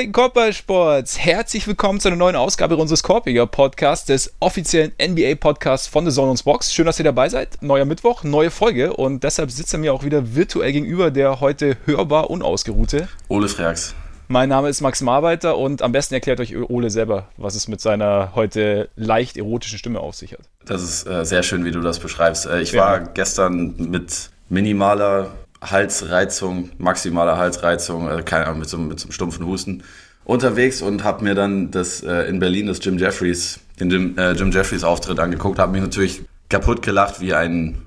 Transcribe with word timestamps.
Gepflegten 0.00 0.12
Korbballsports, 0.12 1.18
herzlich 1.18 1.66
willkommen 1.66 2.00
zu 2.00 2.08
einer 2.08 2.16
neuen 2.16 2.34
Ausgabe 2.34 2.74
unseres 2.78 3.02
Korbiger 3.02 3.46
Podcasts, 3.46 4.06
des 4.06 4.32
offiziellen 4.40 4.92
NBA 4.98 5.34
Podcasts 5.34 5.88
von 5.88 6.08
The 6.08 6.14
Zone 6.14 6.34
Box. 6.42 6.72
Schön, 6.72 6.86
dass 6.86 6.98
ihr 6.98 7.04
dabei 7.04 7.28
seid. 7.28 7.60
Neuer 7.60 7.84
Mittwoch, 7.84 8.24
neue 8.24 8.50
Folge 8.50 8.94
und 8.94 9.24
deshalb 9.24 9.50
sitzt 9.50 9.74
er 9.74 9.78
mir 9.78 9.92
auch 9.92 10.02
wieder 10.02 10.34
virtuell 10.34 10.72
gegenüber, 10.72 11.10
der 11.10 11.40
heute 11.40 11.76
hörbar 11.84 12.30
unausgeruhte. 12.30 13.08
Ole 13.28 13.46
Freaks. 13.48 13.94
Mein 14.28 14.48
Name 14.48 14.70
ist 14.70 14.80
Max 14.80 15.02
Marbeiter 15.02 15.58
und 15.58 15.82
am 15.82 15.92
besten 15.92 16.14
erklärt 16.14 16.40
euch 16.40 16.56
Ole 16.56 16.88
selber, 16.88 17.28
was 17.36 17.54
es 17.54 17.68
mit 17.68 17.82
seiner 17.82 18.34
heute 18.34 18.88
leicht 18.96 19.36
erotischen 19.36 19.78
Stimme 19.78 20.00
auf 20.00 20.14
sich 20.14 20.32
hat. 20.32 20.48
Das 20.64 20.82
ist 20.82 21.06
äh, 21.06 21.26
sehr 21.26 21.42
schön, 21.42 21.66
wie 21.66 21.72
du 21.72 21.80
das 21.82 21.98
beschreibst. 21.98 22.46
Äh, 22.46 22.62
ich 22.62 22.72
ja. 22.72 22.80
war 22.80 23.00
gestern 23.00 23.74
mit 23.76 24.30
minimaler 24.48 25.32
Halsreizung, 25.62 26.70
maximale 26.78 27.36
Halsreizung, 27.36 28.08
äh, 28.08 28.22
keine 28.22 28.46
Ahnung, 28.46 28.60
mit 28.60 28.68
so, 28.68 28.78
mit 28.78 28.98
so 28.98 29.06
einem 29.06 29.12
stumpfen 29.12 29.46
Husten 29.46 29.82
unterwegs 30.24 30.82
und 30.82 31.04
habe 31.04 31.24
mir 31.24 31.34
dann 31.34 31.70
das 31.70 32.02
äh, 32.02 32.28
in 32.28 32.38
Berlin 32.38 32.66
das 32.66 32.78
Jim 32.82 32.98
Jeffries, 32.98 33.60
den 33.78 33.90
Jim, 33.90 34.18
äh, 34.18 34.32
Jim 34.32 34.50
Jeffries 34.50 34.84
Auftritt 34.84 35.18
angeguckt, 35.18 35.58
habe 35.58 35.72
mich 35.72 35.82
natürlich 35.82 36.22
kaputt 36.48 36.82
gelacht 36.82 37.20
wie 37.20 37.34
ein, 37.34 37.82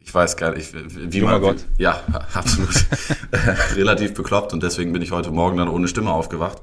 ich 0.00 0.14
weiß 0.14 0.36
gar 0.36 0.54
nicht, 0.54 0.72
wie 0.74 1.18
Junger 1.18 1.32
man, 1.32 1.42
Gott. 1.42 1.64
ja, 1.78 2.00
absolut, 2.34 2.74
relativ 3.76 4.14
bekloppt 4.14 4.52
und 4.52 4.62
deswegen 4.62 4.92
bin 4.92 5.02
ich 5.02 5.12
heute 5.12 5.30
Morgen 5.30 5.58
dann 5.58 5.68
ohne 5.68 5.88
Stimme 5.88 6.10
aufgewacht. 6.10 6.62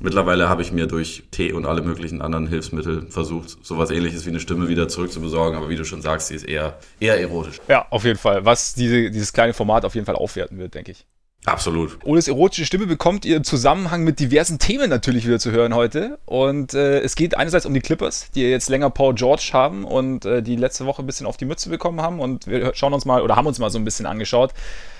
Mittlerweile 0.00 0.48
habe 0.48 0.62
ich 0.62 0.72
mir 0.72 0.86
durch 0.86 1.24
Tee 1.30 1.52
und 1.52 1.66
alle 1.66 1.82
möglichen 1.82 2.22
anderen 2.22 2.46
Hilfsmittel 2.46 3.06
versucht, 3.10 3.56
sowas 3.62 3.90
ähnliches 3.90 4.24
wie 4.26 4.30
eine 4.30 4.40
Stimme 4.40 4.68
wieder 4.68 4.88
zurückzubesorgen. 4.88 5.56
Aber 5.56 5.68
wie 5.68 5.76
du 5.76 5.84
schon 5.84 6.02
sagst, 6.02 6.28
sie 6.28 6.34
ist 6.34 6.44
eher, 6.44 6.78
eher 7.00 7.20
erotisch. 7.20 7.60
Ja, 7.68 7.86
auf 7.90 8.04
jeden 8.04 8.18
Fall. 8.18 8.44
Was 8.44 8.74
diese, 8.74 9.10
dieses 9.10 9.32
kleine 9.32 9.54
Format 9.54 9.84
auf 9.84 9.94
jeden 9.94 10.06
Fall 10.06 10.16
aufwerten 10.16 10.58
wird, 10.58 10.74
denke 10.74 10.92
ich. 10.92 11.06
Absolut. 11.46 11.98
Oles 12.04 12.26
erotische 12.26 12.66
Stimme 12.66 12.86
bekommt 12.86 13.24
ihr 13.24 13.36
im 13.36 13.44
Zusammenhang 13.44 14.02
mit 14.02 14.18
diversen 14.18 14.58
Themen 14.58 14.90
natürlich 14.90 15.26
wieder 15.26 15.38
zu 15.38 15.52
hören 15.52 15.74
heute. 15.74 16.18
Und 16.26 16.74
äh, 16.74 16.98
es 17.00 17.14
geht 17.14 17.36
einerseits 17.36 17.66
um 17.66 17.72
die 17.72 17.80
Clippers, 17.80 18.32
die 18.34 18.42
jetzt 18.42 18.68
länger 18.68 18.90
Paul 18.90 19.14
George 19.14 19.50
haben 19.52 19.84
und 19.84 20.24
äh, 20.24 20.42
die 20.42 20.56
letzte 20.56 20.86
Woche 20.86 21.02
ein 21.02 21.06
bisschen 21.06 21.26
auf 21.26 21.36
die 21.36 21.44
Mütze 21.44 21.70
bekommen 21.70 22.00
haben. 22.00 22.18
Und 22.18 22.48
wir 22.48 22.74
schauen 22.74 22.92
uns 22.92 23.04
mal 23.04 23.22
oder 23.22 23.36
haben 23.36 23.46
uns 23.46 23.60
mal 23.60 23.70
so 23.70 23.78
ein 23.78 23.84
bisschen 23.84 24.06
angeschaut, 24.06 24.54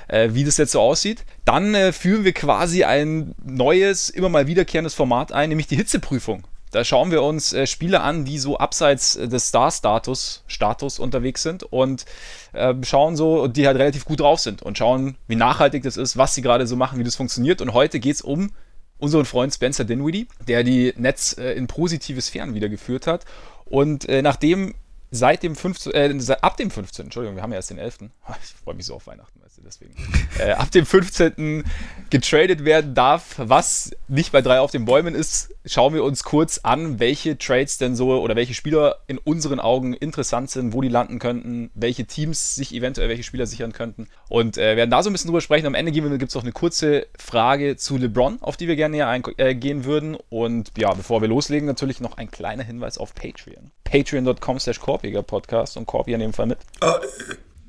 äh, 0.09 0.31
wie 0.33 0.45
das 0.45 0.57
jetzt 0.57 0.73
so 0.73 0.81
aussieht. 0.81 1.25
Dann 1.45 1.75
äh, 1.75 1.93
führen 1.93 2.25
wir 2.25 2.33
quasi 2.33 2.85
ein 2.85 3.35
neues, 3.45 4.11
immer 4.11 4.29
mal 4.29 4.47
wiederkehrendes 4.47 4.95
Format 4.95 5.33
ein, 5.33 5.49
nämlich 5.49 5.67
die 5.67 5.77
Hitzeprüfung. 5.77 6.45
Da 6.73 6.85
schauen 6.85 7.11
wir 7.11 7.23
uns 7.23 7.53
äh, 7.53 7.67
Spieler 7.67 8.03
an, 8.03 8.25
die 8.25 8.39
so 8.39 8.59
abseits 8.59 9.17
äh, 9.17 9.29
des 9.29 9.49
Star-Status 9.49 10.43
Status 10.47 10.99
unterwegs 10.99 11.43
sind 11.43 11.63
und 11.63 12.05
äh, 12.53 12.75
schauen 12.83 13.17
so, 13.17 13.47
die 13.47 13.67
halt 13.67 13.79
relativ 13.79 14.05
gut 14.05 14.21
drauf 14.21 14.41
sind 14.41 14.63
und 14.63 14.77
schauen, 14.77 15.17
wie 15.29 15.37
nachhaltig 15.37 15.85
das 15.85 15.97
ist, 15.97 16.17
was 16.17 16.35
sie 16.35 16.43
gerade 16.43 16.67
so 16.67 16.77
machen, 16.77 16.99
wie 16.99 17.05
das 17.05 17.17
funktioniert. 17.17 17.61
Und 17.61 17.73
heute 17.73 18.01
geht 18.01 18.17
es 18.17 18.21
um 18.21 18.51
unseren 18.99 19.25
Freund 19.25 19.55
Spencer 19.55 19.85
Dinwiddie, 19.85 20.29
der 20.47 20.65
die 20.65 20.93
Netz 20.97 21.37
äh, 21.39 21.53
in 21.53 21.67
positive 21.67 22.21
Sphären 22.21 22.55
wiedergeführt 22.55 23.07
hat. 23.07 23.25
Und 23.65 24.09
äh, 24.09 24.23
nachdem 24.23 24.75
seit 25.11 25.43
dem 25.43 25.55
15, 25.55 25.93
äh, 25.93 26.37
ab 26.41 26.57
dem 26.57 26.71
15, 26.71 27.07
Entschuldigung, 27.07 27.37
wir 27.37 27.43
haben 27.43 27.53
ja 27.53 27.57
erst 27.57 27.71
den 27.71 27.79
11. 27.79 27.99
Ich 28.43 28.51
freue 28.65 28.75
mich 28.75 28.87
so 28.87 28.95
auf 28.95 29.07
Weihnachten, 29.07 29.41
deswegen. 29.67 29.95
äh, 30.39 30.53
ab 30.53 30.71
dem 30.71 30.87
15. 30.87 31.65
getradet 32.11 32.65
werden 32.65 32.95
darf, 32.95 33.35
was 33.39 33.91
nicht 34.09 34.33
bei 34.33 34.41
drei 34.41 34.61
auf 34.61 34.71
den 34.71 34.85
Bäumen 34.85 35.15
ist, 35.15 35.51
schauen 35.65 35.95
wir 35.95 36.05
uns 36.05 36.23
kurz 36.23 36.59
an, 36.59 37.01
welche 37.01 37.37
Trades 37.37 37.79
denn 37.79 37.97
so 37.97 38.21
oder 38.21 38.37
welche 38.37 38.55
Spieler 38.55 38.97
in 39.07 39.19
unseren 39.19 39.61
Augen 39.61 39.93
interessant 39.93 40.51
sind, 40.51 40.73
wo 40.73 40.81
die 40.81 40.89
landen 40.89 41.19
könnten, 41.19 41.71
welche 41.75 42.07
Teams 42.07 42.55
sich 42.55 42.75
eventuell 42.75 43.09
welche 43.09 43.25
Spieler 43.25 43.47
sichern 43.47 43.73
könnten. 43.73 44.09
Und 44.29 44.57
äh, 44.57 44.77
werden 44.77 44.91
da 44.91 45.03
so 45.03 45.11
ein 45.11 45.13
bisschen 45.13 45.29
drüber 45.29 45.41
sprechen. 45.41 45.67
Am 45.67 45.75
Ende 45.75 45.93
gibt 45.93 46.23
es 46.23 46.35
noch 46.35 46.43
eine 46.43 46.53
kurze 46.53 47.07
Frage 47.19 47.77
zu 47.77 47.97
LeBron, 47.97 48.39
auf 48.41 48.57
die 48.57 48.69
wir 48.69 48.77
gerne 48.77 48.97
näher 48.97 49.09
eingehen 49.09 49.81
äh, 49.81 49.85
würden. 49.85 50.17
Und 50.29 50.73
ja, 50.79 50.95
bevor 50.95 51.21
wir 51.21 51.29
loslegen, 51.29 51.67
natürlich 51.67 52.01
noch 52.01 52.17
ein 52.17 52.31
kleiner 52.31 52.63
Hinweis 52.63 52.99
auf 52.99 53.15
Patreon. 53.15 53.71
Patreon.com 53.85 54.59
slash 54.61 54.79
Podcast 54.79 55.77
und 55.77 55.87
Korpi 55.87 56.13
in 56.13 56.21
dem 56.21 56.33
mit. 56.47 56.59
Oh. 56.81 56.93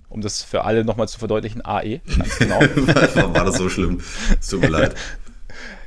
Um 0.09 0.21
das 0.21 0.41
für 0.41 0.63
alle 0.63 0.85
nochmal 0.85 1.07
zu 1.07 1.19
verdeutlichen, 1.19 1.65
AE, 1.65 1.99
ganz 2.17 2.37
genau. 2.39 2.59
War 2.59 3.45
das 3.45 3.57
so 3.57 3.69
schlimm? 3.69 4.01
Es 4.39 4.47
tut 4.47 4.61
mir 4.61 4.69
leid. 4.69 4.95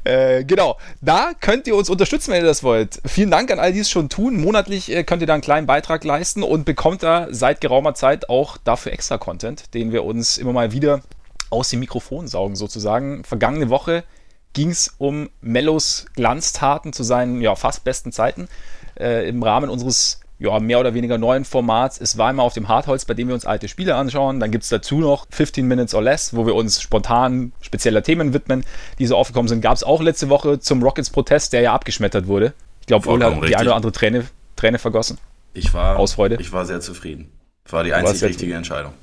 Äh, 0.03 0.45
genau, 0.45 0.79
da 1.03 1.33
könnt 1.39 1.67
ihr 1.67 1.77
uns 1.77 1.91
unterstützen, 1.91 2.33
wenn 2.33 2.41
ihr 2.41 2.47
das 2.47 2.63
wollt. 2.63 3.01
Vielen 3.05 3.31
Dank 3.31 3.51
an 3.51 3.59
all 3.59 3.73
die 3.73 3.81
es 3.81 3.91
schon 3.91 4.09
tun. 4.09 4.41
Monatlich 4.41 4.91
äh, 4.91 5.05
könnt 5.05 5.21
ihr 5.21 5.27
da 5.27 5.35
einen 5.35 5.43
kleinen 5.43 5.67
Beitrag 5.67 6.05
leisten 6.05 6.43
und 6.43 6.65
bekommt 6.65 7.03
da 7.03 7.29
seit 7.31 7.61
geraumer 7.61 7.95
Zeit 7.95 8.31
auch 8.31 8.57
dafür 8.57 8.93
extra 8.93 9.19
Content, 9.19 9.75
den 9.75 9.93
wir 9.93 10.05
uns 10.05 10.39
immer 10.39 10.55
mal 10.55 10.73
wieder 10.73 11.03
aus 11.51 11.69
dem 11.69 11.81
Mikrofon 11.81 12.29
saugen, 12.29 12.57
sozusagen. 12.57 13.25
Vergangene 13.25 13.69
Woche 13.69 14.05
ging 14.53 14.71
es 14.71 14.95
um 14.99 15.29
Mellos 15.41 16.07
Glanztaten 16.15 16.93
zu 16.93 17.03
seinen 17.03 17.41
ja, 17.41 17.55
fast 17.55 17.85
besten 17.85 18.11
Zeiten 18.13 18.49
äh, 18.99 19.29
im 19.29 19.43
Rahmen 19.43 19.69
unseres 19.69 20.21
ja, 20.41 20.59
mehr 20.59 20.81
oder 20.81 20.95
weniger 20.95 21.19
neuen 21.19 21.45
Formats. 21.45 22.01
Es 22.01 22.19
war 22.19 22.31
immer 22.31 22.43
auf 22.43 22.55
dem 22.55 22.69
Hartholz, 22.69 23.05
bei 23.05 23.15
dem 23.15 23.29
wir 23.29 23.35
uns 23.35 23.45
alte 23.45 23.69
Spiele 23.69 23.95
anschauen. 23.95 24.41
Dann 24.41 24.51
gibt 24.51 24.65
es 24.65 24.71
dazu 24.71 24.99
noch 24.99 25.27
15 25.31 25.67
Minutes 25.67 25.95
or 25.95 26.03
Less, 26.03 26.35
wo 26.35 26.47
wir 26.47 26.55
uns 26.55 26.81
spontan 26.81 27.53
spezieller 27.61 28.03
Themen 28.03 28.33
widmen, 28.33 28.65
die 28.99 29.07
so 29.07 29.17
aufgekommen 29.17 29.49
sind. 29.49 29.61
Gab 29.61 29.75
es 29.75 29.85
auch 29.85 30.01
letzte 30.01 30.31
Woche 30.31 30.59
zum 30.59 30.83
Rockets-Protest, 30.83 31.53
der 31.53 31.61
ja 31.61 31.75
abgeschmettert 31.75 32.27
wurde. 32.27 32.55
Ich 32.81 32.87
glaube, 32.87 33.09
Ole 33.09 33.27
hat 33.27 33.49
die 33.49 33.55
eine 33.55 33.69
oder 33.69 33.77
andere 33.77 33.93
Träne, 33.93 34.27
Träne 34.57 34.79
vergossen. 34.79 35.19
Ich 35.53 35.75
war, 35.75 35.99
Aus 35.99 36.15
Freude. 36.15 36.39
Ich 36.41 36.53
war 36.53 36.65
sehr 36.65 36.81
zufrieden. 36.81 37.31
War 37.69 37.85
die 37.85 37.93
einzig 37.93 38.25
richtige 38.25 38.55
Entscheidung 38.55 38.95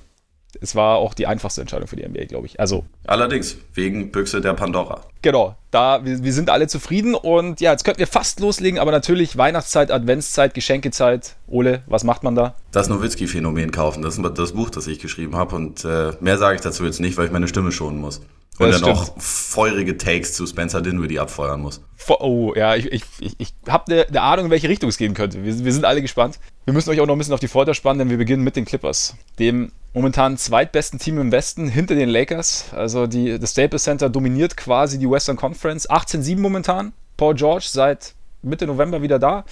es 0.61 0.75
war 0.75 0.97
auch 0.97 1.13
die 1.13 1.27
einfachste 1.27 1.61
Entscheidung 1.61 1.87
für 1.87 1.95
die 1.95 2.07
NBA, 2.07 2.25
glaube 2.25 2.45
ich. 2.45 2.59
Also 2.59 2.85
allerdings 3.05 3.57
wegen 3.73 4.11
Büchse 4.11 4.41
der 4.41 4.53
Pandora. 4.53 5.01
Genau, 5.21 5.55
da 5.71 6.05
wir, 6.05 6.23
wir, 6.23 6.33
sind 6.33 6.49
alle 6.49 6.67
zufrieden 6.67 7.15
und 7.15 7.59
ja, 7.61 7.71
jetzt 7.71 7.83
könnten 7.83 7.99
wir 7.99 8.07
fast 8.07 8.39
loslegen, 8.39 8.79
aber 8.79 8.91
natürlich 8.91 9.37
Weihnachtszeit, 9.37 9.91
Adventszeit, 9.91 10.53
Geschenkezeit. 10.53 11.35
Ole, 11.47 11.83
was 11.87 12.03
macht 12.03 12.23
man 12.23 12.35
da? 12.35 12.55
Das 12.71 12.89
Nowitzki-Phänomen 12.89 13.71
kaufen. 13.71 14.01
Das 14.03 14.17
ist 14.17 14.37
das 14.37 14.53
Buch, 14.53 14.69
das 14.69 14.87
ich 14.87 14.99
geschrieben 14.99 15.35
habe 15.35 15.55
und 15.55 15.83
äh, 15.85 16.11
mehr 16.19 16.37
sage 16.37 16.55
ich 16.55 16.61
dazu 16.61 16.85
jetzt 16.85 16.99
nicht, 16.99 17.17
weil 17.17 17.25
ich 17.25 17.31
meine 17.31 17.47
Stimme 17.47 17.71
schonen 17.71 17.99
muss. 17.99 18.21
Und 18.59 18.71
das 18.71 18.81
dann 18.81 18.95
stimmt. 18.95 19.17
auch 19.17 19.21
feurige 19.21 19.97
Takes 19.97 20.33
zu 20.33 20.45
Spencer 20.47 20.81
Dinwiddie 20.81 21.19
abfeuern 21.19 21.61
muss. 21.61 21.81
Oh, 22.09 22.53
ja, 22.55 22.75
ich, 22.75 22.91
ich, 22.91 23.03
ich, 23.37 23.53
habe 23.67 23.91
eine 23.91 24.05
ne 24.09 24.21
Ahnung, 24.21 24.45
in 24.45 24.51
welche 24.51 24.69
Richtung 24.69 24.89
es 24.89 24.97
gehen 24.97 25.13
könnte. 25.13 25.43
Wir, 25.43 25.63
wir 25.63 25.73
sind 25.73 25.85
alle 25.85 26.01
gespannt. 26.01 26.39
Wir 26.65 26.73
müssen 26.73 26.89
euch 26.89 26.99
auch 26.99 27.05
noch 27.05 27.15
ein 27.15 27.17
bisschen 27.17 27.33
auf 27.33 27.39
die 27.39 27.47
Folter 27.47 27.73
spannen, 27.73 27.99
denn 27.99 28.09
wir 28.09 28.17
beginnen 28.17 28.43
mit 28.43 28.55
den 28.55 28.65
Clippers. 28.65 29.15
Dem 29.39 29.71
momentan 29.93 30.37
zweitbesten 30.37 30.99
Team 30.99 31.19
im 31.19 31.31
Westen 31.31 31.67
hinter 31.67 31.95
den 31.95 32.09
Lakers. 32.09 32.65
Also 32.73 33.07
die, 33.07 33.37
das 33.37 33.51
Staples 33.51 33.83
Center 33.83 34.09
dominiert 34.09 34.57
quasi 34.57 34.97
die 34.97 35.09
Western 35.09 35.35
Conference. 35.35 35.89
18-7 35.89 36.39
momentan. 36.39 36.93
Paul 37.17 37.35
George 37.35 37.65
seit 37.69 38.13
Mitte 38.43 38.67
November 38.67 39.01
wieder 39.01 39.19
da. 39.19 39.45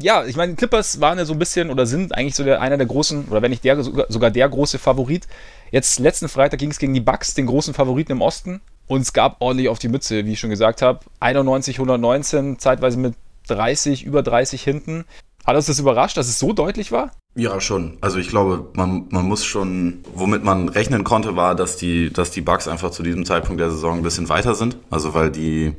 Ja, 0.00 0.24
ich 0.24 0.36
meine, 0.36 0.52
die 0.52 0.56
Clippers 0.56 1.00
waren 1.00 1.18
ja 1.18 1.24
so 1.24 1.34
ein 1.34 1.38
bisschen 1.38 1.70
oder 1.70 1.86
sind 1.86 2.14
eigentlich 2.14 2.34
so 2.34 2.44
der, 2.44 2.60
einer 2.60 2.76
der 2.76 2.86
großen, 2.86 3.26
oder 3.28 3.42
wenn 3.42 3.50
nicht 3.50 3.64
der, 3.64 3.82
sogar 3.82 4.30
der 4.30 4.48
große 4.48 4.78
Favorit. 4.78 5.26
Jetzt 5.70 5.98
letzten 5.98 6.28
Freitag 6.28 6.58
ging 6.58 6.70
es 6.70 6.78
gegen 6.78 6.94
die 6.94 7.00
Bucks, 7.00 7.34
den 7.34 7.46
großen 7.46 7.74
Favoriten 7.74 8.12
im 8.12 8.22
Osten. 8.22 8.60
Und 8.86 9.02
es 9.02 9.12
gab 9.12 9.36
ordentlich 9.40 9.68
auf 9.68 9.78
die 9.78 9.88
Mütze, 9.88 10.24
wie 10.24 10.32
ich 10.32 10.40
schon 10.40 10.50
gesagt 10.50 10.82
habe. 10.82 11.00
91, 11.20 11.76
119, 11.76 12.58
zeitweise 12.58 12.98
mit 12.98 13.14
30, 13.46 14.04
über 14.04 14.22
30 14.22 14.62
hinten. 14.62 15.04
Hat 15.46 15.56
uns 15.56 15.66
das 15.66 15.78
überrascht, 15.78 16.16
dass 16.16 16.28
es 16.28 16.38
so 16.38 16.52
deutlich 16.52 16.92
war? 16.92 17.12
Ja, 17.34 17.60
schon. 17.60 17.98
Also 18.00 18.18
ich 18.18 18.28
glaube, 18.28 18.68
man, 18.74 19.06
man 19.10 19.24
muss 19.26 19.44
schon, 19.44 20.00
womit 20.14 20.42
man 20.42 20.68
rechnen 20.68 21.04
konnte, 21.04 21.36
war, 21.36 21.54
dass 21.54 21.76
die, 21.76 22.12
dass 22.12 22.32
die 22.32 22.40
Bugs 22.40 22.66
einfach 22.66 22.90
zu 22.90 23.02
diesem 23.02 23.24
Zeitpunkt 23.24 23.60
der 23.60 23.70
Saison 23.70 23.98
ein 23.98 24.02
bisschen 24.02 24.28
weiter 24.28 24.54
sind. 24.54 24.76
Also 24.90 25.14
weil 25.14 25.30
die, 25.30 25.74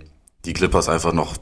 die 0.46 0.54
Clippers 0.54 0.88
einfach 0.88 1.14
noch, 1.14 1.36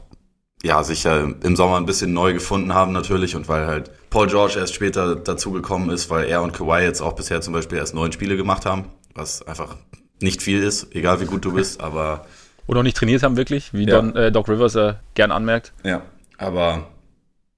ja, 0.62 0.82
sich 0.82 1.04
ja 1.04 1.28
im 1.42 1.56
Sommer 1.56 1.76
ein 1.76 1.86
bisschen 1.86 2.12
neu 2.12 2.34
gefunden 2.34 2.74
haben 2.74 2.92
natürlich 2.92 3.34
und 3.34 3.48
weil 3.48 3.66
halt 3.66 3.90
Paul 4.10 4.26
George 4.26 4.58
erst 4.58 4.74
später 4.74 5.16
dazugekommen 5.16 5.90
ist, 5.90 6.10
weil 6.10 6.26
er 6.26 6.42
und 6.42 6.52
Kawhi 6.52 6.82
jetzt 6.82 7.00
auch 7.00 7.14
bisher 7.14 7.40
zum 7.40 7.54
Beispiel 7.54 7.78
erst 7.78 7.94
neun 7.94 8.12
Spiele 8.12 8.36
gemacht 8.36 8.66
haben, 8.66 8.86
was 9.14 9.46
einfach 9.46 9.76
nicht 10.20 10.42
viel 10.42 10.62
ist, 10.62 10.94
egal 10.94 11.20
wie 11.20 11.26
gut 11.26 11.44
du 11.44 11.52
bist, 11.52 11.80
aber. 11.82 12.26
Oder 12.66 12.80
auch 12.80 12.84
nicht 12.84 12.96
trainiert 12.96 13.22
haben 13.22 13.36
wirklich, 13.36 13.72
wie 13.72 13.86
ja. 13.86 13.96
Don, 13.96 14.14
äh, 14.14 14.30
Doc 14.30 14.48
Rivers 14.48 14.74
äh, 14.74 14.94
gern 15.14 15.32
anmerkt. 15.32 15.72
Ja, 15.82 16.02
aber 16.36 16.88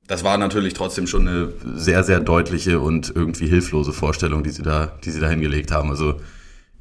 das 0.07 0.25
war 0.25 0.39
natürlich 0.39 0.75
trotzdem 0.75 1.07
schon 1.07 1.27
eine 1.27 1.53
sehr, 1.75 2.05
sehr 2.05 2.21
deutliche 2.21 2.81
und 2.81 3.13
irgendwie 3.15 3.49
hilflose 3.49 3.93
Vorstellung, 3.93 4.45
die 4.45 4.51
sie 4.51 4.63
da, 4.63 4.93
die 5.05 5.11
sie 5.11 5.21
da 5.21 5.29
hingelegt 5.29 5.71
haben. 5.71 5.91
Also 5.91 6.21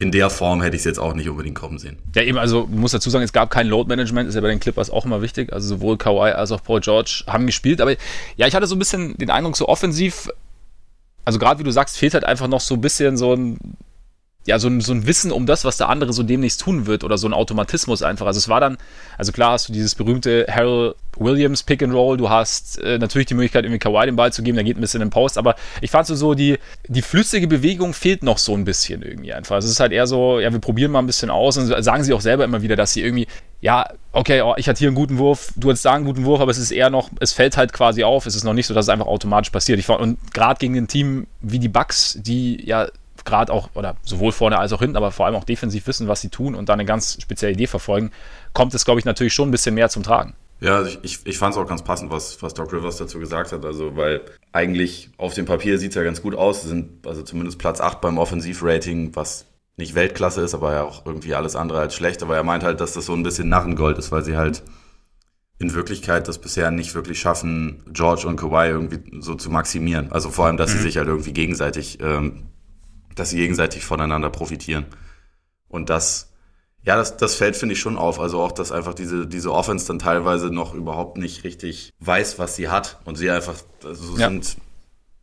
in 0.02 0.12
der 0.12 0.32
Form 0.32 0.64
hätte 0.64 0.76
ich 0.76 0.82
es 0.82 0.86
jetzt 0.86 0.98
auch 0.98 1.14
nicht 1.14 1.30
unbedingt 1.30 1.54
kommen 1.54 1.78
sehen. 1.78 1.98
Ja, 2.16 2.24
eben, 2.24 2.40
also 2.40 2.66
muss 2.66 2.92
dazu 2.92 3.12
sagen, 3.12 3.24
es 3.24 3.34
gab 3.34 3.52
kein 3.52 3.68
Load 3.68 3.88
Management, 3.88 4.28
ist 4.28 4.34
ja 4.34 4.42
bei 4.42 4.48
den 4.48 4.60
Clippers 4.60 4.90
auch 4.90 5.06
immer 5.06 5.22
wichtig. 5.22 5.54
Also 5.54 5.76
sowohl 5.76 5.96
Kawhi 5.98 6.32
als 6.32 6.52
auch 6.52 6.64
Paul 6.64 6.82
George 6.82 7.24
haben 7.28 7.46
gespielt. 7.46 7.80
Aber 7.82 7.92
ja, 8.36 8.48
ich 8.48 8.56
hatte 8.56 8.66
so 8.66 8.74
ein 8.74 8.80
bisschen 8.80 9.16
den 9.20 9.30
Eindruck, 9.30 9.56
so 9.56 9.68
offensiv, 9.68 10.28
also 11.24 11.38
gerade 11.38 11.60
wie 11.60 11.64
du 11.64 11.70
sagst, 11.70 12.00
fehlt 12.00 12.16
halt 12.16 12.24
einfach 12.24 12.48
noch 12.48 12.62
so 12.62 12.74
ein 12.74 12.82
bisschen 12.82 13.16
so 13.16 13.36
ein 13.36 13.60
ja, 14.48 14.58
so 14.58 14.68
ein, 14.68 14.82
so 14.82 14.92
ein 14.92 15.06
Wissen 15.06 15.32
um 15.32 15.46
das, 15.46 15.66
was 15.66 15.78
der 15.78 15.90
andere 15.90 16.14
so 16.14 16.24
demnächst 16.24 16.62
tun 16.62 16.88
wird 16.88 17.04
oder 17.04 17.18
so 17.18 17.28
ein 17.28 17.34
Automatismus 17.34 18.02
einfach. 18.02 18.26
Also 18.26 18.40
es 18.40 18.50
war 18.50 18.60
dann, 18.60 18.78
also 19.18 19.32
klar 19.32 19.52
hast 19.52 19.70
du 19.70 19.74
dieses 19.74 19.94
berühmte 19.94 20.48
Harold 20.50 20.96
Williams 21.18 21.62
Pick 21.62 21.84
and 21.84 21.94
Roll, 21.94 22.18
du 22.18 22.30
hast 22.30 22.82
äh, 22.82 22.98
natürlich 22.98 23.28
die 23.28 23.36
Möglichkeit, 23.36 23.66
irgendwie 23.66 23.80
Kawhi 23.80 24.06
den 24.06 24.16
Ball 24.16 24.34
zu 24.34 24.42
geben, 24.42 24.56
der 24.56 24.64
geht 24.64 24.78
ein 24.78 24.82
bisschen 24.82 25.02
im 25.02 25.12
Post, 25.12 25.38
aber 25.38 25.56
ich 25.82 25.92
fand 25.92 26.08
so, 26.08 26.16
so 26.16 26.34
die, 26.34 26.58
die 26.88 27.02
flüssige 27.04 27.48
Bewegung 27.48 27.94
fehlt 27.94 28.24
noch 28.24 28.40
so 28.40 28.56
ein 28.56 28.66
bisschen 28.66 29.04
irgendwie 29.04 29.34
einfach. 29.34 29.56
Also 29.56 29.68
es 29.68 29.74
ist 29.74 29.80
halt 29.80 29.92
eher 29.92 30.08
so, 30.08 30.40
ja, 30.40 30.52
wir 30.52 30.60
probieren 30.60 30.92
mal 30.92 31.00
ein 31.00 31.08
bisschen 31.08 31.30
aus 31.30 31.58
und 31.58 31.68
sagen 31.84 32.04
sie 32.04 32.14
auch 32.14 32.22
selber 32.22 32.44
immer 32.44 32.64
wieder, 32.64 32.76
dass 32.76 32.94
sie 32.94 33.02
irgendwie 33.02 33.28
ja, 33.62 33.88
okay, 34.12 34.42
oh, 34.42 34.56
ich 34.58 34.68
hatte 34.68 34.80
hier 34.80 34.88
einen 34.88 34.96
guten 34.96 35.20
Wurf, 35.20 35.54
du 35.56 35.70
hattest 35.70 35.86
da 35.86 35.94
einen 35.94 36.06
guten 36.06 36.26
Wurf, 36.26 36.42
aber 36.42 36.50
es 36.50 36.58
ist 36.58 36.72
eher 36.72 36.90
noch, 36.90 37.12
es 37.20 37.32
fällt 37.32 37.58
halt 37.58 37.74
quasi 37.74 38.04
auf, 38.04 38.26
es 38.26 38.36
ist 38.36 38.44
noch 38.44 38.54
nicht 38.54 38.66
so, 38.66 38.74
dass 38.74 38.86
es 38.86 38.90
einfach 38.90 39.06
automatisch 39.06 39.52
passiert. 39.52 39.78
Ich, 39.78 39.88
und 39.88 40.18
gerade 40.34 40.58
gegen 40.58 40.76
ein 40.76 40.88
Team 40.88 41.28
wie 41.42 41.60
die 41.60 41.70
Bucks, 41.70 42.18
die 42.20 42.66
ja 42.66 42.88
gerade 43.26 43.52
auch, 43.52 43.70
oder 43.74 43.96
sowohl 44.04 44.32
vorne 44.32 44.58
als 44.58 44.74
auch 44.74 44.80
hinten, 44.80 44.98
aber 44.98 45.12
vor 45.12 45.26
allem 45.26 45.36
auch 45.36 45.44
defensiv 45.44 45.88
wissen, 45.88 46.08
was 46.08 46.22
sie 46.22 46.30
tun 46.30 46.56
und 46.56 46.70
da 46.70 46.74
eine 46.74 46.86
ganz 46.86 47.22
spezielle 47.22 47.54
Idee 47.54 47.68
verfolgen, 47.68 48.12
kommt 48.54 48.74
es, 48.74 48.86
glaube 48.86 49.00
ich, 49.00 49.06
natürlich 49.06 49.34
schon 49.34 49.50
ein 49.50 49.52
bisschen 49.52 49.76
mehr 49.76 49.90
zum 49.90 50.04
Tragen. 50.04 50.34
Ja, 50.62 50.76
also 50.76 50.90
ich, 50.90 51.00
ich, 51.02 51.26
ich 51.26 51.38
fand 51.40 51.56
es 51.56 51.60
auch 51.60 51.68
ganz 51.68 51.84
passend, 51.84 52.12
was, 52.12 52.42
was 52.44 52.54
Doc 52.54 52.72
Rivers 52.72 52.98
dazu 52.98 53.20
gesagt 53.20 53.52
hat. 53.52 53.66
Also, 53.66 53.96
weil 53.98 54.22
eigentlich 54.52 55.10
auf 55.18 55.34
dem 55.34 55.46
Papier 55.46 55.80
sieht 55.80 55.90
es 55.90 55.96
ja 55.96 56.04
ganz 56.04 56.22
gut 56.22 56.36
aus. 56.36 56.62
Sie 56.62 56.68
sind 56.68 57.06
also 57.08 57.24
zumindest 57.24 57.58
Platz 57.58 57.82
8 57.82 58.00
beim 58.00 58.20
Offensivrating, 58.20 59.16
was 59.16 59.48
nicht 59.78 59.96
Weltklasse 59.96 60.42
ist, 60.42 60.54
aber 60.54 60.74
ja 60.74 60.84
auch 60.84 61.06
irgendwie 61.06 61.34
alles 61.34 61.56
andere 61.56 61.80
als 61.80 61.96
schlecht. 61.96 62.22
Aber 62.22 62.36
er 62.36 62.44
meint 62.44 62.64
halt, 62.64 62.80
dass 62.80 62.94
das 62.94 63.08
so 63.08 63.14
ein 63.14 63.24
bisschen 63.24 63.50
Narrengold 63.50 63.98
ist, 63.98 64.12
weil 64.12 64.24
sie 64.24 64.38
halt 64.38 64.62
in 65.58 65.74
Wirklichkeit 65.74 66.28
das 66.28 66.40
bisher 66.40 66.70
nicht 66.70 66.94
wirklich 66.94 67.20
schaffen, 67.20 67.84
George 67.92 68.28
und 68.28 68.36
Kawhi 68.36 68.68
irgendwie 68.70 69.00
so 69.22 69.36
zu 69.36 69.50
maximieren. 69.50 70.12
Also 70.12 70.30
vor 70.30 70.46
allem, 70.46 70.58
dass 70.58 70.74
mhm. 70.74 70.78
sie 70.78 70.84
sich 70.84 70.98
halt 70.98 71.08
irgendwie 71.08 71.34
gegenseitig, 71.34 72.00
ähm, 72.02 72.48
dass 73.16 73.32
sie 73.32 73.38
gegenseitig 73.38 73.86
voneinander 73.86 74.30
profitieren. 74.30 74.86
Und 75.68 75.90
das 75.90 76.32
ja, 76.84 76.96
das, 76.96 77.18
das 77.18 77.36
fällt, 77.36 77.56
finde 77.56 77.74
ich, 77.74 77.80
schon 77.80 77.98
auf. 77.98 78.20
Also 78.20 78.42
auch, 78.42 78.52
dass 78.52 78.72
einfach 78.72 78.94
diese, 78.94 79.28
diese 79.28 79.54
Offense 79.54 79.86
dann 79.88 80.00
teilweise 80.00 80.48
noch 80.48 80.74
überhaupt 80.74 81.18
nicht 81.18 81.44
richtig 81.44 81.92
weiß, 82.00 82.40
was 82.40 82.56
sie 82.56 82.70
hat. 82.70 83.00
Und 83.06 83.18
sie 83.18 83.30
einfach 83.30 83.56
also 83.84 84.18
ja. 84.18 84.30
sind, 84.30 84.58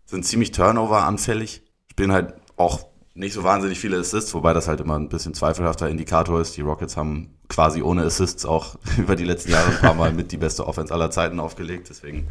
sind 0.07 0.25
ziemlich 0.25 0.53
Turnover-anfällig. 0.53 1.63
Spielen 1.91 2.13
halt 2.13 2.35
auch 2.57 2.87
nicht 3.15 3.33
so 3.33 3.43
wahnsinnig 3.43 3.81
viele 3.81 3.99
Assists, 3.99 4.33
wobei 4.35 4.53
das 4.53 4.69
halt 4.69 4.81
immer 4.81 4.97
ein 4.97 5.09
bisschen 5.09 5.35
zweifelhafter 5.35 5.89
Indikator 5.89 6.41
ist. 6.41 6.57
Die 6.57 6.61
Rockets 6.61 6.97
haben 6.97 7.35
quasi 7.49 7.83
ohne 7.83 8.03
Assists 8.03 8.47
auch 8.47 8.77
über 8.97 9.17
die 9.17 9.25
letzten 9.25 9.51
Jahre 9.51 9.73
ein 9.73 9.79
paar 9.79 9.95
Mal 9.95 10.13
mit 10.13 10.31
die 10.31 10.37
beste 10.37 10.65
Offense 10.65 10.95
aller 10.95 11.11
Zeiten 11.11 11.41
aufgelegt. 11.41 11.89
Deswegen 11.91 12.29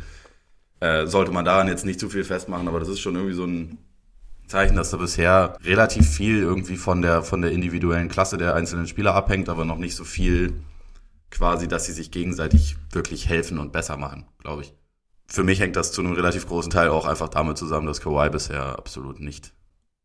äh, 0.79 1.05
sollte 1.05 1.33
man 1.33 1.43
daran 1.43 1.67
jetzt 1.67 1.85
nicht 1.85 1.99
zu 1.99 2.09
viel 2.09 2.23
festmachen, 2.23 2.69
aber 2.69 2.79
das 2.79 2.87
ist 2.87 3.01
schon 3.01 3.15
irgendwie 3.15 3.35
so 3.35 3.43
ein 3.43 3.77
Zeichen, 4.47 4.75
dass 4.75 4.91
da 4.91 4.97
bisher 4.97 5.57
relativ 5.63 6.09
viel 6.09 6.39
irgendwie 6.39 6.77
von 6.77 7.01
der, 7.01 7.21
von 7.23 7.41
der 7.41 7.51
individuellen 7.51 8.09
Klasse 8.09 8.37
der 8.37 8.55
einzelnen 8.55 8.87
Spieler 8.87 9.13
abhängt, 9.13 9.49
aber 9.49 9.65
noch 9.65 9.77
nicht 9.77 9.95
so 9.95 10.03
viel 10.03 10.53
quasi, 11.29 11.67
dass 11.67 11.85
sie 11.85 11.93
sich 11.93 12.11
gegenseitig 12.11 12.77
wirklich 12.91 13.27
helfen 13.27 13.59
und 13.59 13.71
besser 13.71 13.97
machen, 13.97 14.25
glaube 14.39 14.63
ich. 14.63 14.73
Für 15.27 15.43
mich 15.43 15.59
hängt 15.59 15.75
das 15.75 15.91
zu 15.91 16.01
einem 16.01 16.13
relativ 16.13 16.47
großen 16.47 16.71
Teil 16.71 16.89
auch 16.89 17.05
einfach 17.05 17.27
damit 17.27 17.57
zusammen, 17.57 17.85
dass 17.85 17.99
Kawhi 17.99 18.29
bisher 18.29 18.77
absolut 18.77 19.19
nicht 19.19 19.51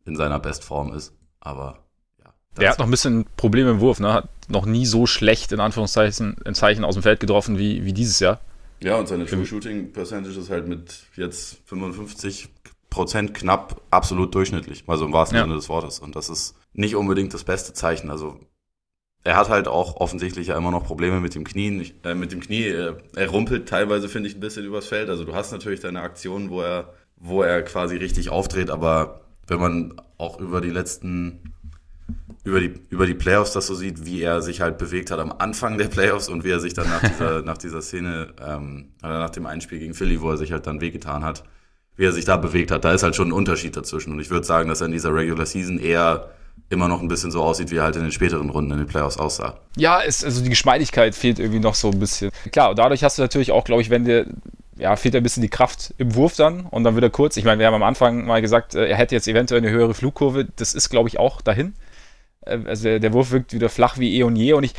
in 0.05 0.17
seiner 0.17 0.41
Bestform 0.41 0.93
ist. 0.93 1.13
Aber 1.39 1.79
ja. 2.19 2.33
Er 2.59 2.71
hat 2.71 2.79
noch 2.81 2.87
ein 2.87 2.91
bisschen 2.91 3.27
Probleme 3.37 3.71
im 3.71 3.81
Wurf, 3.81 4.01
ne? 4.01 4.13
Hat 4.13 4.29
noch 4.49 4.67
nie 4.67 4.85
so 4.85 5.07
schlecht 5.07 5.53
in 5.53 5.61
Anführungszeichen 5.61 6.37
in 6.45 6.55
Zeichen 6.55 6.85
aus 6.85 6.95
dem 6.95 7.05
Feld 7.05 7.21
getroffen 7.21 7.57
wie, 7.57 7.85
wie 7.85 7.93
dieses 7.93 8.19
Jahr. 8.19 8.41
Ja, 8.81 8.97
und 8.97 9.07
seine 9.07 9.27
True 9.27 9.47
Shooting 9.47 9.93
Percentage 9.93 10.41
ist 10.41 10.51
halt 10.51 10.67
mit 10.67 11.05
jetzt 11.15 11.59
55 11.67 12.49
Prozent 12.93 13.35
knapp 13.35 13.81
absolut 13.91 14.35
durchschnittlich, 14.35 14.85
also 14.87 15.07
im 15.07 15.13
wahrsten 15.13 15.37
ja. 15.37 15.45
Sinne 15.45 15.57
des 15.57 15.69
Wortes. 15.69 15.99
Und 15.99 16.15
das 16.15 16.29
ist 16.29 16.55
nicht 16.75 16.95
unbedingt 16.95 17.33
das 17.35 17.45
beste 17.45 17.73
Zeichen. 17.73 18.11
Also 18.11 18.39
er 19.25 19.37
hat 19.37 19.49
halt 19.49 19.67
auch 19.67 19.97
offensichtlich 19.97 20.49
ja 20.49 20.57
immer 20.57 20.71
noch 20.71 20.85
Probleme 20.85 21.21
mit 21.21 21.35
dem 21.35 21.45
Knie. 21.45 21.93
Äh, 22.05 22.15
mit 22.15 22.33
dem 22.33 22.41
Knie, 22.41 22.67
äh, 22.67 22.95
er 23.17 23.31
rumpelt 23.31 23.69
teilweise, 23.69 24.09
finde 24.09 24.29
ich, 24.29 24.37
ein 24.37 24.41
bisschen 24.41 24.65
übers 24.65 24.87
Feld. 24.87 25.09
Also 25.09 25.25
du 25.25 25.35
hast 25.35 25.53
natürlich 25.53 25.81
deine 25.81 26.03
Aktionen, 26.03 26.51
wo 26.51 26.61
er, 26.61 26.93
wo 27.17 27.43
er 27.43 27.63
quasi 27.63 27.97
richtig 27.97 28.31
aufdreht, 28.31 28.71
aber 28.71 29.23
wenn 29.47 29.61
man 29.61 29.95
auch 30.19 30.39
über 30.39 30.61
die 30.61 30.71
letzten, 30.71 31.55
über 32.45 32.61
die, 32.61 32.75
über 32.91 33.07
die 33.07 33.15
Playoffs 33.15 33.53
das 33.53 33.67
so 33.67 33.75
sieht, 33.75 34.05
wie 34.05 34.21
er 34.21 34.43
sich 34.43 34.61
halt 34.61 34.77
bewegt 34.77 35.11
hat 35.11 35.19
am 35.19 35.33
Anfang 35.33 35.79
der 35.79 35.89
Playoffs 35.89 36.29
und 36.29 36.45
wie 36.45 36.51
er 36.51 36.61
sich 36.61 36.75
dann 36.75 36.89
nach 36.89 37.01
dieser, 37.09 37.43
nach 37.43 37.59
dieser 37.59 37.81
Szene, 37.81 38.35
ähm, 38.41 38.93
nach 39.01 39.31
dem 39.31 39.47
Einspiel 39.47 39.79
gegen 39.79 39.95
Philly, 39.95 40.21
wo 40.21 40.31
er 40.31 40.37
sich 40.37 40.53
halt 40.53 40.67
dann 40.67 40.81
wehgetan 40.81 41.25
hat, 41.25 41.45
wie 42.03 42.07
er 42.07 42.13
sich 42.13 42.25
da 42.25 42.37
bewegt 42.37 42.73
hat. 42.73 42.85
Da 42.85 42.93
ist 42.93 43.05
halt 43.05 43.15
schon 43.15 43.29
ein 43.29 43.33
Unterschied 43.33 43.77
dazwischen. 43.77 44.13
Und 44.13 44.19
ich 44.19 44.29
würde 44.29 44.45
sagen, 44.45 44.69
dass 44.69 44.81
er 44.81 44.87
in 44.87 44.93
dieser 44.93 45.15
Regular 45.15 45.47
Season 45.47 45.79
eher 45.79 46.31
immer 46.69 46.89
noch 46.89 47.01
ein 47.01 47.07
bisschen 47.07 47.31
so 47.31 47.41
aussieht, 47.45 47.71
wie 47.71 47.77
er 47.77 47.85
halt 47.85 47.95
in 47.95 48.03
den 48.03 48.11
späteren 48.11 48.51
Runden 48.51 48.73
in 48.73 48.79
den 48.79 48.89
Playoffs 48.89 49.19
aussah. 49.19 49.61
Ja, 49.77 50.01
ist, 50.01 50.25
also 50.25 50.43
die 50.43 50.51
Geschmeidigkeit 50.51 51.15
fehlt 51.15 51.39
irgendwie 51.39 51.61
noch 51.61 51.77
so 51.77 51.93
ein 51.93 52.01
bisschen. 52.01 52.33
Klar, 52.51 52.75
dadurch 52.75 53.05
hast 53.05 53.19
du 53.19 53.23
natürlich 53.23 53.53
auch, 53.53 53.63
glaube 53.63 53.83
ich, 53.83 53.91
wenn 53.91 54.05
dir, 54.05 54.27
ja, 54.77 54.97
fehlt 54.97 55.15
ein 55.15 55.23
bisschen 55.23 55.43
die 55.43 55.49
Kraft 55.49 55.95
im 55.97 56.17
Wurf 56.17 56.35
dann 56.35 56.67
und 56.67 56.83
dann 56.83 56.97
wird 56.97 57.05
er 57.05 57.11
kurz. 57.11 57.37
Ich 57.37 57.45
meine, 57.45 57.61
wir 57.61 57.69
haben 57.69 57.75
am 57.75 57.85
Anfang 57.85 58.27
mal 58.27 58.43
gesagt, 58.43 58.75
äh, 58.75 58.89
er 58.89 58.97
hätte 58.97 59.15
jetzt 59.15 59.29
eventuell 59.29 59.61
eine 59.61 59.71
höhere 59.71 59.95
Flugkurve. 59.95 60.49
Das 60.57 60.75
ist, 60.75 60.91
glaube 60.91 61.09
ich, 61.09 61.21
auch 61.21 61.41
dahin. 61.41 61.75
Äh, 62.41 62.59
also 62.65 62.99
der 62.99 63.13
Wurf 63.13 63.31
wirkt 63.31 63.53
wieder 63.53 63.69
flach 63.69 63.97
wie 63.99 64.17
eh 64.17 64.25
und 64.25 64.35
je. 64.35 64.55
Und 64.55 64.65
ich, 64.65 64.75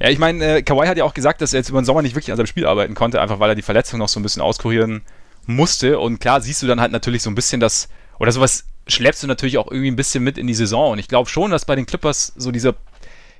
ja, 0.00 0.08
ich 0.08 0.18
meine, 0.18 0.56
äh, 0.56 0.62
Kawhi 0.62 0.88
hat 0.88 0.96
ja 0.96 1.04
auch 1.04 1.14
gesagt, 1.14 1.40
dass 1.40 1.52
er 1.52 1.60
jetzt 1.60 1.68
über 1.68 1.80
den 1.80 1.84
Sommer 1.84 2.02
nicht 2.02 2.16
wirklich 2.16 2.32
an 2.32 2.36
seinem 2.36 2.46
Spiel 2.46 2.66
arbeiten 2.66 2.96
konnte, 2.96 3.20
einfach 3.20 3.38
weil 3.38 3.50
er 3.50 3.54
die 3.54 3.62
Verletzung 3.62 4.00
noch 4.00 4.08
so 4.08 4.18
ein 4.18 4.24
bisschen 4.24 4.42
auskurieren 4.42 5.02
musste. 5.48 5.98
Und 5.98 6.20
klar 6.20 6.40
siehst 6.40 6.62
du 6.62 6.66
dann 6.66 6.80
halt 6.80 6.92
natürlich 6.92 7.22
so 7.22 7.30
ein 7.30 7.34
bisschen 7.34 7.60
das, 7.60 7.88
oder 8.18 8.32
sowas 8.32 8.64
schleppst 8.86 9.22
du 9.22 9.26
natürlich 9.26 9.58
auch 9.58 9.70
irgendwie 9.70 9.90
ein 9.90 9.96
bisschen 9.96 10.22
mit 10.22 10.38
in 10.38 10.46
die 10.46 10.54
Saison. 10.54 10.92
Und 10.92 10.98
ich 10.98 11.08
glaube 11.08 11.28
schon, 11.28 11.50
dass 11.50 11.64
bei 11.64 11.76
den 11.76 11.86
Clippers 11.86 12.32
so 12.36 12.50
dieser, 12.50 12.74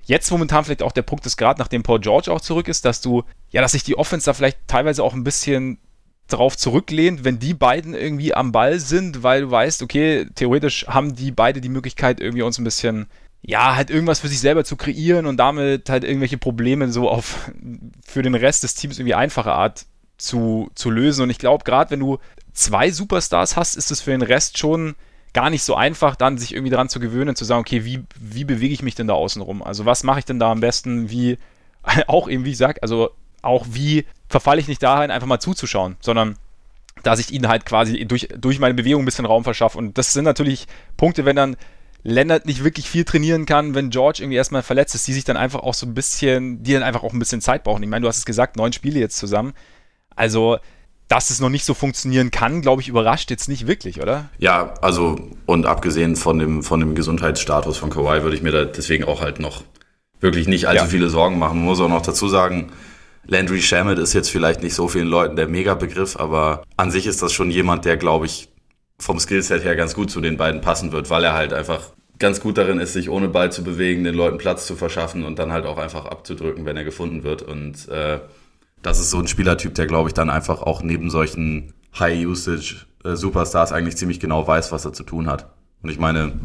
jetzt 0.04 0.30
momentan 0.30 0.64
vielleicht 0.64 0.82
auch 0.82 0.92
der 0.92 1.02
Punkt 1.02 1.26
ist, 1.26 1.36
gerade 1.36 1.60
nachdem 1.60 1.82
Paul 1.82 2.00
George 2.00 2.32
auch 2.32 2.40
zurück 2.40 2.68
ist, 2.68 2.84
dass 2.84 3.00
du, 3.00 3.24
ja, 3.50 3.60
dass 3.60 3.72
sich 3.72 3.84
die 3.84 3.96
Offense 3.96 4.26
da 4.26 4.34
vielleicht 4.34 4.58
teilweise 4.66 5.02
auch 5.02 5.14
ein 5.14 5.24
bisschen 5.24 5.78
drauf 6.28 6.56
zurücklehnt, 6.56 7.24
wenn 7.24 7.38
die 7.38 7.54
beiden 7.54 7.94
irgendwie 7.94 8.34
am 8.34 8.52
Ball 8.52 8.80
sind, 8.80 9.22
weil 9.22 9.42
du 9.42 9.50
weißt, 9.50 9.82
okay, 9.82 10.26
theoretisch 10.34 10.86
haben 10.86 11.14
die 11.14 11.30
beide 11.30 11.60
die 11.60 11.68
Möglichkeit, 11.68 12.20
irgendwie 12.20 12.42
uns 12.42 12.58
ein 12.58 12.64
bisschen, 12.64 13.06
ja, 13.42 13.76
halt 13.76 13.90
irgendwas 13.90 14.20
für 14.20 14.28
sich 14.28 14.40
selber 14.40 14.64
zu 14.64 14.76
kreieren 14.76 15.26
und 15.26 15.36
damit 15.36 15.90
halt 15.90 16.02
irgendwelche 16.02 16.38
Probleme 16.38 16.90
so 16.90 17.10
auf 17.10 17.50
für 18.06 18.22
den 18.22 18.34
Rest 18.34 18.62
des 18.62 18.74
Teams 18.74 18.98
irgendwie 18.98 19.14
einfache 19.14 19.52
Art 19.52 19.84
zu, 20.16 20.70
zu 20.74 20.90
lösen. 20.90 21.22
Und 21.22 21.30
ich 21.30 21.38
glaube, 21.38 21.64
gerade 21.64 21.90
wenn 21.90 22.00
du 22.00 22.18
zwei 22.52 22.90
Superstars 22.90 23.56
hast, 23.56 23.76
ist 23.76 23.90
es 23.90 24.00
für 24.00 24.10
den 24.10 24.22
Rest 24.22 24.58
schon 24.58 24.94
gar 25.32 25.50
nicht 25.50 25.64
so 25.64 25.74
einfach, 25.74 26.14
dann 26.14 26.38
sich 26.38 26.54
irgendwie 26.54 26.70
daran 26.70 26.88
zu 26.88 27.00
gewöhnen, 27.00 27.34
zu 27.34 27.44
sagen, 27.44 27.60
okay, 27.60 27.84
wie, 27.84 28.04
wie 28.18 28.44
bewege 28.44 28.72
ich 28.72 28.82
mich 28.82 28.94
denn 28.94 29.08
da 29.08 29.14
außen 29.14 29.42
rum? 29.42 29.62
Also 29.62 29.84
was 29.84 30.04
mache 30.04 30.20
ich 30.20 30.24
denn 30.24 30.38
da 30.38 30.52
am 30.52 30.60
besten? 30.60 31.10
Wie, 31.10 31.38
auch 32.06 32.28
eben, 32.28 32.44
wie 32.44 32.52
ich 32.52 32.56
sage, 32.56 32.82
also 32.82 33.10
auch 33.42 33.66
wie 33.68 34.06
verfalle 34.28 34.60
ich 34.60 34.68
nicht 34.68 34.82
dahin, 34.82 35.10
einfach 35.10 35.26
mal 35.26 35.40
zuzuschauen, 35.40 35.96
sondern 36.00 36.36
dass 37.02 37.18
ich 37.18 37.32
ihnen 37.32 37.48
halt 37.48 37.66
quasi 37.66 38.04
durch, 38.06 38.28
durch 38.38 38.58
meine 38.58 38.74
Bewegung 38.74 39.02
ein 39.02 39.04
bisschen 39.04 39.26
Raum 39.26 39.44
verschaffe. 39.44 39.76
Und 39.76 39.98
das 39.98 40.12
sind 40.12 40.24
natürlich 40.24 40.66
Punkte, 40.96 41.24
wenn 41.24 41.36
dann 41.36 41.56
Lennart 42.04 42.46
nicht 42.46 42.62
wirklich 42.62 42.88
viel 42.88 43.04
trainieren 43.04 43.46
kann, 43.46 43.74
wenn 43.74 43.90
George 43.90 44.22
irgendwie 44.22 44.36
erstmal 44.36 44.62
verletzt 44.62 44.94
ist, 44.94 45.06
die 45.06 45.12
sich 45.12 45.24
dann 45.24 45.36
einfach 45.36 45.60
auch 45.60 45.74
so 45.74 45.86
ein 45.86 45.94
bisschen, 45.94 46.62
die 46.62 46.72
dann 46.72 46.82
einfach 46.82 47.02
auch 47.02 47.12
ein 47.12 47.18
bisschen 47.18 47.40
Zeit 47.40 47.64
brauchen. 47.64 47.82
Ich 47.82 47.88
meine, 47.88 48.02
du 48.02 48.08
hast 48.08 48.18
es 48.18 48.26
gesagt, 48.26 48.56
neun 48.56 48.72
Spiele 48.72 49.00
jetzt 49.00 49.16
zusammen. 49.16 49.54
Also, 50.16 50.58
dass 51.08 51.30
es 51.30 51.40
noch 51.40 51.50
nicht 51.50 51.64
so 51.64 51.74
funktionieren 51.74 52.30
kann, 52.30 52.62
glaube 52.62 52.82
ich, 52.82 52.88
überrascht 52.88 53.30
jetzt 53.30 53.48
nicht 53.48 53.66
wirklich, 53.66 54.00
oder? 54.00 54.30
Ja, 54.38 54.74
also, 54.80 55.16
und 55.46 55.66
abgesehen 55.66 56.16
von 56.16 56.38
dem, 56.38 56.62
von 56.62 56.80
dem 56.80 56.94
Gesundheitsstatus 56.94 57.76
von 57.76 57.90
Kawhi 57.90 58.22
würde 58.22 58.36
ich 58.36 58.42
mir 58.42 58.52
da 58.52 58.64
deswegen 58.64 59.04
auch 59.04 59.20
halt 59.20 59.38
noch 59.38 59.62
wirklich 60.20 60.48
nicht 60.48 60.66
allzu 60.66 60.84
ja. 60.84 60.90
viele 60.90 61.10
Sorgen 61.10 61.38
machen. 61.38 61.58
Man 61.58 61.66
muss 61.66 61.80
auch 61.80 61.88
noch 61.88 62.02
dazu 62.02 62.28
sagen, 62.28 62.72
Landry 63.26 63.62
Shamet 63.62 63.98
ist 63.98 64.12
jetzt 64.12 64.30
vielleicht 64.30 64.62
nicht 64.62 64.74
so 64.74 64.88
vielen 64.88 65.08
Leuten 65.08 65.36
der 65.36 65.48
Mega-Begriff, 65.48 66.16
aber 66.16 66.62
an 66.76 66.90
sich 66.90 67.06
ist 67.06 67.22
das 67.22 67.32
schon 67.32 67.50
jemand, 67.50 67.84
der, 67.84 67.96
glaube 67.96 68.26
ich, 68.26 68.48
vom 68.98 69.18
Skillset 69.18 69.64
her 69.64 69.76
ganz 69.76 69.94
gut 69.94 70.10
zu 70.10 70.20
den 70.20 70.36
beiden 70.36 70.60
passen 70.60 70.92
wird, 70.92 71.10
weil 71.10 71.24
er 71.24 71.34
halt 71.34 71.52
einfach 71.52 71.90
ganz 72.18 72.40
gut 72.40 72.58
darin 72.58 72.78
ist, 72.78 72.92
sich 72.92 73.10
ohne 73.10 73.28
Ball 73.28 73.50
zu 73.50 73.64
bewegen, 73.64 74.04
den 74.04 74.14
Leuten 74.14 74.38
Platz 74.38 74.66
zu 74.66 74.76
verschaffen 74.76 75.24
und 75.24 75.38
dann 75.38 75.52
halt 75.52 75.66
auch 75.66 75.78
einfach 75.78 76.06
abzudrücken, 76.06 76.64
wenn 76.64 76.76
er 76.76 76.84
gefunden 76.84 77.24
wird. 77.24 77.42
Und 77.42 77.88
äh, 77.88 78.20
das 78.84 79.00
ist 79.00 79.10
so 79.10 79.18
ein 79.18 79.26
Spielertyp, 79.26 79.74
der, 79.74 79.86
glaube 79.86 80.10
ich, 80.10 80.14
dann 80.14 80.28
einfach 80.28 80.60
auch 80.60 80.82
neben 80.82 81.08
solchen 81.08 81.72
High-Usage-Superstars 81.98 83.70
äh, 83.70 83.74
eigentlich 83.74 83.96
ziemlich 83.96 84.20
genau 84.20 84.46
weiß, 84.46 84.72
was 84.72 84.84
er 84.84 84.92
zu 84.92 85.04
tun 85.04 85.26
hat. 85.26 85.50
Und 85.82 85.88
ich 85.88 85.98
meine, 85.98 86.38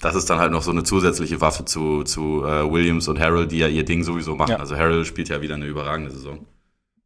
das 0.00 0.14
ist 0.14 0.30
dann 0.30 0.38
halt 0.38 0.52
noch 0.52 0.62
so 0.62 0.70
eine 0.70 0.84
zusätzliche 0.84 1.40
Waffe 1.40 1.64
zu, 1.64 2.04
zu 2.04 2.44
äh, 2.44 2.70
Williams 2.70 3.08
und 3.08 3.18
Harold, 3.18 3.50
die 3.50 3.58
ja 3.58 3.66
ihr 3.66 3.84
Ding 3.84 4.04
sowieso 4.04 4.36
machen. 4.36 4.52
Ja. 4.52 4.58
Also 4.58 4.76
Harold 4.76 5.04
spielt 5.04 5.30
ja 5.30 5.42
wieder 5.42 5.56
eine 5.56 5.66
überragende 5.66 6.12
Saison. 6.12 6.46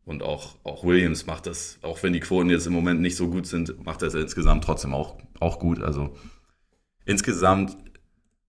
Und 0.04 0.22
auch, 0.22 0.56
auch 0.64 0.84
Williams 0.84 1.26
macht 1.26 1.46
das, 1.46 1.78
auch 1.80 2.02
wenn 2.02 2.12
die 2.12 2.20
Quoten 2.20 2.50
jetzt 2.50 2.66
im 2.66 2.74
Moment 2.74 3.00
nicht 3.00 3.16
so 3.16 3.28
gut 3.28 3.46
sind, 3.46 3.86
macht 3.86 4.02
er 4.02 4.08
es 4.08 4.14
insgesamt 4.14 4.64
trotzdem 4.64 4.92
auch, 4.92 5.16
auch 5.40 5.58
gut. 5.58 5.82
Also 5.82 6.14
insgesamt 7.06 7.74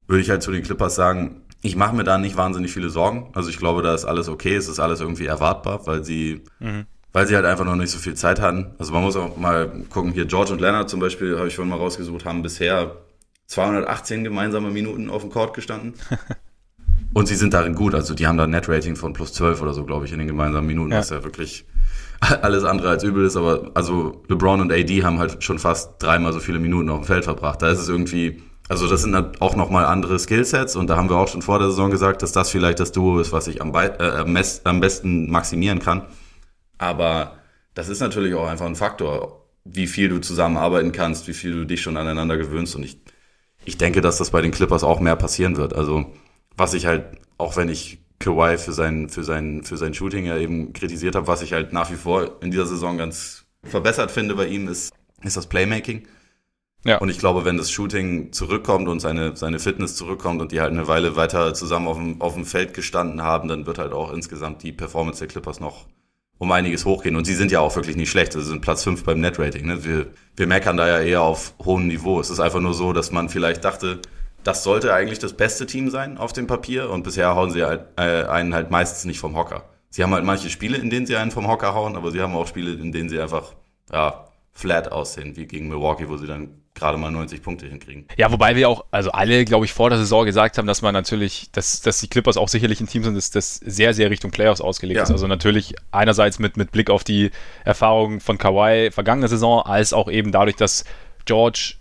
würde 0.06 0.22
ich 0.22 0.30
halt 0.30 0.44
zu 0.44 0.52
den 0.52 0.64
Clippers 0.64 0.96
sagen, 0.96 1.44
ich 1.62 1.76
mache 1.76 1.96
mir 1.96 2.04
da 2.04 2.18
nicht 2.18 2.38
wahnsinnig 2.38 2.72
viele 2.72 2.90
Sorgen. 2.90 3.30
Also 3.34 3.50
ich 3.50 3.58
glaube, 3.58 3.82
da 3.82 3.94
ist 3.94 4.06
alles 4.06 4.30
okay, 4.30 4.56
es 4.56 4.68
ist 4.68 4.80
alles 4.80 5.02
irgendwie 5.02 5.26
erwartbar, 5.26 5.86
weil 5.86 6.04
sie, 6.04 6.42
mhm. 6.60 6.86
weil 7.14 7.28
sie 7.28 7.36
halt 7.36 7.46
einfach 7.46 7.66
noch 7.66 7.76
nicht 7.76 7.92
so 7.92 7.98
viel 7.98 8.16
Zeit 8.16 8.40
hatten. 8.40 8.76
Also 8.78 8.94
man 8.94 9.04
muss 9.04 9.16
auch 9.16 9.38
mal 9.38 9.84
gucken, 9.90 10.12
hier 10.12 10.26
George 10.26 10.54
und 10.54 10.62
Leonard 10.62 10.90
zum 10.90 11.00
Beispiel, 11.00 11.38
habe 11.38 11.48
ich 11.48 11.56
vorhin 11.56 11.70
mal 11.70 11.78
rausgesucht, 11.78 12.26
haben 12.26 12.42
bisher 12.42 12.98
218 13.48 14.24
gemeinsame 14.24 14.70
Minuten 14.70 15.10
auf 15.10 15.22
dem 15.22 15.32
Court 15.32 15.54
gestanden. 15.54 15.94
und 17.14 17.28
sie 17.28 17.36
sind 17.36 17.54
darin 17.54 17.76
gut. 17.76 17.96
Also 17.96 18.14
die 18.14 18.28
haben 18.28 18.38
da 18.38 18.44
ein 18.44 18.52
Net-Rating 18.52 18.96
von 18.96 19.14
plus 19.14 19.34
12 19.34 19.62
oder 19.62 19.74
so, 19.74 19.84
glaube 19.84 20.06
ich, 20.06 20.12
in 20.12 20.20
den 20.20 20.28
gemeinsamen 20.28 20.68
Minuten, 20.68 20.92
ja. 20.92 21.00
was 21.00 21.10
ja 21.10 21.24
wirklich 21.24 21.66
alles 22.42 22.64
andere 22.64 22.90
als 22.90 23.04
übel 23.04 23.26
ist. 23.26 23.36
Aber 23.36 23.72
also 23.74 24.22
LeBron 24.28 24.62
und 24.62 24.72
AD 24.72 25.04
haben 25.04 25.20
halt 25.20 25.44
schon 25.44 25.60
fast 25.60 26.02
dreimal 26.02 26.34
so 26.34 26.40
viele 26.40 26.60
Minuten 26.60 26.90
auf 26.90 27.00
dem 27.00 27.06
Feld 27.06 27.24
verbracht. 27.24 27.62
Da 27.62 27.70
ist 27.70 27.80
es 27.80 27.90
irgendwie 27.90 28.42
Also 28.70 28.88
das 28.88 29.02
sind 29.02 29.42
auch 29.42 29.56
nochmal 29.56 29.86
andere 29.86 30.20
Skillsets 30.20 30.76
und 30.76 30.88
da 30.88 30.98
haben 30.98 31.10
wir 31.10 31.16
auch 31.16 31.30
schon 31.30 31.42
vor 31.42 31.60
der 31.60 31.70
Saison 31.70 31.90
gesagt, 31.90 32.22
dass 32.22 32.34
das 32.34 32.50
vielleicht 32.50 32.80
das 32.80 32.92
Duo 32.92 33.20
ist, 33.20 33.32
was 33.32 33.48
ich 33.48 33.62
am, 33.62 33.74
äh, 33.74 34.24
am 34.64 34.80
besten 34.82 35.32
maximieren 35.32 35.80
kann. 35.80 36.06
Aber 36.78 37.38
das 37.74 37.88
ist 37.88 38.02
natürlich 38.02 38.34
auch 38.34 38.48
einfach 38.48 38.66
ein 38.66 38.76
Faktor, 38.76 39.46
wie 39.64 39.88
viel 39.88 40.10
du 40.10 40.20
zusammenarbeiten 40.20 40.92
kannst, 40.92 41.28
wie 41.28 41.34
viel 41.34 41.54
du 41.54 41.66
dich 41.66 41.82
schon 41.82 41.98
aneinander 41.98 42.38
gewöhnst 42.38 42.76
und 42.76 42.84
ich, 42.84 43.02
ich 43.64 43.78
denke, 43.78 44.02
dass 44.02 44.18
das 44.18 44.32
bei 44.32 44.42
den 44.42 44.52
Clippers 44.52 44.84
auch 44.84 45.00
mehr 45.00 45.16
passieren 45.16 45.56
wird. 45.58 45.74
Also 45.74 46.06
was 46.58 46.74
ich 46.74 46.86
halt, 46.86 47.06
auch 47.38 47.56
wenn 47.56 47.70
ich 47.70 48.00
Kawhi 48.20 48.58
für 48.58 48.74
sein, 48.74 49.10
für 49.10 49.24
sein, 49.24 49.64
für 49.64 49.78
sein 49.78 49.94
Shooting 49.94 50.26
ja 50.26 50.38
eben 50.38 50.74
kritisiert 50.74 51.16
habe, 51.16 51.28
was 51.28 51.42
ich 51.42 51.54
halt 51.54 51.72
nach 51.72 51.92
wie 51.92 51.96
vor 51.96 52.42
in 52.42 52.52
dieser 52.52 52.66
Saison 52.66 52.98
ganz 52.98 53.46
verbessert 53.64 54.12
finde 54.12 54.36
bei 54.36 54.48
ihm, 54.48 54.68
ist, 54.68 54.92
ist 55.24 55.38
das 55.38 55.48
Playmaking. 55.48 56.08
Ja. 56.84 57.00
Und 57.00 57.10
ich 57.10 57.20
glaube, 57.20 57.44
wenn 57.44 57.58
das 57.58 57.72
Shooting 57.72 58.32
zurückkommt 58.32 58.88
und 58.88 59.00
seine, 59.00 59.36
seine 59.36 59.60
Fitness 59.60 59.96
zurückkommt 59.96 60.42
und 60.42 60.52
die 60.52 60.62
halt 60.62 60.72
eine 60.72 60.88
Weile 60.88 61.16
weiter 61.16 61.54
zusammen 61.54 61.88
auf 61.88 61.98
dem, 61.98 62.22
auf 62.22 62.34
dem 62.36 62.46
Feld 62.46 62.74
gestanden 62.74 63.22
haben, 63.22 63.50
dann 63.50 63.66
wird 63.66 63.78
halt 63.78 63.94
auch 63.94 64.14
insgesamt 64.14 64.64
die 64.64 64.72
Performance 64.72 65.20
der 65.20 65.28
Clippers 65.28 65.60
noch 65.60 65.86
um 66.38 66.52
einiges 66.52 66.86
hochgehen. 66.86 67.16
Und 67.16 67.26
sie 67.26 67.34
sind 67.34 67.52
ja 67.52 67.60
auch 67.60 67.76
wirklich 67.76 67.96
nicht 67.96 68.12
schlecht. 68.12 68.34
Sie 68.34 68.42
sind 68.42 68.62
Platz 68.62 68.84
5 68.84 69.04
beim 69.04 69.20
Netrating. 69.20 69.66
Ne? 69.66 69.84
Wir, 69.84 70.08
wir 70.36 70.48
meckern 70.48 70.78
da 70.78 70.88
ja 70.88 71.00
eher 71.00 71.22
auf 71.22 71.56
hohem 71.64 71.88
Niveau. 71.88 72.20
Es 72.20 72.30
ist 72.30 72.40
einfach 72.40 72.60
nur 72.60 72.74
so, 72.74 72.94
dass 72.94 73.12
man 73.12 73.28
vielleicht 73.30 73.64
dachte, 73.66 74.00
das 74.44 74.64
sollte 74.64 74.94
eigentlich 74.94 75.20
das 75.20 75.34
beste 75.34 75.66
Team 75.66 75.90
sein 75.90 76.18
auf 76.18 76.32
dem 76.32 76.48
Papier 76.48 76.90
und 76.90 77.04
bisher 77.04 77.36
hauen 77.36 77.52
sie 77.52 77.64
halt, 77.64 77.82
äh, 77.98 78.24
einen 78.24 78.54
halt 78.54 78.72
meistens 78.72 79.06
nicht 79.06 79.20
vom 79.20 79.36
Hocker. 79.36 79.66
Sie 79.90 80.04
haben 80.04 80.14
halt 80.14 80.24
manche 80.24 80.50
Spiele, 80.50 80.78
in 80.78 80.90
denen 80.90 81.06
sie 81.06 81.18
einen 81.18 81.32
vom 81.32 81.48
Hocker 81.48 81.74
hauen, 81.74 81.96
aber 81.96 82.12
sie 82.12 82.22
haben 82.22 82.36
auch 82.36 82.48
Spiele, 82.48 82.72
in 82.74 82.92
denen 82.92 83.10
sie 83.10 83.20
einfach 83.20 83.54
ja, 83.92 84.28
flat 84.54 84.92
aussehen, 84.92 85.36
wie 85.36 85.48
gegen 85.48 85.68
Milwaukee, 85.68 86.08
wo 86.08 86.18
sie 86.18 86.28
dann 86.28 86.62
gerade 86.78 86.98
mal 86.98 87.12
90 87.12 87.42
Punkte 87.42 87.68
hinkriegen. 87.68 88.06
Ja, 88.18 88.32
wobei 88.32 88.56
wir 88.56 88.70
auch, 88.70 88.86
also 88.92 89.12
alle, 89.12 89.46
glaube 89.46 89.66
ich, 89.66 89.74
vor 89.74 89.90
der 89.90 90.00
Saison 90.00 90.26
gesagt 90.26 90.58
haben, 90.58 90.68
dass 90.68 90.82
man 90.82 90.94
natürlich, 90.94 91.52
dass, 91.52 91.82
dass 91.82 92.00
die 92.00 92.08
Clippers 92.08 92.38
auch 92.38 92.48
sicherlich 92.48 92.80
ein 92.80 92.88
Team 92.88 93.04
sind, 93.04 93.16
das, 93.16 93.32
das 93.32 93.56
sehr, 93.56 93.94
sehr 93.94 94.10
Richtung 94.10 94.32
Playoffs 94.32 94.62
ausgelegt 94.62 94.98
ja. 94.98 95.04
ist. 95.04 95.12
Also 95.12 95.28
natürlich 95.28 95.76
einerseits 95.92 96.40
mit, 96.40 96.58
mit 96.58 96.72
Blick 96.72 96.90
auf 96.90 97.04
die 97.04 97.32
Erfahrungen 97.66 98.20
von 98.20 98.38
Kawhi 98.38 98.92
vergangene 98.92 99.28
Saison, 99.28 99.62
als 99.62 99.94
auch 99.94 100.10
eben 100.10 100.32
dadurch, 100.32 100.56
dass 100.56 100.86
George 101.26 101.76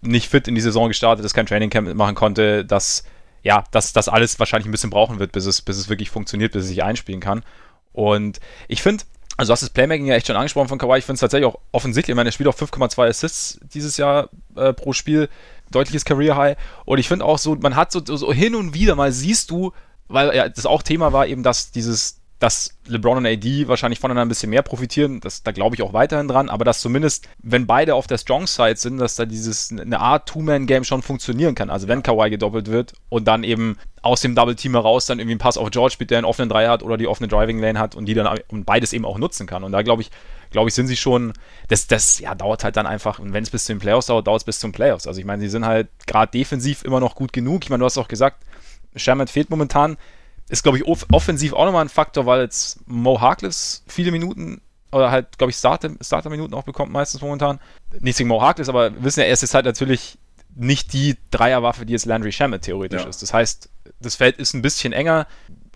nicht 0.00 0.28
fit 0.28 0.48
in 0.48 0.54
die 0.54 0.60
Saison 0.60 0.88
gestartet 0.88 1.24
ist, 1.24 1.34
kein 1.34 1.46
Trainingcamp 1.46 1.94
machen 1.94 2.14
konnte, 2.14 2.64
dass 2.64 3.04
ja, 3.44 3.62
dass 3.70 3.92
das 3.92 4.08
alles 4.08 4.38
wahrscheinlich 4.38 4.66
ein 4.66 4.72
bisschen 4.72 4.90
brauchen 4.90 5.18
wird, 5.18 5.32
bis 5.32 5.44
es, 5.44 5.60
bis 5.60 5.76
es 5.76 5.90
wirklich 5.90 6.10
funktioniert, 6.10 6.52
bis 6.52 6.62
es 6.62 6.68
sich 6.70 6.82
einspielen 6.82 7.20
kann. 7.20 7.44
Und 7.92 8.40
ich 8.68 8.82
finde, 8.82 9.04
also 9.36 9.50
du 9.50 9.52
hast 9.52 9.62
das 9.62 9.70
Playmaking 9.70 10.06
ja 10.06 10.14
echt 10.14 10.26
schon 10.26 10.36
angesprochen 10.36 10.68
von 10.68 10.78
Kawhi, 10.78 10.98
ich 10.98 11.04
finde 11.04 11.14
es 11.14 11.20
tatsächlich 11.20 11.46
auch 11.46 11.58
offensichtlich, 11.72 12.12
ich 12.12 12.16
meine, 12.16 12.28
er 12.28 12.32
spielt 12.32 12.48
auch 12.48 12.56
5,2 12.56 13.08
Assists 13.08 13.58
dieses 13.74 13.96
Jahr 13.96 14.28
äh, 14.56 14.72
pro 14.72 14.92
Spiel, 14.92 15.28
deutliches 15.70 16.04
Career 16.04 16.36
High. 16.36 16.56
Und 16.84 16.98
ich 16.98 17.08
finde 17.08 17.24
auch 17.24 17.38
so, 17.38 17.56
man 17.56 17.76
hat 17.76 17.90
so, 17.90 18.00
so 18.04 18.32
hin 18.32 18.54
und 18.54 18.74
wieder 18.74 18.94
mal 18.94 19.12
siehst 19.12 19.50
du, 19.50 19.72
weil 20.08 20.34
ja, 20.36 20.48
das 20.48 20.66
auch 20.66 20.82
Thema 20.82 21.12
war 21.12 21.26
eben, 21.26 21.42
dass 21.42 21.70
dieses 21.70 22.20
dass 22.44 22.76
LeBron 22.88 23.16
und 23.16 23.26
AD 23.26 23.68
wahrscheinlich 23.68 23.98
voneinander 23.98 24.26
ein 24.26 24.28
bisschen 24.28 24.50
mehr 24.50 24.60
profitieren, 24.60 25.18
das, 25.20 25.42
da 25.42 25.50
glaube 25.50 25.76
ich 25.76 25.82
auch 25.82 25.94
weiterhin 25.94 26.28
dran, 26.28 26.50
aber 26.50 26.66
dass 26.66 26.78
zumindest, 26.82 27.26
wenn 27.42 27.66
beide 27.66 27.94
auf 27.94 28.06
der 28.06 28.18
Strong 28.18 28.46
Side 28.46 28.76
sind, 28.76 28.98
dass 28.98 29.16
da 29.16 29.24
dieses 29.24 29.70
eine 29.72 29.98
Art 29.98 30.28
Two-Man-Game 30.28 30.84
schon 30.84 31.00
funktionieren 31.00 31.54
kann. 31.54 31.70
Also 31.70 31.88
wenn 31.88 32.02
Kawhi 32.02 32.28
gedoppelt 32.28 32.70
wird 32.70 32.92
und 33.08 33.26
dann 33.26 33.44
eben 33.44 33.78
aus 34.02 34.20
dem 34.20 34.34
Double-Team 34.34 34.72
heraus 34.72 35.06
dann 35.06 35.20
irgendwie 35.20 35.36
ein 35.36 35.38
Pass 35.38 35.56
auf 35.56 35.70
George 35.70 35.94
spielt, 35.94 36.10
der 36.10 36.18
einen 36.18 36.26
offenen 36.26 36.50
Dreier 36.50 36.70
hat 36.70 36.82
oder 36.82 36.98
die 36.98 37.06
offene 37.06 37.28
Driving 37.28 37.60
Lane 37.60 37.78
hat 37.78 37.94
und 37.94 38.04
die 38.04 38.12
dann 38.12 38.38
und 38.48 38.66
beides 38.66 38.92
eben 38.92 39.06
auch 39.06 39.16
nutzen 39.16 39.46
kann. 39.46 39.64
Und 39.64 39.72
da 39.72 39.80
glaube 39.80 40.02
ich, 40.02 40.10
glaube 40.50 40.68
ich, 40.68 40.74
sind 40.74 40.88
sie 40.88 40.96
schon, 40.96 41.32
das, 41.68 41.86
das 41.86 42.18
ja, 42.18 42.34
dauert 42.34 42.62
halt 42.62 42.76
dann 42.76 42.86
einfach, 42.86 43.20
und 43.20 43.32
wenn 43.32 43.42
es 43.42 43.48
bis 43.48 43.64
zu 43.64 43.72
den 43.72 43.78
Playoffs 43.78 44.08
dauert, 44.08 44.26
dauert 44.26 44.42
es 44.42 44.44
bis 44.44 44.58
zum 44.58 44.70
Playoffs. 44.70 45.06
Also 45.06 45.18
ich 45.18 45.24
meine, 45.24 45.40
sie 45.40 45.48
sind 45.48 45.64
halt 45.64 45.88
gerade 46.06 46.30
defensiv 46.30 46.84
immer 46.84 47.00
noch 47.00 47.14
gut 47.14 47.32
genug. 47.32 47.64
Ich 47.64 47.70
meine, 47.70 47.80
du 47.80 47.86
hast 47.86 47.96
auch 47.96 48.08
gesagt, 48.08 48.44
Sherman 48.96 49.28
fehlt 49.28 49.48
momentan 49.48 49.96
ist, 50.48 50.62
glaube 50.62 50.78
ich, 50.78 50.86
off 50.86 51.06
offensiv 51.10 51.52
auch 51.52 51.64
nochmal 51.64 51.84
ein 51.84 51.88
Faktor, 51.88 52.26
weil 52.26 52.42
jetzt 52.42 52.86
Mo 52.86 53.20
Harkless 53.20 53.82
viele 53.86 54.12
Minuten 54.12 54.60
oder 54.92 55.10
halt, 55.10 55.38
glaube 55.38 55.50
ich, 55.50 55.56
Starter-Minuten 55.56 56.54
auch 56.54 56.62
bekommt 56.62 56.92
meistens 56.92 57.20
momentan. 57.20 57.58
Nichts 58.00 58.18
gegen 58.18 58.28
Mo 58.28 58.40
Harkless, 58.40 58.68
aber 58.68 58.94
wir 58.94 59.02
wissen 59.02 59.20
ja, 59.20 59.26
er 59.26 59.32
ist 59.32 59.42
jetzt 59.42 59.54
halt 59.54 59.64
natürlich 59.64 60.18
nicht 60.54 60.92
die 60.92 61.16
Dreierwaffe, 61.30 61.84
die 61.84 61.92
jetzt 61.92 62.06
Landry 62.06 62.30
Shamet 62.30 62.62
theoretisch 62.62 63.02
ja. 63.02 63.08
ist. 63.08 63.22
Das 63.22 63.34
heißt, 63.34 63.68
das 64.00 64.14
Feld 64.14 64.38
ist 64.38 64.54
ein 64.54 64.62
bisschen 64.62 64.92
enger. 64.92 65.26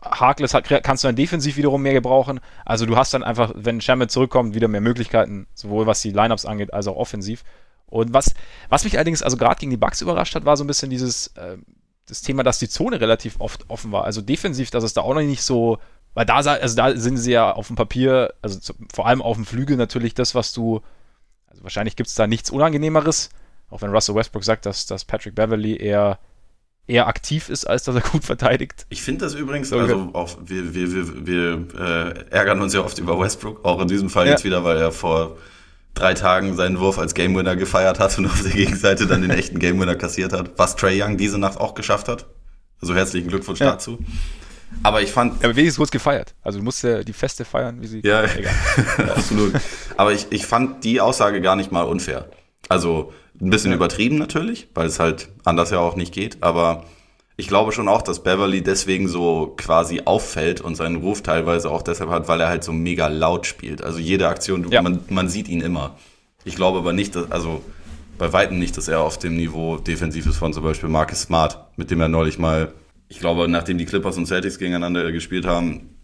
Harkless 0.03 0.55
hat, 0.55 0.69
kannst 0.85 1.03
du 1.03 1.09
dann 1.09 1.17
defensiv 1.17 1.57
wiederum 1.57 1.83
mehr 1.83 1.95
gebrauchen. 1.95 2.39
Also 2.65 2.87
du 2.87 2.97
hast 2.97 3.13
dann 3.13 3.25
einfach, 3.25 3.53
wenn 3.57 3.81
Shamet 3.81 4.13
zurückkommt, 4.13 4.55
wieder 4.55 4.69
mehr 4.69 4.81
Möglichkeiten, 4.81 5.49
sowohl 5.55 5.87
was 5.87 6.01
die 6.01 6.13
Lineups 6.13 6.47
angeht, 6.47 6.73
als 6.73 6.87
auch 6.87 6.97
offensiv. 6.97 7.43
Und 7.87 8.13
was, 8.13 8.35
was 8.69 8.85
mich 8.85 8.95
allerdings, 8.95 9.23
also 9.23 9.37
gerade 9.37 9.59
gegen 9.59 9.71
die 9.71 9.77
Bugs 9.77 10.01
überrascht 10.01 10.35
hat, 10.35 10.45
war 10.45 10.57
so 10.57 10.63
ein 10.63 10.69
bisschen 10.69 10.91
dieses, 10.91 11.29
äh, 11.29 11.57
das 12.09 12.23
Thema, 12.23 12.43
dass 12.43 12.59
die 12.59 12.69
Zone 12.69 13.01
relativ 13.01 13.37
oft 13.39 13.69
offen 13.69 13.93
war. 13.93 14.05
Also 14.05 14.21
defensiv, 14.23 14.71
dass 14.71 14.85
es 14.85 14.95
da 14.95 15.03
auch 15.03 15.15
noch 15.15 15.23
nicht 15.23 15.43
so, 15.43 15.79
weil 16.15 16.27
da, 16.27 16.37
also 16.37 16.77
da 16.77 16.97
sind 16.97 17.19
sie 17.19 17.33
ja 17.33 17.53
auf 17.53 17.67
dem 17.69 17.77
Papier, 17.77 18.35
also 18.43 18.59
zu, 18.59 18.75
vor 18.93 19.07
allem 19.07 19.23
auf 19.23 19.37
dem 19.37 19.45
Flügel 19.45 19.77
natürlich 19.77 20.15
das, 20.15 20.35
was 20.35 20.53
du, 20.53 20.81
also 21.47 21.63
wahrscheinlich 21.63 21.97
gibt 21.97 22.09
es 22.09 22.15
da 22.15 22.27
nichts 22.27 22.51
Unangenehmeres, 22.51 23.31
auch 23.71 23.83
wenn 23.83 23.91
Russell 23.91 24.15
Westbrook 24.15 24.45
sagt, 24.45 24.67
dass, 24.67 24.87
dass 24.87 25.05
Patrick 25.05 25.35
Beverly 25.35 25.77
eher 25.77 26.19
eher 26.89 27.07
aktiv 27.07 27.51
ist, 27.51 27.67
als 27.67 27.85
dass 27.85 27.95
er 27.95 28.01
gut 28.01 28.25
verteidigt. 28.25 28.87
Ich 28.89 29.03
finde 29.03 29.27
das 29.27 29.35
übrigens, 29.35 29.73
also 29.73 30.11
auch, 30.15 30.39
wir, 30.43 30.75
wir, 30.75 30.93
wir, 30.93 31.27
wir 31.27 31.79
äh, 31.79 32.31
ärgern 32.31 32.63
uns 32.63 32.73
ja 32.73 32.81
oft 32.81 32.99
über 32.99 33.21
Westbrook, 33.21 33.63
auch 33.65 33.81
in 33.83 33.89
diesem 33.89 34.09
Fall 34.09 34.25
ja. 34.25 34.33
jetzt 34.33 34.45
wieder, 34.45 34.65
weil 34.65 34.79
er 34.79 34.91
vor 34.91 35.37
drei 35.99 36.15
Tagen 36.15 36.57
seinen 36.57 36.79
Wurf 36.79 36.99
als 36.99 37.15
Game 37.15 37.37
Winner 37.37 37.57
gefeiert 37.57 37.99
hat 37.99 38.17
und 38.19 38.27
auf 38.27 38.43
der 38.43 38.53
Gegenseite 38.53 39.07
dann 39.07 39.23
den 39.23 39.31
echten 39.31 39.59
Game 39.59 39.81
Winner 39.81 39.97
kassiert 39.97 40.33
hat, 40.33 40.53
was 40.57 40.77
Trey 40.77 41.03
Young 41.03 41.17
diese 41.17 41.39
Nacht 41.39 41.59
auch 41.59 41.75
geschafft 41.75 42.09
hat. 42.09 42.27
Also 42.81 42.95
herzlichen 42.95 43.29
Glückwunsch 43.29 43.61
ja. 43.61 43.73
dazu. 43.73 43.99
Aber 44.83 45.03
ich 45.03 45.11
fand. 45.11 45.43
Ja, 45.43 45.49
aber 45.49 45.57
wenigstens 45.57 45.79
kurz 45.79 45.91
gefeiert. 45.91 46.35
Also 46.43 46.59
du 46.59 46.65
musst 46.65 46.83
ja 46.85 47.03
die 47.03 47.13
Feste 47.13 47.45
feiern, 47.45 47.81
wie 47.81 47.87
sie. 47.87 48.01
Ja, 48.05 48.25
egal. 48.37 48.55
absolut. 49.17 49.55
Aber 49.97 50.13
ich, 50.13 50.27
ich 50.31 50.47
fand 50.47 50.85
die 50.85 51.01
Aussage 51.01 51.41
gar 51.41 51.57
nicht 51.57 51.73
mal 51.73 51.83
unfair. 51.83 52.29
Also 52.69 53.13
ein 53.41 53.51
bisschen 53.51 53.71
ja. 53.71 53.77
übertrieben 53.77 54.19
natürlich, 54.19 54.69
weil 54.75 54.87
es 54.87 55.01
halt 55.01 55.29
anders 55.45 55.71
ja 55.71 55.79
auch 55.79 55.97
nicht 55.97 56.13
geht, 56.13 56.43
aber 56.43 56.85
ich 57.41 57.47
glaube 57.47 57.71
schon 57.71 57.87
auch, 57.87 58.03
dass 58.03 58.25
Beverly 58.25 58.63
deswegen 58.63 59.07
so 59.07 59.55
quasi 59.57 60.03
auffällt 60.05 60.61
und 60.61 60.75
seinen 60.75 60.97
Ruf 60.97 61.23
teilweise 61.23 61.71
auch 61.71 61.83
deshalb 61.83 62.11
hat, 62.11 62.27
weil 62.27 62.41
er 62.41 62.49
halt 62.49 62.65
so 62.65 62.73
mega 62.73 63.07
laut 63.07 63.47
spielt. 63.47 63.81
Also 63.81 64.01
jede 64.01 64.27
Aktion, 64.27 64.69
ja. 64.71 64.83
man, 64.83 65.05
man 65.09 65.29
sieht 65.29 65.49
ihn 65.49 65.61
immer. 65.61 65.97
Ich 66.45 66.57
glaube 66.57 66.79
aber 66.79 66.93
nicht, 66.93 67.15
dass, 67.15 67.31
also 67.31 67.63
bei 68.19 68.33
Weitem 68.33 68.59
nicht, 68.59 68.77
dass 68.77 68.89
er 68.89 69.03
auf 69.03 69.19
dem 69.19 69.37
Niveau 69.37 69.77
defensiv 69.77 70.27
ist 70.27 70.37
von 70.37 70.53
zum 70.53 70.65
Beispiel 70.65 70.89
Marcus 70.89 71.23
Smart, 71.23 71.59
mit 71.77 71.93
dem 71.93 72.01
er 72.01 72.09
neulich 72.09 72.41
mal, 72.41 72.73
ich 73.09 73.21
glaube, 73.21 73.47
nachdem 73.47 73.79
die 73.79 73.87
Clippers 73.87 74.19
und 74.19 74.27
Celtics 74.27 74.59
gegeneinander 74.59 75.13
gespielt 75.13 75.47
haben, 75.47 75.95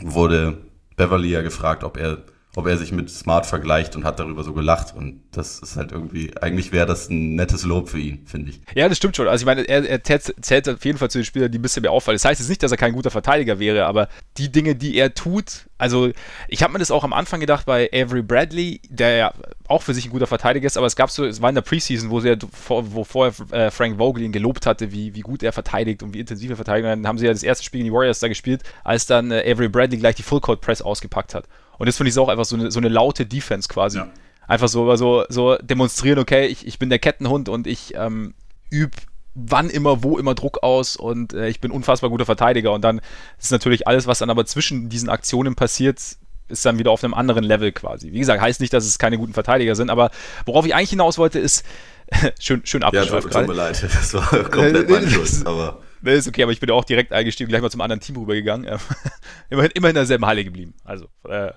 wurde 0.00 0.56
Beverly 0.96 1.28
ja 1.28 1.42
gefragt, 1.42 1.84
ob 1.84 1.98
er 1.98 2.22
ob 2.56 2.66
er 2.66 2.76
sich 2.76 2.92
mit 2.92 3.10
Smart 3.10 3.46
vergleicht 3.46 3.94
und 3.94 4.04
hat 4.04 4.18
darüber 4.18 4.42
so 4.42 4.52
gelacht. 4.52 4.94
Und 4.96 5.20
das 5.32 5.60
ist 5.60 5.76
halt 5.76 5.92
irgendwie, 5.92 6.36
eigentlich 6.40 6.72
wäre 6.72 6.86
das 6.86 7.08
ein 7.08 7.34
nettes 7.34 7.64
Lob 7.64 7.88
für 7.88 7.98
ihn, 7.98 8.26
finde 8.26 8.50
ich. 8.50 8.60
Ja, 8.74 8.88
das 8.88 8.96
stimmt 8.96 9.16
schon. 9.16 9.28
Also 9.28 9.42
ich 9.42 9.46
meine, 9.46 9.62
er, 9.62 9.88
er 9.88 10.02
zählt 10.02 10.68
auf 10.68 10.84
jeden 10.84 10.98
Fall 10.98 11.10
zu 11.10 11.18
den 11.18 11.24
Spielern, 11.24 11.52
die 11.52 11.58
ein 11.58 11.62
bisschen 11.62 11.82
mehr 11.82 11.92
auffallen. 11.92 12.16
Das 12.16 12.24
heißt 12.24 12.40
jetzt 12.40 12.48
nicht, 12.48 12.62
dass 12.62 12.72
er 12.72 12.78
kein 12.78 12.92
guter 12.92 13.10
Verteidiger 13.10 13.58
wäre, 13.58 13.86
aber 13.86 14.08
die 14.38 14.50
Dinge, 14.50 14.74
die 14.74 14.96
er 14.96 15.14
tut, 15.14 15.68
also 15.78 16.10
ich 16.48 16.62
habe 16.64 16.72
mir 16.72 16.80
das 16.80 16.90
auch 16.90 17.04
am 17.04 17.12
Anfang 17.12 17.38
gedacht 17.38 17.66
bei 17.66 17.88
Avery 17.92 18.22
Bradley, 18.22 18.80
der 18.88 19.16
ja 19.16 19.34
auch 19.68 19.82
für 19.82 19.94
sich 19.94 20.06
ein 20.06 20.10
guter 20.10 20.26
Verteidiger 20.26 20.66
ist, 20.66 20.76
aber 20.76 20.86
es 20.86 20.96
gab 20.96 21.10
so, 21.10 21.24
es 21.24 21.40
war 21.40 21.50
in 21.50 21.54
der 21.54 21.62
Preseason, 21.62 22.10
wo, 22.10 22.18
sie, 22.18 22.36
wo 22.68 23.04
vorher 23.04 23.34
äh, 23.52 23.70
Frank 23.70 23.98
Vogel 23.98 24.24
ihn 24.24 24.32
gelobt 24.32 24.66
hatte, 24.66 24.90
wie, 24.90 25.14
wie 25.14 25.20
gut 25.20 25.44
er 25.44 25.52
verteidigt 25.52 26.02
und 26.02 26.14
wie 26.14 26.20
intensiv 26.20 26.50
er 26.50 26.56
verteidigt. 26.56 26.84
Und 26.84 26.90
dann 26.90 27.06
haben 27.06 27.18
sie 27.18 27.26
ja 27.26 27.32
das 27.32 27.44
erste 27.44 27.62
Spiel 27.62 27.80
gegen 27.80 27.92
die 27.92 27.94
Warriors 27.94 28.18
da 28.18 28.26
gespielt, 28.26 28.62
als 28.82 29.06
dann 29.06 29.30
äh, 29.30 29.48
Avery 29.48 29.68
Bradley 29.68 29.98
gleich 29.98 30.16
die 30.16 30.24
Full 30.24 30.40
Court 30.40 30.60
Press 30.60 30.82
ausgepackt 30.82 31.34
hat. 31.34 31.44
Und 31.78 31.86
das 31.86 31.96
finde 31.96 32.10
ich 32.10 32.18
auch 32.18 32.28
einfach 32.28 32.44
so 32.44 32.56
eine, 32.56 32.70
so 32.70 32.80
eine 32.80 32.88
laute 32.88 33.26
Defense 33.26 33.68
quasi. 33.68 33.98
Ja. 33.98 34.08
Einfach 34.46 34.68
so, 34.68 34.94
so, 34.96 35.24
so 35.28 35.56
demonstrieren, 35.56 36.18
okay, 36.18 36.46
ich, 36.46 36.66
ich 36.66 36.78
bin 36.78 36.90
der 36.90 36.98
Kettenhund 36.98 37.48
und 37.48 37.66
ich 37.66 37.94
ähm, 37.96 38.34
übe 38.70 38.96
wann 39.34 39.70
immer, 39.70 40.02
wo 40.02 40.18
immer 40.18 40.34
Druck 40.34 40.62
aus 40.62 40.96
und 40.96 41.32
äh, 41.32 41.48
ich 41.48 41.60
bin 41.60 41.70
unfassbar 41.70 42.10
guter 42.10 42.26
Verteidiger. 42.26 42.72
Und 42.72 42.82
dann 42.82 43.00
ist 43.38 43.52
natürlich 43.52 43.86
alles, 43.86 44.06
was 44.06 44.18
dann 44.18 44.30
aber 44.30 44.44
zwischen 44.46 44.88
diesen 44.88 45.08
Aktionen 45.08 45.54
passiert, 45.54 46.00
ist 46.48 46.64
dann 46.64 46.78
wieder 46.78 46.90
auf 46.90 47.04
einem 47.04 47.14
anderen 47.14 47.44
Level 47.44 47.72
quasi. 47.72 48.12
Wie 48.12 48.18
gesagt, 48.18 48.40
heißt 48.40 48.60
nicht, 48.60 48.72
dass 48.72 48.84
es 48.84 48.98
keine 48.98 49.18
guten 49.18 49.34
Verteidiger 49.34 49.74
sind, 49.74 49.90
aber 49.90 50.10
worauf 50.44 50.66
ich 50.66 50.74
eigentlich 50.74 50.90
hinaus 50.90 51.18
wollte, 51.18 51.38
ist 51.38 51.64
schön, 52.40 52.62
schön 52.64 52.82
abgeschweift. 52.82 53.32
Ja, 53.32 53.40
tut, 53.40 53.48
tut 53.48 53.48
mir 53.48 53.54
leid, 53.54 53.82
das 53.82 54.14
war 54.14 54.26
komplett 54.44 54.90
mein 54.90 55.08
Schuld, 55.08 55.46
aber. 55.46 55.80
Ne, 56.02 56.12
ist 56.12 56.28
okay, 56.28 56.42
aber 56.42 56.52
ich 56.52 56.60
bin 56.60 56.68
ja 56.68 56.74
auch 56.74 56.84
direkt 56.84 57.12
eingestiegen, 57.12 57.48
gleich 57.48 57.62
mal 57.62 57.70
zum 57.70 57.80
anderen 57.80 58.00
Team 58.00 58.16
rübergegangen. 58.16 58.66
immerhin, 59.50 59.70
immerhin 59.72 59.96
in 59.96 60.00
derselben 60.00 60.26
Halle 60.26 60.44
geblieben. 60.44 60.74
Also, 60.84 61.06
äh, 61.28 61.52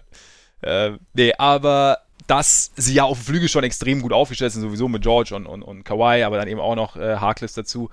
äh, 0.61 0.97
nee, 1.13 1.33
aber 1.37 1.99
dass 2.27 2.71
sie 2.75 2.93
ja 2.93 3.03
auf 3.03 3.19
dem 3.19 3.25
Flügel 3.25 3.49
schon 3.49 3.63
extrem 3.63 4.01
gut 4.01 4.13
aufgestellt 4.13 4.53
sind, 4.53 4.61
sowieso 4.61 4.87
mit 4.87 5.01
George 5.01 5.35
und, 5.35 5.45
und, 5.45 5.63
und 5.63 5.83
Kawhi, 5.83 6.23
aber 6.23 6.37
dann 6.37 6.47
eben 6.47 6.59
auch 6.59 6.75
noch 6.75 6.95
äh, 6.95 7.17
Harkless 7.17 7.53
dazu. 7.53 7.89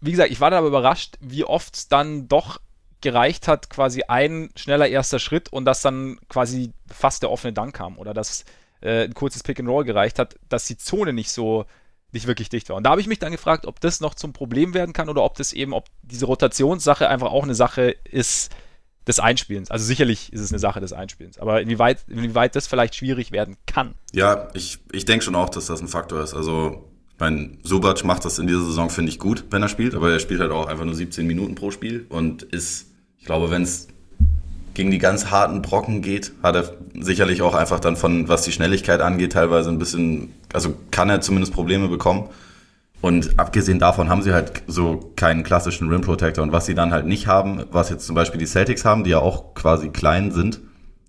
Wie 0.00 0.10
gesagt, 0.10 0.30
ich 0.30 0.40
war 0.40 0.50
dann 0.50 0.58
aber 0.58 0.68
überrascht, 0.68 1.16
wie 1.20 1.44
oft 1.44 1.74
es 1.74 1.88
dann 1.88 2.28
doch 2.28 2.60
gereicht 3.00 3.48
hat, 3.48 3.70
quasi 3.70 4.02
ein 4.08 4.50
schneller 4.56 4.88
erster 4.88 5.18
Schritt 5.18 5.52
und 5.52 5.64
dass 5.64 5.82
dann 5.82 6.18
quasi 6.28 6.72
fast 6.88 7.22
der 7.22 7.30
offene 7.30 7.52
Dank 7.52 7.76
kam 7.76 7.98
oder 7.98 8.12
dass 8.12 8.44
äh, 8.80 9.04
ein 9.04 9.14
kurzes 9.14 9.42
Pick 9.42 9.60
and 9.60 9.68
Roll 9.68 9.84
gereicht 9.84 10.18
hat, 10.18 10.36
dass 10.48 10.66
die 10.66 10.76
Zone 10.76 11.12
nicht 11.12 11.30
so 11.30 11.64
nicht 12.12 12.26
wirklich 12.26 12.48
dicht 12.48 12.68
war. 12.68 12.76
Und 12.76 12.84
da 12.84 12.90
habe 12.90 13.00
ich 13.00 13.06
mich 13.06 13.18
dann 13.18 13.32
gefragt, 13.32 13.66
ob 13.66 13.80
das 13.80 14.00
noch 14.00 14.14
zum 14.14 14.32
Problem 14.32 14.74
werden 14.74 14.92
kann 14.92 15.08
oder 15.08 15.22
ob 15.22 15.36
das 15.36 15.52
eben, 15.52 15.72
ob 15.72 15.86
diese 16.02 16.26
Rotationssache 16.26 17.08
einfach 17.08 17.30
auch 17.30 17.42
eine 17.42 17.54
Sache 17.54 17.94
ist 18.04 18.50
des 19.06 19.18
Einspielens. 19.20 19.70
Also 19.70 19.84
sicherlich 19.84 20.32
ist 20.32 20.40
es 20.40 20.52
eine 20.52 20.58
Sache 20.58 20.80
des 20.80 20.92
Einspielens, 20.92 21.38
aber 21.38 21.60
inwieweit, 21.60 22.04
inwieweit 22.08 22.54
das 22.54 22.66
vielleicht 22.66 22.94
schwierig 22.94 23.32
werden 23.32 23.56
kann. 23.66 23.94
Ja, 24.12 24.48
ich, 24.54 24.78
ich 24.92 25.04
denke 25.06 25.24
schon 25.24 25.34
auch, 25.34 25.48
dass 25.48 25.66
das 25.66 25.80
ein 25.80 25.88
Faktor 25.88 26.22
ist. 26.22 26.34
Also, 26.34 26.84
ich 27.12 27.18
meine, 27.18 27.58
Subac 27.62 28.04
macht 28.04 28.24
das 28.24 28.38
in 28.38 28.46
dieser 28.46 28.60
Saison, 28.60 28.90
finde 28.90 29.10
ich, 29.10 29.18
gut, 29.18 29.44
wenn 29.50 29.62
er 29.62 29.68
spielt, 29.68 29.94
aber 29.94 30.12
er 30.12 30.18
spielt 30.18 30.40
halt 30.40 30.52
auch 30.52 30.66
einfach 30.66 30.84
nur 30.84 30.94
17 30.94 31.26
Minuten 31.26 31.54
pro 31.54 31.70
Spiel 31.70 32.06
und 32.08 32.42
ist, 32.42 32.92
ich 33.18 33.24
glaube, 33.24 33.50
wenn 33.50 33.62
es 33.62 33.88
gegen 34.78 34.92
die 34.92 34.98
ganz 34.98 35.32
harten 35.32 35.60
Brocken 35.60 36.02
geht, 36.02 36.32
hat 36.40 36.54
er 36.54 36.72
sicherlich 36.94 37.42
auch 37.42 37.56
einfach 37.56 37.80
dann 37.80 37.96
von, 37.96 38.28
was 38.28 38.42
die 38.42 38.52
Schnelligkeit 38.52 39.00
angeht, 39.00 39.32
teilweise 39.32 39.70
ein 39.70 39.78
bisschen, 39.80 40.32
also 40.52 40.72
kann 40.92 41.10
er 41.10 41.20
zumindest 41.20 41.52
Probleme 41.52 41.88
bekommen. 41.88 42.28
Und 43.00 43.40
abgesehen 43.40 43.80
davon 43.80 44.08
haben 44.08 44.22
sie 44.22 44.32
halt 44.32 44.62
so 44.68 45.12
keinen 45.16 45.42
klassischen 45.42 45.88
Rim 45.88 46.02
Protector. 46.02 46.44
Und 46.44 46.52
was 46.52 46.66
sie 46.66 46.76
dann 46.76 46.92
halt 46.92 47.06
nicht 47.06 47.26
haben, 47.26 47.64
was 47.72 47.90
jetzt 47.90 48.06
zum 48.06 48.14
Beispiel 48.14 48.38
die 48.38 48.46
Celtics 48.46 48.84
haben, 48.84 49.02
die 49.02 49.10
ja 49.10 49.18
auch 49.18 49.54
quasi 49.54 49.88
klein 49.88 50.30
sind 50.30 50.60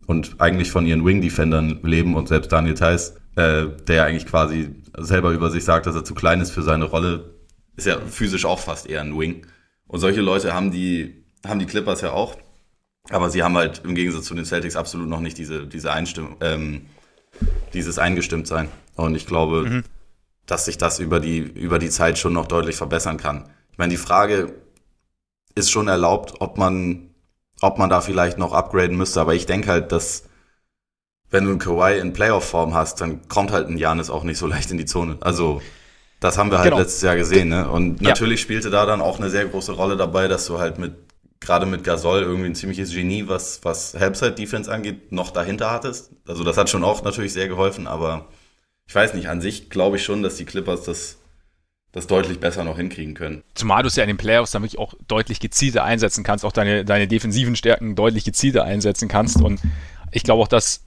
und 0.07 0.41
eigentlich 0.41 0.71
von 0.71 0.88
ihren 0.88 1.05
Wing 1.05 1.21
Defendern 1.21 1.79
leben 1.83 2.15
und 2.15 2.27
selbst 2.27 2.51
Daniel 2.51 2.73
Theiss, 2.73 3.17
äh, 3.35 3.65
der 3.88 3.95
ja 3.95 4.05
eigentlich 4.05 4.25
quasi 4.25 4.81
selber 4.97 5.29
über 5.29 5.51
sich 5.51 5.63
sagt, 5.63 5.85
dass 5.85 5.93
er 5.93 6.03
zu 6.03 6.15
klein 6.15 6.41
ist 6.41 6.49
für 6.49 6.63
seine 6.63 6.85
Rolle, 6.85 7.35
ist 7.75 7.85
ja 7.85 7.99
physisch 7.99 8.45
auch 8.45 8.57
fast 8.57 8.89
eher 8.89 9.01
ein 9.01 9.15
Wing. 9.15 9.45
Und 9.85 9.99
solche 9.99 10.21
Leute 10.21 10.55
haben 10.55 10.71
die, 10.71 11.23
haben 11.45 11.59
die 11.59 11.67
Clippers 11.67 12.01
ja 12.01 12.13
auch. 12.13 12.35
Aber 13.10 13.30
sie 13.30 13.44
haben 13.44 13.58
halt 13.58 13.82
im 13.84 13.96
Gegensatz 13.96 14.25
zu 14.25 14.36
den 14.36 14.46
Celtics 14.46 14.75
absolut 14.75 15.08
noch 15.08 15.20
nicht 15.20 15.38
diese, 15.38 15.66
diese 15.66 15.92
Einstimmung, 15.92 16.36
ähm, 16.42 16.86
dieses 17.74 17.98
Eingestimmtsein. 17.98 18.70
Und 18.96 19.16
ich 19.16 19.25
glaube, 19.25 19.70
mhm. 19.70 19.84
dass 20.46 20.66
sich 20.66 20.78
das 20.78 21.00
über 21.00 21.20
die, 21.20 21.39
über 21.39 21.80
die 21.80 21.89
Zeit 21.89 22.18
schon 22.18 22.34
noch 22.34 22.46
deutlich 22.46 22.75
verbessern 22.75 23.18
kann. 23.18 23.50
Ich 23.72 23.78
meine, 23.78 23.92
die 23.92 23.98
Frage 23.98 24.54
ist 25.56 25.72
schon 25.72 25.88
erlaubt, 25.88 26.36
ob 26.39 26.58
man, 26.58 27.10
ob 27.62 27.78
man 27.78 27.89
da 27.89 28.01
vielleicht 28.01 28.38
noch 28.38 28.54
upgraden 28.54 28.98
müsste. 28.98 29.22
Aber 29.22 29.34
ich 29.34 29.46
denke 29.46 29.70
halt, 29.70 29.92
dass 29.92 30.24
wenn 31.32 31.46
du 31.46 31.51
einen 31.51 31.60
Kawhi 31.60 32.00
in 32.00 32.13
Playoff-Form 32.13 32.74
hast, 32.74 33.01
dann 33.01 33.28
kommt 33.28 33.51
halt 33.51 33.70
ein 33.70 33.78
Janis 33.78 34.10
auch 34.10 34.24
nicht 34.24 34.38
so 34.38 34.48
leicht 34.48 34.72
in 34.72 34.78
die 34.78 34.86
Zone. 34.86 35.18
Also, 35.22 35.62
das 36.20 36.38
haben 36.38 36.51
wir 36.51 36.58
halt 36.58 36.70
genau. 36.70 36.80
letztes 36.80 37.01
Jahr 37.01 37.16
gesehen, 37.16 37.50
ne? 37.50 37.70
Und 37.70 38.01
natürlich 38.01 38.42
ja. 38.42 38.44
spielte 38.44 38.70
da 38.70 38.86
dann 38.86 39.01
auch 39.01 39.20
eine 39.20 39.30
sehr 39.30 39.46
große 39.46 39.72
Rolle 39.72 39.96
dabei, 39.96 40.28
dass 40.28 40.46
du 40.48 40.60
halt 40.60 40.80
mit 40.80 40.94
gerade 41.39 41.65
mit 41.65 41.84
Gasol 41.84 42.22
irgendwie 42.22 42.50
ein 42.50 42.55
ziemliches 42.55 42.91
Genie, 42.91 43.27
was, 43.27 43.63
was 43.63 43.93
Helpside-Defense 43.93 44.72
angeht, 44.72 45.12
noch 45.12 45.31
dahinter 45.31 45.72
hattest. 45.72 46.12
Also 46.27 46.43
das 46.43 46.58
hat 46.58 46.69
schon 46.69 46.84
auch 46.84 47.03
natürlich 47.03 47.34
sehr 47.34 47.48
geholfen, 47.48 47.88
aber 47.88 48.27
ich 48.88 48.96
weiß 48.96 49.13
nicht, 49.13 49.29
an 49.29 49.41
sich 49.41 49.69
glaube 49.69 49.98
ich 49.98 50.03
schon, 50.03 50.24
dass 50.24 50.36
die 50.36 50.46
Clippers 50.46 50.84
das, 50.84 51.17
das 51.91 52.08
deutlich 52.08 52.39
besser 52.39 52.63
noch 52.63 52.77
hinkriegen 52.77 53.13
können. 53.13 53.43
Zumal 53.53 53.84
du 53.84 53.88
es 53.88 53.96
ja 53.96 54.03
in 54.03 54.10
den 54.10 54.17
Playoffs 54.17 54.53
wirklich 54.53 54.77
auch 54.77 54.93
deutlich 55.08 55.39
gezielter 55.39 55.84
einsetzen 55.84 56.24
kannst, 56.24 56.43
auch 56.43 56.51
deine, 56.51 56.84
deine 56.84 57.08
defensiven 57.08 57.55
Stärken 57.55 57.96
deutlich 57.96 58.25
gezielter 58.25 58.63
einsetzen 58.63 59.08
kannst. 59.08 59.41
Und 59.41 59.62
ich 60.12 60.24
glaube 60.24 60.41
auch, 60.41 60.48
dass 60.48 60.81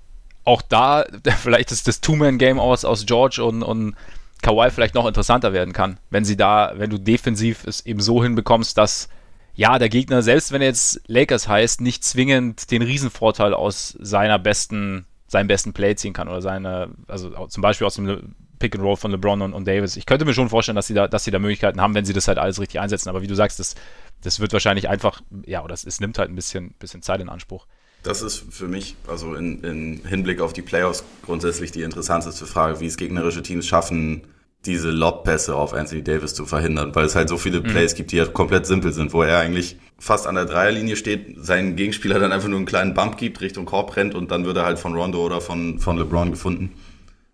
auch 0.45 0.63
da 0.63 1.07
vielleicht 1.41 1.73
ist 1.73 1.89
das 1.89 2.01
Two-Man-Game 2.01 2.61
aus, 2.61 2.85
aus 2.85 3.07
George 3.07 3.43
und, 3.43 3.63
und 3.63 3.95
Kawhi 4.43 4.71
vielleicht 4.71 4.95
noch 4.95 5.07
interessanter 5.07 5.53
werden 5.53 5.73
kann, 5.73 5.99
wenn 6.11 6.25
sie 6.25 6.37
da, 6.37 6.73
wenn 6.77 6.91
du 6.91 6.99
defensiv 6.99 7.65
es 7.65 7.87
eben 7.87 8.01
so 8.01 8.23
hinbekommst, 8.23 8.77
dass 8.77 9.09
ja, 9.55 9.79
der 9.79 9.89
Gegner, 9.89 10.23
selbst 10.23 10.53
wenn 10.53 10.63
er 10.63 10.69
jetzt 10.69 11.01
Lakers 11.07 11.49
heißt, 11.49 11.81
nicht 11.81 12.05
zwingend 12.05 12.71
den 12.71 12.83
Riesenvorteil 12.83 13.55
aus 13.55 13.97
seiner 14.01 14.39
besten, 14.39 15.07
seinem 15.27 15.49
besten 15.49 15.73
Play 15.73 15.95
ziehen 15.95 16.13
kann 16.13 16.29
oder 16.29 16.41
seine, 16.41 16.91
also 17.07 17.47
zum 17.49 17.61
Beispiel 17.61 17.87
aus 17.87 17.97
dem 17.97 18.35
Pick 18.59 18.75
and 18.75 18.85
Roll 18.85 18.97
von 18.97 19.11
LeBron 19.11 19.43
und, 19.43 19.53
und, 19.53 19.67
Davis. 19.67 19.97
Ich 19.97 20.07
könnte 20.07 20.25
mir 20.25 20.35
schon 20.35 20.49
vorstellen, 20.49 20.77
dass 20.77 20.87
sie 20.87 20.95
da, 20.95 21.09
dass 21.09 21.25
sie 21.25 21.31
da 21.31 21.39
Möglichkeiten 21.39 21.81
haben, 21.81 21.95
wenn 21.95 22.05
sie 22.05 22.13
das 22.13 22.29
halt 22.29 22.39
alles 22.39 22.61
richtig 22.61 22.81
einsetzen. 22.81 23.09
Aber 23.09 23.21
wie 23.21 23.27
du 23.27 23.35
sagst, 23.35 23.59
das, 23.59 23.75
das 24.23 24.41
wird 24.41 24.53
wahrscheinlich 24.53 24.89
einfach, 24.89 25.21
ja, 25.45 25.65
oder 25.65 25.75
es 25.75 26.01
nimmt 26.01 26.19
halt 26.19 26.31
ein 26.31 26.37
bisschen, 26.37 26.75
bisschen 26.79 27.03
Zeit 27.03 27.21
in 27.21 27.29
Anspruch. 27.29 27.67
Das 28.03 28.23
ist 28.23 28.45
für 28.51 28.69
mich, 28.69 28.97
also 29.07 29.35
in, 29.35 29.63
in 29.63 30.05
Hinblick 30.05 30.41
auf 30.41 30.53
die 30.53 30.63
Playoffs, 30.63 31.05
grundsätzlich 31.25 31.73
die 31.73 31.83
interessanteste 31.83 32.47
Frage, 32.47 32.81
wie 32.81 32.87
es 32.87 32.97
gegnerische 32.97 33.43
Teams 33.43 33.67
schaffen, 33.67 34.23
diese 34.65 34.91
Lobpässe 34.91 35.57
auf 35.57 35.75
Anthony 35.75 36.03
Davis 36.05 36.35
zu 36.35 36.47
verhindern, 36.47 36.95
weil 36.95 37.07
es 37.07 37.17
halt 37.17 37.29
so 37.29 37.37
viele 37.37 37.61
mhm. 37.61 37.65
Plays 37.65 37.95
gibt, 37.95 38.13
die 38.13 38.17
ja 38.17 38.27
komplett 38.27 38.67
simpel 38.67 38.93
sind, 38.93 39.13
wo 39.13 39.23
er 39.23 39.39
eigentlich 39.39 39.77
fast 39.99 40.27
an 40.27 40.37
der 40.37 40.45
Dreierlinie 40.45 40.97
steht, 40.97 41.45
seinen 41.45 41.75
Gegenspieler 41.75 42.19
dann 42.21 42.33
einfach 42.33 42.49
nur 42.49 42.59
einen 42.59 42.67
kleinen 42.67 42.95
Bump 42.95 43.17
gibt, 43.17 43.41
Richtung 43.41 43.65
Korb 43.65 43.97
rennt 43.97 44.15
und 44.15 44.31
dann 44.31 44.45
wird 44.45 44.57
er 44.57 44.65
halt 44.65 44.79
von 44.79 44.95
Rondo 44.95 45.25
oder 45.25 45.41
von, 45.41 45.79
von 45.79 45.99
LeBron 45.99 46.31
gefunden. 46.31 46.73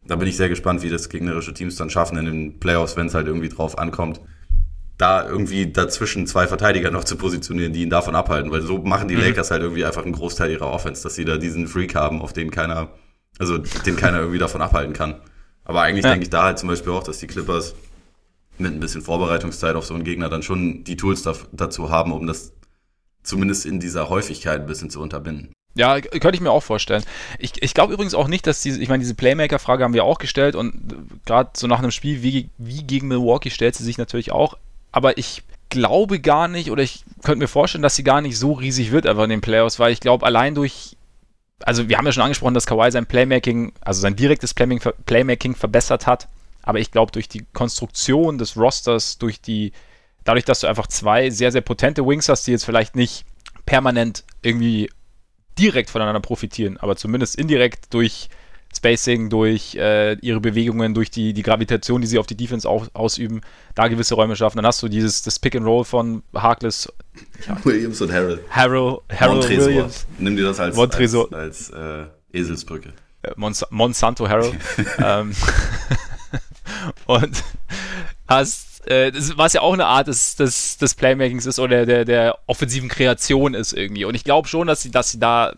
Da 0.06 0.16
bin 0.16 0.26
ich 0.26 0.38
sehr 0.38 0.48
gespannt, 0.48 0.82
wie 0.82 0.88
das 0.88 1.10
gegnerische 1.10 1.52
Teams 1.52 1.76
dann 1.76 1.90
schaffen 1.90 2.16
in 2.16 2.24
den 2.24 2.60
Playoffs, 2.60 2.96
wenn 2.96 3.06
es 3.06 3.14
halt 3.14 3.26
irgendwie 3.26 3.50
drauf 3.50 3.78
ankommt, 3.78 4.20
da 4.96 5.28
irgendwie 5.28 5.70
dazwischen 5.70 6.26
zwei 6.26 6.46
Verteidiger 6.46 6.90
noch 6.90 7.04
zu 7.04 7.16
positionieren, 7.16 7.74
die 7.74 7.82
ihn 7.82 7.90
davon 7.90 8.16
abhalten, 8.16 8.50
weil 8.50 8.62
so 8.62 8.78
machen 8.78 9.08
die 9.08 9.16
mhm. 9.16 9.22
Lakers 9.22 9.50
halt 9.50 9.62
irgendwie 9.62 9.84
einfach 9.84 10.02
einen 10.02 10.12
Großteil 10.12 10.50
ihrer 10.50 10.72
Offense, 10.72 11.02
dass 11.02 11.14
sie 11.14 11.26
da 11.26 11.36
diesen 11.36 11.68
Freak 11.68 11.94
haben, 11.94 12.22
auf 12.22 12.32
den 12.32 12.50
keiner, 12.50 12.88
also 13.38 13.58
den 13.58 13.96
keiner 13.96 14.18
irgendwie 14.20 14.38
davon 14.38 14.62
abhalten 14.62 14.94
kann. 14.94 15.16
Aber 15.68 15.83
eigentlich 15.83 16.04
ja. 16.04 16.11
denke 16.11 16.24
ich 16.24 16.31
da 16.31 16.44
halt 16.44 16.59
zum 16.59 16.68
Beispiel 16.68 16.92
auch, 16.92 17.04
dass 17.04 17.18
die 17.18 17.26
Clippers 17.26 17.74
mit 18.57 18.72
ein 18.72 18.81
bisschen 18.81 19.02
Vorbereitungszeit 19.02 19.76
auf 19.76 19.85
so 19.85 19.94
einen 19.94 20.02
Gegner 20.02 20.28
dann 20.28 20.42
schon 20.42 20.83
die 20.83 20.96
Tools 20.96 21.22
da, 21.22 21.35
dazu 21.52 21.90
haben, 21.90 22.12
um 22.12 22.26
das 22.26 22.52
zumindest 23.22 23.66
in 23.66 23.78
dieser 23.78 24.09
Häufigkeit 24.09 24.62
ein 24.62 24.66
bisschen 24.66 24.90
zu 24.90 25.00
unterbinden. 25.00 25.52
Ja, 25.74 26.00
könnte 26.00 26.35
ich 26.35 26.40
mir 26.40 26.50
auch 26.50 26.62
vorstellen. 26.62 27.04
Ich, 27.38 27.62
ich 27.62 27.74
glaube 27.74 27.92
übrigens 27.92 28.14
auch 28.14 28.26
nicht, 28.26 28.46
dass 28.46 28.62
diese, 28.62 28.81
ich 28.81 28.88
meine, 28.88 29.02
diese 29.02 29.14
Playmaker-Frage 29.14 29.85
haben 29.85 29.94
wir 29.94 30.04
auch 30.04 30.18
gestellt 30.18 30.57
und 30.57 30.74
gerade 31.26 31.50
so 31.54 31.66
nach 31.66 31.78
einem 31.78 31.92
Spiel 31.92 32.22
wie, 32.22 32.48
wie 32.57 32.83
gegen 32.83 33.07
Milwaukee 33.07 33.50
stellt 33.50 33.76
sie 33.76 33.85
sich 33.85 33.98
natürlich 33.98 34.33
auch. 34.33 34.57
Aber 34.90 35.18
ich 35.18 35.42
glaube 35.68 36.18
gar 36.18 36.48
nicht 36.48 36.70
oder 36.70 36.83
ich 36.83 37.04
könnte 37.22 37.40
mir 37.40 37.48
vorstellen, 37.48 37.83
dass 37.83 37.94
sie 37.94 38.04
gar 38.04 38.22
nicht 38.22 38.38
so 38.38 38.54
riesig 38.54 38.90
wird 38.90 39.07
einfach 39.07 39.24
in 39.24 39.31
den 39.31 39.42
Playoffs, 39.42 39.78
weil 39.78 39.92
ich 39.92 40.00
glaube, 40.00 40.24
allein 40.24 40.54
durch 40.54 40.96
also 41.64 41.88
wir 41.88 41.99
haben 41.99 42.07
ja 42.07 42.12
schon 42.12 42.23
angesprochen, 42.23 42.55
dass 42.55 42.66
Kawhi 42.66 42.90
sein 42.90 43.07
Playmaking, 43.07 43.73
also 43.81 44.01
sein 44.01 44.16
direktes 44.16 44.55
Playmaking 44.55 45.55
verbessert 45.55 46.07
hat. 46.07 46.29
Aber 46.62 46.79
ich 46.79 46.90
glaube, 46.90 47.12
durch 47.12 47.29
die 47.29 47.47
Konstruktion 47.53 48.38
des 48.38 48.57
Rosters, 48.57 49.18
durch 49.18 49.40
die, 49.40 49.73
dadurch, 50.25 50.44
dass 50.44 50.61
du 50.61 50.66
einfach 50.66 50.87
zwei 50.87 51.31
sehr, 51.31 51.51
sehr 51.51 51.62
potente 51.62 52.07
Wings 52.07 52.29
hast, 52.29 52.47
die 52.47 52.53
jetzt 52.53 52.64
vielleicht 52.64 52.94
nicht 52.94 53.25
permanent 53.64 54.25
irgendwie 54.42 54.90
direkt 55.59 55.90
voneinander 55.90 56.21
profitieren, 56.21 56.77
aber 56.77 56.97
zumindest 56.97 57.37
indirekt 57.37 57.92
durch 57.92 58.29
Spacing, 58.76 59.31
durch 59.31 59.74
äh, 59.74 60.14
ihre 60.20 60.40
Bewegungen, 60.40 60.94
durch 60.94 61.11
die, 61.11 61.33
die 61.33 61.42
Gravitation, 61.42 62.00
die 62.00 62.07
sie 62.07 62.18
auf 62.18 62.26
die 62.26 62.37
Defense 62.37 62.68
auch, 62.68 62.87
ausüben, 62.92 63.40
da 63.74 63.88
gewisse 63.88 64.14
Räume 64.14 64.37
schaffen. 64.37 64.57
Dann 64.59 64.66
hast 64.66 64.83
du 64.83 64.88
dieses 64.88 65.22
das 65.22 65.38
Pick 65.38 65.57
and 65.57 65.66
Roll 65.66 65.85
von 65.85 66.22
Harkless. 66.35 66.92
Ja, 67.46 67.57
Williams 67.64 68.00
und 68.00 68.12
Harold. 68.12 68.40
Harold, 68.50 69.00
Harold 69.12 69.48
Williams. 69.48 70.07
Nimm 70.18 70.37
dir 70.37 70.44
das 70.44 70.61
als, 70.61 70.78
als, 70.78 71.33
als 71.33 71.70
äh, 71.70 72.04
Eselsbrücke. 72.33 72.92
Äh, 73.22 73.33
Mons 73.37 73.64
Monsanto 73.70 74.28
Harold. 74.28 74.54
ähm, 74.98 75.33
und 77.07 77.42
hast, 78.28 78.87
äh, 78.87 79.11
das, 79.11 79.37
was 79.37 79.54
ja 79.54 79.62
auch 79.62 79.72
eine 79.72 79.87
Art 79.87 80.09
des, 80.09 80.37
des, 80.37 80.76
des 80.78 80.94
Playmakings 80.94 81.46
ist 81.46 81.59
oder 81.59 81.87
der, 81.87 82.04
der 82.04 82.38
offensiven 82.46 82.88
Kreation 82.88 83.54
ist 83.54 83.72
irgendwie. 83.72 84.04
Und 84.04 84.14
ich 84.14 84.24
glaube 84.24 84.46
schon, 84.46 84.66
dass 84.66 84.83
sie, 84.83 84.90
dass 84.90 85.11
sie 85.11 85.18
da 85.18 85.54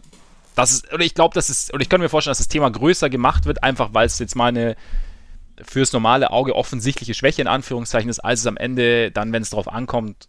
das 0.54 0.72
ist, 0.72 0.92
oder 0.92 1.04
ich 1.04 1.14
glaube, 1.14 1.34
das 1.34 1.50
ist, 1.50 1.72
oder 1.72 1.82
ich 1.82 1.88
könnte 1.88 2.04
mir 2.04 2.08
vorstellen, 2.08 2.32
dass 2.32 2.38
das 2.38 2.48
Thema 2.48 2.70
größer 2.70 3.10
gemacht 3.10 3.46
wird, 3.46 3.62
einfach 3.62 3.90
weil 3.92 4.06
es 4.06 4.18
jetzt 4.18 4.36
mal 4.36 4.48
eine 4.48 4.76
fürs 5.62 5.92
normale 5.92 6.30
Auge 6.30 6.54
offensichtliche 6.54 7.14
Schwäche 7.14 7.42
in 7.42 7.48
Anführungszeichen 7.48 8.08
ist, 8.08 8.20
als 8.20 8.40
es 8.40 8.46
am 8.46 8.56
Ende 8.56 9.10
dann, 9.10 9.32
wenn 9.32 9.42
es 9.42 9.50
darauf 9.50 9.68
ankommt, 9.68 10.28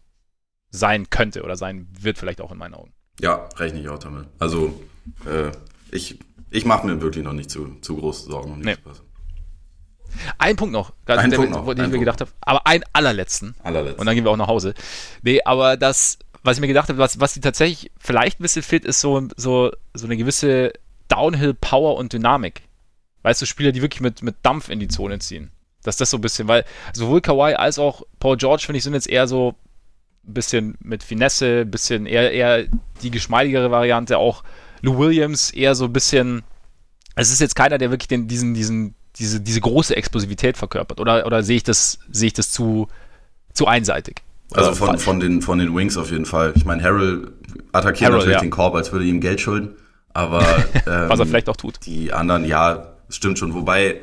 sein 0.70 1.10
könnte 1.10 1.44
oder 1.44 1.56
sein 1.56 1.88
wird 2.00 2.18
vielleicht 2.18 2.42
auch 2.42 2.52
in 2.52 2.58
meinen 2.58 2.74
Augen. 2.74 2.94
Ja, 3.20 3.50
rechne 3.58 3.82
ich 3.82 3.90
auch 3.90 4.00
damit. 4.00 4.28
Also 4.40 4.82
äh, 5.26 5.52
ich, 5.92 6.20
ich 6.50 6.66
mache 6.66 6.88
mir 6.88 7.02
wirklich 7.02 7.24
noch 7.24 7.34
nicht 7.34 7.52
zu, 7.52 7.78
zu 7.82 7.98
große 7.98 8.30
Sorgen. 8.30 8.60
Nee. 8.60 8.78
Ein 10.38 10.56
Punkt 10.58 10.74
noch, 10.74 10.94
ein 11.06 11.30
der, 11.30 11.38
Punkt 11.38 11.52
noch, 11.52 11.74
den 11.74 11.86
ich 11.86 11.92
mir 11.92 12.00
gedacht 12.00 12.20
habe, 12.20 12.32
aber 12.42 12.68
einen 12.68 12.84
allerletzten. 12.92 13.56
allerletzten. 13.64 14.00
Und 14.00 14.06
dann 14.06 14.16
gehen 14.16 14.26
wir 14.26 14.32
auch 14.32 14.38
nach 14.38 14.48
Hause. 14.48 14.74
Nee, 15.22 15.42
aber 15.46 15.78
das 15.78 16.20
was 16.44 16.58
ich 16.58 16.62
mir 16.62 16.68
gedacht 16.68 16.90
habe, 16.90 16.98
was, 16.98 17.20
was 17.20 17.34
die 17.34 17.42
tatsächlich 17.42 17.92
vielleicht 18.00 18.40
ein 18.40 18.44
bisschen 18.44 18.64
fit, 18.64 18.86
ist 18.86 19.02
so, 19.02 19.28
so, 19.38 19.72
so 19.94 20.06
eine 20.06 20.18
gewisse 20.18 20.74
Downhill-Power 21.08 21.98
und 21.98 22.14
Dynamik. 22.14 22.64
Weißt 23.24 23.42
du, 23.42 23.46
Spieler, 23.46 23.72
die 23.72 23.82
wirklich 23.82 24.02
mit, 24.02 24.24
mit 24.24 24.36
Dampf 24.42 24.70
in 24.70 24.80
die 24.80 24.88
Zone 24.88 25.20
ziehen. 25.20 25.52
Dass 25.84 25.98
das 25.98 26.10
so 26.10 26.18
ein 26.18 26.22
bisschen, 26.22 26.48
weil 26.48 26.66
sowohl 26.94 27.22
Kawhi 27.22 27.54
als 27.54 27.78
auch 27.78 28.04
Paul 28.20 28.38
George, 28.38 28.64
finde 28.66 28.78
ich, 28.78 28.84
sind 28.84 28.94
jetzt 28.94 29.10
eher 29.10 29.28
so 29.28 29.56
ein 30.28 30.34
bisschen 30.34 30.78
mit 30.80 31.04
Finesse, 31.04 31.62
ein 31.62 31.72
bisschen 31.72 32.06
eher, 32.06 32.32
eher 32.32 32.66
die 33.02 33.12
geschmeidigere 33.12 33.72
Variante. 33.72 34.18
Auch 34.18 34.44
Lou 34.82 34.98
Williams 34.98 35.52
eher 35.52 35.76
so 35.76 35.86
ein 35.86 35.94
bisschen. 35.94 36.44
Es 37.16 37.32
ist 37.32 37.42
jetzt 37.42 37.56
keiner, 37.56 37.78
der 37.78 37.92
wirklich 37.92 38.08
den, 38.08 38.28
diesen, 38.28 38.54
diesen, 38.54 38.96
diese, 39.18 39.42
diese 39.42 39.62
große 39.62 39.96
Explosivität 39.96 40.58
verkörpert. 40.58 41.00
Oder, 41.00 41.26
oder 41.26 41.44
sehe 41.44 41.58
ich 41.58 41.64
das, 41.64 42.00
sehe 42.12 42.28
ich 42.28 42.34
das 42.34 42.52
zu, 42.52 42.88
zu 43.54 43.68
einseitig? 43.68 44.22
Also 44.54 44.74
von, 44.74 44.98
von, 44.98 45.20
den, 45.20 45.42
von 45.42 45.60
den 45.60 45.76
Wings 45.76 45.98
auf 45.98 46.12
jeden 46.12 46.26
Fall. 46.26 46.54
Ich 46.56 46.66
meine, 46.66 46.84
Harrell 46.84 47.32
attackiert 47.72 48.10
Harrell, 48.10 48.20
natürlich 48.20 48.36
ja. 48.36 48.42
den 48.42 48.50
Korb, 48.50 48.76
als 48.76 48.92
würde 48.92 49.06
ihm 49.06 49.22
Geld 49.22 49.40
schulden. 49.40 49.76
Aber 50.14 50.42
ähm, 50.42 50.84
was 51.10 51.20
er 51.20 51.26
vielleicht 51.26 51.50
auch 51.50 51.56
tut. 51.56 51.86
Die 51.86 52.12
anderen, 52.12 52.46
ja, 52.46 52.96
stimmt 53.10 53.40
schon. 53.40 53.54
Wobei, 53.54 54.02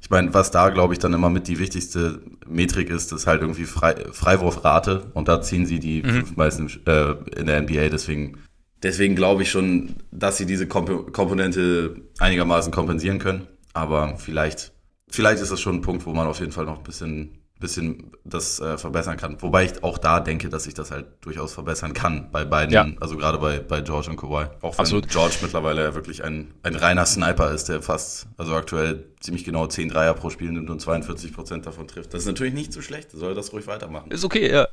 ich 0.00 0.04
Ich 0.04 0.10
meine, 0.10 0.32
was 0.32 0.50
da, 0.50 0.70
glaube 0.70 0.94
ich, 0.94 0.98
dann 0.98 1.12
immer 1.12 1.30
mit 1.30 1.48
die 1.48 1.58
wichtigste 1.58 2.20
Metrik 2.46 2.90
ist, 2.90 3.12
ist 3.12 3.26
halt 3.26 3.42
irgendwie 3.42 3.64
Frei 3.64 3.96
Freiwurfrate. 4.12 5.10
Und 5.14 5.28
da 5.28 5.42
ziehen 5.42 5.66
sie 5.66 5.80
die 5.80 6.02
mhm. 6.02 6.10
fünf 6.10 6.36
meisten 6.36 6.70
äh, 6.86 7.14
in 7.38 7.46
der 7.46 7.62
NBA. 7.62 7.88
Deswegen, 7.88 8.38
deswegen 8.82 9.16
glaube 9.16 9.42
ich 9.42 9.50
schon, 9.50 9.96
dass 10.10 10.36
sie 10.36 10.46
diese 10.46 10.66
Komp 10.68 11.12
Komponente 11.12 11.96
einigermaßen 12.18 12.72
kompensieren 12.72 13.18
können. 13.18 13.46
Aber 13.72 14.16
vielleicht, 14.16 14.72
vielleicht 15.08 15.42
ist 15.42 15.52
das 15.52 15.60
schon 15.60 15.76
ein 15.76 15.82
Punkt, 15.82 16.06
wo 16.06 16.12
man 16.12 16.26
auf 16.26 16.40
jeden 16.40 16.52
Fall 16.52 16.64
noch 16.64 16.78
ein 16.78 16.84
bisschen 16.84 17.39
bisschen 17.60 18.12
das 18.24 18.58
äh, 18.58 18.78
verbessern 18.78 19.16
kann. 19.16 19.40
Wobei 19.40 19.64
ich 19.64 19.84
auch 19.84 19.98
da 19.98 20.18
denke, 20.18 20.48
dass 20.48 20.66
ich 20.66 20.74
das 20.74 20.90
halt 20.90 21.06
durchaus 21.20 21.52
verbessern 21.52 21.92
kann 21.92 22.30
bei 22.32 22.44
beiden, 22.44 22.72
ja. 22.74 22.86
also 23.00 23.16
gerade 23.16 23.38
bei, 23.38 23.60
bei 23.60 23.82
George 23.82 24.10
und 24.10 24.16
Kawhi. 24.16 24.46
Auch 24.62 24.72
wenn 24.74 24.80
Absolut. 24.80 25.08
George 25.08 25.36
mittlerweile 25.42 25.94
wirklich 25.94 26.24
ein, 26.24 26.52
ein 26.62 26.74
reiner 26.74 27.06
Sniper 27.06 27.52
ist, 27.52 27.68
der 27.68 27.82
fast, 27.82 28.26
also 28.36 28.54
aktuell 28.54 29.04
ziemlich 29.20 29.44
genau 29.44 29.66
10 29.66 29.90
Dreier 29.90 30.14
pro 30.14 30.30
Spiel 30.30 30.50
nimmt 30.50 30.70
und 30.70 30.80
42 30.80 31.32
Prozent 31.32 31.66
davon 31.66 31.86
trifft. 31.86 32.14
Das 32.14 32.22
ist 32.22 32.26
natürlich 32.26 32.54
nicht 32.54 32.72
so 32.72 32.80
schlecht, 32.80 33.12
soll 33.12 33.34
das 33.34 33.52
ruhig 33.52 33.66
weitermachen. 33.66 34.10
Ist 34.10 34.24
okay, 34.24 34.50
ja. 34.50 34.66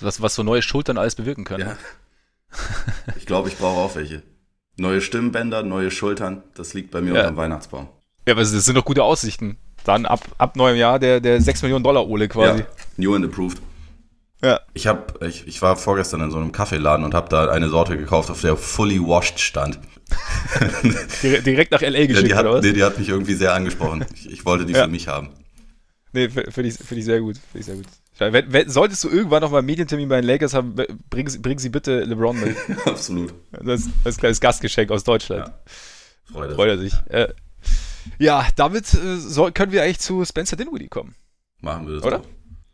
Was, 0.00 0.20
was 0.20 0.34
so 0.34 0.42
neue 0.42 0.62
Schultern 0.62 0.98
alles 0.98 1.14
bewirken 1.14 1.44
können. 1.44 1.68
Ja. 1.68 1.76
ich 3.16 3.26
glaube, 3.26 3.48
ich 3.48 3.56
brauche 3.56 3.80
auch 3.80 3.96
welche. 3.96 4.22
Neue 4.76 5.00
Stimmbänder, 5.00 5.62
neue 5.62 5.90
Schultern, 5.90 6.42
das 6.54 6.74
liegt 6.74 6.90
bei 6.90 7.00
mir 7.00 7.14
ja. 7.14 7.20
unterm 7.20 7.36
Weihnachtsbaum. 7.36 7.88
Ja, 8.26 8.34
aber 8.34 8.40
das 8.42 8.50
sind 8.50 8.74
doch 8.76 8.84
gute 8.84 9.02
Aussichten. 9.02 9.56
Dann 9.84 10.06
ab, 10.06 10.20
ab 10.38 10.56
neuem 10.56 10.76
Jahr 10.76 10.98
der, 10.98 11.20
der 11.20 11.40
6 11.40 11.62
Millionen 11.62 11.84
Dollar 11.84 12.08
Ole 12.08 12.28
quasi. 12.28 12.60
Ja, 12.60 12.66
new 12.96 13.14
and 13.14 13.24
approved. 13.24 13.60
Ja. 14.42 14.60
Ich, 14.74 14.86
hab, 14.86 15.22
ich, 15.22 15.46
ich 15.46 15.62
war 15.62 15.76
vorgestern 15.76 16.20
in 16.20 16.30
so 16.30 16.36
einem 16.36 16.52
Kaffeeladen 16.52 17.04
und 17.04 17.14
habe 17.14 17.28
da 17.28 17.48
eine 17.48 17.68
Sorte 17.70 17.96
gekauft, 17.96 18.30
auf 18.30 18.42
der 18.42 18.56
fully 18.56 19.00
washed 19.00 19.40
stand. 19.40 19.78
Direkt 21.22 21.72
nach 21.72 21.80
L.A. 21.80 22.06
geschickt, 22.06 22.28
ja, 22.28 22.28
die 22.28 22.34
hat, 22.34 22.44
oder 22.44 22.56
was? 22.56 22.64
Nee, 22.64 22.72
die 22.72 22.82
hat 22.82 22.98
mich 22.98 23.08
irgendwie 23.08 23.34
sehr 23.34 23.54
angesprochen. 23.54 24.04
Ich, 24.14 24.30
ich 24.30 24.44
wollte 24.44 24.66
die 24.66 24.74
ja. 24.74 24.84
für 24.84 24.90
mich 24.90 25.08
haben. 25.08 25.30
Nee, 26.12 26.28
finde 26.28 26.68
ich, 26.68 26.74
find 26.74 26.98
ich 26.98 27.04
sehr 27.04 27.20
gut. 27.20 27.36
Find 27.36 27.60
ich 27.60 27.66
sehr 27.66 27.76
gut. 27.76 27.86
Wenn, 28.18 28.52
wenn, 28.52 28.70
solltest 28.70 29.02
du 29.02 29.08
irgendwann 29.08 29.42
noch 29.42 29.50
mal 29.50 29.58
einen 29.58 29.66
Medientermin 29.66 30.08
bei 30.08 30.20
den 30.20 30.26
Lakers 30.26 30.54
haben, 30.54 30.76
bring, 31.10 31.42
bring 31.42 31.58
sie 31.58 31.70
bitte 31.70 32.04
LeBron 32.04 32.38
mit. 32.38 32.56
Absolut. 32.84 33.34
Das, 33.50 33.64
das 33.64 33.80
ist 33.80 34.06
ein 34.06 34.16
kleines 34.16 34.40
Gastgeschenk 34.40 34.90
aus 34.92 35.02
Deutschland. 35.02 35.48
Ja. 35.48 35.54
Freut, 36.32 36.52
Freut 36.52 36.68
er 36.68 36.78
sich. 36.78 36.92
Äh, 37.08 37.28
ja, 38.18 38.46
damit 38.56 38.92
äh, 38.94 39.16
soll, 39.16 39.52
können 39.52 39.72
wir 39.72 39.82
eigentlich 39.82 40.00
zu 40.00 40.24
Spencer 40.24 40.56
Dinwiddie 40.56 40.88
kommen. 40.88 41.14
Machen 41.60 41.86
wir 41.86 41.94
das. 41.94 42.04
Oder? 42.04 42.22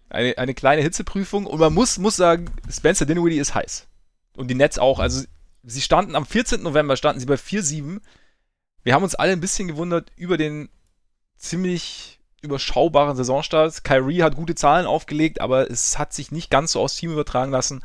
Eine, 0.09 0.37
eine 0.39 0.55
kleine 0.55 0.83
Hitzeprüfung 0.83 1.47
und 1.47 1.61
man 1.61 1.73
muss, 1.73 1.99
muss 1.99 2.17
sagen, 2.17 2.47
Spencer 2.69 3.07
Dinwiddie 3.07 3.39
ist 3.39 3.55
heiß. 3.55 3.87
Und 4.37 4.49
die 4.49 4.55
Nets 4.55 4.79
auch. 4.79 4.99
Also 4.99 5.25
sie 5.63 5.81
standen 5.81 6.17
am 6.17 6.27
14. 6.27 6.63
November, 6.63 6.97
standen 6.97 7.21
sie 7.21 7.27
bei 7.27 7.35
4-7. 7.35 8.01
Wir 8.83 8.95
haben 8.95 9.03
uns 9.03 9.15
alle 9.15 9.33
ein 9.33 9.41
bisschen 9.41 9.69
gewundert 9.69 10.11
über 10.17 10.37
den 10.37 10.69
ziemlich 11.37 12.21
überschaubaren 12.43 13.17
Saisonstart. 13.17 13.85
Kyrie 13.85 14.23
hat 14.23 14.37
gute 14.37 14.55
Zahlen 14.55 14.87
aufgelegt, 14.87 15.41
aber 15.41 15.71
es 15.71 15.99
hat 15.99 16.13
sich 16.13 16.33
nicht 16.33 16.51
ganz 16.51 16.73
so 16.73 16.81
aus 16.81 16.97
Team 16.97 17.13
übertragen 17.13 17.53
lassen. 17.53 17.83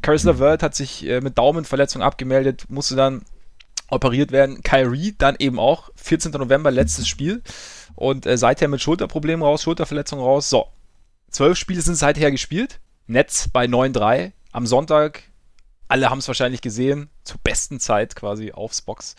Caris 0.00 0.24
LeVert 0.24 0.62
hat 0.62 0.74
sich 0.74 1.06
äh, 1.06 1.20
mit 1.20 1.36
Daumenverletzung 1.36 2.02
abgemeldet, 2.02 2.66
musste 2.68 2.96
dann 2.96 3.22
operiert 3.88 4.32
werden. 4.32 4.62
Kyrie 4.62 5.14
dann 5.16 5.36
eben 5.38 5.58
auch, 5.58 5.90
14. 5.96 6.32
November, 6.32 6.70
letztes 6.70 7.08
Spiel. 7.08 7.42
Und 7.94 8.26
äh, 8.26 8.38
seither 8.38 8.68
mit 8.68 8.80
Schulterproblemen 8.80 9.42
raus, 9.42 9.62
Schulterverletzung 9.62 10.20
raus. 10.20 10.48
So, 10.50 10.68
zwölf 11.30 11.58
Spiele 11.58 11.82
sind 11.82 11.96
seither 11.96 12.30
gespielt. 12.30 12.80
Netz 13.06 13.48
bei 13.48 13.64
9-3 13.64 14.32
am 14.52 14.66
Sonntag. 14.66 15.22
Alle 15.88 16.10
haben 16.10 16.18
es 16.18 16.28
wahrscheinlich 16.28 16.60
gesehen, 16.60 17.08
zur 17.24 17.40
besten 17.42 17.80
Zeit 17.80 18.14
quasi 18.14 18.52
aufs 18.52 18.82
Box. 18.82 19.16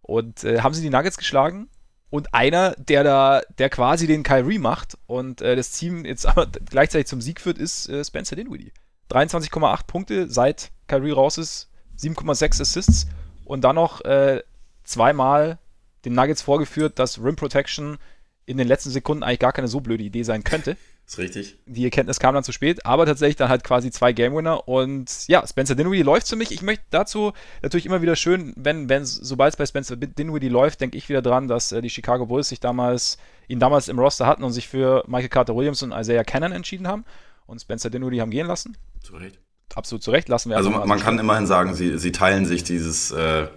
Und 0.00 0.44
äh, 0.44 0.60
haben 0.60 0.74
sie 0.74 0.82
die 0.82 0.90
Nuggets 0.90 1.18
geschlagen. 1.18 1.68
Und 2.10 2.32
einer, 2.32 2.76
der 2.78 3.02
da, 3.02 3.42
der 3.58 3.68
quasi 3.70 4.06
den 4.06 4.22
Kyrie 4.22 4.58
macht 4.58 4.96
und 5.06 5.40
äh, 5.40 5.56
das 5.56 5.72
Team 5.72 6.04
jetzt 6.04 6.26
aber 6.26 6.46
gleichzeitig 6.70 7.08
zum 7.08 7.20
Sieg 7.20 7.40
führt, 7.40 7.58
ist 7.58 7.88
äh, 7.88 8.04
Spencer 8.04 8.36
Dinwiddie. 8.36 8.72
23,8 9.10 9.86
Punkte 9.86 10.30
seit 10.30 10.70
Kyrie 10.86 11.10
raus 11.10 11.38
ist, 11.38 11.70
7,6 11.98 12.62
Assists 12.62 13.06
und 13.44 13.62
dann 13.62 13.76
noch 13.76 14.00
äh, 14.04 14.42
zweimal 14.84 15.58
den 16.04 16.14
Nuggets 16.14 16.42
vorgeführt, 16.42 16.98
dass 16.98 17.22
Rim 17.22 17.36
Protection 17.36 17.98
in 18.46 18.58
den 18.58 18.68
letzten 18.68 18.90
Sekunden 18.90 19.22
eigentlich 19.22 19.40
gar 19.40 19.52
keine 19.52 19.68
so 19.68 19.80
blöde 19.80 20.04
Idee 20.04 20.22
sein 20.22 20.44
könnte. 20.44 20.76
Ist 21.06 21.18
richtig. 21.18 21.58
Die 21.66 21.84
Erkenntnis 21.84 22.18
kam 22.18 22.34
dann 22.34 22.44
zu 22.44 22.52
spät, 22.52 22.86
aber 22.86 23.04
tatsächlich 23.04 23.36
dann 23.36 23.50
halt 23.50 23.62
quasi 23.62 23.90
zwei 23.90 24.14
Game 24.14 24.34
Winner 24.34 24.66
und 24.66 25.28
ja, 25.28 25.46
Spencer 25.46 25.74
Dinwiddie 25.74 26.02
läuft 26.02 26.28
für 26.28 26.36
mich. 26.36 26.50
Ich 26.50 26.62
möchte 26.62 26.84
dazu 26.90 27.34
natürlich 27.60 27.84
immer 27.84 28.00
wieder 28.00 28.16
schön, 28.16 28.54
wenn, 28.56 28.88
wenn 28.88 29.04
sobald 29.04 29.52
es 29.52 29.58
bei 29.58 29.66
Spencer 29.66 29.96
Dinwiddie 29.96 30.48
läuft, 30.48 30.80
denke 30.80 30.96
ich 30.96 31.10
wieder 31.10 31.20
dran, 31.20 31.46
dass 31.46 31.72
äh, 31.72 31.82
die 31.82 31.90
Chicago 31.90 32.24
Bulls 32.24 32.48
sich 32.48 32.60
damals, 32.60 33.18
ihn 33.48 33.60
damals 33.60 33.88
im 33.88 33.98
Roster 33.98 34.26
hatten 34.26 34.44
und 34.44 34.52
sich 34.52 34.66
für 34.66 35.04
Michael 35.06 35.28
Carter 35.28 35.54
Williams 35.54 35.82
und 35.82 35.92
Isaiah 35.92 36.24
Cannon 36.24 36.52
entschieden 36.52 36.88
haben 36.88 37.04
und 37.46 37.60
Spencer 37.60 37.90
Dinwiddie 37.90 38.22
haben 38.22 38.30
gehen 38.30 38.46
lassen. 38.46 38.74
Zu 39.02 39.16
Recht 39.16 39.43
absolut 39.74 40.02
zu 40.02 40.10
Recht. 40.10 40.28
Lassen 40.28 40.50
wir 40.50 40.56
also 40.56 40.70
man, 40.70 40.88
man 40.88 41.00
kann 41.00 41.18
immerhin 41.18 41.46
sagen, 41.46 41.74
sie, 41.74 41.98
sie 41.98 42.12
teilen 42.12 42.46
sich 42.46 42.64
dieses 42.64 43.10
äh, 43.10 43.48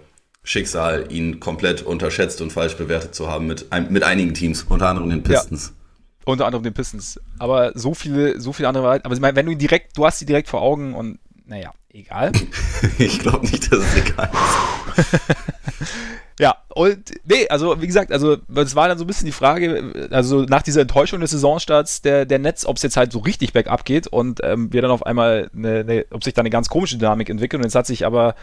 Schicksal, 0.42 1.06
ihn 1.10 1.40
komplett 1.40 1.82
unterschätzt 1.82 2.40
und 2.40 2.52
falsch 2.52 2.76
bewertet 2.76 3.14
zu 3.14 3.28
haben 3.28 3.46
mit, 3.46 3.66
mit 3.90 4.02
einigen 4.02 4.34
Teams, 4.34 4.62
unter 4.62 4.88
anderem 4.88 5.10
den 5.10 5.22
Pistons. 5.22 5.68
Ja. 5.68 6.32
Unter 6.32 6.46
anderem 6.46 6.62
den 6.62 6.74
Pistons. 6.74 7.20
Aber 7.38 7.72
so 7.74 7.94
viele, 7.94 8.40
so 8.40 8.52
viele 8.52 8.68
andere. 8.68 9.00
Aber 9.04 9.14
ich 9.14 9.20
meine, 9.20 9.36
wenn 9.36 9.46
du 9.46 9.52
ihn 9.52 9.58
direkt, 9.58 9.96
du 9.96 10.06
hast 10.06 10.18
sie 10.18 10.26
direkt 10.26 10.48
vor 10.48 10.62
Augen 10.62 10.94
und 10.94 11.18
naja, 11.44 11.72
egal. 11.90 12.32
ich 12.98 13.18
glaube 13.18 13.46
nicht, 13.46 13.72
dass 13.72 13.80
es 13.80 13.96
egal 13.96 14.30
ist. 14.32 15.18
Ja, 16.40 16.56
und 16.68 17.14
nee, 17.24 17.48
also 17.48 17.80
wie 17.82 17.86
gesagt, 17.86 18.12
also 18.12 18.36
es 18.54 18.76
war 18.76 18.86
dann 18.86 18.96
so 18.96 19.04
ein 19.04 19.08
bisschen 19.08 19.26
die 19.26 19.32
Frage, 19.32 20.08
also 20.12 20.42
nach 20.42 20.62
dieser 20.62 20.82
Enttäuschung 20.82 21.20
des 21.20 21.32
Saisonstarts 21.32 22.00
der, 22.02 22.26
der 22.26 22.38
Netz, 22.38 22.64
ob 22.64 22.76
es 22.76 22.82
jetzt 22.84 22.96
halt 22.96 23.10
so 23.10 23.18
richtig 23.18 23.52
bergab 23.52 23.84
geht 23.84 24.06
und 24.06 24.40
ähm, 24.44 24.72
wir 24.72 24.80
dann 24.80 24.92
auf 24.92 25.04
einmal, 25.04 25.50
eine, 25.52 25.80
eine, 25.80 26.06
ob 26.10 26.22
sich 26.22 26.34
da 26.34 26.42
eine 26.42 26.50
ganz 26.50 26.68
komische 26.68 26.96
Dynamik 26.96 27.28
entwickelt 27.28 27.60
und 27.60 27.64
jetzt 27.64 27.74
hat 27.74 27.86
sich 27.86 28.06
aber 28.06 28.36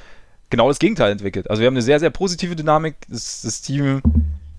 genau 0.49 0.67
das 0.67 0.79
Gegenteil 0.79 1.11
entwickelt. 1.11 1.49
Also 1.49 1.61
wir 1.61 1.67
haben 1.67 1.73
eine 1.73 1.81
sehr, 1.81 2.01
sehr 2.01 2.09
positive 2.09 2.57
Dynamik, 2.57 2.97
das, 3.07 3.43
das 3.43 3.61
Team 3.61 4.01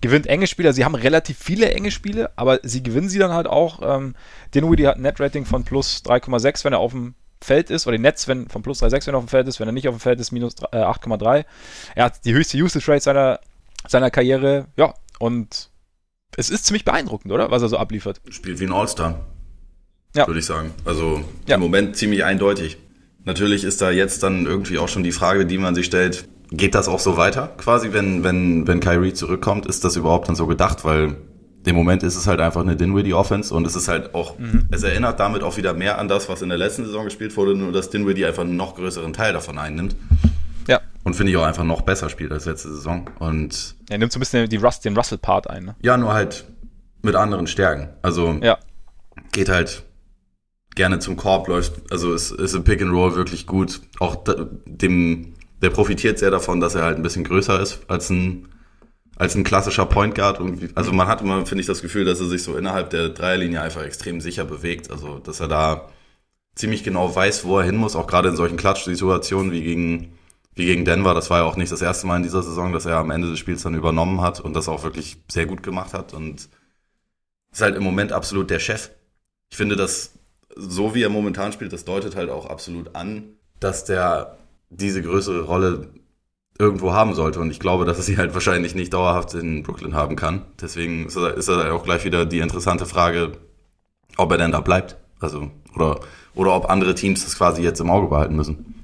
gewinnt 0.01 0.27
enge 0.27 0.47
Spiele, 0.47 0.73
sie 0.73 0.87
haben 0.87 0.95
relativ 0.95 1.37
viele 1.39 1.71
enge 1.73 1.91
Spiele, 1.91 2.31
aber 2.37 2.61
sie 2.63 2.83
gewinnen 2.83 3.11
sie 3.11 3.19
dann 3.19 3.33
halt 3.33 3.49
auch. 3.49 3.81
Ähm, 3.83 4.15
Dinwiddie 4.55 4.87
hat 4.87 4.97
ein 4.97 5.03
Net-Rating 5.03 5.45
von 5.45 5.65
plus 5.65 6.03
3,6, 6.07 6.65
wenn 6.65 6.73
er 6.73 6.79
auf 6.79 6.93
dem 6.93 7.15
Feld 7.47 7.71
ist, 7.71 7.87
oder 7.87 7.97
die 7.97 8.03
Netz, 8.03 8.29
wenn 8.29 8.49
von 8.49 8.63
plus 8.63 8.83
3,6, 8.83 9.07
wenn 9.07 9.15
er 9.15 9.19
auf 9.19 9.25
dem 9.25 9.29
Feld 9.29 9.49
ist, 9.49 9.61
wenn 9.61 9.69
er 9.69 9.73
nicht 9.73 9.89
auf 9.89 9.95
dem 9.95 10.01
Feld 10.01 10.21
ist, 10.21 10.33
minus 10.33 10.55
äh, 10.73 10.79
8,3. 10.79 11.45
Er 11.95 12.05
hat 12.05 12.25
die 12.25 12.35
höchste 12.35 12.59
Usage 12.59 12.87
Rate 12.89 13.01
seiner, 13.03 13.41
seiner 13.87 14.11
Karriere, 14.11 14.67
ja, 14.77 14.95
und 15.19 15.71
es 16.37 16.51
ist 16.51 16.67
ziemlich 16.67 16.85
beeindruckend, 16.85 17.33
oder? 17.33 17.51
Was 17.51 17.63
er 17.63 17.69
so 17.69 17.79
abliefert. 17.79 18.21
Spielt 18.29 18.61
wie 18.61 18.67
ein 18.67 18.73
All-Star. 18.73 19.21
Ja. 20.15 20.27
Würde 20.27 20.41
ich 20.41 20.47
sagen. 20.47 20.73
Also 20.85 21.25
ja. 21.47 21.55
im 21.55 21.61
Moment 21.61 21.97
ziemlich 21.97 22.25
eindeutig. 22.25 22.79
Natürlich 23.25 23.65
ist 23.65 23.81
da 23.81 23.91
jetzt 23.91 24.23
dann 24.23 24.47
irgendwie 24.47 24.79
auch 24.79 24.89
schon 24.89 25.03
die 25.03 25.13
Frage, 25.13 25.47
die 25.47 25.59
man 25.59 25.75
sich 25.75 25.87
stellt, 25.87 26.29
geht 26.51 26.75
das 26.75 26.89
auch 26.89 27.01
so 27.01 27.17
weiter? 27.17 27.49
Quasi, 27.59 27.93
wenn, 27.93 28.23
wenn, 28.25 28.67
wenn 28.67 28.81
Kyrie 28.81 29.13
zurückkommt, 29.13 29.67
ist 29.67 29.85
das 29.85 29.97
überhaupt 29.97 30.29
dann 30.29 30.37
so 30.37 30.47
gedacht? 30.47 30.85
Weil 30.85 31.17
im 31.67 31.77
Moment 31.77 32.03
ist 32.03 32.17
es 32.17 32.27
halt 32.27 32.41
einfach 32.41 32.61
eine 32.61 32.77
Dinwiddie-Offense 32.77 33.53
und 33.53 33.67
es 33.67 33.75
ist 33.75 33.89
halt 33.89 34.15
auch, 34.15 34.39
mhm. 34.39 34.69
es 34.71 34.83
erinnert 34.83 35.19
damit 35.19 35.43
auch 35.43 35.57
wieder 35.57 35.75
mehr 35.75 35.99
an 35.99 36.07
das, 36.07 36.29
was 36.29 36.43
in 36.43 36.49
der 36.49 36.59
letzten 36.59 36.85
Saison 36.85 37.05
gespielt 37.05 37.37
wurde, 37.37 37.57
nur 37.57 37.73
dass 37.73 37.91
Dinwiddie 37.91 38.25
einfach 38.25 38.43
einen 38.43 38.57
noch 38.57 38.77
größeren 38.77 39.13
Teil 39.13 39.33
davon 39.33 39.59
einnimmt. 39.59 39.97
Ja. 40.69 40.81
Und 41.03 41.15
finde 41.15 41.33
ich 41.33 41.39
auch 41.39 41.45
einfach 41.45 41.65
noch 41.65 41.83
besser 41.83 42.09
spielt 42.09 42.33
als 42.33 42.45
letzte 42.45 42.69
Saison. 42.69 43.11
Und 43.19 43.75
er 43.89 43.99
nimmt 43.99 44.13
so 44.13 44.19
ein 44.19 44.21
bisschen 44.21 44.49
die 44.49 44.57
Rust, 44.57 44.85
den 44.85 44.97
Russell-Part 44.97 45.51
ein, 45.51 45.65
ne? 45.65 45.77
Ja, 45.83 45.97
nur 45.97 46.13
halt 46.13 46.45
mit 47.03 47.17
anderen 47.17 47.47
Stärken. 47.47 47.89
Also 48.03 48.39
ja. 48.43 48.59
geht 49.33 49.49
halt 49.49 49.83
gerne 50.77 50.99
zum 51.01 51.17
Korb, 51.17 51.49
läuft, 51.49 51.91
also 51.91 52.15
ist, 52.15 52.31
ist 52.31 52.55
im 52.55 52.63
Pick 52.63 52.81
and 52.81 52.93
Roll 52.93 53.17
wirklich 53.17 53.47
gut. 53.47 53.81
Auch 53.99 54.23
dem, 54.67 55.35
der 55.63 55.71
profitiert 55.71 56.19
sehr 56.19 56.31
davon, 56.31 56.61
dass 56.61 56.77
er 56.77 56.85
halt 56.85 56.97
ein 56.97 57.03
bisschen 57.03 57.25
größer 57.25 57.61
ist 57.61 57.81
als 57.89 58.11
ein 58.11 58.49
als 59.17 59.35
ein 59.35 59.45
klassischer 59.45 59.87
Point 59.87 60.15
Guard. 60.15 60.39
Irgendwie. 60.39 60.69
Also 60.75 60.93
man 60.93 61.09
hat 61.09 61.21
immer, 61.23 61.45
finde 61.47 61.61
ich, 61.63 61.67
das 61.67 61.83
Gefühl, 61.83 62.05
dass 62.05 62.21
er 62.21 62.27
sich 62.27 62.43
so 62.43 62.57
innerhalb 62.57 62.91
der 62.91 63.09
Dreierlinie 63.09 63.63
einfach 63.63 63.83
extrem 63.83 64.21
sicher 64.21 64.45
bewegt. 64.45 64.91
Also 64.91 65.19
dass 65.19 65.41
er 65.41 65.49
da 65.49 65.89
ziemlich 66.55 66.85
genau 66.85 67.15
weiß, 67.15 67.45
wo 67.45 67.59
er 67.59 67.65
hin 67.65 67.77
muss, 67.77 67.97
auch 67.97 68.07
gerade 68.07 68.29
in 68.29 68.37
solchen 68.37 68.57
Klatsch-Situationen 68.57 69.53
wie 69.53 69.63
gegen, 69.63 70.13
wie 70.55 70.67
gegen 70.67 70.85
Denver. 70.85 71.15
Das 71.15 71.31
war 71.31 71.41
ja 71.41 71.45
auch 71.45 71.57
nicht 71.57 71.73
das 71.73 71.83
erste 71.83 72.07
Mal 72.07 72.17
in 72.17 72.23
dieser 72.23 72.43
Saison, 72.43 72.73
dass 72.73 72.87
er 72.87 72.97
am 72.97 73.11
Ende 73.11 73.31
des 73.31 73.39
Spiels 73.39 73.63
dann 73.63 73.75
übernommen 73.75 74.21
hat 74.21 74.41
und 74.41 74.55
das 74.55 74.69
auch 74.69 74.83
wirklich 74.83 75.17
sehr 75.31 75.47
gut 75.47 75.63
gemacht 75.63 75.93
hat. 75.93 76.15
Und 76.15 76.49
ist 77.53 77.63
halt 77.63 77.77
im 77.77 77.83
Moment 77.83 78.13
absolut 78.13 78.51
der 78.51 78.59
Chef. 78.59 78.91
Ich 79.51 79.57
finde, 79.57 79.77
dass 79.77 80.13
so 80.57 80.95
wie 80.95 81.03
er 81.03 81.11
momentan 81.11 81.53
spielt, 81.53 81.73
das 81.73 81.85
deutet 81.85 82.17
halt 82.17 82.31
auch 82.31 82.47
absolut 82.47 82.95
an, 82.95 83.25
dass 83.61 83.85
der 83.85 84.39
diese 84.71 85.03
größere 85.03 85.43
Rolle 85.43 85.89
irgendwo 86.59 86.93
haben 86.93 87.15
sollte. 87.15 87.41
Und 87.41 87.51
ich 87.51 87.61
glaube, 87.61 87.85
dass 87.85 87.99
er 87.99 88.03
sie 88.03 88.17
halt 88.17 88.35
wahrscheinlich 88.35 88.75
nicht 88.75 88.93
dauerhaft 88.93 89.35
in 89.35 89.63
Brooklyn 89.63 89.95
haben 89.95 90.17
kann. 90.17 90.43
Deswegen 90.61 91.07
ist 91.07 91.17
er 91.49 91.75
auch 91.75 91.85
gleich 91.85 92.05
wieder 92.05 92.27
die 92.27 92.39
interessante 92.39 92.87
Frage, 92.87 93.33
ob 94.17 94.31
er 94.33 94.39
denn 94.39 94.53
da 94.53 94.61
bleibt. 94.61 94.97
Also, 95.21 95.51
oder, 95.75 96.01
oder 96.35 96.55
ob 96.55 96.71
andere 96.71 96.95
Teams 96.95 97.25
das 97.25 97.37
quasi 97.37 97.63
jetzt 97.63 97.81
im 97.81 97.91
Auge 97.91 98.09
behalten 98.09 98.37
müssen. 98.37 98.75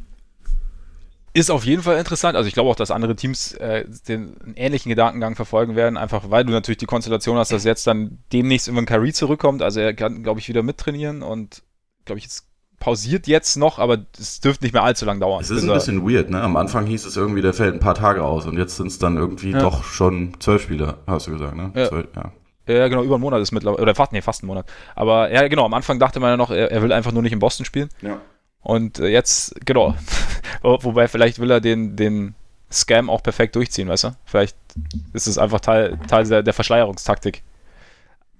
ist 1.34 1.50
auf 1.50 1.64
jeden 1.64 1.82
Fall 1.82 1.98
interessant. 1.98 2.36
Also 2.36 2.48
ich 2.48 2.54
glaube 2.54 2.70
auch, 2.70 2.76
dass 2.76 2.90
andere 2.90 3.16
Teams 3.16 3.52
äh, 3.54 3.84
den 4.08 4.36
ähnlichen 4.54 4.90
Gedankengang 4.90 5.34
verfolgen 5.34 5.76
werden, 5.76 5.96
einfach 5.96 6.30
weil 6.30 6.44
du 6.44 6.52
natürlich 6.52 6.78
die 6.78 6.86
Konstellation 6.86 7.36
hast, 7.36 7.52
dass 7.52 7.64
jetzt 7.64 7.86
dann 7.86 8.18
demnächst 8.32 8.68
irgendwann 8.68 8.86
Kyrie 8.86 9.12
zurückkommt. 9.12 9.62
Also 9.62 9.80
er 9.80 9.94
kann, 9.94 10.22
glaube 10.22 10.40
ich, 10.40 10.48
wieder 10.48 10.62
mittrainieren 10.62 11.22
und 11.22 11.62
glaube 12.04 12.18
ich, 12.18 12.24
jetzt 12.24 12.51
pausiert 12.82 13.28
jetzt 13.28 13.56
noch, 13.56 13.78
aber 13.78 13.98
es 14.18 14.40
dürfte 14.40 14.64
nicht 14.64 14.72
mehr 14.72 14.82
allzu 14.82 15.04
lang 15.04 15.20
dauern. 15.20 15.40
Es 15.40 15.50
ist 15.50 15.62
ein 15.62 15.72
bisschen 15.72 16.02
weird, 16.04 16.30
ne? 16.30 16.42
Am 16.42 16.56
Anfang 16.56 16.84
hieß 16.84 17.06
es 17.06 17.16
irgendwie, 17.16 17.40
der 17.40 17.54
fällt 17.54 17.74
ein 17.74 17.78
paar 17.78 17.94
Tage 17.94 18.24
aus 18.24 18.44
und 18.44 18.58
jetzt 18.58 18.76
sind 18.76 18.88
es 18.88 18.98
dann 18.98 19.16
irgendwie 19.16 19.52
ja. 19.52 19.60
doch 19.60 19.84
schon 19.84 20.34
zwölf 20.40 20.62
Spiele, 20.62 20.96
hast 21.06 21.28
du 21.28 21.30
gesagt, 21.30 21.54
ne? 21.54 21.70
Ja. 21.76 21.88
Zwölf, 21.88 22.08
ja. 22.16 22.32
Ja, 22.66 22.88
genau, 22.88 23.04
über 23.04 23.14
einen 23.14 23.22
Monat 23.22 23.40
ist 23.40 23.52
mittlerweile, 23.52 23.80
oder 23.80 23.94
fast, 23.94 24.10
nee, 24.10 24.20
fast 24.20 24.42
einen 24.42 24.48
Monat. 24.48 24.66
Aber 24.96 25.32
ja, 25.32 25.46
genau, 25.46 25.64
am 25.64 25.74
Anfang 25.74 26.00
dachte 26.00 26.18
man 26.18 26.30
ja 26.30 26.36
noch, 26.36 26.50
er, 26.50 26.72
er 26.72 26.82
will 26.82 26.92
einfach 26.92 27.12
nur 27.12 27.22
nicht 27.22 27.32
in 27.32 27.38
Boston 27.38 27.64
spielen. 27.64 27.88
Ja. 28.00 28.20
Und 28.62 28.98
äh, 28.98 29.06
jetzt, 29.06 29.64
genau, 29.64 29.94
wobei 30.62 31.06
vielleicht 31.06 31.38
will 31.38 31.52
er 31.52 31.60
den, 31.60 31.94
den 31.94 32.34
Scam 32.72 33.10
auch 33.10 33.22
perfekt 33.22 33.54
durchziehen, 33.54 33.88
weißt 33.88 34.04
du? 34.04 34.16
Vielleicht 34.24 34.56
ist 35.12 35.28
es 35.28 35.38
einfach 35.38 35.60
Teil, 35.60 35.98
Teil 36.08 36.26
der, 36.26 36.42
der 36.42 36.52
Verschleierungstaktik. 36.52 37.44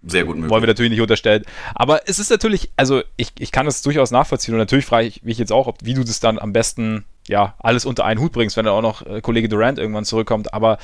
Sehr 0.05 0.25
gut 0.25 0.37
möglich. 0.37 0.51
Wollen 0.51 0.63
wir 0.63 0.69
natürlich 0.69 0.91
nicht 0.91 1.01
unterstellen. 1.01 1.45
Aber 1.75 2.09
es 2.09 2.19
ist 2.19 2.31
natürlich, 2.31 2.71
also 2.77 3.03
ich, 3.17 3.33
ich 3.39 3.53
kann 3.53 3.67
es 3.67 3.83
durchaus 3.83 4.11
nachvollziehen 4.11 4.55
und 4.55 4.59
natürlich 4.59 4.85
frage 4.85 5.07
ich 5.07 5.23
mich 5.23 5.39
jetzt 5.39 5.53
auch, 5.53 5.67
ob, 5.67 5.79
wie 5.83 5.95
du 5.95 6.03
das 6.03 6.21
dann 6.21 6.39
am 6.39 6.53
besten, 6.53 7.05
ja, 7.29 7.55
alles 7.59 7.85
unter 7.85 8.05
einen 8.05 8.21
Hut 8.21 8.33
bringst, 8.33 8.57
wenn 8.57 8.65
dann 8.65 8.75
auch 8.75 8.83
noch 8.83 9.07
äh, 9.07 9.21
Kollege 9.21 9.49
Durant 9.49 9.79
irgendwann 9.79 10.05
zurückkommt. 10.05 10.53
Aber 10.55 10.79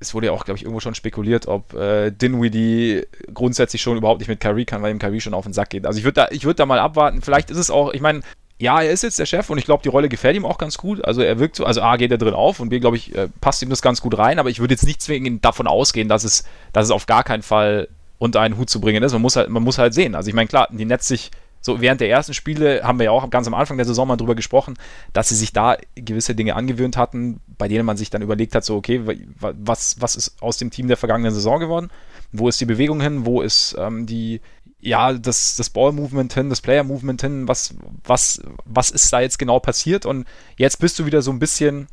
es 0.00 0.14
wurde 0.14 0.26
ja 0.26 0.32
auch, 0.32 0.44
glaube 0.44 0.58
ich, 0.58 0.64
irgendwo 0.64 0.80
schon 0.80 0.94
spekuliert, 0.94 1.48
ob 1.48 1.74
äh, 1.74 2.10
Dinwiddie 2.10 3.02
grundsätzlich 3.32 3.82
schon 3.82 3.96
überhaupt 3.96 4.20
nicht 4.20 4.28
mit 4.28 4.40
Kyrie 4.40 4.64
kann, 4.64 4.82
weil 4.82 4.92
ihm 4.92 4.98
Kyrie 4.98 5.20
schon 5.20 5.34
auf 5.34 5.44
den 5.44 5.52
Sack 5.52 5.70
geht. 5.70 5.86
Also 5.86 5.98
ich 5.98 6.04
würde 6.04 6.14
da, 6.14 6.28
ich 6.30 6.44
würde 6.44 6.56
da 6.56 6.66
mal 6.66 6.78
abwarten. 6.78 7.22
Vielleicht 7.22 7.50
ist 7.50 7.58
es 7.58 7.70
auch, 7.70 7.92
ich 7.92 8.00
meine, 8.00 8.20
ja, 8.60 8.82
er 8.82 8.90
ist 8.90 9.02
jetzt 9.02 9.18
der 9.18 9.26
Chef 9.26 9.48
und 9.50 9.58
ich 9.58 9.64
glaube, 9.64 9.82
die 9.82 9.88
Rolle 9.88 10.08
gefällt 10.08 10.36
ihm 10.36 10.44
auch 10.44 10.58
ganz 10.58 10.78
gut. 10.78 11.04
Also 11.04 11.22
er 11.22 11.38
wirkt 11.38 11.56
so, 11.56 11.64
also 11.64 11.80
A 11.80 11.96
geht 11.96 12.10
er 12.10 12.18
drin 12.18 12.34
auf 12.34 12.60
und 12.60 12.68
B, 12.68 12.80
glaube 12.80 12.96
ich, 12.96 13.14
äh, 13.14 13.28
passt 13.40 13.62
ihm 13.62 13.70
das 13.70 13.82
ganz 13.82 14.00
gut 14.00 14.18
rein, 14.18 14.38
aber 14.38 14.50
ich 14.50 14.58
würde 14.58 14.74
jetzt 14.74 14.84
nicht 14.84 15.00
zwingend 15.00 15.44
davon 15.44 15.66
ausgehen, 15.66 16.08
dass 16.08 16.24
es, 16.24 16.44
dass 16.72 16.84
es 16.84 16.90
auf 16.90 17.06
gar 17.06 17.22
keinen 17.22 17.42
Fall 17.42 17.88
unter 18.18 18.40
einen 18.40 18.56
Hut 18.56 18.68
zu 18.68 18.80
bringen 18.80 19.02
ist. 19.02 19.12
Man 19.12 19.22
muss 19.22 19.36
halt, 19.36 19.48
man 19.48 19.62
muss 19.62 19.78
halt 19.78 19.94
sehen. 19.94 20.14
Also 20.14 20.28
ich 20.28 20.34
meine, 20.34 20.48
klar, 20.48 20.68
die 20.70 20.84
Netz 20.84 21.08
sich 21.08 21.30
so 21.60 21.80
während 21.80 22.00
der 22.00 22.10
ersten 22.10 22.34
Spiele 22.34 22.82
haben 22.84 22.98
wir 22.98 23.04
ja 23.06 23.10
auch 23.10 23.28
ganz 23.30 23.46
am 23.46 23.54
Anfang 23.54 23.76
der 23.78 23.86
Saison 23.86 24.06
mal 24.06 24.16
drüber 24.16 24.34
gesprochen, 24.34 24.74
dass 25.12 25.28
sie 25.28 25.34
sich 25.34 25.52
da 25.52 25.76
gewisse 25.96 26.34
Dinge 26.34 26.54
angewöhnt 26.54 26.96
hatten, 26.96 27.40
bei 27.58 27.68
denen 27.68 27.84
man 27.84 27.96
sich 27.96 28.10
dann 28.10 28.22
überlegt 28.22 28.54
hat, 28.54 28.64
so, 28.64 28.76
okay, 28.76 29.02
was, 29.40 30.00
was 30.00 30.16
ist 30.16 30.40
aus 30.40 30.56
dem 30.56 30.70
Team 30.70 30.88
der 30.88 30.96
vergangenen 30.96 31.34
Saison 31.34 31.58
geworden? 31.58 31.90
Wo 32.32 32.48
ist 32.48 32.60
die 32.60 32.66
Bewegung 32.66 33.00
hin? 33.00 33.26
Wo 33.26 33.42
ist 33.42 33.74
ähm, 33.78 34.06
die, 34.06 34.40
ja, 34.80 35.12
das, 35.12 35.56
das 35.56 35.70
Ball-Movement 35.70 36.32
hin, 36.32 36.48
das 36.48 36.60
Player-Movement 36.60 37.20
hin? 37.20 37.48
Was, 37.48 37.74
was, 38.04 38.40
was 38.64 38.90
ist 38.90 39.12
da 39.12 39.20
jetzt 39.20 39.38
genau 39.38 39.58
passiert? 39.58 40.06
Und 40.06 40.26
jetzt 40.56 40.78
bist 40.78 40.98
du 40.98 41.06
wieder 41.06 41.22
so 41.22 41.32
ein 41.32 41.40
bisschen, 41.40 41.88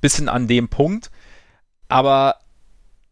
bisschen 0.00 0.28
an 0.28 0.46
dem 0.46 0.68
Punkt. 0.68 1.10
Aber 1.88 2.36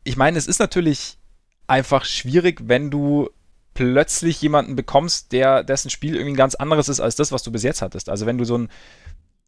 ich 0.05 0.17
meine, 0.17 0.39
es 0.39 0.47
ist 0.47 0.61
natürlich 0.61 1.19
einfach 1.67 2.05
schwierig, 2.05 2.63
wenn 2.65 2.91
du 2.91 3.31
plötzlich 3.75 4.41
jemanden 4.41 4.77
bekommst, 4.77 5.33
der 5.33 5.65
dessen 5.65 5.91
Spiel 5.91 6.15
irgendwie 6.15 6.35
ein 6.35 6.37
ganz 6.37 6.55
anderes 6.55 6.89
ist 6.89 7.01
als 7.01 7.17
das, 7.17 7.33
was 7.33 7.43
du 7.43 7.51
bis 7.51 7.63
jetzt 7.63 7.83
hattest. 7.83 8.09
Also 8.09 8.25
wenn 8.25 8.39
du 8.39 8.45
so 8.45 8.57
ein, 8.57 8.69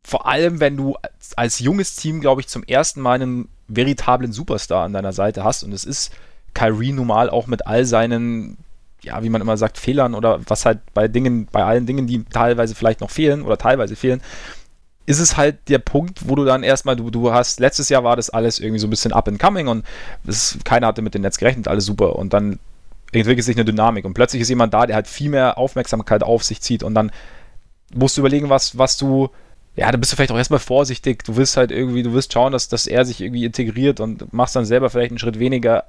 vor 0.03 0.27
allem 0.27 0.61
wenn 0.61 0.77
du 0.77 0.97
als, 0.97 1.37
als 1.37 1.59
junges 1.61 1.97
Team, 1.97 2.21
glaube 2.21 2.41
ich, 2.41 2.49
zum 2.49 2.65
ersten 2.65 3.01
Mal 3.01 3.15
einen 3.15 3.49
veritablen 3.69 4.33
Superstar 4.33 4.85
an 4.85 4.93
deiner 4.93 5.13
Seite 5.13 5.45
hast 5.45 5.63
und 5.63 5.73
es 5.73 5.85
ist 5.85 6.13
Kyrie 6.55 6.93
normal 6.93 7.31
auch 7.31 7.47
mit 7.47 7.67
all 7.67 7.85
seinen, 7.85 8.57
ja, 9.03 9.23
wie 9.23 9.29
man 9.29 9.41
immer 9.41 9.57
sagt, 9.57 9.79
Fehlern 9.79 10.15
oder 10.15 10.41
was 10.47 10.67
halt 10.67 10.81
bei 10.95 11.07
Dingen, 11.07 11.47
bei 11.53 11.65
allen 11.65 11.87
Dingen, 11.87 12.07
die 12.07 12.25
teilweise 12.25 12.75
vielleicht 12.75 13.01
noch 13.01 13.11
fehlen 13.11 13.43
oder 13.43 13.59
teilweise 13.59 13.95
fehlen, 13.95 14.23
ist 15.07 15.21
es 15.21 15.37
halt 15.37 15.69
der 15.69 15.79
Punkt, 15.79 16.29
wo 16.29 16.35
du 16.35 16.45
dann 16.45 16.65
erstmal, 16.65 16.97
du, 16.97 17.11
du 17.11 17.33
hast, 17.33 17.61
letztes 17.61 17.89
Jahr 17.89 18.05
war 18.05 18.17
das 18.17 18.29
alles 18.29 18.59
irgendwie 18.59 18.81
so 18.81 18.89
ein 18.89 18.91
bisschen 18.91 19.13
up 19.13 19.29
and 19.29 19.39
coming 19.39 19.69
und 19.69 19.85
das, 20.25 20.59
keiner 20.65 20.89
hatte 20.89 21.01
mit 21.01 21.15
dem 21.15 21.23
Netz 21.23 21.39
gerechnet, 21.39 21.69
alles 21.69 21.85
super 21.85 22.17
und 22.17 22.33
dann 22.33 22.59
entwickelt 23.13 23.45
sich 23.45 23.57
eine 23.57 23.65
Dynamik 23.65 24.05
und 24.05 24.15
plötzlich 24.15 24.43
ist 24.43 24.49
jemand 24.49 24.75
da, 24.75 24.85
der 24.87 24.97
halt 24.97 25.07
viel 25.07 25.31
mehr 25.31 25.59
Aufmerksamkeit 25.59 26.25
auf 26.25 26.43
sich 26.43 26.61
zieht 26.61 26.83
und 26.83 26.95
dann 26.95 27.13
musst 27.95 28.17
du 28.17 28.21
überlegen, 28.21 28.51
was, 28.51 28.77
was 28.77 28.97
du, 28.97 29.31
ja, 29.77 29.91
da 29.93 29.97
bist 29.97 30.11
du 30.11 30.17
vielleicht 30.17 30.33
auch 30.33 30.39
erstmal 30.39 30.59
vorsichtig, 30.59 31.23
du 31.23 31.37
willst 31.37 31.57
halt 31.57 31.71
irgendwie, 31.71 32.03
du 32.03 32.13
willst 32.13 32.33
schauen, 32.33 32.53
dass, 32.53 32.69
dass 32.69 32.89
er 32.89 33.05
sich 33.05 33.21
irgendwie 33.21 33.45
integriert 33.45 34.01
und 34.01 34.33
machst 34.33 34.57
dann 34.57 34.65
selber 34.65 34.91
vielleicht 34.91 35.13
einen 35.13 35.21
Schritt 35.21 35.39
weniger, 35.39 35.85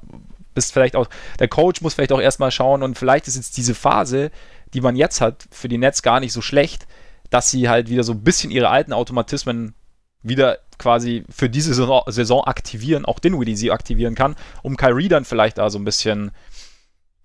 bist 0.53 0.73
vielleicht 0.73 0.95
auch, 0.95 1.09
der 1.39 1.47
Coach 1.47 1.81
muss 1.81 1.95
vielleicht 1.95 2.11
auch 2.11 2.21
erstmal 2.21 2.51
schauen 2.51 2.83
und 2.83 2.97
vielleicht 2.97 3.27
ist 3.27 3.35
jetzt 3.35 3.57
diese 3.57 3.73
Phase, 3.73 4.29
die 4.75 4.81
man 4.81 4.95
jetzt 4.95 5.21
hat, 5.21 5.45
für 5.49 5.69
die 5.69 5.79
Netz 5.79 6.03
gar 6.03 6.19
nicht 6.19 6.33
so 6.33 6.41
schlecht, 6.41 6.85
dass 7.29 7.49
sie 7.49 7.69
halt 7.69 7.89
wieder 7.89 8.03
so 8.03 8.13
ein 8.13 8.23
bisschen 8.23 8.51
ihre 8.51 8.69
alten 8.69 8.93
Automatismen 8.93 9.73
wieder 10.21 10.59
quasi 10.77 11.23
für 11.29 11.49
diese 11.49 11.73
Saison, 11.73 12.43
aktivieren, 12.43 13.05
auch 13.05 13.19
Dinwiddie 13.19 13.55
sie 13.55 13.71
aktivieren 13.71 14.15
kann, 14.15 14.35
um 14.61 14.77
Kyrie 14.77 15.07
dann 15.07 15.25
vielleicht 15.25 15.57
da 15.57 15.69
so 15.69 15.79
ein 15.79 15.85
bisschen 15.85 16.31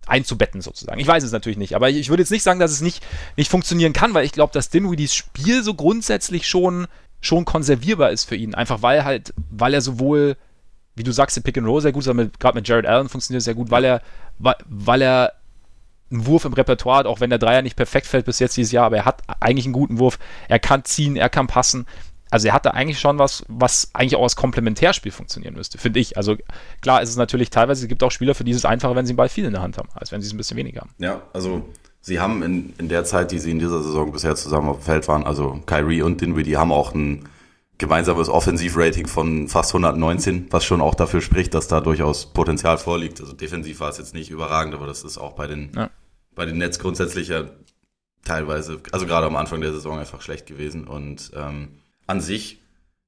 einzubetten 0.06 0.60
sozusagen. 0.60 1.00
Ich 1.00 1.06
weiß 1.06 1.22
es 1.22 1.32
natürlich 1.32 1.58
nicht, 1.58 1.76
aber 1.76 1.90
ich 1.90 2.08
würde 2.08 2.22
jetzt 2.22 2.30
nicht 2.30 2.42
sagen, 2.42 2.58
dass 2.58 2.72
es 2.72 2.80
nicht, 2.80 3.04
nicht 3.36 3.50
funktionieren 3.50 3.92
kann, 3.92 4.14
weil 4.14 4.24
ich 4.24 4.32
glaube, 4.32 4.52
dass 4.52 4.70
Dinwiddies 4.70 5.14
Spiel 5.14 5.62
so 5.62 5.74
grundsätzlich 5.74 6.48
schon, 6.48 6.86
schon 7.20 7.44
konservierbar 7.44 8.10
ist 8.10 8.24
für 8.24 8.36
ihn. 8.36 8.54
Einfach 8.54 8.82
weil 8.82 9.04
halt, 9.04 9.32
weil 9.50 9.74
er 9.74 9.80
sowohl, 9.80 10.36
wie 10.96 11.04
du 11.04 11.12
sagst, 11.12 11.36
der 11.36 11.42
Pick 11.42 11.56
and 11.56 11.66
Roll 11.66 11.80
sehr 11.80 11.92
gut 11.92 12.04
gerade 12.04 12.56
mit 12.56 12.68
Jared 12.68 12.86
Allen 12.86 13.08
funktioniert 13.08 13.38
es 13.38 13.44
sehr 13.44 13.54
gut, 13.54 13.70
weil 13.70 13.84
er, 13.84 14.02
weil, 14.38 14.56
weil 14.66 15.02
er 15.02 15.32
einen 16.12 16.26
Wurf 16.26 16.44
im 16.44 16.52
Repertoire 16.52 16.98
hat, 16.98 17.06
auch 17.06 17.20
wenn 17.20 17.30
der 17.30 17.38
Dreier 17.38 17.62
nicht 17.62 17.76
perfekt 17.76 18.06
fällt 18.06 18.26
bis 18.26 18.38
jetzt 18.38 18.56
dieses 18.56 18.72
Jahr, 18.72 18.86
aber 18.86 18.98
er 18.98 19.04
hat 19.04 19.22
eigentlich 19.40 19.66
einen 19.66 19.72
guten 19.72 19.98
Wurf. 19.98 20.18
Er 20.48 20.58
kann 20.58 20.84
ziehen, 20.84 21.16
er 21.16 21.28
kann 21.28 21.46
passen. 21.46 21.86
Also 22.30 22.48
er 22.48 22.54
hat 22.54 22.64
da 22.64 22.70
eigentlich 22.70 22.98
schon 22.98 23.18
was, 23.18 23.44
was 23.48 23.90
eigentlich 23.92 24.16
auch 24.16 24.22
als 24.22 24.36
Komplementärspiel 24.36 25.12
funktionieren 25.12 25.54
müsste, 25.54 25.76
finde 25.76 26.00
ich. 26.00 26.16
Also 26.16 26.36
klar 26.80 27.02
ist 27.02 27.10
es 27.10 27.16
natürlich 27.16 27.50
teilweise, 27.50 27.82
es 27.82 27.88
gibt 27.88 28.02
auch 28.02 28.10
Spieler, 28.10 28.34
für 28.34 28.44
die 28.44 28.52
ist 28.52 28.58
es 28.58 28.64
einfacher, 28.64 28.96
wenn 28.96 29.04
sie 29.04 29.12
den 29.12 29.18
Ball 29.18 29.28
viel 29.28 29.44
in 29.44 29.52
der 29.52 29.60
Hand 29.60 29.76
haben, 29.76 29.90
als 29.94 30.12
wenn 30.12 30.22
sie 30.22 30.28
es 30.28 30.32
ein 30.32 30.38
bisschen 30.38 30.56
weniger 30.56 30.80
haben. 30.80 30.94
Ja, 30.98 31.20
also 31.34 31.68
sie 32.00 32.20
haben 32.20 32.42
in, 32.42 32.72
in 32.78 32.88
der 32.88 33.04
Zeit, 33.04 33.32
die 33.32 33.38
sie 33.38 33.50
in 33.50 33.58
dieser 33.58 33.82
Saison 33.82 34.12
bisher 34.12 34.34
zusammen 34.34 34.70
auf 34.70 34.78
dem 34.78 34.84
Feld 34.84 35.08
waren, 35.08 35.24
also 35.24 35.60
Kyrie 35.66 36.00
und 36.00 36.22
Dinwiddie 36.22 36.56
haben 36.56 36.72
auch 36.72 36.94
ein 36.94 37.28
gemeinsames 37.82 38.28
Offensivrating 38.28 39.08
von 39.08 39.48
fast 39.48 39.74
119, 39.74 40.46
was 40.50 40.64
schon 40.64 40.80
auch 40.80 40.94
dafür 40.94 41.20
spricht, 41.20 41.52
dass 41.52 41.68
da 41.68 41.80
durchaus 41.80 42.26
Potenzial 42.26 42.78
vorliegt. 42.78 43.20
Also 43.20 43.32
defensiv 43.32 43.80
war 43.80 43.90
es 43.90 43.98
jetzt 43.98 44.14
nicht 44.14 44.30
überragend, 44.30 44.74
aber 44.74 44.86
das 44.86 45.02
ist 45.02 45.18
auch 45.18 45.32
bei 45.32 45.48
den, 45.48 45.72
ja. 45.74 45.90
Bei 46.34 46.46
den 46.46 46.58
Nets 46.58 46.78
grundsätzlich 46.78 47.28
ja 47.28 47.44
teilweise, 48.24 48.80
also 48.92 49.06
gerade 49.06 49.26
am 49.26 49.36
Anfang 49.36 49.60
der 49.60 49.72
Saison 49.72 49.98
einfach 49.98 50.22
schlecht 50.22 50.46
gewesen 50.46 50.86
und 50.86 51.32
ähm, 51.34 51.80
an 52.06 52.20
sich 52.20 52.60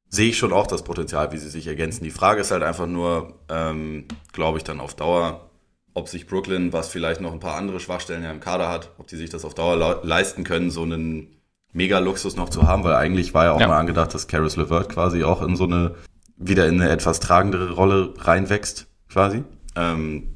sehe 0.08 0.30
ich 0.30 0.38
schon 0.38 0.52
auch 0.52 0.66
das 0.66 0.84
Potenzial, 0.84 1.32
wie 1.32 1.38
sie 1.38 1.48
sich 1.48 1.66
ergänzen. 1.66 2.04
Die 2.04 2.10
Frage 2.10 2.40
ist 2.40 2.50
halt 2.50 2.62
einfach 2.62 2.86
nur, 2.86 3.40
ähm, 3.48 4.06
glaube 4.32 4.58
ich, 4.58 4.64
dann 4.64 4.80
auf 4.80 4.94
Dauer, 4.94 5.50
ob 5.92 6.08
sich 6.08 6.26
Brooklyn, 6.26 6.72
was 6.72 6.88
vielleicht 6.88 7.20
noch 7.20 7.32
ein 7.32 7.40
paar 7.40 7.56
andere 7.56 7.80
Schwachstellen 7.80 8.22
ja 8.22 8.30
im 8.30 8.40
Kader 8.40 8.68
hat, 8.68 8.90
ob 8.98 9.06
die 9.06 9.16
sich 9.16 9.30
das 9.30 9.44
auf 9.44 9.54
Dauer 9.54 10.00
leisten 10.04 10.44
können, 10.44 10.70
so 10.70 10.82
einen 10.82 11.36
Mega-Luxus 11.72 12.36
noch 12.36 12.48
zu 12.48 12.66
haben, 12.66 12.84
weil 12.84 12.94
eigentlich 12.94 13.34
war 13.34 13.44
ja 13.44 13.52
auch 13.52 13.60
ja. 13.60 13.66
mal 13.66 13.78
angedacht, 13.78 14.14
dass 14.14 14.28
Caris 14.28 14.56
LeVert 14.56 14.88
quasi 14.88 15.24
auch 15.24 15.42
in 15.42 15.56
so 15.56 15.64
eine, 15.64 15.96
wieder 16.36 16.66
in 16.68 16.80
eine 16.80 16.90
etwas 16.90 17.18
tragendere 17.18 17.72
Rolle 17.72 18.14
reinwächst, 18.16 18.86
quasi. 19.08 19.42
Ähm, 19.74 20.33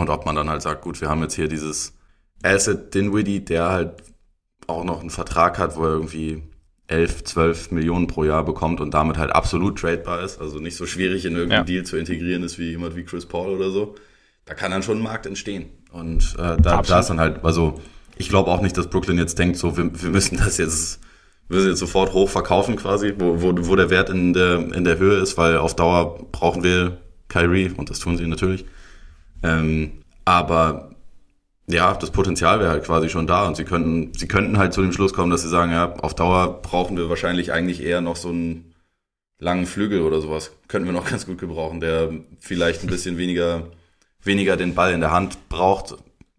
und 0.00 0.10
ob 0.10 0.26
man 0.26 0.36
dann 0.36 0.50
halt 0.50 0.62
sagt, 0.62 0.82
gut, 0.82 1.00
wir 1.00 1.08
haben 1.08 1.22
jetzt 1.22 1.34
hier 1.34 1.48
dieses 1.48 1.94
Asset 2.42 2.94
Dinwiddie, 2.94 3.44
der 3.44 3.68
halt 3.68 4.02
auch 4.66 4.84
noch 4.84 5.00
einen 5.00 5.10
Vertrag 5.10 5.58
hat, 5.58 5.76
wo 5.76 5.84
er 5.84 5.92
irgendwie 5.92 6.42
11, 6.86 7.24
12 7.24 7.70
Millionen 7.70 8.06
pro 8.06 8.24
Jahr 8.24 8.44
bekommt 8.44 8.80
und 8.80 8.94
damit 8.94 9.16
halt 9.16 9.30
absolut 9.30 9.78
tradebar 9.78 10.22
ist, 10.22 10.40
also 10.40 10.58
nicht 10.58 10.76
so 10.76 10.86
schwierig 10.86 11.24
in 11.24 11.34
irgendeinen 11.34 11.66
ja. 11.66 11.72
Deal 11.72 11.84
zu 11.84 11.96
integrieren 11.96 12.42
ist 12.42 12.58
wie 12.58 12.70
jemand 12.70 12.96
wie 12.96 13.04
Chris 13.04 13.26
Paul 13.26 13.50
oder 13.50 13.70
so, 13.70 13.94
da 14.44 14.54
kann 14.54 14.72
dann 14.72 14.82
schon 14.82 14.98
ein 14.98 15.02
Markt 15.02 15.26
entstehen. 15.26 15.66
Und 15.92 16.34
äh, 16.38 16.56
da, 16.60 16.82
da 16.82 16.98
ist 17.00 17.10
dann 17.10 17.20
halt, 17.20 17.44
also 17.44 17.80
ich 18.16 18.28
glaube 18.28 18.50
auch 18.50 18.60
nicht, 18.60 18.76
dass 18.76 18.88
Brooklyn 18.88 19.18
jetzt 19.18 19.38
denkt, 19.38 19.56
so 19.56 19.76
wir, 19.76 19.90
wir 20.02 20.10
müssen 20.10 20.36
das 20.36 20.58
jetzt, 20.58 21.00
wir 21.48 21.58
müssen 21.58 21.70
jetzt 21.70 21.78
sofort 21.78 22.12
hoch 22.12 22.28
verkaufen 22.28 22.76
quasi, 22.76 23.14
wo, 23.18 23.40
wo, 23.40 23.52
wo 23.56 23.76
der 23.76 23.90
Wert 23.90 24.10
in 24.10 24.32
der, 24.32 24.58
in 24.74 24.84
der 24.84 24.98
Höhe 24.98 25.18
ist, 25.18 25.38
weil 25.38 25.58
auf 25.58 25.76
Dauer 25.76 26.26
brauchen 26.32 26.64
wir 26.64 26.98
Kyrie 27.28 27.70
und 27.76 27.90
das 27.90 28.00
tun 28.00 28.16
sie 28.16 28.26
natürlich. 28.26 28.64
Ähm, 29.42 30.02
aber 30.24 30.90
ja, 31.66 31.94
das 31.94 32.10
Potenzial 32.10 32.60
wäre 32.60 32.70
halt 32.70 32.84
quasi 32.84 33.08
schon 33.08 33.26
da 33.26 33.46
und 33.46 33.56
sie 33.56 33.64
könnten, 33.64 34.12
sie 34.14 34.28
könnten 34.28 34.58
halt 34.58 34.72
zu 34.72 34.82
dem 34.82 34.92
Schluss 34.92 35.12
kommen, 35.12 35.30
dass 35.30 35.42
sie 35.42 35.48
sagen, 35.48 35.72
ja, 35.72 35.94
auf 35.96 36.14
Dauer 36.14 36.60
brauchen 36.62 36.96
wir 36.96 37.08
wahrscheinlich 37.08 37.52
eigentlich 37.52 37.82
eher 37.82 38.00
noch 38.00 38.16
so 38.16 38.28
einen 38.28 38.74
langen 39.38 39.66
Flügel 39.66 40.02
oder 40.02 40.20
sowas. 40.20 40.52
Könnten 40.68 40.86
wir 40.86 40.92
noch 40.92 41.06
ganz 41.10 41.26
gut 41.26 41.38
gebrauchen, 41.38 41.80
der 41.80 42.10
vielleicht 42.38 42.82
ein 42.82 42.88
bisschen 42.88 43.18
weniger, 43.18 43.64
weniger 44.22 44.56
den 44.56 44.74
Ball 44.74 44.92
in 44.92 45.00
der 45.00 45.12
Hand 45.12 45.48
braucht, 45.48 45.94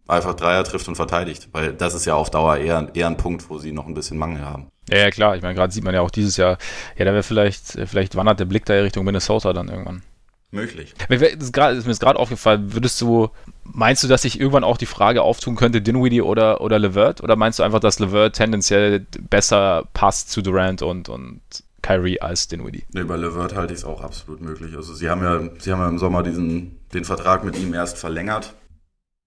einfach 0.07 0.35
Dreier 0.35 0.63
trifft 0.63 0.87
und 0.87 0.95
verteidigt. 0.95 1.49
Weil 1.51 1.73
das 1.73 1.93
ist 1.93 2.05
ja 2.05 2.15
auf 2.15 2.29
Dauer 2.29 2.57
eher, 2.57 2.89
eher 2.93 3.07
ein 3.07 3.17
Punkt, 3.17 3.49
wo 3.49 3.57
sie 3.57 3.71
noch 3.71 3.87
ein 3.87 3.93
bisschen 3.93 4.17
Mangel 4.17 4.45
haben. 4.45 4.67
Ja, 4.89 4.99
ja 4.99 5.11
klar. 5.11 5.35
Ich 5.35 5.41
meine, 5.41 5.55
gerade 5.55 5.73
sieht 5.73 5.83
man 5.83 5.93
ja 5.93 6.01
auch 6.01 6.11
dieses 6.11 6.37
Jahr, 6.37 6.57
ja, 6.97 7.05
da 7.05 7.13
wäre 7.13 7.23
vielleicht, 7.23 7.79
vielleicht 7.85 8.15
wandert 8.15 8.39
der 8.39 8.45
Blick 8.45 8.65
da 8.65 8.73
Richtung 8.73 9.05
Minnesota 9.05 9.53
dann 9.53 9.69
irgendwann. 9.69 10.03
Möglich. 10.51 10.93
Ist, 11.09 11.53
grad, 11.53 11.75
ist 11.75 11.87
mir 11.87 11.95
gerade 11.95 12.19
aufgefallen, 12.19 12.73
würdest 12.73 12.99
du, 13.01 13.29
meinst 13.63 14.03
du, 14.03 14.07
dass 14.07 14.23
sich 14.23 14.39
irgendwann 14.39 14.63
auch 14.63 14.77
die 14.77 14.85
Frage 14.85 15.21
auftun 15.21 15.55
könnte, 15.55 15.81
Dinwiddie 15.81 16.21
oder, 16.21 16.61
oder 16.61 16.79
Levert? 16.79 17.21
Oder 17.21 17.35
meinst 17.35 17.59
du 17.59 17.63
einfach, 17.63 17.79
dass 17.79 17.99
Levert 17.99 18.35
tendenziell 18.35 19.05
besser 19.29 19.87
passt 19.93 20.31
zu 20.31 20.41
Durant 20.41 20.81
und, 20.81 21.09
und 21.09 21.41
Kyrie 21.81 22.21
als 22.21 22.47
Dinwiddie? 22.47 22.83
Nee, 22.93 23.03
bei 23.03 23.15
Levert 23.15 23.55
halte 23.55 23.73
ich 23.73 23.79
es 23.79 23.85
auch 23.85 24.01
absolut 24.01 24.41
möglich. 24.41 24.75
Also 24.75 24.93
sie 24.93 25.09
haben 25.09 25.23
ja, 25.23 25.41
sie 25.59 25.71
haben 25.71 25.79
ja 25.79 25.89
im 25.89 25.97
Sommer 25.97 26.23
diesen, 26.23 26.79
den 26.93 27.05
Vertrag 27.05 27.43
mit 27.43 27.57
ihm 27.57 27.73
erst 27.73 27.97
verlängert. 27.97 28.53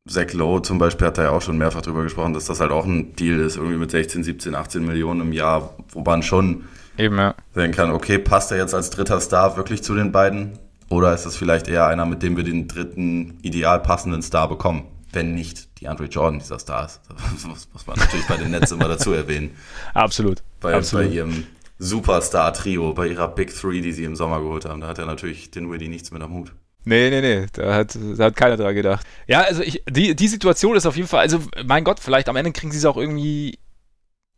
Zach 0.06 0.32
Lowe 0.34 0.60
zum 0.60 0.78
Beispiel 0.78 1.06
hat 1.06 1.16
da 1.16 1.22
ja 1.24 1.30
auch 1.30 1.40
schon 1.40 1.56
mehrfach 1.56 1.80
drüber 1.80 2.02
gesprochen, 2.02 2.34
dass 2.34 2.44
das 2.44 2.60
halt 2.60 2.72
auch 2.72 2.84
ein 2.84 3.16
Deal 3.16 3.40
ist, 3.40 3.56
irgendwie 3.56 3.78
mit 3.78 3.90
16, 3.90 4.22
17, 4.22 4.54
18 4.54 4.84
Millionen 4.84 5.22
im 5.22 5.32
Jahr, 5.32 5.74
wo 5.88 6.02
man 6.02 6.22
schon 6.22 6.64
Eben, 6.98 7.16
ja. 7.16 7.34
sehen 7.54 7.72
kann, 7.72 7.90
okay, 7.90 8.18
passt 8.18 8.52
er 8.52 8.58
jetzt 8.58 8.74
als 8.74 8.90
dritter 8.90 9.18
Star 9.20 9.56
wirklich 9.56 9.82
zu 9.82 9.94
den 9.94 10.12
beiden? 10.12 10.58
Oder 10.94 11.12
ist 11.12 11.26
das 11.26 11.36
vielleicht 11.36 11.66
eher 11.66 11.88
einer, 11.88 12.06
mit 12.06 12.22
dem 12.22 12.36
wir 12.36 12.44
den 12.44 12.68
dritten 12.68 13.40
ideal 13.42 13.80
passenden 13.80 14.22
Star 14.22 14.48
bekommen? 14.48 14.84
Wenn 15.10 15.34
nicht 15.34 15.80
die 15.80 15.88
Andre 15.88 16.04
Jordan 16.04 16.38
dieser 16.38 16.60
Star 16.60 16.86
ist. 16.86 17.00
Das 17.32 17.44
muss, 17.44 17.86
man 17.86 17.98
natürlich 17.98 18.26
bei 18.28 18.36
den 18.36 18.52
Nets 18.52 18.70
immer 18.70 18.86
dazu 18.86 19.12
erwähnen. 19.12 19.56
Absolut. 19.94 20.44
Bei, 20.60 20.74
Absolut. 20.74 21.06
bei 21.06 21.12
ihrem 21.12 21.46
Superstar-Trio, 21.78 22.94
bei 22.94 23.08
ihrer 23.08 23.26
Big 23.26 23.52
Three, 23.52 23.80
die 23.80 23.92
sie 23.92 24.04
im 24.04 24.14
Sommer 24.14 24.40
geholt 24.40 24.66
haben. 24.66 24.80
Da 24.82 24.86
hat 24.86 24.98
er 24.98 25.06
natürlich 25.06 25.50
Dinwiddie 25.50 25.88
nichts 25.88 26.12
mit 26.12 26.22
am 26.22 26.32
Hut. 26.32 26.52
Nee, 26.84 27.10
nee, 27.10 27.20
nee, 27.20 27.46
da 27.52 27.74
hat, 27.74 27.98
da 28.16 28.26
hat 28.26 28.36
keiner 28.36 28.56
dran 28.56 28.74
gedacht. 28.74 29.04
Ja, 29.26 29.40
also 29.40 29.62
ich, 29.62 29.82
die, 29.90 30.14
die 30.14 30.28
Situation 30.28 30.76
ist 30.76 30.86
auf 30.86 30.96
jeden 30.96 31.08
Fall, 31.08 31.20
also 31.20 31.40
mein 31.64 31.82
Gott, 31.82 31.98
vielleicht 31.98 32.28
am 32.28 32.36
Ende 32.36 32.52
kriegen 32.52 32.70
sie 32.70 32.78
es 32.78 32.84
auch 32.84 32.98
irgendwie, 32.98 33.58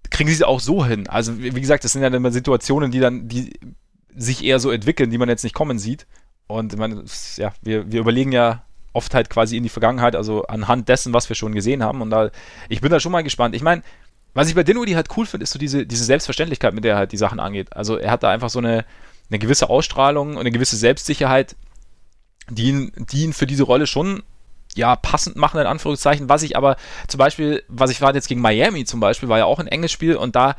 kriegen 0.09 0.31
sie 0.31 0.37
es 0.37 0.42
auch 0.42 0.61
so 0.61 0.87
hin. 0.87 1.07
Also 1.07 1.38
wie 1.38 1.51
gesagt, 1.51 1.85
das 1.85 1.92
sind 1.92 2.03
ja 2.03 2.09
immer 2.09 2.31
Situationen, 2.31 2.90
die 2.90 3.01
dann, 3.01 3.29
die 3.29 3.53
sich 4.14 4.42
eher 4.42 4.59
so 4.59 4.71
entwickeln, 4.71 5.11
die 5.11 5.19
man 5.19 5.29
jetzt 5.29 5.45
nicht 5.45 5.55
kommen 5.55 5.79
sieht. 5.79 6.07
Und 6.47 6.73
ich 6.73 6.79
meine, 6.79 7.05
ja, 7.37 7.53
wir, 7.63 7.91
wir 7.91 8.01
überlegen 8.01 8.33
ja 8.33 8.63
oft 8.93 9.15
halt 9.15 9.29
quasi 9.29 9.57
in 9.57 9.63
die 9.63 9.69
Vergangenheit, 9.69 10.17
also 10.17 10.47
anhand 10.47 10.89
dessen, 10.89 11.13
was 11.13 11.29
wir 11.29 11.37
schon 11.37 11.55
gesehen 11.55 11.83
haben. 11.83 12.01
Und 12.01 12.11
da, 12.11 12.31
ich 12.69 12.81
bin 12.81 12.91
da 12.91 12.99
schon 12.99 13.13
mal 13.13 13.23
gespannt. 13.23 13.55
Ich 13.55 13.63
meine, 13.63 13.83
was 14.33 14.49
ich 14.49 14.55
bei 14.55 14.63
Dinwiddie 14.63 14.97
halt 14.97 15.09
cool 15.17 15.27
finde, 15.27 15.45
ist 15.45 15.53
so 15.53 15.59
diese, 15.59 15.87
diese 15.87 16.05
Selbstverständlichkeit, 16.05 16.75
mit 16.75 16.85
der 16.85 16.93
er 16.93 16.99
halt 16.99 17.13
die 17.13 17.17
Sachen 17.17 17.41
angeht. 17.41 17.75
Also 17.75 17.97
er 17.97 18.11
hat 18.11 18.23
da 18.23 18.31
einfach 18.31 18.51
so 18.51 18.59
eine, 18.59 18.85
eine 19.29 19.39
gewisse 19.39 19.69
Ausstrahlung 19.69 20.33
und 20.33 20.41
eine 20.41 20.51
gewisse 20.51 20.77
Selbstsicherheit, 20.77 21.57
die 22.49 22.69
ihn, 22.69 22.93
die 22.97 23.25
ihn 23.25 23.33
für 23.33 23.47
diese 23.47 23.65
Rolle 23.65 23.87
schon 23.87 24.23
ja, 24.75 24.95
passend 24.95 25.37
machen, 25.37 25.61
in 25.61 25.67
Anführungszeichen. 25.67 26.29
Was 26.29 26.43
ich 26.43 26.57
aber 26.57 26.77
zum 27.09 27.19
Beispiel, 27.19 27.63
was 27.69 27.91
ich 27.91 28.01
war 28.01 28.15
jetzt 28.15 28.29
gegen 28.29 28.41
Miami 28.41 28.85
zum 28.85 29.01
Beispiel, 29.01 29.29
war 29.29 29.39
ja 29.39 29.47
auch 29.47 29.59
ein 29.59 29.69
enges 29.69 29.93
Spiel 29.93 30.17
und 30.17 30.37
da 30.37 30.57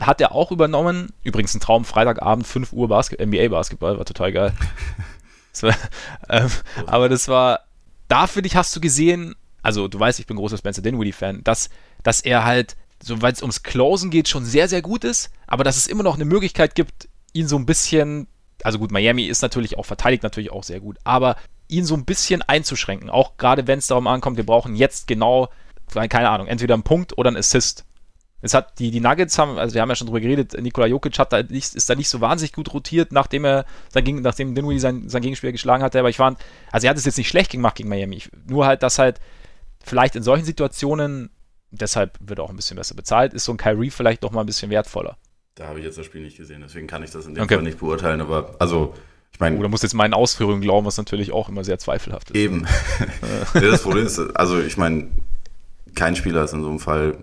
hat 0.00 0.20
er 0.20 0.34
auch 0.34 0.50
übernommen, 0.50 1.12
übrigens 1.22 1.54
ein 1.54 1.60
Traum, 1.60 1.84
Freitagabend, 1.84 2.46
5 2.46 2.72
Uhr 2.72 2.88
Basket 2.88 3.20
NBA-Basketball, 3.20 3.98
war 3.98 4.04
total 4.04 4.32
geil. 4.32 4.52
Das 5.52 5.62
war, 5.62 5.74
ähm, 6.28 6.50
aber 6.86 7.08
das 7.08 7.28
war, 7.28 7.60
da 8.08 8.26
finde 8.26 8.48
ich, 8.48 8.56
hast 8.56 8.74
du 8.74 8.80
gesehen, 8.80 9.34
also 9.62 9.88
du 9.88 9.98
weißt, 9.98 10.20
ich 10.20 10.26
bin 10.26 10.36
großer 10.36 10.58
Spencer 10.58 10.82
Dinwiddie-Fan, 10.82 11.44
dass, 11.44 11.70
dass 12.02 12.20
er 12.20 12.44
halt, 12.44 12.76
soweit 13.02 13.36
es 13.36 13.42
ums 13.42 13.62
Closen 13.62 14.10
geht, 14.10 14.28
schon 14.28 14.44
sehr, 14.44 14.68
sehr 14.68 14.82
gut 14.82 15.04
ist, 15.04 15.30
aber 15.46 15.64
dass 15.64 15.76
es 15.76 15.86
immer 15.86 16.02
noch 16.02 16.14
eine 16.14 16.24
Möglichkeit 16.24 16.74
gibt, 16.74 17.08
ihn 17.32 17.48
so 17.48 17.56
ein 17.56 17.66
bisschen, 17.66 18.26
also 18.62 18.78
gut, 18.78 18.90
Miami 18.90 19.24
ist 19.24 19.42
natürlich 19.42 19.78
auch, 19.78 19.86
verteidigt 19.86 20.22
natürlich 20.22 20.50
auch 20.50 20.64
sehr 20.64 20.80
gut, 20.80 20.98
aber 21.04 21.36
ihn 21.68 21.84
so 21.84 21.94
ein 21.94 22.04
bisschen 22.04 22.42
einzuschränken, 22.42 23.10
auch 23.10 23.36
gerade 23.36 23.66
wenn 23.66 23.78
es 23.78 23.86
darum 23.86 24.06
ankommt, 24.06 24.36
wir 24.36 24.46
brauchen 24.46 24.74
jetzt 24.74 25.06
genau, 25.06 25.48
keine 25.92 26.30
Ahnung, 26.30 26.46
entweder 26.46 26.74
einen 26.74 26.82
Punkt 26.82 27.16
oder 27.16 27.28
einen 27.28 27.36
Assist. 27.36 27.84
Es 28.42 28.54
hat 28.54 28.78
die, 28.78 28.90
die 28.90 29.00
Nuggets 29.00 29.38
haben, 29.38 29.58
also 29.58 29.74
wir 29.74 29.82
haben 29.82 29.88
ja 29.90 29.94
schon 29.96 30.06
drüber 30.06 30.20
geredet, 30.20 30.54
Nikola 30.60 30.86
Jokic 30.86 31.18
hat 31.18 31.32
da 31.32 31.42
nicht, 31.42 31.74
ist 31.74 31.90
da 31.90 31.94
nicht 31.94 32.08
so 32.08 32.20
wahnsinnig 32.20 32.52
gut 32.52 32.72
rotiert, 32.72 33.12
nachdem 33.12 33.44
er 33.44 33.66
sein, 33.92 34.04
Gegen- 34.04 34.22
nachdem 34.22 34.54
Dinwiddie 34.54 34.78
sein, 34.80 35.08
sein 35.08 35.22
Gegenspieler 35.22 35.52
geschlagen 35.52 35.82
hatte, 35.82 35.98
aber 35.98 36.08
ich 36.08 36.16
fand, 36.16 36.38
also 36.72 36.86
er 36.86 36.90
hat 36.90 36.96
es 36.96 37.04
jetzt 37.04 37.18
nicht 37.18 37.28
schlecht 37.28 37.50
gemacht 37.50 37.76
gegen 37.76 37.88
Miami, 37.90 38.16
ich, 38.16 38.30
nur 38.46 38.66
halt, 38.66 38.82
dass 38.82 38.98
halt 38.98 39.20
vielleicht 39.84 40.16
in 40.16 40.22
solchen 40.22 40.44
Situationen, 40.44 41.30
deshalb 41.70 42.16
wird 42.20 42.38
er 42.38 42.44
auch 42.44 42.50
ein 42.50 42.56
bisschen 42.56 42.76
besser 42.76 42.94
bezahlt, 42.94 43.34
ist 43.34 43.44
so 43.44 43.52
ein 43.52 43.56
Kyrie 43.58 43.90
vielleicht 43.90 44.22
noch 44.22 44.30
mal 44.32 44.40
ein 44.40 44.46
bisschen 44.46 44.70
wertvoller. 44.70 45.16
Da 45.56 45.66
habe 45.66 45.78
ich 45.80 45.84
jetzt 45.84 45.98
das 45.98 46.06
Spiel 46.06 46.22
nicht 46.22 46.36
gesehen, 46.38 46.62
deswegen 46.62 46.86
kann 46.86 47.02
ich 47.02 47.10
das 47.10 47.26
in 47.26 47.34
dem 47.34 47.44
Okay. 47.44 47.56
Fall 47.56 47.62
nicht 47.64 47.78
beurteilen. 47.80 48.20
Aber 48.22 48.54
also, 48.58 48.94
ich 49.32 49.40
meine, 49.40 49.58
Oder 49.58 49.68
muss 49.68 49.82
jetzt 49.82 49.92
meinen 49.94 50.14
Ausführungen 50.14 50.62
glauben, 50.62 50.86
was 50.86 50.96
natürlich 50.96 51.32
auch 51.32 51.48
immer 51.50 51.64
sehr 51.64 51.78
zweifelhaft 51.78 52.30
ist. 52.30 52.36
Eben. 52.36 52.66
Das 53.52 53.82
Problem 53.82 54.06
ist, 54.06 54.18
also 54.18 54.58
ich 54.60 54.76
meine, 54.78 55.08
kein 55.94 56.16
Spieler 56.16 56.44
ist 56.44 56.52
in 56.54 56.62
so 56.62 56.68
einem 56.70 56.78
Fall 56.78 57.18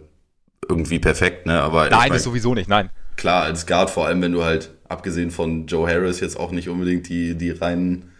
irgendwie 0.68 1.00
perfekt, 1.00 1.46
ne? 1.46 1.62
Aber 1.62 1.90
Nein, 1.90 2.12
ist 2.14 2.24
sowieso 2.24 2.54
nicht, 2.54 2.70
nein. 2.70 2.90
klar, 3.16 3.44
als 3.44 3.66
Guard, 3.66 3.90
vor 3.90 4.08
allem 4.08 4.22
wenn 4.22 4.32
du 4.32 4.44
halt, 4.44 4.72
abgesehen 4.90 5.32
von 5.32 5.68
Joe 5.68 5.90
Harris, 5.90 6.20
jetzt 6.20 6.38
auch 6.40 6.52
nicht 6.52 6.70
unbedingt 6.70 7.10
die, 7.10 7.36
die 7.36 7.52
reinen, 7.52 8.12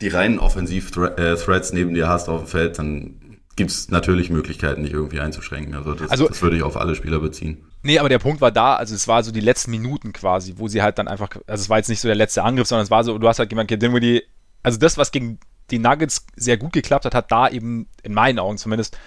die 0.00 0.08
reinen 0.08 0.38
Offensiv-Threats 0.38 1.72
neben 1.72 1.94
dir 1.94 2.08
hast 2.08 2.28
auf 2.28 2.42
dem 2.42 2.46
Feld, 2.48 2.78
dann 2.78 3.20
gibt's 3.56 3.90
natürlich 3.90 4.30
Möglichkeiten, 4.30 4.84
dich 4.84 4.92
irgendwie 4.92 5.20
einzuschränken. 5.20 5.74
Also 5.74 5.94
das, 5.94 6.10
Also- 6.10 6.28
das 6.28 6.40
würde 6.42 6.56
ich 6.56 6.62
auf 6.62 6.76
alle 6.76 6.94
Spieler 6.94 7.20
beziehen. 7.20 7.66
Nee, 7.82 7.98
aber 7.98 8.08
der 8.08 8.18
Punkt 8.18 8.40
war 8.40 8.52
da, 8.52 8.76
also 8.76 8.94
es 8.94 9.08
war 9.08 9.22
so 9.22 9.32
die 9.32 9.40
letzten 9.40 9.70
Minuten 9.70 10.12
quasi, 10.12 10.54
wo 10.56 10.68
sie 10.68 10.82
halt 10.82 10.98
dann 10.98 11.08
einfach, 11.08 11.30
also 11.46 11.62
es 11.62 11.68
war 11.68 11.78
jetzt 11.78 11.88
nicht 11.88 12.00
so 12.00 12.08
der 12.08 12.14
letzte 12.14 12.42
Angriff, 12.42 12.66
sondern 12.68 12.84
es 12.84 12.90
war 12.90 13.04
so, 13.04 13.18
du 13.18 13.26
hast 13.28 13.38
halt 13.38 13.48
gemerkt, 13.50 13.70
okay, 13.70 13.78
Dinwiddie, 13.78 14.22
also 14.62 14.78
das, 14.78 14.96
was 14.98 15.10
gegen 15.12 15.38
die 15.70 15.78
Nuggets 15.78 16.26
sehr 16.36 16.56
gut 16.56 16.72
geklappt 16.72 17.04
hat, 17.04 17.14
hat 17.14 17.30
da 17.32 17.48
eben, 17.48 17.86
in 18.02 18.12
meinen 18.14 18.38
Augen 18.38 18.58
zumindest, 18.58 18.98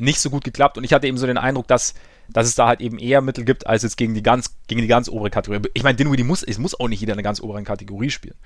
nicht 0.00 0.20
so 0.20 0.30
gut 0.30 0.44
geklappt 0.44 0.78
und 0.78 0.84
ich 0.84 0.92
hatte 0.92 1.06
eben 1.06 1.18
so 1.18 1.26
den 1.26 1.38
Eindruck, 1.38 1.68
dass, 1.68 1.94
dass 2.28 2.46
es 2.46 2.54
da 2.54 2.66
halt 2.66 2.80
eben 2.80 2.98
eher 2.98 3.20
Mittel 3.20 3.44
gibt, 3.44 3.66
als 3.66 3.82
jetzt 3.82 3.96
gegen 3.96 4.14
die 4.14 4.22
ganz, 4.22 4.56
gegen 4.66 4.80
die 4.80 4.86
ganz 4.86 5.08
obere 5.08 5.30
Kategorie. 5.30 5.68
Ich 5.74 5.82
meine, 5.82 5.96
Dinwiddie 5.96 6.24
muss, 6.24 6.42
es 6.42 6.58
muss 6.58 6.78
auch 6.78 6.88
nicht 6.88 7.00
jeder 7.00 7.12
in 7.12 7.18
einer 7.18 7.24
ganz 7.24 7.40
oberen 7.40 7.64
Kategorie 7.64 8.10
spielen. 8.10 8.36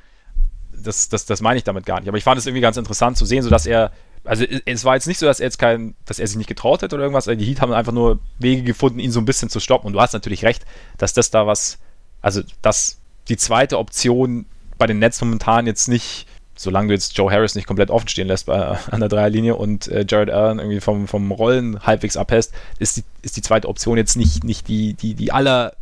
Das, 0.72 1.08
das, 1.08 1.26
das 1.26 1.40
meine 1.40 1.58
ich 1.58 1.64
damit 1.64 1.86
gar 1.86 2.00
nicht. 2.00 2.08
Aber 2.08 2.18
ich 2.18 2.24
fand 2.24 2.38
es 2.38 2.46
irgendwie 2.46 2.60
ganz 2.60 2.76
interessant 2.76 3.16
zu 3.16 3.24
sehen, 3.24 3.42
so 3.42 3.50
dass 3.50 3.66
er, 3.66 3.92
also 4.24 4.44
es 4.64 4.84
war 4.84 4.94
jetzt 4.94 5.06
nicht 5.06 5.18
so, 5.18 5.26
dass 5.26 5.40
er 5.40 5.46
jetzt 5.46 5.58
kein, 5.58 5.94
dass 6.04 6.18
er 6.18 6.26
sich 6.26 6.36
nicht 6.36 6.48
getraut 6.48 6.82
hätte 6.82 6.96
oder 6.96 7.04
irgendwas. 7.04 7.24
Die 7.24 7.44
Heat 7.44 7.60
haben 7.60 7.72
einfach 7.72 7.92
nur 7.92 8.18
Wege 8.38 8.62
gefunden, 8.62 8.98
ihn 8.98 9.12
so 9.12 9.20
ein 9.20 9.24
bisschen 9.24 9.48
zu 9.48 9.60
stoppen. 9.60 9.86
Und 9.86 9.92
du 9.92 10.00
hast 10.00 10.12
natürlich 10.12 10.44
recht, 10.44 10.64
dass 10.98 11.12
das 11.12 11.30
da 11.30 11.46
was, 11.46 11.78
also 12.20 12.42
dass 12.60 12.98
die 13.28 13.36
zweite 13.36 13.78
Option 13.78 14.46
bei 14.78 14.86
den 14.86 14.98
Nets 14.98 15.20
momentan 15.20 15.66
jetzt 15.66 15.88
nicht, 15.88 16.26
solange 16.56 16.88
du 16.88 16.94
jetzt 16.94 17.16
Joe 17.16 17.30
Harris 17.30 17.54
nicht 17.54 17.66
komplett 17.66 17.90
offen 17.90 18.08
stehen 18.08 18.28
lässt 18.28 18.46
bei, 18.46 18.58
an 18.90 19.00
der 19.00 19.08
Dreierlinie 19.08 19.56
und 19.56 19.88
äh, 19.88 20.04
Jared 20.08 20.30
Allen 20.30 20.58
irgendwie 20.58 20.80
vom, 20.80 21.08
vom 21.08 21.32
Rollen 21.32 21.84
halbwegs 21.84 22.16
abhäst, 22.16 22.52
ist 22.78 22.96
die, 22.96 23.04
ist 23.22 23.36
die 23.36 23.42
zweite 23.42 23.68
Option 23.68 23.96
jetzt 23.96 24.16
nicht, 24.16 24.44
nicht 24.44 24.68
die, 24.68 24.94
die, 24.94 25.14
die 25.14 25.32
aller 25.32 25.74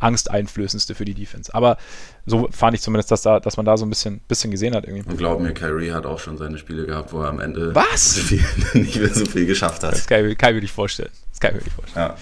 angsteinflößendste 0.00 0.94
für 0.94 1.04
die 1.04 1.14
Defense. 1.14 1.54
Aber 1.54 1.76
so 2.26 2.48
fand 2.50 2.74
ich 2.74 2.80
zumindest, 2.80 3.10
dass, 3.10 3.22
da, 3.22 3.38
dass 3.38 3.56
man 3.56 3.66
da 3.66 3.76
so 3.76 3.84
ein 3.84 3.90
bisschen, 3.90 4.20
bisschen 4.20 4.50
gesehen 4.50 4.74
hat 4.74 4.84
irgendwie. 4.84 5.08
Und 5.08 5.18
glaub 5.18 5.40
mir, 5.40 5.52
Kyrie 5.52 5.92
hat 5.92 6.06
auch 6.06 6.18
schon 6.18 6.38
seine 6.38 6.58
Spiele 6.58 6.86
gehabt, 6.86 7.12
wo 7.12 7.20
er 7.20 7.28
am 7.28 7.40
Ende 7.40 7.74
Was? 7.74 8.14
so 8.14 8.22
viel, 8.22 8.44
nicht 8.74 8.96
mehr 8.96 9.14
so 9.14 9.26
viel 9.26 9.46
geschafft 9.46 9.82
hat. 9.82 9.92
Das 9.92 10.06
kann 10.06 10.24
ich, 10.26 10.38
kann 10.38 10.50
ich 10.50 10.56
mir 10.56 10.62
nicht 10.62 10.74
vorstellen. 10.74 11.10
Das 11.30 11.40
kann 11.40 11.50
ich 11.50 11.58
mir 11.58 11.64
nicht 11.64 11.74
vorstellen. 11.74 12.08
Ja. 12.08 12.16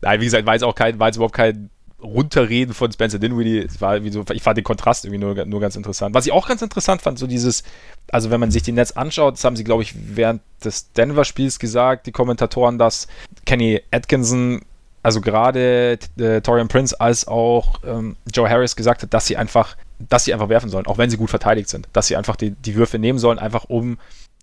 Nein, 0.00 0.20
wie 0.20 0.24
gesagt, 0.24 0.46
war 0.46 0.54
jetzt 0.54 0.64
auch 0.64 0.74
kein, 0.74 0.98
war 0.98 1.08
jetzt 1.08 1.16
überhaupt 1.16 1.34
kein 1.34 1.70
Runterreden 2.02 2.74
von 2.74 2.90
Spencer 2.90 3.18
Dinwiddie. 3.18 3.58
Es 3.58 3.80
war 3.80 4.02
wie 4.02 4.10
so, 4.10 4.24
ich 4.32 4.42
fand 4.42 4.56
den 4.56 4.64
Kontrast 4.64 5.04
irgendwie 5.04 5.24
nur, 5.24 5.44
nur 5.46 5.60
ganz 5.60 5.76
interessant. 5.76 6.14
Was 6.14 6.26
ich 6.26 6.32
auch 6.32 6.48
ganz 6.48 6.62
interessant 6.62 7.02
fand, 7.02 7.18
so 7.18 7.26
dieses, 7.26 7.62
also 8.10 8.30
wenn 8.30 8.40
man 8.40 8.50
sich 8.50 8.62
die 8.62 8.72
Nets 8.72 8.96
anschaut, 8.96 9.34
das 9.34 9.44
haben 9.44 9.56
sie, 9.56 9.64
glaube 9.64 9.82
ich, 9.82 9.94
während 9.96 10.42
des 10.64 10.92
Denver-Spiels 10.92 11.58
gesagt, 11.58 12.06
die 12.06 12.12
Kommentatoren, 12.12 12.78
dass 12.78 13.06
Kenny 13.46 13.80
Atkinson, 13.90 14.62
also 15.02 15.20
gerade 15.20 15.98
äh, 16.18 16.40
Torian 16.40 16.68
Prince 16.68 17.00
als 17.00 17.26
auch 17.26 17.80
ähm, 17.84 18.16
Joe 18.32 18.48
Harris 18.48 18.76
gesagt 18.76 19.02
hat, 19.02 19.14
dass 19.14 19.26
sie 19.26 19.36
einfach, 19.36 19.76
dass 19.98 20.24
sie 20.24 20.34
einfach 20.34 20.48
werfen 20.48 20.70
sollen, 20.70 20.86
auch 20.86 20.98
wenn 20.98 21.10
sie 21.10 21.16
gut 21.16 21.30
verteidigt 21.30 21.68
sind, 21.68 21.88
dass 21.92 22.06
sie 22.08 22.16
einfach 22.16 22.36
die, 22.36 22.50
die 22.50 22.74
Würfe 22.74 22.98
nehmen 22.98 23.18
sollen, 23.18 23.38
einfach 23.38 23.64
um, 23.64 23.98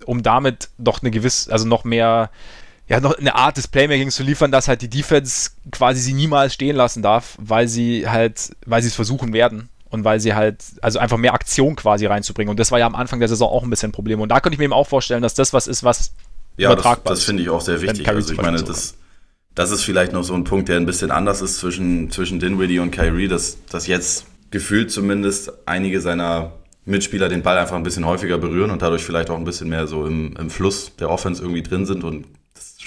um 0.05 0.23
damit 0.23 0.69
doch 0.77 1.01
eine 1.01 1.11
gewisse, 1.11 1.51
also 1.51 1.67
noch 1.67 1.83
mehr 1.83 2.29
ja, 2.89 2.99
noch 2.99 3.17
eine 3.17 3.35
Art 3.35 3.55
des 3.57 3.67
Playmakings 3.67 4.15
zu 4.15 4.23
liefern, 4.23 4.51
dass 4.51 4.67
halt 4.67 4.81
die 4.81 4.89
Defense 4.89 5.51
quasi 5.71 6.01
sie 6.01 6.13
niemals 6.13 6.55
stehen 6.55 6.75
lassen 6.75 7.03
darf, 7.03 7.37
weil 7.39 7.67
sie 7.67 8.09
halt, 8.09 8.55
weil 8.65 8.81
sie 8.81 8.87
es 8.87 8.95
versuchen 8.95 9.31
werden 9.31 9.69
und 9.91 10.03
weil 10.03 10.19
sie 10.19 10.33
halt, 10.33 10.63
also 10.81 10.97
einfach 10.97 11.17
mehr 11.17 11.35
Aktion 11.35 11.75
quasi 11.75 12.07
reinzubringen. 12.07 12.49
Und 12.49 12.59
das 12.59 12.71
war 12.71 12.79
ja 12.79 12.87
am 12.87 12.95
Anfang 12.95 13.19
der 13.19 13.29
Saison 13.29 13.47
auch 13.49 13.63
ein 13.63 13.69
bisschen 13.69 13.89
ein 13.89 13.93
Problem. 13.93 14.21
Und 14.21 14.29
da 14.29 14.39
könnte 14.39 14.55
ich 14.55 14.59
mir 14.59 14.65
eben 14.65 14.73
auch 14.73 14.87
vorstellen, 14.87 15.21
dass 15.21 15.35
das 15.35 15.53
was 15.53 15.67
ist, 15.67 15.83
was 15.83 16.13
Ja, 16.57 16.69
das, 16.69 16.79
übertragbar 16.79 17.13
das 17.13 17.19
ist. 17.19 17.25
finde 17.25 17.43
ich 17.43 17.49
auch 17.49 17.61
sehr 17.61 17.79
wichtig. 17.81 18.07
Also 18.07 18.33
ich 18.33 18.41
meine, 18.41 18.53
Beispiel 18.53 18.73
das, 18.73 18.95
das 19.53 19.69
ist 19.69 19.83
vielleicht 19.83 20.11
noch 20.11 20.23
so 20.23 20.33
ein 20.33 20.43
Punkt, 20.43 20.67
der 20.67 20.77
ein 20.77 20.87
bisschen 20.87 21.11
anders 21.11 21.41
ist 21.41 21.59
zwischen, 21.59 22.09
zwischen 22.09 22.39
Dinwiddie 22.39 22.79
und 22.79 22.89
Kyrie, 22.89 23.27
dass, 23.27 23.57
dass 23.65 23.85
jetzt 23.85 24.25
gefühlt 24.49 24.89
zumindest 24.89 25.51
einige 25.67 26.01
seiner 26.01 26.53
Mitspieler 26.85 27.29
den 27.29 27.43
Ball 27.43 27.59
einfach 27.59 27.75
ein 27.75 27.83
bisschen 27.83 28.07
häufiger 28.07 28.39
berühren 28.39 28.71
und 28.71 28.81
dadurch 28.81 29.03
vielleicht 29.03 29.29
auch 29.29 29.37
ein 29.37 29.43
bisschen 29.45 29.69
mehr 29.69 29.85
so 29.85 30.07
im, 30.07 30.35
im 30.37 30.49
Fluss 30.49 30.95
der 30.95 31.11
Offense 31.11 31.43
irgendwie 31.43 31.61
drin 31.61 31.85
sind 31.85 32.03
und 32.03 32.25
das 32.25 32.38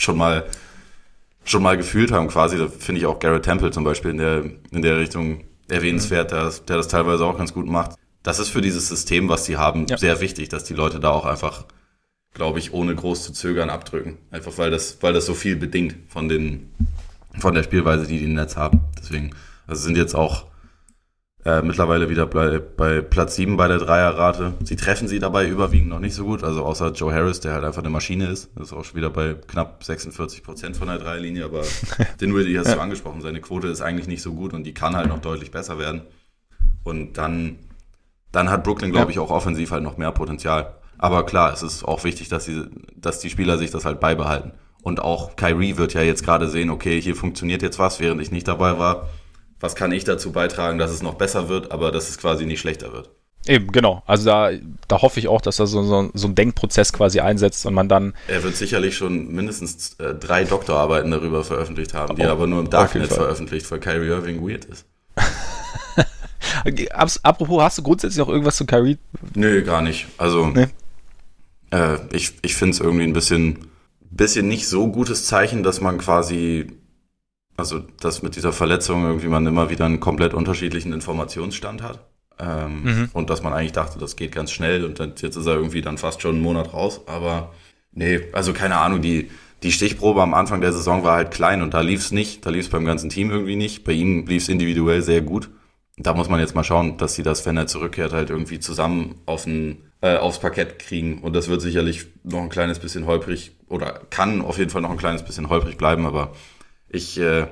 schon 0.03 0.17
mal 0.19 0.45
schon 1.45 1.63
mal 1.63 1.77
gefühlt 1.77 2.13
haben 2.13 2.29
quasi. 2.29 2.57
Da 2.57 2.69
finde 2.69 3.01
ich 3.01 3.07
auch 3.07 3.19
Garrett 3.19 3.45
Temple 3.45 3.71
zum 3.73 3.83
Beispiel 3.85 4.13
in 4.13 4.19
der, 4.19 4.45
in 4.71 4.83
der 4.83 4.99
Richtung 4.99 5.43
erwähnenswert, 5.69 6.31
der, 6.31 6.45
das- 6.45 6.65
der 6.65 6.77
das 6.77 6.89
teilweise 6.89 7.25
auch 7.25 7.37
ganz 7.37 7.53
gut 7.53 7.67
macht. 7.67 7.97
Das 8.23 8.39
ist 8.39 8.51
für 8.51 8.61
dieses 8.61 8.89
System, 8.89 9.29
was 9.29 9.45
sie 9.47 9.57
haben, 9.57 9.87
Ja. 9.89 9.99
sehr 9.99 10.21
wichtig, 10.21 10.49
dass 10.51 10.63
die 10.65 10.75
Leute 10.75 11.01
da 11.01 11.11
auch 11.11 11.25
einfach 11.25 11.65
glaube 12.35 12.59
ich, 12.61 12.73
ohne 12.73 12.95
groß 12.95 13.25
zu 13.25 13.33
zögern 13.35 13.69
abdrücken. 13.69 14.17
Einfach 14.31 14.57
weil 14.57 14.71
das, 14.71 14.97
weil 15.03 15.13
das 15.13 15.27
so 15.27 15.35
viel 15.35 15.55
bedingt 15.57 15.97
von 16.09 16.29
den, 16.31 16.71
von 17.41 17.53
der 17.55 17.63
Spielweise, 17.63 18.07
die 18.07 18.19
die 18.19 18.27
Nets 18.27 18.57
haben. 18.57 18.81
Deswegen, 18.99 19.33
also 19.67 19.83
sind 19.83 19.99
jetzt 19.99 20.15
auch 20.15 20.47
Äh, 21.45 21.63
mittlerweile 21.63 22.09
wieder 22.09 22.27
bei, 22.27 22.61
bei 22.61 23.01
Platz 23.01 23.35
7 23.35 23.57
bei 23.57 23.67
der 23.67 23.79
Dreierrate. 23.79 24.55
Sie 24.63 24.77
treffen 24.77 25.09
sie 25.09 25.19
dabei 25.19 25.49
überwiegend 25.49 25.89
noch 25.89 25.99
nicht 25.99 26.15
so 26.15 26.25
gut, 26.25 26.45
also 26.45 26.65
außer 26.65 26.93
Joe 26.93 27.13
Harris, 27.13 27.41
der 27.41 27.55
halt 27.55 27.65
einfach 27.65 27.83
eine 27.83 27.91
Maschine 27.91 28.27
ist. 28.27 28.51
Das 28.55 28.69
ist 28.69 28.73
auch 28.73 28.85
schon 28.85 28.95
wieder 28.95 29.11
bei 29.11 29.35
knapp 29.35 29.83
46 29.83 30.45
Prozent 30.45 30.77
von 30.77 30.87
der 30.87 30.99
Dreierlinie, 30.99 31.45
aber 31.45 31.63
den 32.21 32.33
Willie 32.33 32.61
hast 32.61 32.73
du 32.73 32.81
angesprochen. 32.81 33.23
Seine 33.23 33.41
Quote 33.41 33.67
ist 33.67 33.83
eigentlich 33.83 34.07
nicht 34.07 34.23
so 34.23 34.35
gut 34.35 34.55
und 34.55 34.63
die 34.63 34.73
kann 34.73 34.95
halt 34.95 35.09
noch 35.09 35.19
deutlich 35.19 35.51
besser 35.51 35.81
werden. 35.81 36.03
Und 36.85 37.19
dann, 37.19 37.59
dann 38.31 38.49
hat 38.49 38.63
Brooklyn, 38.63 38.93
glaube 38.93 39.11
ich, 39.11 39.19
auch 39.19 39.31
offensiv 39.31 39.73
halt 39.73 39.83
noch 39.83 39.97
mehr 39.97 40.13
Potenzial. 40.13 40.77
Aber 40.97 41.27
klar, 41.27 41.53
es 41.53 41.65
ist 41.65 41.83
auch 41.83 42.05
wichtig, 42.05 42.29
dass, 42.29 42.45
sie, 42.45 42.67
dass 42.95 43.19
die 43.19 43.31
Spieler 43.31 43.59
sich 43.59 43.73
das 43.73 43.85
halt 43.85 43.99
beibehalten. 43.99 44.53
Und 44.83 45.01
auch 45.01 45.35
Kyrie 45.35 45.77
wird 45.77 45.95
ja 45.95 46.03
jetzt 46.03 46.25
gerade 46.25 46.49
sehen, 46.49 46.71
okay, 46.71 47.01
hier 47.01 47.17
funktioniert 47.17 47.63
jetzt 47.63 47.81
was, 47.81 47.99
während 47.99 48.23
ich 48.23 48.31
nicht 48.31 48.47
dabei 48.47 48.79
war 48.79 49.09
was 49.63 49.77
kann 49.77 49.93
ich 49.93 50.05
dazu 50.05 50.33
beitragen, 50.33 50.79
dass 50.79 50.91
es 50.91 51.03
noch 51.03 51.15
besser 51.15 51.49
wird, 51.49 51.71
aber 51.71 51.93
dass 51.93 52.11
es 52.11 52.19
quasi 52.19 52.45
nicht 52.45 52.61
schlechter 52.61 52.93
wird. 52.93 53.11
Eben, 53.47 53.73
genau. 53.73 54.03
Also 54.07 54.27
da, 54.27 54.51
da 54.89 55.03
hoffe 55.03 55.19
ich 55.19 55.29
auch, 55.29 55.41
dass 55.41 55.57
da 55.57 55.67
so, 55.67 55.83
so, 55.83 56.11
so 56.13 56.29
ein 56.29 56.35
Denkprozess 56.35 56.93
quasi 56.93 57.21
einsetzt 57.21 57.65
und 57.67 57.75
man 57.75 57.89
dann. 57.89 58.15
Er 58.29 58.43
wird 58.43 58.57
sicherlich 58.57 58.97
schon 58.97 59.33
mindestens 59.33 59.95
äh, 59.99 60.15
drei 60.15 60.45
Doktorarbeiten 60.45 61.11
darüber 61.11 61.43
veröffentlicht 61.43 61.95
haben, 61.95 62.17
die 62.17 62.23
oh, 62.23 62.27
er 62.27 62.33
aber 62.33 62.47
nur 62.47 62.61
im 62.61 62.71
Darknet 62.71 63.09
veröffentlicht, 63.09 63.69
weil 63.71 63.81
Kyrie 63.81 64.09
Irving 64.09 64.47
weird 64.47 64.65
ist. 64.67 64.87
Apropos, 67.23 67.63
hast 67.63 67.79
du 67.79 67.83
grundsätzlich 67.83 68.19
noch 68.19 68.29
irgendwas 68.29 68.57
zu 68.57 68.67
Kyrie? 68.67 68.99
Nö, 69.35 69.63
gar 69.63 69.83
nicht. 69.83 70.07
Also 70.19 70.47
nee. 70.47 70.67
äh, 71.71 71.99
ich, 72.13 72.35
ich 72.43 72.55
finde 72.55 72.75
es 72.75 72.81
irgendwie 72.81 73.05
ein 73.05 73.13
bisschen, 73.13 73.67
bisschen 74.11 74.47
nicht 74.47 74.69
so 74.69 74.89
gutes 74.89 75.27
Zeichen, 75.27 75.63
dass 75.63 75.81
man 75.81 75.99
quasi 75.99 76.69
also, 77.57 77.81
dass 78.01 78.23
mit 78.23 78.37
dieser 78.37 78.53
Verletzung 78.53 79.05
irgendwie 79.05 79.29
man 79.29 79.47
immer 79.47 79.71
wieder 79.71 79.85
einen 79.85 80.01
komplett 80.01 80.35
unterschiedlichen 80.35 80.93
Informationsstand 80.93 81.83
hat. 81.83 82.01
Ähm, 82.39 82.83
mhm. 82.83 83.09
Und 83.13 83.31
dass 83.31 83.43
man 83.43 83.53
eigentlich 83.53 83.73
dachte, 83.73 83.99
das 83.99 84.17
geht 84.17 84.33
ganz 84.33 84.51
schnell 84.51 84.85
und 84.85 84.99
dann, 84.99 85.15
jetzt 85.17 85.37
ist 85.37 85.47
er 85.47 85.55
irgendwie 85.55 85.83
dann 85.83 85.99
fast 85.99 86.23
schon 86.23 86.37
einen 86.37 86.43
Monat 86.43 86.73
raus. 86.73 87.03
Aber 87.07 87.53
nee, 87.93 88.21
also 88.33 88.53
keine 88.53 88.79
Ahnung, 88.79 89.03
die, 89.03 89.31
die 89.63 89.73
Stichprobe 89.73 90.23
am 90.23 90.35
Anfang 90.35 90.61
der 90.61 90.73
Saison 90.73 91.05
war 91.05 91.17
halt 91.17 91.31
klein 91.31 91.63
und 91.63 91.75
da 91.75 91.83
lief 91.83 92.01
es 92.01 92.11
nicht. 92.11 92.45
Da 92.45 92.51
lief 92.51 92.65
es 92.65 92.71
beim 92.71 92.85
ganzen 92.85 93.11
Team 93.11 93.31
irgendwie 93.31 93.57
nicht. 93.57 93.85
Bei 93.85 93.93
ihm 93.93 94.27
lief 94.27 94.45
es 94.45 94.49
individuell 94.49 95.03
sehr 95.03 95.21
gut. 95.21 95.51
Da 95.99 96.15
muss 96.15 96.29
man 96.29 96.41
jetzt 96.41 96.55
mal 96.55 96.65
schauen, 96.65 96.97
dass 96.97 97.15
sie 97.15 97.23
das, 97.23 97.45
wenn 97.45 97.57
er 97.57 97.67
zurückkehrt, 97.67 98.13
halt 98.13 98.31
irgendwie 98.31 98.59
zusammen 98.59 99.17
auf 99.27 99.47
ein, 99.47 99.93
äh, 100.01 100.17
aufs 100.17 100.41
Parkett 100.41 100.79
kriegen. 100.79 101.19
Und 101.21 101.37
das 101.37 101.49
wird 101.49 101.61
sicherlich 101.61 102.07
noch 102.25 102.41
ein 102.41 102.49
kleines 102.49 102.79
bisschen 102.79 103.07
holprig 103.07 103.53
oder 103.69 104.01
kann 104.11 104.43
auf 104.43 104.59
jeden 104.59 104.71
Fall 104.71 104.83
noch 104.83 104.91
ein 104.91 104.97
kleines 104.97 105.23
bisschen 105.23 105.49
holprig 105.49 105.77
bleiben, 105.77 106.07
aber 106.07 106.33
ich, 106.93 107.19
äh, 107.19 107.47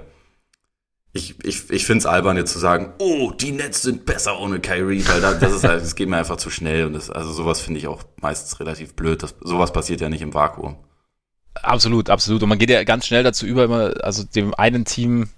ich, 1.13 1.35
ich, 1.43 1.71
ich 1.71 1.85
finde 1.87 1.99
es 1.99 2.07
albern, 2.07 2.37
jetzt 2.37 2.53
zu 2.53 2.59
sagen, 2.59 2.93
oh, 2.99 3.33
die 3.33 3.51
Nets 3.51 3.83
sind 3.83 4.07
besser 4.07 4.39
ohne 4.39 4.61
Kyrie, 4.61 5.05
weil 5.09 5.21
da, 5.21 5.35
das 5.35 5.53
ist 5.53 5.65
halt, 5.65 5.83
das 5.83 5.97
geht 5.97 6.09
mir 6.09 6.19
einfach 6.19 6.37
zu 6.37 6.51
schnell 6.51 6.87
und 6.87 6.93
das, 6.93 7.11
also 7.11 7.33
sowas 7.33 7.61
finde 7.61 7.81
ich 7.81 7.89
auch 7.89 8.05
meistens 8.21 8.61
relativ 8.61 8.95
blöd. 8.95 9.23
Das, 9.23 9.35
sowas 9.41 9.73
passiert 9.73 10.01
ja 10.01 10.09
nicht 10.09 10.23
im 10.23 10.35
Vakuum. 10.35 10.77
Absolut, 11.55 12.11
absolut. 12.11 12.43
Und 12.43 12.49
man 12.49 12.59
geht 12.59 12.71
ja 12.71 12.85
ganz 12.85 13.07
schnell 13.07 13.25
dazu 13.25 13.45
über, 13.45 13.65
immer, 13.65 13.93
also 14.05 14.23
dem 14.23 14.55
einen 14.55 14.85
Team 14.85 15.29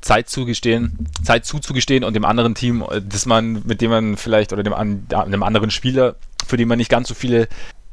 Zeit 0.00 0.28
zugestehen, 0.28 1.06
Zeit 1.22 1.44
zuzugestehen 1.44 2.04
und 2.04 2.14
dem 2.14 2.24
anderen 2.24 2.54
Team, 2.54 2.84
dass 3.02 3.26
man, 3.26 3.62
mit 3.64 3.80
dem 3.80 3.90
man 3.90 4.16
vielleicht, 4.16 4.52
oder 4.52 4.62
dem, 4.62 4.74
dem 5.08 5.42
anderen 5.42 5.70
Spieler, 5.70 6.16
für 6.46 6.56
den 6.56 6.68
man 6.68 6.78
nicht 6.78 6.90
ganz 6.90 7.08
so 7.08 7.14
viele 7.14 7.48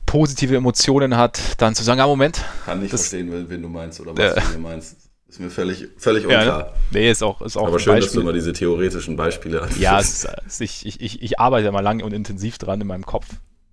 positive 0.05 0.55
Emotionen 0.55 1.17
hat, 1.17 1.61
dann 1.61 1.75
zu 1.75 1.83
sagen, 1.83 1.99
ah, 2.01 2.07
Moment. 2.07 2.43
Kann 2.65 2.79
nicht 2.79 2.93
das, 2.93 3.09
verstehen, 3.09 3.47
wen 3.47 3.61
du 3.61 3.67
meinst 3.67 3.99
oder 3.99 4.17
was 4.17 4.37
äh, 4.37 4.53
du 4.53 4.59
meinst. 4.59 5.08
Ist 5.29 5.39
mir 5.39 5.51
völlig, 5.51 5.87
völlig 5.97 6.23
unklar. 6.25 6.45
Ja, 6.45 6.57
ne? 6.57 6.71
Nee, 6.91 7.11
ist 7.11 7.21
auch, 7.21 7.41
ist 7.41 7.55
auch 7.55 7.67
Aber 7.67 7.79
schön, 7.79 7.93
Beispiel. 7.93 8.07
dass 8.07 8.13
du 8.13 8.21
immer 8.21 8.33
diese 8.33 8.51
theoretischen 8.51 9.15
Beispiele 9.15 9.61
hast. 9.61 9.77
Ja, 9.77 9.99
es 9.99 10.27
ist, 10.47 10.61
ich, 10.61 11.01
ich, 11.01 11.21
ich 11.21 11.39
arbeite 11.39 11.71
mal 11.71 11.81
lang 11.81 12.01
und 12.01 12.13
intensiv 12.13 12.57
dran 12.57 12.81
in 12.81 12.87
meinem 12.87 13.05
Kopf. 13.05 13.27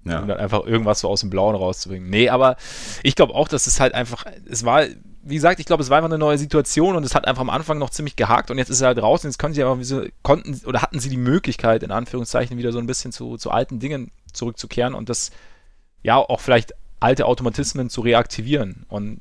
Ja. 0.04 0.20
Um 0.20 0.28
dann 0.28 0.38
einfach 0.38 0.64
irgendwas 0.66 1.00
so 1.00 1.08
aus 1.08 1.20
dem 1.20 1.30
Blauen 1.30 1.56
rauszubringen. 1.56 2.08
Nee, 2.08 2.28
aber 2.28 2.56
ich 3.02 3.16
glaube 3.16 3.34
auch, 3.34 3.48
dass 3.48 3.66
es 3.66 3.80
halt 3.80 3.94
einfach, 3.94 4.24
es 4.48 4.64
war, 4.64 4.84
wie 5.22 5.34
gesagt, 5.34 5.58
ich 5.58 5.66
glaube, 5.66 5.82
es 5.82 5.90
war 5.90 5.96
einfach 5.96 6.10
eine 6.10 6.18
neue 6.18 6.38
Situation 6.38 6.94
und 6.94 7.04
es 7.04 7.14
hat 7.14 7.26
einfach 7.26 7.40
am 7.40 7.50
Anfang 7.50 7.78
noch 7.78 7.90
ziemlich 7.90 8.14
gehakt 8.14 8.50
und 8.50 8.58
jetzt 8.58 8.68
ist 8.68 8.82
er 8.82 8.88
halt 8.88 9.02
raus 9.02 9.24
und 9.24 9.30
jetzt 9.30 9.38
können 9.38 9.54
sie 9.54 9.64
aber, 9.64 9.82
so, 9.82 10.04
konnten 10.22 10.60
oder 10.64 10.82
hatten 10.82 11.00
sie 11.00 11.08
die 11.08 11.16
Möglichkeit, 11.16 11.82
in 11.82 11.90
Anführungszeichen, 11.90 12.56
wieder 12.56 12.70
so 12.70 12.78
ein 12.78 12.86
bisschen 12.86 13.10
zu, 13.10 13.36
zu 13.36 13.50
alten 13.50 13.80
Dingen 13.80 14.12
zurückzukehren 14.32 14.94
und 14.94 15.08
das, 15.08 15.32
ja, 16.04 16.18
auch 16.18 16.40
vielleicht 16.40 16.74
alte 17.00 17.26
Automatismen 17.26 17.90
zu 17.90 18.02
reaktivieren. 18.02 18.84
Und 18.88 19.20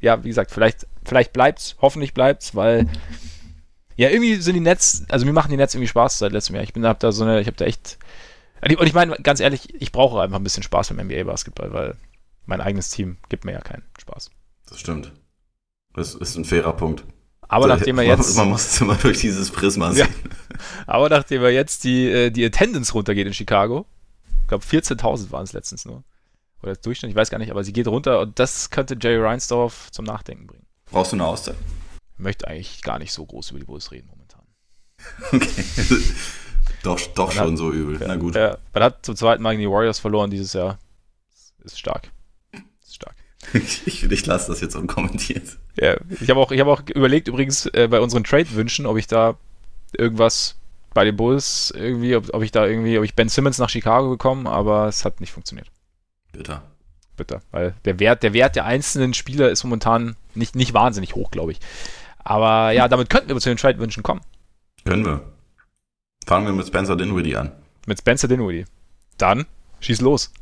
ja, 0.00 0.22
wie 0.24 0.28
gesagt, 0.28 0.50
vielleicht, 0.50 0.86
vielleicht 1.04 1.32
bleibt's, 1.32 1.76
hoffentlich 1.80 2.14
bleibt's, 2.14 2.54
weil 2.54 2.86
ja, 3.96 4.08
irgendwie 4.08 4.36
sind 4.36 4.54
die 4.54 4.60
Nets, 4.60 5.04
also 5.08 5.26
mir 5.26 5.32
machen 5.32 5.50
die 5.50 5.56
Nets 5.56 5.74
irgendwie 5.74 5.88
Spaß 5.88 6.18
seit 6.18 6.32
letztem 6.32 6.56
Jahr. 6.56 6.64
Ich 6.64 6.72
bin 6.72 6.86
hab 6.86 7.00
da 7.00 7.12
so 7.12 7.24
eine, 7.24 7.40
ich 7.40 7.46
habe 7.46 7.56
da 7.56 7.66
echt 7.66 7.98
und 8.62 8.86
ich 8.86 8.92
meine, 8.92 9.16
ganz 9.16 9.40
ehrlich, 9.40 9.74
ich 9.80 9.90
brauche 9.90 10.20
einfach 10.20 10.38
ein 10.38 10.44
bisschen 10.44 10.62
Spaß 10.62 10.88
beim 10.88 11.06
NBA-Basketball, 11.06 11.72
weil 11.72 11.96
mein 12.46 12.60
eigenes 12.60 12.90
Team 12.90 13.16
gibt 13.28 13.44
mir 13.44 13.52
ja 13.52 13.60
keinen 13.60 13.82
Spaß. 13.98 14.30
Das 14.68 14.78
stimmt. 14.78 15.12
Das 15.94 16.14
ist 16.14 16.36
ein 16.36 16.44
fairer 16.44 16.74
Punkt. 16.74 17.04
Aber 17.48 17.64
so, 17.64 17.68
nachdem 17.68 17.98
er 17.98 18.04
jetzt. 18.04 18.36
Man 18.36 18.50
muss 18.50 18.66
es 18.66 18.80
immer 18.80 18.96
durch 18.96 19.18
dieses 19.18 19.50
Prisma 19.50 19.92
sehen. 19.92 20.06
Ja, 20.08 20.58
aber 20.86 21.08
nachdem 21.08 21.42
er 21.42 21.50
jetzt 21.50 21.84
die, 21.84 22.06
äh, 22.06 22.30
die 22.30 22.44
Attendance 22.44 22.92
runtergeht 22.92 23.26
in 23.26 23.34
Chicago, 23.34 23.86
ich 24.42 24.48
glaube 24.48 24.64
14.000 24.64 25.30
waren 25.32 25.44
es 25.44 25.52
letztens 25.52 25.84
nur 25.84 26.04
oder 26.62 26.72
das 26.72 26.80
Durchschnitt, 26.80 27.10
ich 27.10 27.16
weiß 27.16 27.30
gar 27.30 27.38
nicht, 27.38 27.50
aber 27.50 27.64
sie 27.64 27.72
geht 27.72 27.88
runter 27.88 28.20
und 28.20 28.38
das 28.38 28.70
könnte 28.70 28.96
Jerry 29.00 29.22
Reinsdorf 29.22 29.90
zum 29.90 30.04
Nachdenken 30.04 30.46
bringen. 30.46 30.66
Brauchst 30.90 31.12
du 31.12 31.16
eine 31.16 31.26
Auszeit? 31.26 31.56
Ich 32.14 32.22
möchte 32.22 32.48
eigentlich 32.48 32.82
gar 32.82 32.98
nicht 32.98 33.12
so 33.12 33.24
groß 33.24 33.50
über 33.50 33.60
die 33.60 33.66
Bulls 33.66 33.90
reden 33.92 34.08
momentan. 34.08 34.40
Okay. 35.32 35.64
doch 36.82 37.00
doch 37.14 37.32
schon 37.32 37.52
hat, 37.52 37.58
so 37.58 37.72
übel. 37.72 38.00
Ja, 38.00 38.08
Na 38.08 38.16
gut. 38.16 38.34
Ja, 38.34 38.58
man 38.72 38.82
hat 38.82 39.04
zum 39.04 39.16
zweiten 39.16 39.42
Mal 39.42 39.52
gegen 39.52 39.62
die 39.62 39.70
Warriors 39.70 39.98
verloren 39.98 40.30
dieses 40.30 40.52
Jahr. 40.52 40.78
Ist 41.62 41.78
stark. 41.78 42.10
Ist 42.82 42.96
stark. 42.96 43.16
ich 43.54 44.02
ich 44.02 44.26
lasse 44.26 44.48
das 44.48 44.60
jetzt 44.60 44.76
unkommentiert. 44.76 45.58
Ja, 45.76 45.96
ich 46.20 46.28
habe 46.30 46.40
auch, 46.40 46.50
hab 46.52 46.66
auch 46.66 46.82
überlegt, 46.94 47.28
übrigens 47.28 47.66
äh, 47.66 47.88
bei 47.90 48.00
unseren 48.00 48.24
Trade-Wünschen, 48.24 48.86
ob 48.86 48.96
ich 48.98 49.06
da 49.06 49.36
irgendwas 49.92 50.56
bei 50.94 51.04
den 51.04 51.16
Bulls 51.16 51.72
irgendwie, 51.76 52.16
ob, 52.16 52.32
ob 52.34 52.42
ich 52.42 52.50
da 52.50 52.66
irgendwie, 52.66 52.98
ob 52.98 53.04
ich 53.04 53.14
Ben 53.14 53.28
Simmons 53.28 53.58
nach 53.58 53.70
Chicago 53.70 54.10
bekomme, 54.10 54.50
aber 54.50 54.88
es 54.88 55.04
hat 55.04 55.20
nicht 55.20 55.32
funktioniert. 55.32 55.70
Bitter. 56.32 56.62
Bitter. 57.16 57.42
Weil 57.50 57.74
der 57.84 57.98
Wert, 58.00 58.22
der 58.22 58.32
Wert 58.32 58.56
der 58.56 58.64
einzelnen 58.64 59.14
Spieler 59.14 59.50
ist 59.50 59.64
momentan 59.64 60.16
nicht, 60.34 60.56
nicht 60.56 60.74
wahnsinnig 60.74 61.14
hoch, 61.14 61.30
glaube 61.30 61.52
ich. 61.52 61.60
Aber 62.18 62.70
ja, 62.72 62.88
damit 62.88 63.10
könnten 63.10 63.28
wir 63.28 63.40
zu 63.40 63.48
den 63.48 63.58
Trade-Wünschen 63.58 64.02
kommen. 64.02 64.20
Können 64.84 65.04
wir. 65.04 65.20
Fangen 66.26 66.46
wir 66.46 66.52
mit 66.52 66.66
Spencer 66.66 66.96
Dinwiddie 66.96 67.36
an. 67.36 67.52
Mit 67.86 67.98
Spencer 67.98 68.28
Dinwiddie. 68.28 68.64
Dann 69.18 69.46
schieß 69.80 70.00
los. 70.00 70.32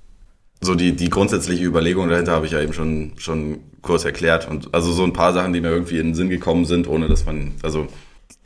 So 0.60 0.74
die, 0.74 0.94
die 0.94 1.08
grundsätzliche 1.08 1.64
Überlegung 1.64 2.08
dahinter 2.08 2.32
habe 2.32 2.46
ich 2.46 2.52
ja 2.52 2.60
eben 2.60 2.72
schon, 2.72 3.12
schon 3.16 3.60
kurz 3.80 4.04
erklärt. 4.04 4.48
Und 4.48 4.74
also 4.74 4.92
so 4.92 5.04
ein 5.04 5.12
paar 5.12 5.32
Sachen, 5.32 5.52
die 5.52 5.60
mir 5.60 5.70
irgendwie 5.70 5.98
in 5.98 6.08
den 6.08 6.14
Sinn 6.14 6.30
gekommen 6.30 6.64
sind, 6.64 6.88
ohne 6.88 7.08
dass 7.08 7.26
man, 7.26 7.54
also 7.62 7.86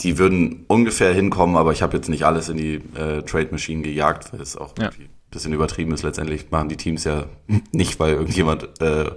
die 0.01 0.19
würden 0.19 0.65
ungefähr 0.69 1.13
hinkommen, 1.15 1.57
aber 1.57 1.73
ich 1.73 1.83
habe 1.83 1.97
jetzt 1.97 2.09
nicht 2.09 2.25
alles 2.25 2.49
in 2.49 2.57
die 2.57 2.75
äh, 2.95 3.23
Trade 3.23 3.49
Machine 3.51 3.83
gejagt, 3.83 4.33
weil 4.33 4.41
es 4.41 4.57
auch 4.57 4.75
ja. 4.79 4.87
irgendwie 4.87 5.09
bisschen 5.33 5.53
übertrieben 5.53 5.93
ist. 5.93 6.05
Letztendlich 6.05 6.51
machen 6.51 6.69
die 6.69 6.77
Teams 6.77 7.03
ja 7.03 7.25
nicht, 7.73 7.99
weil 7.99 8.13
irgendjemand, 8.13 8.65
äh, 8.81 9.11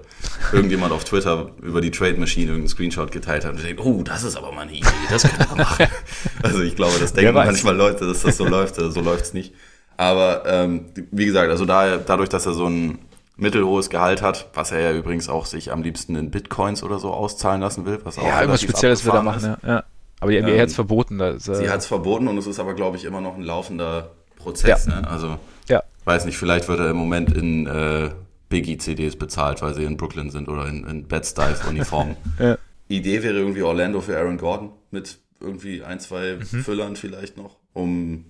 irgendjemand 0.52 0.92
auf 0.92 1.04
Twitter 1.04 1.52
über 1.62 1.82
die 1.82 1.92
Trade 1.92 2.18
Machine 2.18 2.48
irgendeinen 2.48 2.70
Screenshot 2.70 3.12
geteilt 3.12 3.46
hat 3.46 3.54
und 3.54 3.64
denkt, 3.64 3.80
oh, 3.84 4.02
das 4.02 4.24
ist 4.24 4.36
aber 4.36 4.52
mal 4.52 4.62
eine 4.62 4.74
Idee, 4.74 4.88
das 5.10 5.24
können 5.24 5.50
wir 5.50 5.64
machen. 5.64 5.88
also 6.44 6.62
ich 6.62 6.76
glaube, 6.76 6.98
das 7.00 7.14
denken 7.14 7.36
manchmal 7.36 7.76
Leute, 7.76 8.08
dass 8.08 8.24
das 8.24 8.38
so 8.38 8.48
läuft, 8.48 8.76
so 8.76 9.02
läuft's 9.02 9.34
nicht. 9.34 9.54
Aber 9.98 10.44
ähm, 10.48 10.86
wie 11.12 11.26
gesagt, 11.26 11.50
also 11.50 11.66
da, 11.66 11.98
dadurch, 11.98 12.30
dass 12.30 12.46
er 12.46 12.54
so 12.54 12.68
ein 12.68 13.00
mittelhohes 13.38 13.90
Gehalt 13.90 14.22
hat, 14.22 14.50
was 14.54 14.72
er 14.72 14.80
ja 14.80 14.92
übrigens 14.94 15.30
auch 15.30 15.46
sich 15.46 15.72
am 15.72 15.84
liebsten 15.84 16.16
in 16.16 16.32
Bitcoins 16.32 16.84
oder 16.84 17.00
so 17.00 17.12
auszahlen 17.12 17.62
lassen 17.62 17.86
will, 17.86 18.00
was 18.04 18.18
auch 18.18 18.24
ja, 18.24 18.40
irgendwas 18.42 18.62
Spezielles 18.62 19.06
will 19.06 19.14
er 19.14 19.24
machen, 19.24 19.58
ja. 19.64 19.70
ja. 19.70 19.84
Aber 20.22 20.32
die 20.32 20.42
NBA 20.42 20.52
ähm, 20.52 20.62
hat 20.62 20.70
es 20.70 20.76
verboten. 20.76 21.18
Das, 21.18 21.48
äh 21.48 21.56
sie 21.56 21.70
hat 21.70 21.80
es 21.80 21.86
verboten 21.86 22.28
und 22.28 22.38
es 22.38 22.48
ist 22.48 22.60
aber, 22.60 22.74
glaube 22.74 22.98
ich, 22.98 23.06
immer 23.06 23.22
noch 23.22 23.36
ein 23.36 23.44
laufender 23.44 24.12
Prozess. 24.46 24.86
Ja. 24.86 25.02
Ne? 25.02 25.08
Also 25.08 25.40
ja. 25.68 25.84
Weiß 26.06 26.26
nicht, 26.26 26.38
vielleicht 26.38 26.68
wird 26.68 26.80
er 26.80 26.92
im 26.92 26.98
Moment 26.98 27.36
in 27.36 27.66
äh, 27.66 28.12
Biggie-CDs 28.50 29.16
bezahlt, 29.16 29.62
weil 29.62 29.74
sie 29.74 29.84
in 29.84 29.98
Brooklyn 29.98 30.30
sind 30.30 30.48
oder 30.48 30.68
in, 30.68 30.86
in 30.86 31.08
Bed-Stuy-Uniformen. 31.08 32.16
ja. 32.40 32.58
Idee 32.88 33.24
wäre 33.24 33.34
irgendwie 33.34 33.64
Orlando 33.64 34.00
für 34.02 34.16
Aaron 34.16 34.38
Gordon 34.38 34.72
mit 34.92 35.18
irgendwie 35.40 35.84
ein, 35.84 36.00
zwei 36.00 36.38
mhm. 36.38 36.64
Füllern 36.64 36.96
vielleicht 36.96 37.38
noch, 37.38 37.58
um 37.74 38.26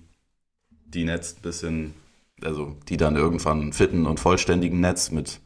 die 0.86 1.04
Netz 1.04 1.36
ein 1.36 1.42
bisschen, 1.42 1.94
also 2.42 2.76
die 2.88 2.96
dann 2.96 3.16
irgendwann 3.16 3.74
fitten 3.74 4.06
und 4.06 4.18
vollständigen 4.18 4.80
Netz 4.80 5.10
mit 5.10 5.40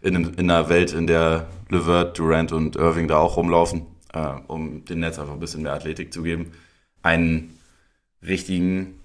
in, 0.00 0.14
in 0.34 0.50
einer 0.50 0.70
Welt, 0.70 0.94
in 0.94 1.06
der 1.06 1.48
Levert, 1.68 2.18
Durant 2.18 2.52
und 2.52 2.76
Irving 2.76 3.08
da 3.08 3.18
auch 3.18 3.36
rumlaufen, 3.36 3.82
äh, 4.14 4.34
um 4.46 4.84
den 4.86 5.00
Netz 5.00 5.18
einfach 5.18 5.34
ein 5.34 5.40
bisschen 5.40 5.62
mehr 5.62 5.74
Athletik 5.74 6.12
zu 6.12 6.22
geben, 6.22 6.52
einen 7.02 7.58
richtigen 8.26 8.97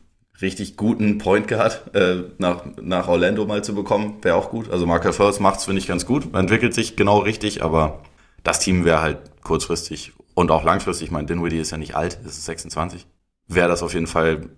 richtig 0.44 0.78
guten 0.78 1.18
Point 1.18 1.48
Guard 1.48 1.96
äh, 1.96 2.24
nach, 2.38 2.64
nach 2.80 3.08
Orlando 3.08 3.46
mal 3.46 3.64
zu 3.64 3.74
bekommen, 3.74 4.18
wäre 4.22 4.36
auch 4.36 4.52
gut. 4.52 4.70
Also 4.70 4.86
Markel 4.86 5.14
First 5.14 5.42
macht's, 5.42 5.66
finde 5.66 5.80
ich, 5.80 5.88
ganz 5.88 6.06
gut. 6.06 6.36
Entwickelt 6.36 6.76
sich 6.76 6.96
genau 6.96 7.20
richtig, 7.20 7.64
aber 7.64 8.02
das 8.44 8.60
Team 8.60 8.86
wäre 8.86 9.02
halt 9.02 9.20
kurzfristig 9.42 10.14
und 10.36 10.52
auch 10.52 10.64
langfristig, 10.64 11.08
ich 11.08 11.12
meine, 11.12 11.28
Dinwiddie 11.28 11.58
ist 11.58 11.72
ja 11.72 11.78
nicht 11.78 11.96
alt, 11.96 12.20
ist 12.26 12.44
26. 12.46 13.08
Wäre 13.48 13.68
das 13.68 13.84
auf 13.84 13.94
jeden 13.94 14.08
Fall 14.08 14.50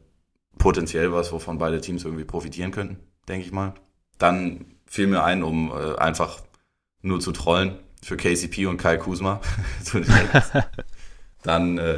potenziell 0.57 1.11
was, 1.11 1.31
wovon 1.31 1.57
beide 1.57 1.81
Teams 1.81 2.03
irgendwie 2.03 2.23
profitieren 2.23 2.71
könnten, 2.71 2.97
denke 3.27 3.45
ich 3.45 3.51
mal. 3.51 3.73
Dann 4.17 4.65
fiel 4.85 5.07
mir 5.07 5.23
ein, 5.23 5.43
um 5.43 5.71
äh, 5.71 5.97
einfach 5.97 6.41
nur 7.01 7.19
zu 7.19 7.31
trollen 7.31 7.77
für 8.01 8.17
KCP 8.17 8.67
und 8.67 8.77
Kai 8.77 8.97
Kuzma. 8.97 9.41
Dann, 11.43 11.77
äh, 11.77 11.97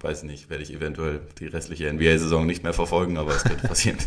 weiß 0.00 0.24
nicht, 0.24 0.50
werde 0.50 0.62
ich 0.62 0.72
eventuell 0.72 1.20
die 1.38 1.46
restliche 1.46 1.92
NBA-Saison 1.92 2.46
nicht 2.46 2.62
mehr 2.62 2.72
verfolgen, 2.72 3.16
aber 3.18 3.32
es 3.34 3.44
könnte 3.44 3.66
passieren. 3.68 3.98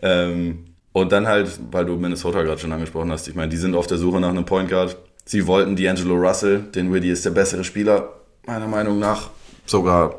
ähm, 0.00 0.66
und 0.92 1.10
dann 1.10 1.26
halt, 1.26 1.58
weil 1.70 1.86
du 1.86 1.96
Minnesota 1.96 2.42
gerade 2.42 2.60
schon 2.60 2.72
angesprochen 2.72 3.10
hast, 3.10 3.26
ich 3.26 3.34
meine, 3.34 3.48
die 3.48 3.56
sind 3.56 3.74
auf 3.74 3.86
der 3.86 3.96
Suche 3.96 4.20
nach 4.20 4.28
einem 4.28 4.44
Point 4.44 4.68
Guard. 4.68 4.96
Sie 5.24 5.46
wollten 5.46 5.74
D'Angelo 5.74 6.14
Russell, 6.14 6.60
den 6.60 6.92
Widdy 6.92 7.10
ist 7.10 7.24
der 7.24 7.30
bessere 7.30 7.64
Spieler, 7.64 8.12
meiner 8.46 8.68
Meinung 8.68 8.98
nach. 8.98 9.30
Sogar 9.64 10.16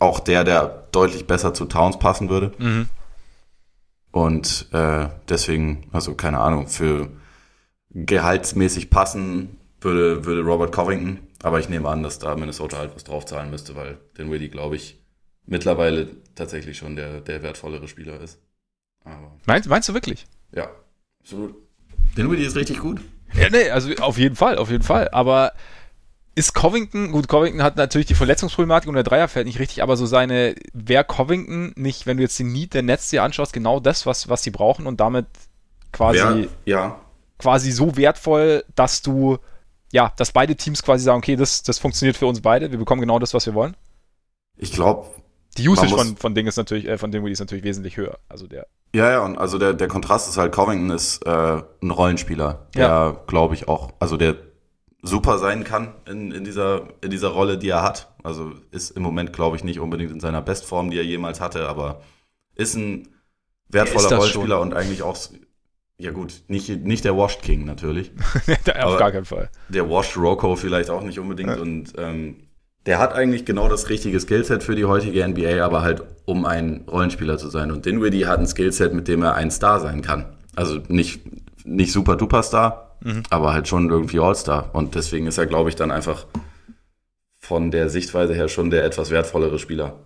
auch 0.00 0.18
der, 0.18 0.42
der 0.42 0.88
deutlich 0.90 1.26
besser 1.26 1.54
zu 1.54 1.66
Towns 1.66 1.98
passen 1.98 2.28
würde. 2.28 2.52
Mhm. 2.58 2.88
Und 4.10 4.68
äh, 4.72 5.08
deswegen, 5.28 5.88
also 5.92 6.14
keine 6.14 6.40
Ahnung, 6.40 6.66
für 6.66 7.08
gehaltsmäßig 7.90 8.90
passen 8.90 9.58
würde, 9.80 10.24
würde 10.24 10.42
Robert 10.42 10.72
Covington. 10.72 11.18
Aber 11.42 11.58
ich 11.58 11.68
nehme 11.68 11.88
an, 11.88 12.02
dass 12.02 12.18
da 12.18 12.36
Minnesota 12.36 12.78
halt 12.78 12.94
was 12.94 13.04
draufzahlen 13.04 13.50
müsste, 13.50 13.74
weil 13.74 13.98
den 14.16 14.30
Willie, 14.30 14.48
glaube 14.48 14.76
ich, 14.76 15.02
mittlerweile 15.44 16.08
tatsächlich 16.34 16.78
schon 16.78 16.96
der, 16.96 17.20
der 17.20 17.42
wertvollere 17.42 17.88
Spieler 17.88 18.20
ist. 18.20 18.40
Aber 19.04 19.36
meinst, 19.46 19.68
meinst 19.68 19.88
du 19.88 19.94
wirklich? 19.94 20.26
Ja, 20.54 20.70
absolut. 21.20 21.56
Den 22.16 22.30
Willie 22.30 22.46
ist 22.46 22.56
richtig 22.56 22.78
gut. 22.78 23.00
Ja, 23.34 23.48
nee, 23.50 23.70
also 23.70 23.92
auf 23.96 24.18
jeden 24.18 24.36
Fall, 24.36 24.58
auf 24.58 24.70
jeden 24.70 24.84
Fall. 24.84 25.08
Aber 25.10 25.52
ist 26.34 26.54
Covington, 26.54 27.12
gut, 27.12 27.28
Covington 27.28 27.62
hat 27.62 27.76
natürlich 27.76 28.06
die 28.06 28.14
Verletzungsproblematik 28.14 28.88
und 28.88 28.94
der 28.94 29.02
Dreier 29.02 29.28
fällt 29.28 29.46
nicht 29.46 29.58
richtig, 29.58 29.82
aber 29.82 29.96
so 29.96 30.06
seine, 30.06 30.54
wäre 30.72 31.04
Covington 31.04 31.72
nicht, 31.76 32.06
wenn 32.06 32.16
du 32.16 32.22
jetzt 32.22 32.38
den 32.38 32.52
Need 32.52 32.74
der 32.74 32.82
Netz 32.82 33.10
dir 33.10 33.22
anschaust, 33.22 33.52
genau 33.52 33.80
das, 33.80 34.06
was, 34.06 34.28
was 34.28 34.42
sie 34.42 34.50
brauchen 34.50 34.86
und 34.86 35.00
damit 35.00 35.26
quasi, 35.92 36.18
ja, 36.18 36.46
ja. 36.64 37.00
quasi 37.38 37.70
so 37.70 37.96
wertvoll, 37.96 38.64
dass 38.74 39.02
du, 39.02 39.38
ja, 39.92 40.12
dass 40.16 40.32
beide 40.32 40.56
Teams 40.56 40.82
quasi 40.82 41.04
sagen, 41.04 41.18
okay, 41.18 41.36
das, 41.36 41.62
das 41.62 41.78
funktioniert 41.78 42.16
für 42.16 42.26
uns 42.26 42.40
beide, 42.40 42.70
wir 42.70 42.78
bekommen 42.78 43.00
genau 43.00 43.18
das, 43.18 43.34
was 43.34 43.46
wir 43.46 43.54
wollen? 43.54 43.76
Ich 44.56 44.72
glaube. 44.72 45.06
Die 45.58 45.68
Usage 45.68 45.94
von, 45.94 46.16
von 46.16 46.34
Ding 46.34 46.46
ist 46.46 46.56
natürlich, 46.56 46.88
äh, 46.88 46.96
von 46.96 47.12
Dinwiddie 47.12 47.32
ist 47.32 47.40
natürlich 47.40 47.62
wesentlich 47.62 47.98
höher. 47.98 48.18
Also 48.28 48.46
der. 48.46 48.66
Ja, 48.94 49.10
ja, 49.10 49.24
und 49.24 49.36
also 49.36 49.58
der, 49.58 49.74
der 49.74 49.88
Kontrast 49.88 50.28
ist 50.28 50.38
halt, 50.38 50.52
Covington 50.52 50.90
ist 50.90 51.24
äh, 51.26 51.62
ein 51.82 51.90
Rollenspieler, 51.90 52.68
der, 52.74 52.86
ja. 52.86 53.16
glaube 53.26 53.54
ich, 53.54 53.68
auch, 53.68 53.92
also 54.00 54.16
der 54.16 54.36
super 55.02 55.38
sein 55.38 55.64
kann 55.64 55.94
in, 56.08 56.30
in, 56.32 56.44
dieser, 56.44 56.88
in 57.02 57.10
dieser 57.10 57.28
Rolle, 57.28 57.58
die 57.58 57.68
er 57.68 57.82
hat. 57.82 58.14
Also 58.22 58.52
ist 58.70 58.90
im 58.92 59.02
Moment, 59.02 59.32
glaube 59.32 59.56
ich, 59.56 59.64
nicht 59.64 59.80
unbedingt 59.80 60.10
in 60.10 60.20
seiner 60.20 60.40
Bestform, 60.40 60.90
die 60.90 60.96
er 60.96 61.04
jemals 61.04 61.40
hatte, 61.40 61.68
aber 61.68 62.00
ist 62.54 62.76
ein 62.76 63.08
wertvoller 63.68 64.16
Rollspieler 64.16 64.60
und 64.60 64.74
eigentlich 64.74 65.02
auch, 65.02 65.16
ja 65.98 66.10
gut, 66.10 66.42
nicht, 66.48 66.68
nicht 66.84 67.04
der 67.04 67.16
Washed 67.16 67.42
King 67.42 67.64
natürlich. 67.64 68.12
Auf 68.80 68.98
gar 68.98 69.12
keinen 69.12 69.24
Fall. 69.24 69.50
Der 69.68 69.88
Washed 69.88 70.16
Rocco 70.16 70.56
vielleicht 70.56 70.90
auch 70.90 71.02
nicht 71.02 71.18
unbedingt 71.18 71.50
ja. 71.50 71.60
und 71.60 71.92
ähm, 71.98 72.36
der 72.86 72.98
hat 72.98 73.14
eigentlich 73.14 73.44
genau 73.44 73.68
das 73.68 73.88
richtige 73.88 74.18
Skillset 74.18 74.62
für 74.62 74.74
die 74.74 74.84
heutige 74.84 75.26
NBA, 75.26 75.64
aber 75.64 75.82
halt 75.82 76.02
um 76.24 76.44
ein 76.44 76.84
Rollenspieler 76.90 77.38
zu 77.38 77.48
sein. 77.48 77.70
Und 77.70 77.86
Dinwiddie 77.86 78.26
hat 78.26 78.40
ein 78.40 78.46
Skillset, 78.46 78.92
mit 78.92 79.06
dem 79.06 79.22
er 79.22 79.34
ein 79.34 79.50
Star 79.50 79.78
sein 79.78 80.02
kann. 80.02 80.36
Also 80.56 80.80
nicht, 80.88 81.20
nicht 81.64 81.92
super 81.92 82.16
duper 82.16 82.42
Star, 82.42 82.96
mhm. 83.00 83.22
aber 83.30 83.52
halt 83.52 83.68
schon 83.68 83.88
irgendwie 83.88 84.18
All-Star. 84.18 84.70
Und 84.74 84.96
deswegen 84.96 85.26
ist 85.28 85.38
er, 85.38 85.46
glaube 85.46 85.70
ich, 85.70 85.76
dann 85.76 85.92
einfach 85.92 86.26
von 87.38 87.70
der 87.70 87.88
Sichtweise 87.88 88.34
her 88.34 88.48
schon 88.48 88.70
der 88.70 88.84
etwas 88.84 89.10
wertvollere 89.10 89.58
Spieler. 89.58 90.00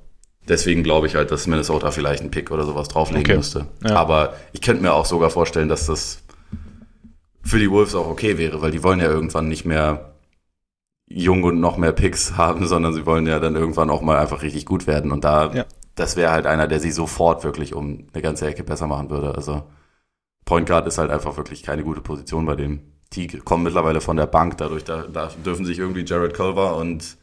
Deswegen 0.48 0.82
glaube 0.82 1.06
ich 1.06 1.16
halt, 1.16 1.30
dass 1.30 1.46
Minnesota 1.46 1.90
vielleicht 1.90 2.20
einen 2.20 2.30
Pick 2.30 2.50
oder 2.50 2.64
sowas 2.64 2.88
drauflegen 2.88 3.24
okay. 3.26 3.36
müsste. 3.36 3.66
Ja. 3.84 3.96
Aber 3.96 4.34
ich 4.52 4.60
könnte 4.60 4.82
mir 4.82 4.92
auch 4.92 5.06
sogar 5.06 5.30
vorstellen, 5.30 5.68
dass 5.68 5.86
das 5.86 6.22
für 7.42 7.58
die 7.58 7.70
Wolves 7.70 7.94
auch 7.94 8.08
okay 8.08 8.38
wäre, 8.38 8.60
weil 8.60 8.70
die 8.70 8.82
wollen 8.82 9.00
ja 9.00 9.06
irgendwann 9.06 9.48
nicht 9.48 9.64
mehr 9.64 10.14
jung 11.08 11.44
und 11.44 11.60
noch 11.60 11.76
mehr 11.76 11.92
Picks 11.92 12.32
haben, 12.36 12.66
sondern 12.66 12.94
sie 12.94 13.06
wollen 13.06 13.26
ja 13.26 13.40
dann 13.40 13.56
irgendwann 13.56 13.90
auch 13.90 14.02
mal 14.02 14.18
einfach 14.18 14.42
richtig 14.42 14.66
gut 14.66 14.86
werden. 14.86 15.10
Und 15.12 15.24
da, 15.24 15.52
ja. 15.52 15.64
das 15.94 16.16
wäre 16.16 16.32
halt 16.32 16.46
einer, 16.46 16.68
der 16.68 16.80
sie 16.80 16.90
sofort 16.90 17.44
wirklich 17.44 17.74
um 17.74 18.06
eine 18.12 18.22
ganze 18.22 18.46
Ecke 18.46 18.62
besser 18.62 18.86
machen 18.86 19.10
würde. 19.10 19.34
Also 19.34 19.64
Point 20.44 20.68
Guard 20.68 20.86
ist 20.86 20.98
halt 20.98 21.10
einfach 21.10 21.36
wirklich 21.36 21.62
keine 21.62 21.82
gute 21.82 22.00
Position 22.00 22.46
bei 22.46 22.54
dem. 22.54 22.92
Die 23.12 23.26
kommen 23.26 23.64
mittlerweile 23.64 24.00
von 24.00 24.16
der 24.16 24.26
Bank, 24.26 24.58
dadurch 24.58 24.84
da, 24.84 25.02
da 25.02 25.30
dürfen 25.44 25.64
sich 25.64 25.78
irgendwie 25.78 26.04
Jared 26.04 26.34
Culver 26.34 26.76
und, 26.76 27.16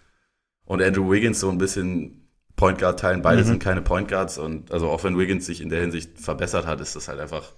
und 0.65 0.81
Andrew 0.81 1.11
Wiggins 1.11 1.41
so 1.41 1.49
ein 1.49 1.57
bisschen 1.57 2.22
Point 2.55 2.79
Guard 2.79 2.99
teilen. 2.99 3.21
Beide 3.21 3.41
mhm. 3.41 3.47
sind 3.47 3.63
keine 3.63 3.81
Point 3.81 4.07
Guards 4.07 4.37
und 4.37 4.71
also 4.71 4.89
auch 4.89 5.03
wenn 5.03 5.17
Wiggins 5.17 5.45
sich 5.45 5.61
in 5.61 5.69
der 5.69 5.81
Hinsicht 5.81 6.19
verbessert 6.19 6.65
hat, 6.65 6.81
ist 6.81 6.95
das 6.95 7.07
halt 7.07 7.19
einfach, 7.19 7.51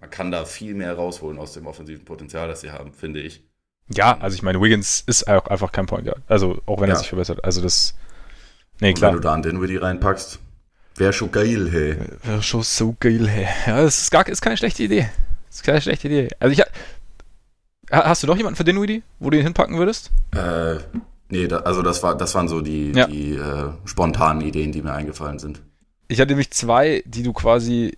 man 0.00 0.10
kann 0.10 0.30
da 0.30 0.44
viel 0.44 0.74
mehr 0.74 0.94
rausholen 0.94 1.38
aus 1.38 1.52
dem 1.52 1.66
offensiven 1.66 2.04
Potenzial, 2.04 2.48
das 2.48 2.60
sie 2.60 2.70
haben, 2.70 2.92
finde 2.92 3.20
ich. 3.20 3.42
Ja, 3.88 4.18
also 4.18 4.34
ich 4.34 4.42
meine, 4.42 4.60
Wiggins 4.60 5.02
ist 5.06 5.28
auch 5.28 5.46
einfach 5.46 5.72
kein 5.72 5.86
Point 5.86 6.04
Guard. 6.04 6.22
Also 6.28 6.60
auch 6.66 6.80
wenn 6.80 6.88
ja. 6.88 6.94
er 6.94 6.98
sich 6.98 7.08
verbessert. 7.08 7.44
Also 7.44 7.60
das. 7.60 7.94
Nee, 8.80 8.94
klar. 8.94 9.10
wenn 9.10 9.16
du 9.16 9.22
da 9.22 9.34
einen 9.34 9.42
Dinwiddie 9.42 9.76
reinpackst, 9.76 10.38
Wäre 10.96 11.12
schon 11.12 11.32
geil, 11.32 11.68
hey. 11.70 11.96
Wäre 12.22 12.42
schon 12.42 12.62
so 12.62 12.94
geil, 13.00 13.26
hey. 13.26 13.48
Ja, 13.66 13.82
das 13.82 14.02
ist, 14.02 14.10
gar, 14.10 14.28
ist 14.28 14.42
keine 14.42 14.56
schlechte 14.56 14.82
Idee. 14.82 15.08
Das 15.48 15.56
ist 15.56 15.62
keine 15.62 15.80
schlechte 15.80 16.08
Idee. 16.08 16.28
Also 16.38 16.52
ich 16.52 16.62
Hast 17.90 18.22
du 18.22 18.26
noch 18.26 18.36
jemanden 18.36 18.56
für 18.56 18.64
Dinwiddie, 18.64 19.02
wo 19.18 19.28
du 19.28 19.36
ihn 19.36 19.42
hinpacken 19.42 19.76
würdest? 19.76 20.10
Äh, 20.34 20.76
nee, 21.32 21.48
da, 21.48 21.58
also 21.58 21.82
das 21.82 22.02
war, 22.02 22.16
das 22.16 22.34
waren 22.34 22.46
so 22.46 22.60
die, 22.60 22.92
ja. 22.92 23.06
die 23.06 23.34
äh, 23.34 23.70
spontanen 23.86 24.42
Ideen, 24.42 24.70
die 24.70 24.82
mir 24.82 24.92
eingefallen 24.92 25.38
sind. 25.38 25.62
Ich 26.08 26.20
hatte 26.20 26.32
nämlich 26.32 26.50
zwei, 26.50 27.02
die 27.06 27.22
du 27.22 27.32
quasi 27.32 27.96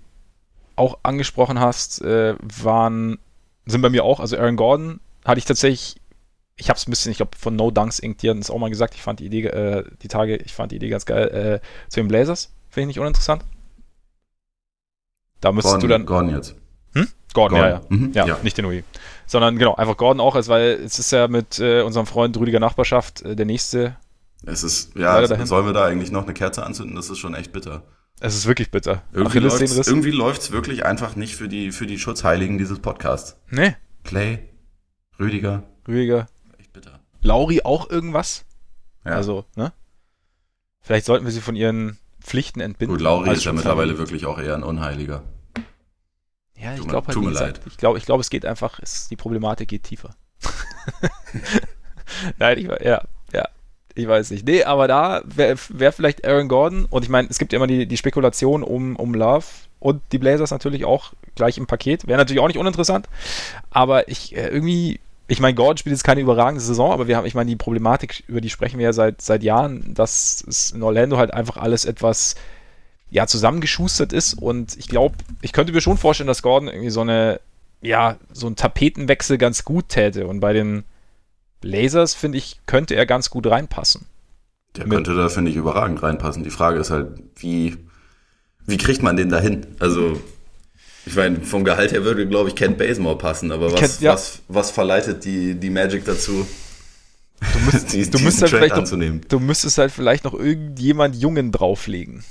auch 0.77 0.99
angesprochen 1.03 1.59
hast, 1.59 2.01
äh, 2.03 2.37
waren, 2.41 3.19
sind 3.67 3.83
bei 3.83 3.91
mir 3.91 4.05
auch, 4.05 4.21
also 4.21 4.37
Aaron 4.37 4.57
Gordon 4.57 5.01
hatte 5.25 5.39
ich 5.39 5.45
tatsächlich, 5.45 5.97
ich 6.57 6.69
habe 6.69 6.77
es 6.77 6.87
ein 6.87 6.91
bisschen, 6.91 7.11
ich 7.11 7.19
glaube 7.19 7.37
von 7.37 7.57
No 7.57 7.71
Dunks 7.71 7.99
Inc. 7.99 8.19
die 8.19 8.31
hatten 8.31 8.39
es 8.39 8.51
auch 8.51 8.59
mal 8.59 8.71
gesagt, 8.71 8.95
ich 8.95 9.03
fand 9.03 9.19
die 9.19 9.27
Idee, 9.27 9.47
äh, 9.47 9.85
die 10.03 10.09
Tage, 10.09 10.37
ich 10.37 10.55
fand 10.55 10.71
die 10.71 10.77
Idee 10.77 10.89
ganz 10.89 11.05
geil, 11.05 11.61
äh, 11.63 11.91
zu 11.91 12.01
den 12.01 12.09
Blazers. 12.09 12.53
Finde 12.71 12.83
ich 12.83 12.97
nicht 12.97 13.01
uninteressant. 13.01 13.45
Da 15.41 15.53
müsstest 15.53 15.75
Gordon, 15.75 15.89
du 15.89 15.95
dann. 15.95 16.07
Gordon 16.07 16.35
jetzt. 16.35 16.57
Hm? 16.95 17.09
Gordon, 17.35 17.59
Gordon. 17.59 17.59
ja, 17.59 17.69
ja. 17.69 17.83
Mhm, 17.89 18.13
ja. 18.13 18.27
ja. 18.27 18.39
nicht 18.43 18.57
den 18.57 18.65
Ui. 18.67 18.85
Sondern 19.27 19.59
genau, 19.59 19.75
einfach 19.75 19.97
Gordon 19.97 20.21
auch, 20.21 20.35
als 20.35 20.49
weil 20.49 20.81
es 20.85 20.99
ist 20.99 21.11
ja 21.11 21.29
mit 21.29 21.59
äh, 21.59 21.83
unserem 21.83 22.07
Freund 22.07 22.37
Rüdiger 22.37 22.61
Nachbarschaft 22.61 23.23
äh, 23.23 23.37
der 23.37 23.47
nächste. 23.47 23.97
Es 24.47 24.63
ist, 24.63 24.95
ja, 24.97 25.47
sollen 25.47 25.67
wir 25.67 25.73
da 25.73 25.87
eigentlich 25.87 26.11
noch 26.11 26.25
eine 26.25 26.35
Kerze 26.35 26.65
anzünden? 26.67 26.97
Das 26.97 27.09
ist 27.09 27.19
schon 27.19 27.35
echt 27.35 27.53
bitter. 27.53 27.83
Es 28.21 28.35
ist 28.35 28.47
wirklich 28.47 28.71
bitter. 28.71 29.03
Irgendwie 29.13 30.11
läuft 30.11 30.43
es 30.43 30.53
wirklich 30.53 30.85
einfach 30.85 31.17
nicht 31.17 31.37
für 31.37 31.49
die, 31.49 31.73
für 31.73 31.87
die 31.87 31.99
Schutzheiligen 31.99 32.59
dieses 32.59 32.79
Podcasts. 32.79 33.41
Nee. 33.51 33.77
Clay, 34.05 34.39
Rüdiger. 35.19 35.65
Rüdiger. 35.89 36.29
Echt 36.59 36.73
bitter. 36.73 37.01
Lauri 37.23 37.63
auch 37.65 37.91
irgendwas? 37.91 38.45
Ja. 39.05 39.13
Also, 39.13 39.45
ne? 39.57 39.73
Vielleicht 40.81 41.07
sollten 41.07 41.25
wir 41.25 41.33
sie 41.33 41.41
von 41.41 41.57
ihren 41.57 41.99
Pflichten 42.21 42.61
entbinden. 42.61 42.97
Gut, 42.97 43.03
Lauri 43.03 43.31
ist 43.33 43.45
ja 43.45 43.53
mittlerweile 43.53 43.99
wirklich 43.99 44.27
auch 44.27 44.39
eher 44.39 44.55
ein 44.55 44.63
Unheiliger. 44.63 45.23
Ja, 46.57 46.75
ich 46.75 46.87
glaube 46.87 47.09
halt, 47.09 47.15
tut 47.15 47.25
mir 47.25 47.31
leid. 47.31 47.61
ich 47.67 47.77
glaube, 47.77 47.99
ich 47.99 48.07
glaube, 48.07 48.21
es 48.21 48.31
geht 48.31 48.47
einfach, 48.47 48.79
es, 48.81 49.09
die 49.09 49.17
Problematik 49.17 49.69
geht 49.69 49.83
tiefer. 49.83 50.15
Nein, 52.39 52.59
ich 52.59 52.69
ja, 52.85 53.03
ja, 53.33 53.49
ich 53.95 54.07
weiß 54.07 54.31
nicht. 54.31 54.47
Nee, 54.47 54.65
aber 54.65 54.87
da 54.89 55.23
wäre 55.25 55.57
wär 55.69 55.93
vielleicht 55.93 56.27
Aaron 56.27 56.49
Gordon 56.49 56.85
und 56.85 57.03
ich 57.03 57.09
meine, 57.09 57.29
es 57.29 57.39
gibt 57.39 57.53
ja 57.53 57.57
immer 57.57 57.67
die, 57.67 57.87
die 57.87 57.97
Spekulation 57.97 58.63
um, 58.63 58.97
um 58.97 59.15
Love 59.15 59.47
und 59.81 60.03
die 60.13 60.19
Blazers 60.19 60.51
natürlich 60.51 60.85
auch 60.85 61.13
gleich 61.35 61.59
im 61.59 61.67
Paket. 61.67 62.07
Wäre 62.07 62.19
natürlich 62.19 62.41
auch 62.41 62.49
nicht 62.49 62.59
uninteressant, 62.59 63.09
aber 63.71 64.09
ich 64.09 64.37
äh, 64.37 64.49
irgendwie 64.49 65.01
ich 65.27 65.41
meine, 65.41 65.55
Gordon 65.55 65.79
spielt 65.79 65.95
jetzt 65.95 66.05
keine 66.05 66.21
überragende 66.21 66.61
Saison, 66.61 66.93
aber 66.93 67.09
wir 67.09 67.17
haben, 67.17 67.25
ich 67.25 67.35
meine, 67.35 67.49
die 67.49 67.57
Problematik, 67.57 68.25
über 68.27 68.41
die 68.41 68.51
sprechen 68.51 68.79
wir 68.79 68.85
ja 68.85 68.93
seit, 68.93 69.23
seit 69.23 69.43
Jahren, 69.43 69.95
dass 69.95 70.45
es 70.47 70.73
in 70.73 70.83
Orlando 70.83 71.17
halt 71.17 71.33
einfach 71.33 71.57
alles 71.57 71.87
etwas 71.87 72.35
ja, 73.15 73.29
zusammengeschustert 73.29 74.13
ist 74.13 74.35
und 74.35 74.77
ich 74.77 74.89
glaube, 74.89 75.15
ich 75.41 75.53
könnte 75.53 75.73
mir 75.73 75.81
schon 75.81 75.97
vorstellen, 75.97 76.27
dass 76.27 76.43
Gordon 76.43 76.69
irgendwie 76.69 76.91
so 76.91 77.01
eine, 77.01 77.41
ja, 77.81 78.17
so 78.33 78.49
einen 78.49 78.57
Tapetenwechsel 78.57 79.39
ganz 79.39 79.65
gut 79.65 79.89
täte 79.89 80.27
und 80.27 80.41
bei 80.41 80.53
den 80.53 80.83
Lasers, 81.63 82.13
finde 82.13 82.39
ich, 82.39 82.59
könnte 82.67 82.97
er 82.97 83.07
ganz 83.07 83.31
gut 83.31 83.47
reinpassen. 83.47 84.07
Der 84.77 84.87
könnte 84.87 85.15
da, 85.15 85.29
finde 85.29 85.53
ich, 85.53 85.57
überragend 85.57 86.03
reinpassen. 86.03 86.43
Die 86.43 86.51
Frage 86.51 86.81
ist 86.81 86.91
halt, 86.91 87.07
wie, 87.37 87.77
wie 88.67 88.79
kriegt 88.79 89.05
man 89.05 89.17
den 89.17 89.29
dahin? 89.29 89.65
Also, 89.79 90.21
ich 91.07 91.15
meine, 91.15 91.41
vom 91.41 91.63
Gehalt 91.63 91.93
her 91.93 92.05
würde, 92.05 92.27
glaube 92.27 92.49
ich, 92.49 92.57
Kent 92.57 92.79
Bazemore 92.79 93.17
passen, 93.17 93.53
aber 93.53 93.71
was, 93.71 93.79
Kent, 93.79 94.01
ja. 94.01 94.15
was, 94.15 94.41
was 94.49 94.73
verleitet 94.73 95.25
die, 95.25 95.55
die 95.55 95.71
Magic 95.71 96.05
dazu? 96.05 96.45
Du, 97.41 97.59
müsst, 97.61 97.93
die, 97.93 98.11
du, 98.11 98.19
müsst 98.19 98.43
halt 98.43 98.51
vielleicht 98.51 98.75
noch, 98.75 99.21
du 99.29 99.39
müsstest 99.39 99.79
halt 99.79 99.93
vielleicht 99.93 100.25
noch 100.25 100.35
irgendjemand 100.35 101.15
Jungen 101.15 101.53
drauflegen. 101.53 102.25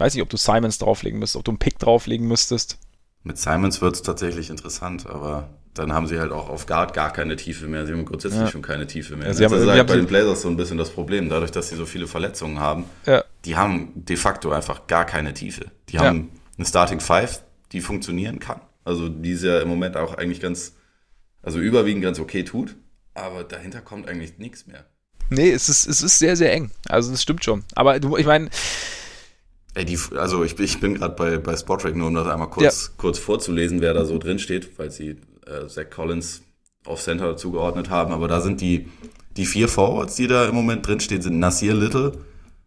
Weiß 0.00 0.14
nicht, 0.14 0.22
ob 0.22 0.30
du 0.30 0.38
Simons 0.38 0.78
drauflegen 0.78 1.18
müsstest, 1.18 1.36
ob 1.36 1.44
du 1.44 1.50
einen 1.50 1.58
Pick 1.58 1.78
drauflegen 1.78 2.26
müsstest. 2.26 2.78
Mit 3.22 3.36
Simons 3.36 3.82
wird 3.82 3.96
es 3.96 4.02
tatsächlich 4.02 4.48
interessant, 4.48 5.06
aber 5.06 5.50
dann 5.74 5.92
haben 5.92 6.06
sie 6.06 6.18
halt 6.18 6.32
auch 6.32 6.48
auf 6.48 6.64
Guard 6.64 6.94
gar 6.94 7.12
keine 7.12 7.36
Tiefe 7.36 7.66
mehr. 7.66 7.84
Sie 7.84 7.92
haben 7.92 8.06
grundsätzlich 8.06 8.40
ja. 8.40 8.48
schon 8.48 8.62
keine 8.62 8.86
Tiefe 8.86 9.14
mehr. 9.16 9.26
Ja, 9.26 9.34
sie 9.34 9.42
das 9.42 9.52
haben, 9.52 9.60
ist 9.60 9.68
halt 9.68 9.86
bei 9.86 9.96
den 9.96 10.06
Blazers 10.06 10.40
so 10.40 10.48
ein 10.48 10.56
bisschen 10.56 10.78
das 10.78 10.88
Problem, 10.88 11.28
dadurch, 11.28 11.50
dass 11.50 11.68
sie 11.68 11.76
so 11.76 11.84
viele 11.84 12.06
Verletzungen 12.06 12.60
haben. 12.60 12.86
Ja. 13.04 13.22
die 13.44 13.56
haben 13.56 13.92
de 13.94 14.16
facto 14.16 14.50
einfach 14.52 14.86
gar 14.86 15.04
keine 15.04 15.34
Tiefe. 15.34 15.66
Die 15.90 15.98
haben 15.98 16.30
eine 16.56 16.66
Starting 16.66 17.00
Five, 17.00 17.42
die 17.72 17.82
funktionieren 17.82 18.38
kann. 18.38 18.62
Also 18.84 19.10
die 19.10 19.32
ist 19.32 19.44
ja 19.44 19.60
im 19.60 19.68
Moment 19.68 19.98
auch 19.98 20.14
eigentlich 20.14 20.40
ganz, 20.40 20.76
also 21.42 21.58
überwiegend 21.58 22.02
ganz 22.02 22.18
okay 22.18 22.42
tut, 22.42 22.74
aber 23.12 23.44
dahinter 23.44 23.82
kommt 23.82 24.08
eigentlich 24.08 24.38
nichts 24.38 24.66
mehr. 24.66 24.86
Nee, 25.28 25.50
es 25.50 25.68
ist, 25.68 25.86
es 25.86 26.00
ist 26.00 26.18
sehr, 26.18 26.36
sehr 26.36 26.54
eng. 26.54 26.70
Also 26.88 27.10
das 27.10 27.20
stimmt 27.22 27.44
schon. 27.44 27.64
Aber 27.74 28.00
du, 28.00 28.16
ich 28.16 28.24
meine, 28.26 28.48
Ey, 29.74 29.84
die, 29.84 29.98
also 30.16 30.42
ich, 30.44 30.56
bin- 30.56 30.64
ich 30.66 30.80
bin 30.80 30.94
gerade 30.94 31.14
bei, 31.14 31.38
bei 31.38 31.56
Spotrack, 31.56 31.94
nur 31.94 32.08
um 32.08 32.14
das 32.14 32.26
einmal 32.26 32.50
kurz, 32.50 32.64
kurz 32.96 33.18
vorzulesen, 33.18 33.80
wer 33.80 33.94
da 33.94 34.04
so 34.04 34.18
drin 34.18 34.38
steht, 34.38 34.78
weil 34.78 34.90
sie 34.90 35.10
äh, 35.46 35.66
Zach 35.68 35.90
Collins 35.90 36.42
auf 36.84 37.00
Center 37.02 37.36
zugeordnet 37.36 37.88
haben. 37.90 38.12
Aber 38.12 38.26
da 38.26 38.40
sind 38.40 38.60
die, 38.60 38.88
die 39.36 39.46
vier 39.46 39.68
Forwards, 39.68 40.16
die 40.16 40.26
da 40.26 40.46
im 40.46 40.54
Moment 40.54 40.86
drin 40.86 40.98
stehen, 41.00 41.22
sind 41.22 41.38
Nasir 41.38 41.74
Little, 41.74 42.12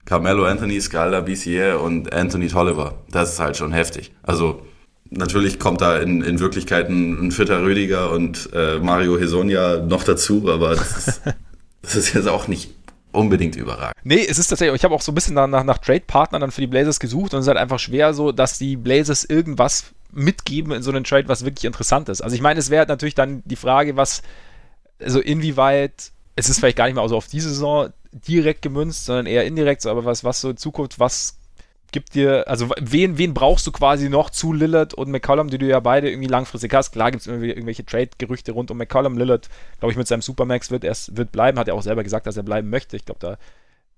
Carmelo 0.05 0.45
Anthony, 0.45 0.79
Scalda 0.79 1.21
Bissier 1.21 1.79
und 1.81 2.13
Anthony 2.13 2.47
Tolliver. 2.47 2.95
Das 3.11 3.33
ist 3.33 3.39
halt 3.39 3.57
schon 3.57 3.73
heftig. 3.73 4.11
Also 4.23 4.61
natürlich 5.09 5.59
kommt 5.59 5.81
da 5.81 5.97
in, 5.97 6.21
in 6.21 6.39
Wirklichkeit 6.39 6.89
ein, 6.89 7.27
ein 7.27 7.31
fitter 7.31 7.61
Rüdiger 7.63 8.11
und 8.11 8.49
äh, 8.53 8.79
Mario 8.79 9.17
Hesonia 9.19 9.77
noch 9.81 10.03
dazu, 10.03 10.49
aber 10.49 10.75
das 10.75 10.97
ist, 11.07 11.21
das 11.81 11.95
ist 11.95 12.13
jetzt 12.13 12.27
auch 12.29 12.47
nicht 12.47 12.73
unbedingt 13.13 13.55
überragend. 13.55 13.95
Nee, 14.03 14.25
es 14.27 14.37
ist 14.37 14.47
tatsächlich, 14.47 14.75
ich 14.75 14.83
habe 14.83 14.93
auch 14.93 15.01
so 15.01 15.11
ein 15.11 15.15
bisschen 15.15 15.35
nach, 15.35 15.47
nach, 15.47 15.77
Trade-Partnern 15.77 16.41
dann 16.41 16.51
für 16.51 16.61
die 16.61 16.67
Blazers 16.67 16.99
gesucht 16.99 17.33
und 17.33 17.39
es 17.39 17.45
ist 17.45 17.47
halt 17.47 17.57
einfach 17.57 17.79
schwer 17.79 18.13
so, 18.13 18.31
dass 18.31 18.57
die 18.57 18.75
Blazers 18.75 19.23
irgendwas 19.23 19.85
mitgeben 20.11 20.71
in 20.71 20.83
so 20.83 20.91
einen 20.91 21.03
Trade, 21.03 21.27
was 21.27 21.45
wirklich 21.45 21.65
interessant 21.65 22.09
ist. 22.09 22.21
Also 22.21 22.35
ich 22.35 22.41
meine, 22.41 22.59
es 22.59 22.69
wäre 22.69 22.85
natürlich 22.87 23.15
dann 23.15 23.41
die 23.45 23.55
Frage, 23.55 23.95
was, 23.95 24.21
also 24.99 25.19
inwieweit, 25.19 26.11
es 26.35 26.49
ist 26.49 26.59
vielleicht 26.59 26.77
gar 26.77 26.85
nicht 26.85 26.95
mal 26.95 27.07
so 27.09 27.17
auf 27.17 27.27
diese 27.27 27.49
Saison 27.49 27.89
direkt 28.11 28.61
gemünzt, 28.61 29.05
sondern 29.05 29.25
eher 29.25 29.45
indirekt, 29.45 29.81
so, 29.81 29.89
aber 29.89 30.05
was, 30.05 30.23
was 30.23 30.41
so 30.41 30.51
in 30.51 30.57
Zukunft, 30.57 30.99
was 30.99 31.37
gibt 31.93 32.15
dir, 32.15 32.47
also 32.49 32.69
wen, 32.81 33.17
wen 33.17 33.33
brauchst 33.33 33.65
du 33.65 33.71
quasi 33.71 34.09
noch 34.09 34.29
zu 34.29 34.51
Lillard 34.51 34.93
und 34.93 35.09
McCollum, 35.09 35.49
die 35.49 35.57
du 35.57 35.65
ja 35.65 35.79
beide 35.79 36.09
irgendwie 36.09 36.27
langfristig 36.27 36.73
hast? 36.73 36.91
Klar 36.91 37.11
gibt 37.11 37.21
es 37.21 37.27
irgendwie 37.27 37.49
irgendwelche 37.49 37.85
Trade-Gerüchte 37.85 38.51
rund 38.51 38.69
um 38.71 38.77
McCollum. 38.77 39.17
Lillard, 39.17 39.47
glaube 39.79 39.93
ich, 39.93 39.97
mit 39.97 40.07
seinem 40.07 40.21
Supermax 40.21 40.71
wird 40.71 40.83
erst 40.83 41.15
wird 41.15 41.31
bleiben, 41.31 41.57
hat 41.57 41.69
er 41.69 41.75
auch 41.75 41.81
selber 41.81 42.03
gesagt, 42.03 42.27
dass 42.27 42.35
er 42.35 42.43
bleiben 42.43 42.69
möchte. 42.69 42.97
Ich 42.97 43.05
glaube, 43.05 43.19
da, 43.21 43.37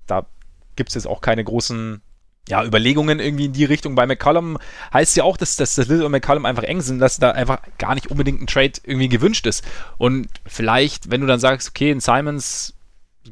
da 0.06 0.28
gibt 0.76 0.90
es 0.90 0.96
jetzt 0.96 1.08
auch 1.08 1.22
keine 1.22 1.44
großen 1.44 2.02
ja, 2.48 2.64
Überlegungen 2.64 3.20
irgendwie 3.20 3.46
in 3.46 3.54
die 3.54 3.66
Richtung. 3.66 3.96
Bei 3.96 4.06
McCollum 4.06 4.60
heißt 4.94 5.16
ja 5.18 5.24
auch, 5.24 5.38
dass, 5.38 5.56
dass 5.56 5.76
das 5.76 5.88
Lillard 5.88 6.06
und 6.06 6.12
McCollum 6.12 6.46
einfach 6.46 6.64
eng 6.64 6.82
sind, 6.82 7.00
dass 7.00 7.18
da 7.18 7.32
einfach 7.32 7.62
gar 7.80 7.96
nicht 7.96 8.12
unbedingt 8.12 8.42
ein 8.42 8.48
Trade 8.48 8.74
irgendwie 8.84 9.10
gewünscht 9.10 9.48
ist. 9.48 9.64
Und 9.98 10.28
vielleicht, 10.46 11.10
wenn 11.10 11.22
du 11.22 11.28
dann 11.28 11.40
sagst, 11.40 11.70
okay, 11.70 11.90
ein 11.90 12.02
Simons 12.02 12.76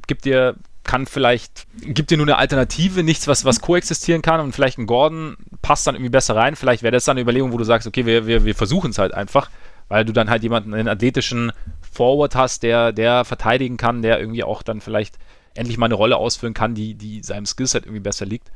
gibt 0.08 0.26
dir, 0.26 0.56
kann 0.84 1.06
vielleicht, 1.06 1.66
gibt 1.82 2.12
dir 2.12 2.18
nur 2.18 2.28
eine 2.28 2.38
Alternative, 2.38 3.04
nichts, 3.04 3.28
was, 3.28 3.46
was 3.46 3.62
koexistieren 3.62 4.22
kann 4.22 4.40
und 4.40 4.54
vielleicht 4.54 4.78
ein 4.78 4.86
Gordon 4.86 5.38
passt 5.62 5.88
dann 5.88 5.96
irgendwie 5.96 6.10
besser 6.10 6.36
rein. 6.36 6.56
Vielleicht 6.56 6.84
wäre 6.84 6.92
das 6.92 7.06
dann 7.06 7.14
eine 7.14 7.22
Überlegung, 7.22 7.54
wo 7.54 7.58
du 7.58 7.64
sagst, 7.64 7.88
okay, 7.88 8.06
wir, 8.06 8.28
wir, 8.28 8.46
wir 8.46 8.56
versuchen 8.56 8.92
es 8.92 8.98
halt 8.98 9.14
einfach, 9.14 9.50
weil 9.88 10.06
du 10.06 10.14
dann 10.14 10.30
halt 10.30 10.44
jemanden, 10.44 10.74
einen 10.74 10.88
athletischen 10.88 11.52
Forward 11.92 12.36
hast, 12.36 12.64
der, 12.64 12.92
der 12.92 13.26
verteidigen 13.26 13.78
kann, 13.78 14.02
der 14.02 14.20
irgendwie 14.20 14.44
auch 14.44 14.64
dann 14.64 14.82
vielleicht 14.82 15.18
endlich 15.54 15.78
mal 15.78 15.86
eine 15.86 15.96
Rolle 15.96 16.18
ausfüllen 16.18 16.54
kann, 16.54 16.76
die, 16.76 16.96
die 16.96 17.22
seinem 17.24 17.46
Skillset 17.46 17.86
irgendwie 17.86 18.02
besser 18.02 18.26
liegt. 18.26 18.52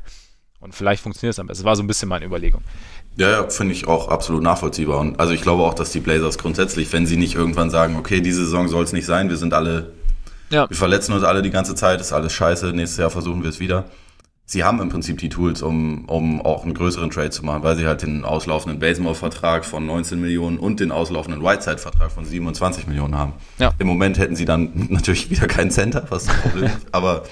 Und 0.60 0.74
vielleicht 0.74 1.04
funktioniert 1.04 1.34
es 1.34 1.38
dann 1.38 1.48
besser. 1.48 1.60
Das 1.60 1.66
war 1.66 1.76
so 1.76 1.84
ein 1.84 1.88
bisschen 1.88 2.10
meine 2.10 2.26
Überlegung. 2.26 2.62
Ja, 3.16 3.30
ja 3.30 3.50
finde 3.50 3.74
ich 3.74 3.88
auch 3.88 4.08
absolut 4.08 4.42
nachvollziehbar. 4.42 5.00
Und 5.00 5.20
also 5.20 5.34
ich 5.34 5.42
glaube 5.42 5.64
auch, 5.64 5.76
dass 5.76 5.92
die 5.92 6.00
Blazers 6.00 6.38
grundsätzlich, 6.38 6.92
wenn 6.94 7.06
sie 7.06 7.18
nicht 7.18 7.36
irgendwann 7.36 7.70
sagen, 7.70 7.96
okay, 7.96 8.22
diese 8.22 8.44
Saison 8.46 8.68
soll 8.68 8.84
es 8.84 8.94
nicht 8.94 9.06
sein, 9.06 9.30
wir 9.30 9.38
sind 9.38 9.54
alle, 9.54 9.94
Ja. 10.50 10.70
wir 10.70 10.78
verletzen 10.78 11.14
uns 11.14 11.24
alle 11.24 11.42
die 11.42 11.50
ganze 11.50 11.76
Zeit, 11.76 12.00
ist 12.00 12.14
alles 12.14 12.34
scheiße, 12.34 12.68
nächstes 12.68 12.98
Jahr 12.98 13.10
versuchen 13.10 13.44
wir 13.44 13.50
es 13.50 13.60
wieder. 13.60 13.86
Sie 14.50 14.64
haben 14.64 14.80
im 14.80 14.88
Prinzip 14.88 15.18
die 15.18 15.28
Tools, 15.28 15.62
um, 15.62 16.06
um 16.06 16.42
auch 16.42 16.64
einen 16.64 16.74
größeren 16.74 17.12
Trade 17.12 17.32
zu 17.32 17.44
machen, 17.44 17.64
weil 17.64 17.76
sie 17.76 17.86
halt 17.86 18.02
den 18.02 18.24
auslaufenden 18.24 18.80
Basemore-Vertrag 18.80 19.66
von 19.66 19.86
19 19.86 20.22
Millionen 20.22 20.58
und 20.58 20.80
den 20.80 20.94
auslaufenden 20.94 21.44
Whiteside-Vertrag 21.44 22.12
von 22.12 22.24
27 22.24 22.88
Millionen 22.88 23.18
haben. 23.18 23.34
Ja. 23.60 23.74
Im 23.78 23.88
Moment 23.88 24.18
hätten 24.18 24.38
sie 24.38 24.46
dann 24.46 24.72
natürlich 24.90 25.30
wieder 25.30 25.48
keinen 25.48 25.70
Center, 25.70 26.06
was 26.10 26.28
das 26.28 26.38
Problem 26.38 26.66
ist. 26.78 26.88
Aber 26.94 27.24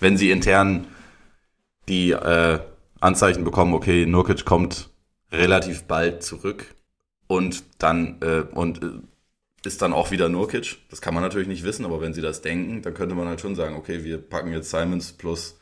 wenn 0.00 0.16
sie 0.16 0.32
intern 0.32 0.88
die 1.88 2.10
äh, 2.10 2.58
Anzeichen 2.98 3.44
bekommen, 3.44 3.72
okay, 3.72 4.04
Nurkic 4.06 4.44
kommt 4.44 4.90
relativ 5.30 5.84
bald 5.84 6.24
zurück 6.24 6.74
und 7.28 7.62
dann 7.78 8.16
äh, 8.22 8.42
und 8.52 8.82
äh, 8.82 8.86
ist 9.64 9.82
dann 9.82 9.92
auch 9.92 10.10
wieder 10.10 10.28
Nurkic. 10.28 10.78
Das 10.88 11.00
kann 11.00 11.14
man 11.14 11.22
natürlich 11.22 11.48
nicht 11.48 11.64
wissen, 11.64 11.84
aber 11.84 12.00
wenn 12.00 12.14
sie 12.14 12.22
das 12.22 12.42
denken, 12.42 12.82
dann 12.82 12.94
könnte 12.94 13.14
man 13.14 13.28
halt 13.28 13.40
schon 13.40 13.54
sagen, 13.54 13.76
okay, 13.76 14.04
wir 14.04 14.18
packen 14.18 14.52
jetzt 14.52 14.70
Simons 14.70 15.12
plus 15.12 15.58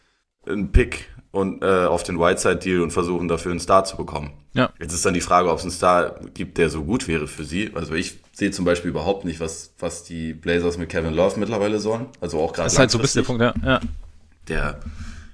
einen 0.46 0.72
Pick 0.72 1.08
und 1.30 1.62
äh, 1.62 1.84
auf 1.84 2.02
den 2.02 2.18
Whiteside-Deal 2.18 2.80
und 2.80 2.92
versuchen 2.92 3.28
dafür 3.28 3.50
einen 3.50 3.60
Star 3.60 3.84
zu 3.84 3.96
bekommen. 3.96 4.30
Ja. 4.54 4.70
Jetzt 4.80 4.94
ist 4.94 5.04
dann 5.04 5.14
die 5.14 5.20
Frage, 5.20 5.50
ob 5.50 5.58
es 5.58 5.64
einen 5.64 5.72
Star 5.72 6.20
gibt, 6.34 6.58
der 6.58 6.70
so 6.70 6.84
gut 6.84 7.06
wäre 7.06 7.26
für 7.26 7.44
sie. 7.44 7.70
Also 7.74 7.94
ich 7.94 8.18
sehe 8.32 8.50
zum 8.50 8.64
Beispiel 8.64 8.90
überhaupt 8.90 9.24
nicht, 9.24 9.40
was, 9.40 9.74
was 9.78 10.04
die 10.04 10.32
Blazers 10.32 10.78
mit 10.78 10.88
Kevin 10.88 11.14
Love 11.14 11.38
mittlerweile 11.38 11.80
sollen. 11.80 12.06
Also 12.20 12.40
auch 12.40 12.52
gerade 12.52 12.66
Das 12.66 12.74
ist 12.74 12.78
halt 12.78 12.90
so 12.90 12.98
ein 12.98 13.02
bisschen 13.02 13.22
der 13.22 13.26
Punkt, 13.26 13.42
ja. 13.42 13.54
ja. 13.64 13.80
der 14.48 14.80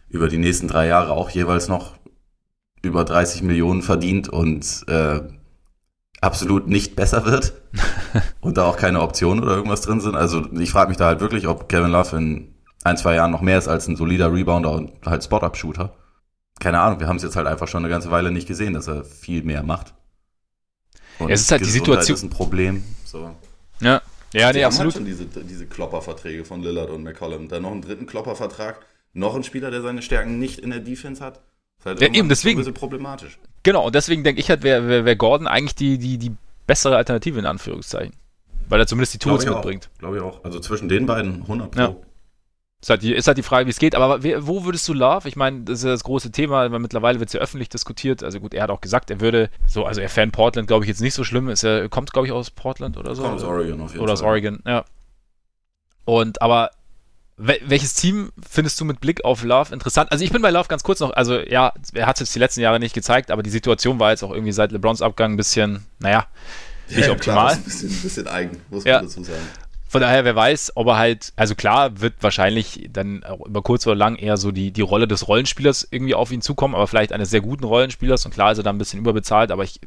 über 0.08 0.28
die 0.28 0.38
nächsten 0.38 0.68
drei 0.68 0.86
Jahre 0.86 1.12
auch 1.12 1.30
jeweils 1.30 1.68
noch 1.68 1.94
über 2.82 3.04
30 3.04 3.42
Millionen 3.42 3.82
verdient 3.82 4.28
und 4.28 4.84
äh, 4.88 5.20
absolut 6.24 6.66
nicht 6.66 6.96
besser 6.96 7.24
wird 7.26 7.52
und 8.40 8.56
da 8.56 8.64
auch 8.64 8.76
keine 8.76 9.00
Optionen 9.00 9.42
oder 9.44 9.54
irgendwas 9.56 9.82
drin 9.82 10.00
sind. 10.00 10.14
Also 10.16 10.46
ich 10.52 10.70
frage 10.70 10.88
mich 10.88 10.96
da 10.96 11.06
halt 11.06 11.20
wirklich, 11.20 11.46
ob 11.46 11.68
Kevin 11.68 11.90
Love 11.90 12.16
in 12.16 12.54
ein, 12.82 12.96
zwei 12.96 13.14
Jahren 13.14 13.30
noch 13.30 13.40
mehr 13.40 13.58
ist 13.58 13.68
als 13.68 13.86
ein 13.88 13.96
solider 13.96 14.32
Rebounder 14.32 14.72
und 14.72 14.92
halt 15.06 15.24
Spot-Up-Shooter. 15.24 15.94
Keine 16.60 16.80
Ahnung, 16.80 17.00
wir 17.00 17.08
haben 17.08 17.16
es 17.16 17.22
jetzt 17.22 17.36
halt 17.36 17.46
einfach 17.46 17.68
schon 17.68 17.82
eine 17.84 17.88
ganze 17.90 18.10
Weile 18.10 18.30
nicht 18.30 18.46
gesehen, 18.46 18.74
dass 18.74 18.86
er 18.88 19.04
viel 19.04 19.42
mehr 19.42 19.62
macht. 19.62 19.94
Und 21.18 21.30
Es 21.30 21.42
ist 21.42 21.50
halt 21.50 21.60
die 21.62 21.66
Gesundheit 21.66 22.04
Situation- 22.04 22.14
ist 22.16 22.22
ein 22.22 22.30
Problem. 22.30 22.84
So. 23.04 23.30
Ja, 23.80 24.00
ja 24.32 24.52
Die 24.52 24.58
nee, 24.58 24.64
haben 24.64 24.70
absolut. 24.72 24.94
Halt 24.94 24.94
schon 24.94 25.04
diese, 25.04 25.26
diese 25.44 25.66
Klopperverträge 25.66 26.44
von 26.44 26.62
Lillard 26.62 26.90
und 26.90 27.02
McCollum. 27.02 27.48
Dann 27.48 27.62
noch 27.62 27.72
einen 27.72 27.82
dritten 27.82 28.06
Kloppervertrag, 28.06 28.80
noch 29.12 29.34
ein 29.34 29.44
Spieler, 29.44 29.70
der 29.70 29.82
seine 29.82 30.02
Stärken 30.02 30.38
nicht 30.38 30.58
in 30.60 30.70
der 30.70 30.80
Defense 30.80 31.24
hat. 31.24 31.40
Ist 31.78 31.86
halt 31.86 32.00
Ja, 32.00 32.08
eben, 32.12 32.28
deswegen. 32.28 32.58
Ein 32.58 32.64
bisschen 32.64 32.74
problematisch. 32.74 33.38
Genau, 33.64 33.86
und 33.86 33.94
deswegen 33.94 34.22
denke 34.22 34.40
ich 34.40 34.50
halt, 34.50 34.62
wäre 34.62 34.86
wär, 34.86 35.04
wär 35.04 35.16
Gordon 35.16 35.48
eigentlich 35.48 35.74
die, 35.74 35.98
die, 35.98 36.18
die 36.18 36.32
bessere 36.66 36.96
Alternative 36.96 37.38
in 37.38 37.46
Anführungszeichen. 37.46 38.14
Weil 38.68 38.80
er 38.80 38.86
zumindest 38.86 39.14
die 39.14 39.18
Tools 39.18 39.44
Glaube 39.44 39.58
mitbringt. 39.58 39.90
Glaube 39.98 40.16
ich 40.16 40.22
auch. 40.22 40.44
Also 40.44 40.60
zwischen 40.60 40.88
den 40.88 41.06
beiden 41.06 41.42
100 41.42 41.70
Pro. 41.70 41.80
Ja. 41.80 41.96
Ist 42.80 42.90
halt, 42.90 43.02
die, 43.02 43.14
ist 43.14 43.26
halt 43.26 43.38
die 43.38 43.42
Frage, 43.42 43.66
wie 43.66 43.70
es 43.70 43.78
geht. 43.78 43.94
Aber 43.94 44.22
wer, 44.22 44.46
wo 44.46 44.64
würdest 44.66 44.86
du 44.88 44.92
Love? 44.92 45.26
Ich 45.26 45.36
meine, 45.36 45.62
das 45.62 45.78
ist 45.78 45.84
ja 45.84 45.90
das 45.90 46.04
große 46.04 46.30
Thema, 46.32 46.70
weil 46.70 46.78
mittlerweile 46.78 47.18
wird 47.18 47.30
es 47.30 47.32
ja 47.32 47.40
öffentlich 47.40 47.70
diskutiert. 47.70 48.22
Also 48.22 48.40
gut, 48.40 48.52
er 48.52 48.62
hat 48.62 48.70
auch 48.70 48.82
gesagt, 48.82 49.10
er 49.10 49.20
würde, 49.20 49.48
so, 49.66 49.86
also 49.86 50.02
er 50.02 50.10
fan 50.10 50.30
Portland, 50.30 50.68
glaube 50.68 50.84
ich, 50.84 50.88
jetzt 50.88 51.00
nicht 51.00 51.14
so 51.14 51.24
schlimm. 51.24 51.48
Ist 51.48 51.64
er 51.64 51.88
kommt, 51.88 52.12
glaube 52.12 52.26
ich, 52.26 52.32
aus 52.32 52.50
Portland 52.50 52.98
oder 52.98 53.14
so. 53.14 53.22
Kommt 53.22 53.36
aus 53.36 53.44
Oregon 53.44 53.80
auf 53.80 53.92
jeden 53.92 54.02
Oder 54.02 54.12
aus 54.12 54.20
Fall. 54.20 54.28
Oregon, 54.28 54.62
ja. 54.66 54.84
Und 56.04 56.42
aber 56.42 56.70
welches 57.36 57.94
Team 57.94 58.30
findest 58.48 58.80
du 58.80 58.84
mit 58.84 59.00
Blick 59.00 59.24
auf 59.24 59.42
Love 59.42 59.72
interessant? 59.74 60.12
Also 60.12 60.24
ich 60.24 60.30
bin 60.30 60.40
bei 60.42 60.50
Love 60.50 60.68
ganz 60.68 60.82
kurz 60.84 61.00
noch, 61.00 61.12
also 61.14 61.38
ja, 61.40 61.72
er 61.92 62.06
hat 62.06 62.16
es 62.16 62.20
jetzt 62.20 62.34
die 62.34 62.38
letzten 62.38 62.60
Jahre 62.60 62.78
nicht 62.78 62.94
gezeigt, 62.94 63.30
aber 63.30 63.42
die 63.42 63.50
Situation 63.50 63.98
war 63.98 64.10
jetzt 64.12 64.22
auch 64.22 64.30
irgendwie 64.32 64.52
seit 64.52 64.70
LeBrons 64.72 65.02
Abgang 65.02 65.32
ein 65.32 65.36
bisschen, 65.36 65.84
naja, 65.98 66.26
nicht 66.88 67.06
Ja, 67.06 67.12
optimal. 67.12 67.46
Klar, 67.46 67.52
ein 67.56 67.62
bisschen, 67.64 67.90
ein 67.90 68.02
bisschen 68.02 68.28
eigen, 68.28 68.60
muss 68.70 68.84
Ja. 68.84 68.96
man 68.96 69.06
dazu 69.06 69.24
sagen. 69.24 69.42
Von 69.88 70.00
daher, 70.00 70.24
wer 70.24 70.34
weiß, 70.34 70.72
ob 70.76 70.88
er 70.88 70.96
halt, 70.96 71.32
also 71.36 71.54
klar, 71.54 72.00
wird 72.00 72.14
wahrscheinlich 72.20 72.88
dann 72.92 73.22
auch 73.24 73.46
über 73.46 73.62
kurz 73.62 73.86
oder 73.86 73.94
lang 73.96 74.16
eher 74.16 74.36
so 74.36 74.50
die, 74.50 74.70
die 74.72 74.80
Rolle 74.80 75.06
des 75.06 75.28
Rollenspielers 75.28 75.86
irgendwie 75.90 76.14
auf 76.14 76.32
ihn 76.32 76.40
zukommen, 76.42 76.74
aber 76.74 76.86
vielleicht 76.88 77.12
eines 77.12 77.30
sehr 77.30 77.40
guten 77.40 77.64
Rollenspielers 77.64 78.24
und 78.26 78.34
klar 78.34 78.52
ist 78.52 78.58
er 78.58 78.64
dann 78.64 78.76
ein 78.76 78.78
bisschen 78.78 78.98
überbezahlt, 78.98 79.50
aber 79.52 79.62
ich, 79.64 79.80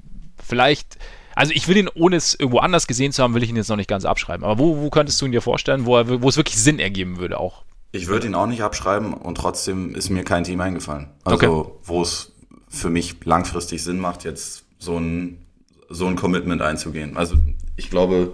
vielleicht, 0.45 0.98
also 1.38 1.54
ich 1.54 1.68
will 1.68 1.78
ihn, 1.78 1.90
ohne 1.94 2.16
es 2.16 2.34
irgendwo 2.34 2.58
anders 2.60 2.88
gesehen 2.88 3.12
zu 3.12 3.22
haben, 3.22 3.36
will 3.36 3.44
ich 3.44 3.50
ihn 3.50 3.56
jetzt 3.56 3.70
noch 3.70 3.76
nicht 3.76 3.90
ganz 3.90 4.06
abschreiben. 4.06 4.44
Aber 4.44 4.58
wo, 4.58 4.82
wo 4.82 4.90
könntest 4.90 5.22
du 5.22 5.28
ihn 5.28 5.32
dir 5.32 5.42
vorstellen, 5.42 5.86
wo, 5.86 5.96
er, 5.96 6.22
wo 6.22 6.28
es 6.28 6.36
wirklich 6.36 6.58
Sinn 6.58 6.80
ergeben 6.80 7.20
würde 7.20 7.40
auch? 7.40 7.64
Ich 7.92 8.08
würde 8.08 8.26
ihn 8.26 8.34
auch 8.34 8.48
nicht 8.48 8.64
abschreiben 8.64 9.14
und 9.14 9.36
trotzdem 9.36 9.94
ist 9.94 10.10
mir 10.10 10.24
kein 10.24 10.44
Team 10.44 10.60
eingefallen. 10.62 11.10
Also, 11.24 11.80
wo 11.84 12.02
es 12.02 12.32
für 12.68 12.90
mich 12.90 13.24
langfristig 13.24 13.84
Sinn 13.84 14.00
macht, 14.00 14.24
jetzt 14.24 14.66
so 14.80 14.98
ein, 14.98 15.46
so 15.90 16.08
ein 16.08 16.16
Commitment 16.16 16.64
einzugehen. 16.64 17.16
Also, 17.16 17.36
ich 17.76 17.92
glaube, 17.92 18.34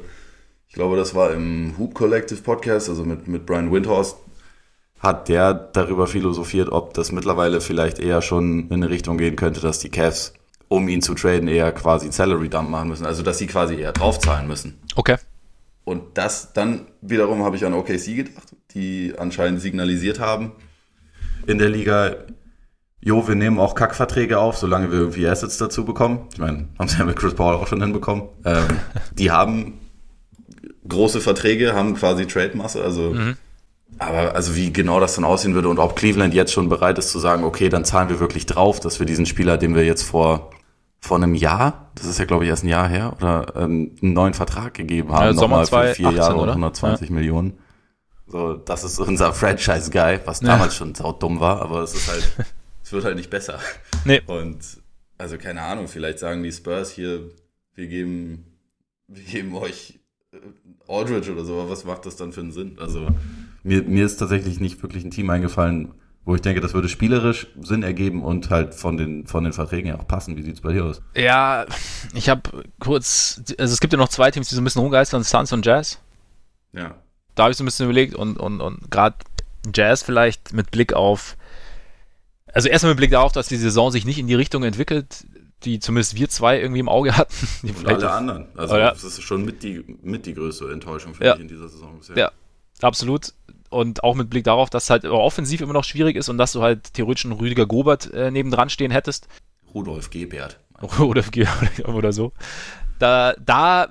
ich 0.69 0.73
glaube, 0.73 0.95
das 0.95 1.13
war 1.13 1.33
im 1.33 1.75
Hoop 1.77 1.93
Collective 1.93 2.41
Podcast, 2.41 2.87
also 2.87 3.03
mit, 3.03 3.27
mit 3.27 3.45
Brian 3.45 3.71
Windhorst, 3.71 4.15
hat 4.99 5.27
der 5.27 5.53
darüber 5.53 6.07
philosophiert, 6.07 6.69
ob 6.71 6.93
das 6.93 7.11
mittlerweile 7.11 7.59
vielleicht 7.59 7.99
eher 7.99 8.21
schon 8.21 8.69
in 8.69 8.75
eine 8.75 8.89
Richtung 8.89 9.17
gehen 9.17 9.35
könnte, 9.35 9.59
dass 9.59 9.79
die 9.79 9.89
Cavs, 9.89 10.33
um 10.73 10.87
ihn 10.87 11.01
zu 11.01 11.13
traden, 11.13 11.47
eher 11.47 11.71
quasi 11.71 12.11
Salary 12.11 12.49
Dump 12.49 12.69
machen 12.69 12.89
müssen. 12.89 13.05
Also, 13.05 13.21
dass 13.23 13.37
sie 13.37 13.47
quasi 13.47 13.75
eher 13.75 13.91
draufzahlen 13.91 14.47
müssen. 14.47 14.79
Okay. 14.95 15.17
Und 15.85 16.17
das 16.17 16.53
dann 16.53 16.87
wiederum 17.01 17.43
habe 17.43 17.55
ich 17.55 17.65
an 17.65 17.73
OKC 17.73 18.15
gedacht, 18.15 18.55
die 18.73 19.13
anscheinend 19.17 19.61
signalisiert 19.61 20.19
haben 20.19 20.53
in 21.45 21.57
der 21.57 21.69
Liga, 21.69 22.15
jo, 23.01 23.27
wir 23.27 23.35
nehmen 23.35 23.59
auch 23.59 23.75
Kackverträge 23.75 24.39
auf, 24.39 24.57
solange 24.57 24.91
wir 24.91 24.99
irgendwie 24.99 25.27
Assets 25.27 25.57
dazu 25.57 25.83
bekommen. 25.85 26.27
Ich 26.33 26.39
meine, 26.39 26.69
haben 26.79 26.87
sie 26.87 26.97
ja 26.97 27.05
mit 27.05 27.17
Chris 27.17 27.33
Paul 27.33 27.55
auch 27.55 27.67
schon 27.67 27.81
hinbekommen. 27.81 28.29
Ähm, 28.45 28.65
die 29.17 29.29
haben 29.29 29.79
große 30.87 31.21
Verträge, 31.21 31.73
haben 31.73 31.95
quasi 31.95 32.25
Trade-Masse, 32.25 32.81
also 32.83 33.15
Aber 33.99 34.35
also 34.35 34.55
wie 34.55 34.73
genau 34.73 34.99
das 34.99 35.15
dann 35.15 35.23
aussehen 35.23 35.53
würde 35.53 35.69
und 35.69 35.79
ob 35.79 35.95
Cleveland 35.95 36.33
jetzt 36.33 36.51
schon 36.51 36.69
bereit 36.69 36.97
ist 36.97 37.09
zu 37.09 37.19
sagen, 37.19 37.43
okay, 37.43 37.69
dann 37.69 37.85
zahlen 37.85 38.09
wir 38.09 38.19
wirklich 38.19 38.45
drauf, 38.45 38.79
dass 38.79 38.99
wir 38.99 39.05
diesen 39.05 39.25
Spieler, 39.25 39.57
den 39.57 39.75
wir 39.75 39.85
jetzt 39.85 40.03
vor 40.03 40.52
vor 41.03 41.17
einem 41.17 41.35
Jahr, 41.35 41.91
das 41.95 42.05
ist 42.05 42.17
ja 42.17 42.23
glaube 42.23 42.45
ich 42.45 42.49
erst 42.49 42.63
ein 42.63 42.69
Jahr 42.69 42.87
her, 42.87 43.11
oder 43.17 43.53
ähm, 43.57 43.93
einen 44.01 44.13
neuen 44.13 44.33
Vertrag 44.33 44.73
gegeben 44.73 45.11
haben, 45.11 45.25
Ja, 45.25 45.33
Sommer 45.33 45.61
nochmal 45.61 45.87
für 45.87 45.95
vier 45.95 46.05
2018, 46.05 46.15
Jahre 46.15 46.33
und 46.35 46.43
oder? 46.43 46.51
120 46.53 47.09
Millionen. 47.09 47.59
So, 48.25 48.53
das 48.53 48.85
ist 48.85 48.99
unser 48.99 49.33
Franchise-Guy, 49.33 50.21
was 50.23 50.39
damals 50.39 50.75
schon 50.75 50.95
saudumm 50.95 51.41
war, 51.41 51.61
aber 51.61 51.81
es 51.81 51.93
ist 51.93 52.09
halt, 52.09 52.31
es 52.83 52.93
wird 52.93 53.03
halt 53.03 53.17
nicht 53.17 53.29
besser. 53.29 53.59
Nee. 54.05 54.21
Und 54.27 54.59
also 55.17 55.37
keine 55.37 55.61
Ahnung, 55.61 55.89
vielleicht 55.89 56.19
sagen 56.19 56.41
die 56.41 56.53
Spurs 56.53 56.89
hier, 56.91 57.29
wir 57.75 57.87
geben, 57.87 58.45
wir 59.09 59.23
geben 59.23 59.55
euch 59.55 59.99
äh, 60.31 60.37
Aldridge 60.87 61.33
oder 61.33 61.43
so, 61.43 61.59
aber 61.59 61.69
was 61.69 61.83
macht 61.83 62.05
das 62.05 62.15
dann 62.15 62.31
für 62.31 62.39
einen 62.39 62.53
Sinn? 62.53 62.77
Also 62.79 63.09
mir, 63.63 63.83
mir 63.83 64.05
ist 64.05 64.15
tatsächlich 64.17 64.61
nicht 64.61 64.81
wirklich 64.81 65.03
ein 65.03 65.11
Team 65.11 65.29
eingefallen, 65.29 65.91
wo 66.25 66.35
ich 66.35 66.41
denke, 66.41 66.61
das 66.61 66.73
würde 66.73 66.87
spielerisch 66.89 67.47
Sinn 67.61 67.83
ergeben 67.83 68.23
und 68.23 68.49
halt 68.49 68.73
von 68.75 68.95
den, 68.97 69.27
von 69.27 69.43
den 69.43 69.51
Verträgen 69.53 69.87
ja 69.89 69.99
auch 69.99 70.07
passen. 70.07 70.37
Wie 70.37 70.41
sieht's 70.41 70.61
bei 70.61 70.71
dir 70.73 70.85
aus? 70.85 71.01
Ja, 71.15 71.65
ich 72.13 72.29
habe 72.29 72.41
kurz, 72.79 73.41
also 73.59 73.73
es 73.73 73.79
gibt 73.81 73.91
ja 73.93 73.99
noch 73.99 74.09
zwei 74.09 74.31
Teams, 74.31 74.47
die 74.49 74.55
so 74.55 74.61
ein 74.61 74.63
bisschen 74.63 74.81
rumgeistern, 74.81 75.23
Suns 75.23 75.51
und 75.51 75.65
Jazz. 75.65 75.99
Ja. 76.71 76.95
Da 77.35 77.43
habe 77.43 77.51
ich 77.51 77.57
so 77.57 77.63
ein 77.63 77.65
bisschen 77.65 77.85
überlegt 77.85 78.15
und, 78.15 78.37
und, 78.37 78.61
und 78.61 78.89
gerade 78.91 79.15
Jazz 79.73 80.03
vielleicht 80.03 80.53
mit 80.53 80.71
Blick 80.71 80.93
auf, 80.93 81.35
also 82.53 82.69
erstmal 82.69 82.91
mit 82.93 82.97
Blick 82.99 83.11
darauf, 83.11 83.31
dass 83.31 83.47
die 83.47 83.57
Saison 83.57 83.91
sich 83.91 84.05
nicht 84.05 84.19
in 84.19 84.27
die 84.27 84.35
Richtung 84.35 84.63
entwickelt, 84.63 85.25
die 85.63 85.79
zumindest 85.79 86.15
wir 86.15 86.29
zwei 86.29 86.59
irgendwie 86.59 86.81
im 86.81 86.89
Auge 86.89 87.15
hatten. 87.17 87.33
Die 87.63 87.71
Und 87.71 87.87
alle 87.87 88.11
anderen. 88.11 88.47
Also 88.57 88.75
Oh 88.75 88.77
ja. 88.77 88.91
das 88.91 89.03
ist 89.03 89.21
schon 89.23 89.45
mit 89.45 89.63
die, 89.63 89.97
mit 90.01 90.25
die 90.25 90.33
größte 90.33 90.69
Enttäuschung 90.71 91.13
für 91.15 91.23
Ja. 91.23 91.33
mich 91.35 91.41
in 91.43 91.47
dieser 91.47 91.69
Saison 91.69 91.97
bisher. 91.99 92.17
Ja. 92.17 92.31
Absolut. 92.81 93.31
Und 93.73 94.03
auch 94.03 94.15
mit 94.15 94.29
Blick 94.29 94.43
darauf, 94.43 94.69
dass 94.69 94.83
es 94.85 94.89
halt 94.89 95.03
offensiv 95.05 95.61
immer 95.61 95.73
noch 95.73 95.83
schwierig 95.83 96.15
ist 96.15 96.29
und 96.29 96.37
dass 96.37 96.51
du 96.53 96.61
halt 96.61 96.93
theoretisch 96.93 97.25
einen 97.25 97.33
Rüdiger 97.33 97.65
Gobert 97.65 98.13
äh, 98.13 98.31
nebendran 98.31 98.69
stehen 98.69 98.91
hättest. 98.91 99.27
Rudolf 99.73 100.09
Gebert. 100.09 100.59
oder, 100.99 101.23
oder 101.87 102.13
so. 102.13 102.31
Da, 102.99 103.33
da 103.43 103.87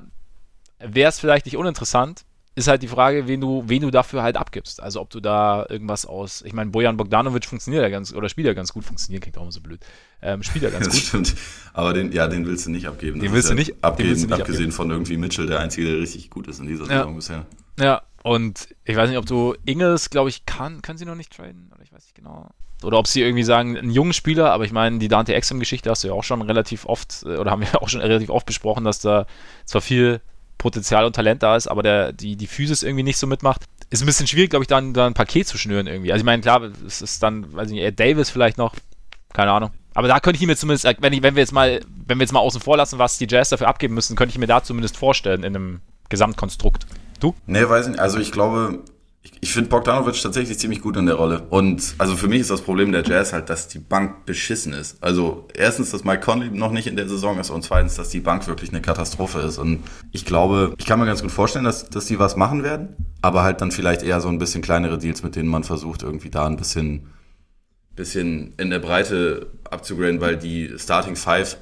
wäre 0.79 1.09
es 1.09 1.19
vielleicht 1.19 1.47
nicht 1.47 1.57
uninteressant. 1.57 2.25
Ist 2.55 2.69
halt 2.69 2.83
die 2.83 2.89
Frage, 2.89 3.29
wen 3.29 3.41
du, 3.41 3.65
wen 3.67 3.81
du 3.81 3.91
dafür 3.91 4.23
halt 4.23 4.37
abgibst. 4.37 4.83
Also 4.83 5.01
ob 5.01 5.09
du 5.09 5.21
da 5.21 5.65
irgendwas 5.71 6.05
aus. 6.05 6.43
Ich 6.43 6.53
meine, 6.53 6.71
Bojan 6.71 6.99
Bogdanovic 6.99 7.47
funktioniert 7.47 7.83
ja 7.83 7.89
ganz, 7.89 8.13
oder 8.13 8.29
spielt 8.29 8.47
ja 8.47 8.53
ganz 8.53 8.75
gut, 8.75 8.85
funktioniert 8.85 9.23
klingt 9.23 9.39
auch 9.39 9.43
immer 9.43 9.53
so 9.53 9.63
blöd. 9.63 9.81
Ähm, 10.21 10.43
spielt 10.43 10.63
ja 10.65 10.69
ganz 10.71 10.85
Das 10.87 10.95
gut. 10.95 11.03
stimmt. 11.03 11.35
Aber 11.73 11.95
den, 11.95 12.13
ja, 12.13 12.29
den 12.29 12.45
willst 12.47 12.67
du 12.67 12.71
nicht 12.71 12.87
abgeben. 12.87 13.21
Den 13.21 13.33
willst 13.33 13.49
ja 13.49 13.55
nicht- 13.55 13.71
den 13.71 13.83
abgeben, 13.83 14.11
willst 14.11 14.25
du 14.25 14.27
nicht 14.27 14.35
abgesehen 14.35 14.57
abgeben. 14.67 14.73
von 14.73 14.91
irgendwie 14.91 15.17
Mitchell, 15.17 15.47
der 15.47 15.61
Einzige, 15.61 15.87
der 15.93 15.99
richtig 16.01 16.29
gut 16.29 16.47
ist 16.47 16.61
in 16.61 16.67
dieser 16.67 16.85
Ja. 16.85 16.99
Saison 16.99 17.17
bisher. 17.17 17.47
Ja, 17.81 18.03
und 18.23 18.69
ich 18.85 18.97
weiß 18.97 19.09
nicht, 19.09 19.19
ob 19.19 19.27
du 19.27 19.55
Ingels, 19.65 20.11
glaube 20.11 20.31
ich, 20.31 20.47
kann, 20.47 20.83
können 20.83 20.99
sie 20.99 21.05
noch 21.05 21.15
nicht 21.15 21.37
traden, 21.37 21.71
oder 21.75 21.83
ich 21.83 21.93
weiß 21.93 22.05
nicht 22.05 22.15
genau. 22.15 22.49
Oder 22.83 22.99
ob 22.99 23.07
sie 23.07 23.23
irgendwie 23.23 23.43
sagen, 23.43 23.77
einen 23.77 23.91
jungen 23.91 24.13
Spieler, 24.13 24.53
aber 24.53 24.65
ich 24.65 24.73
meine, 24.73 24.99
die 24.99 25.09
Dante 25.09 25.35
Exum-Geschichte 25.35 25.91
hast 25.91 26.05
du 26.05 26.09
ja 26.09 26.15
auch 26.15 26.25
schon 26.25 26.43
relativ 26.43 26.87
oft, 26.87 27.25
äh, 27.25 27.37
oder 27.37 27.51
haben 27.51 27.63
wir 27.63 27.83
auch 27.83 27.89
schon 27.89 28.01
relativ 28.01 28.31
oft 28.31 28.47
besprochen, 28.47 28.85
dass 28.85 29.01
da 29.01 29.27
zwar 29.65 29.81
viel 29.81 30.21
Potenzial 30.59 31.05
und 31.05 31.17
Talent 31.17 31.43
da 31.43 31.57
ist, 31.57 31.67
aber 31.67 31.83
der, 31.83 32.13
die, 32.13 32.37
die 32.37 32.47
Physis 32.47 32.85
irgendwie 32.85 33.03
nicht 33.03 33.19
so 33.19 33.27
mitmacht. 33.27 33.63
Ist 33.91 34.03
ein 34.03 34.07
bisschen 34.07 34.29
schwierig, 34.29 34.51
glaube 34.51 34.63
ich, 34.63 34.69
dann, 34.69 34.95
dann 34.95 35.09
ein 35.09 35.15
Paket 35.15 35.49
zu 35.49 35.59
schnüren 35.59 35.89
irgendwie. 35.89 36.13
Also 36.13 36.23
ich 36.23 36.27
meine, 36.27 36.41
klar, 36.41 36.63
es 36.87 37.03
ist 37.03 37.23
dann, 37.23 37.53
weiß 37.53 37.69
ich 37.69 37.75
nicht, 37.75 37.99
Davis 37.99 38.31
vielleicht 38.31 38.59
noch, 38.59 38.77
keine 39.33 39.51
Ahnung. 39.51 39.71
Aber 39.95 40.09
da 40.09 40.21
könnte 40.21 40.41
ich 40.41 40.47
mir 40.47 40.57
zumindest, 40.57 40.85
äh, 40.85 40.95
wenn, 41.01 41.13
ich, 41.13 41.23
wenn 41.23 41.35
wir 41.35 41.43
jetzt 41.43 41.53
mal, 41.53 41.81
wenn 42.07 42.19
wir 42.19 42.23
jetzt 42.23 42.33
mal 42.33 42.41
außen 42.41 42.61
vor 42.61 42.77
lassen, 42.77 42.99
was 42.99 43.19
die 43.19 43.27
Jazz 43.29 43.49
dafür 43.49 43.69
abgeben 43.69 43.95
müssen, 43.95 44.17
könnte 44.17 44.33
ich 44.33 44.39
mir 44.39 44.47
da 44.47 44.63
zumindest 44.63 44.97
vorstellen 44.97 45.43
in 45.43 45.57
einem 45.57 45.81
Gesamtkonstrukt. 46.09 46.87
Du? 47.23 47.35
Nee, 47.47 47.69
weiß 47.69 47.87
ich 47.87 47.93
nicht. 47.93 48.01
Also 48.01 48.19
ich 48.19 48.33
glaube, 48.33 48.81
ich, 49.23 49.33
ich 49.41 49.53
finde 49.53 49.71
Bogdanovic 49.71 50.21
tatsächlich 50.21 50.59
ziemlich 50.59 50.83
gut 50.83 50.97
in 50.97 51.07
der 51.07 51.15
Rolle. 51.15 51.47
Und 51.51 51.95
also 51.99 52.17
für 52.17 52.27
mich 52.27 52.41
ist 52.41 52.51
das 52.51 52.63
Problem 52.63 52.91
der 52.91 53.05
Jazz 53.05 53.33
halt, 53.33 53.49
dass 53.49 53.69
die 53.69 53.79
Bank 53.79 54.27
beschissen 54.27 54.73
ist. 54.73 55.01
Also 55.01 55.47
erstens, 55.55 55.93
dass 55.93 56.03
Mike 56.03 56.21
Conley 56.21 56.51
noch 56.51 56.73
nicht 56.73 56.89
in 56.89 56.97
der 56.97 57.09
Saison 57.09 57.39
ist 57.39 57.51
und 57.51 57.63
zweitens, 57.63 57.95
dass 57.95 58.09
die 58.09 58.19
Bank 58.19 58.49
wirklich 58.49 58.71
eine 58.71 58.83
Katastrophe 58.83 59.39
ist. 59.39 59.59
Und 59.59 59.85
ich 60.11 60.25
glaube, 60.25 60.75
ich 60.79 60.85
kann 60.85 60.99
mir 60.99 61.07
ganz 61.07 61.23
gut 61.23 61.31
vorstellen, 61.31 61.65
dass, 61.65 61.89
dass 61.89 62.07
die 62.07 62.19
was 62.19 62.35
machen 62.35 62.65
werden, 62.65 62.97
aber 63.21 63.45
halt 63.45 63.61
dann 63.61 63.71
vielleicht 63.71 64.03
eher 64.03 64.21
so 64.21 64.29
ein 64.29 64.39
bisschen 64.39 64.61
kleinere 64.61 64.99
Deals, 64.99 65.23
mit 65.23 65.37
denen 65.37 65.49
man 65.49 65.63
versucht, 65.63 66.03
irgendwie 66.03 66.31
da 66.31 66.47
ein 66.47 66.57
bisschen, 66.57 67.07
bisschen 67.95 68.53
in 68.59 68.71
der 68.71 68.81
Breite 68.81 69.47
abzugraden, 69.71 70.21
weil 70.21 70.37
die 70.37 70.73
Starting 70.77 71.15
Five 71.15 71.57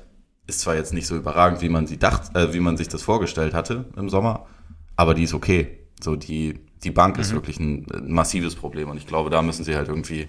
ist 0.46 0.60
zwar 0.60 0.74
jetzt 0.74 0.94
nicht 0.94 1.06
so 1.06 1.16
überragend, 1.16 1.60
wie 1.60 1.68
man 1.68 1.86
sie 1.86 1.98
dacht, 1.98 2.34
äh, 2.34 2.54
wie 2.54 2.60
man 2.60 2.78
sich 2.78 2.88
das 2.88 3.02
vorgestellt 3.02 3.52
hatte 3.52 3.84
im 3.96 4.08
Sommer, 4.08 4.46
aber 5.00 5.14
die 5.14 5.22
ist 5.22 5.32
okay. 5.32 5.78
So 6.02 6.14
die 6.14 6.60
die 6.84 6.90
Bank 6.90 7.18
ist 7.18 7.32
wirklich 7.32 7.58
ein, 7.58 7.86
ein 7.92 8.12
massives 8.12 8.54
Problem 8.54 8.90
und 8.90 8.98
ich 8.98 9.06
glaube, 9.06 9.30
da 9.30 9.42
müssen 9.42 9.64
sie 9.64 9.76
halt 9.76 9.88
irgendwie 9.88 10.28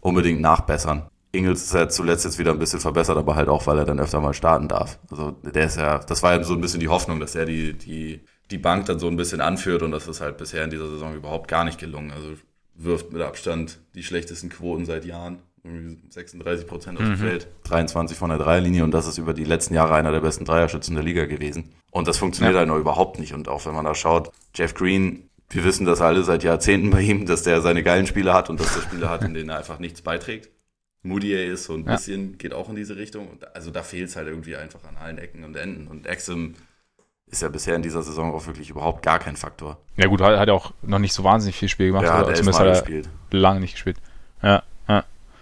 unbedingt 0.00 0.40
nachbessern. 0.40 1.08
Ingels 1.32 1.64
ist 1.64 1.74
ja 1.74 1.88
zuletzt 1.88 2.24
jetzt 2.24 2.38
wieder 2.38 2.52
ein 2.52 2.58
bisschen 2.58 2.80
verbessert, 2.80 3.16
aber 3.16 3.34
halt 3.34 3.48
auch, 3.48 3.66
weil 3.66 3.78
er 3.78 3.84
dann 3.84 4.00
öfter 4.00 4.20
mal 4.20 4.32
starten 4.32 4.68
darf. 4.68 4.98
Also 5.10 5.32
der 5.32 5.66
ist 5.66 5.76
ja, 5.76 5.98
das 5.98 6.22
war 6.22 6.34
ja 6.34 6.42
so 6.44 6.54
ein 6.54 6.60
bisschen 6.60 6.80
die 6.80 6.88
Hoffnung, 6.88 7.18
dass 7.20 7.34
er 7.34 7.46
die 7.46 7.72
die 7.74 8.20
die 8.50 8.58
Bank 8.58 8.86
dann 8.86 9.00
so 9.00 9.08
ein 9.08 9.16
bisschen 9.16 9.40
anführt 9.40 9.82
und 9.82 9.90
das 9.90 10.06
ist 10.06 10.20
halt 10.20 10.38
bisher 10.38 10.62
in 10.62 10.70
dieser 10.70 10.88
Saison 10.88 11.14
überhaupt 11.14 11.48
gar 11.48 11.64
nicht 11.64 11.78
gelungen. 11.80 12.12
Also 12.12 12.34
wirft 12.74 13.12
mit 13.12 13.22
Abstand 13.22 13.80
die 13.94 14.04
schlechtesten 14.04 14.50
Quoten 14.50 14.86
seit 14.86 15.04
Jahren. 15.04 15.42
Irgendwie 15.66 15.98
36 16.10 16.66
Prozent 16.66 16.98
auf 16.98 17.04
dem 17.04 17.16
Feld, 17.16 17.48
23 17.64 18.16
von 18.16 18.30
der 18.30 18.38
Dreierlinie 18.38 18.84
und 18.84 18.92
das 18.92 19.06
ist 19.06 19.18
über 19.18 19.34
die 19.34 19.44
letzten 19.44 19.74
Jahre 19.74 19.94
einer 19.94 20.12
der 20.12 20.20
besten 20.20 20.44
Dreierschützen 20.44 20.94
der 20.94 21.04
Liga 21.04 21.26
gewesen. 21.26 21.72
Und 21.90 22.06
das 22.08 22.18
funktioniert 22.18 22.54
Ja. 22.54 22.60
halt 22.60 22.68
noch 22.68 22.76
überhaupt 22.78 23.18
nicht. 23.18 23.32
Und 23.34 23.48
auch 23.48 23.66
wenn 23.66 23.74
man 23.74 23.84
da 23.84 23.94
schaut, 23.94 24.30
Jeff 24.54 24.74
Green, 24.74 25.28
wir 25.50 25.64
wissen 25.64 25.86
das 25.86 26.00
alle 26.00 26.22
seit 26.24 26.42
Jahrzehnten 26.44 26.90
bei 26.90 27.00
ihm, 27.00 27.26
dass 27.26 27.42
der 27.42 27.60
seine 27.62 27.82
geilen 27.82 28.06
Spiele 28.06 28.32
hat 28.34 28.50
und 28.50 28.60
dass 28.60 28.74
der 28.74 28.82
Spiele 28.82 29.08
hat, 29.10 29.22
in 29.22 29.34
denen 29.34 29.48
er 29.50 29.58
einfach 29.58 29.78
nichts 29.78 30.02
beiträgt. 30.02 30.50
Moody 31.02 31.32
ist 31.34 31.64
so 31.64 31.74
ein 31.74 31.84
Ja. 31.84 31.92
bisschen, 31.92 32.36
geht 32.36 32.52
auch 32.52 32.68
in 32.68 32.76
diese 32.76 32.96
Richtung. 32.96 33.28
Also 33.54 33.70
da 33.70 33.82
fehlt 33.82 34.08
es 34.08 34.16
halt 34.16 34.26
irgendwie 34.28 34.56
einfach 34.56 34.84
an 34.84 34.96
allen 34.96 35.18
Ecken 35.18 35.44
und 35.44 35.56
Enden. 35.56 35.86
Und 35.86 36.06
Exim 36.06 36.54
ist 37.28 37.42
ja 37.42 37.48
bisher 37.48 37.76
in 37.76 37.82
dieser 37.82 38.02
Saison 38.02 38.34
auch 38.34 38.46
wirklich 38.46 38.70
überhaupt 38.70 39.02
gar 39.04 39.18
kein 39.20 39.36
Faktor. 39.36 39.78
Ja 39.96 40.06
gut, 40.08 40.20
hat, 40.20 40.38
hat 40.38 40.48
ja 40.48 40.54
auch 40.54 40.72
noch 40.82 40.98
nicht 40.98 41.12
so 41.12 41.22
wahnsinnig 41.24 41.56
viel 41.56 41.68
Spiel 41.68 41.88
gemacht. 41.88 42.04
Ja, 42.04 42.18
oder 42.18 42.26
der 42.26 42.34
zumindest 42.36 42.58
hat 42.60 42.66
er 42.66 42.72
gespielt. 42.72 43.08
lange 43.30 43.60
nicht 43.60 43.74
gespielt. 43.74 43.96
Ja. 44.42 44.62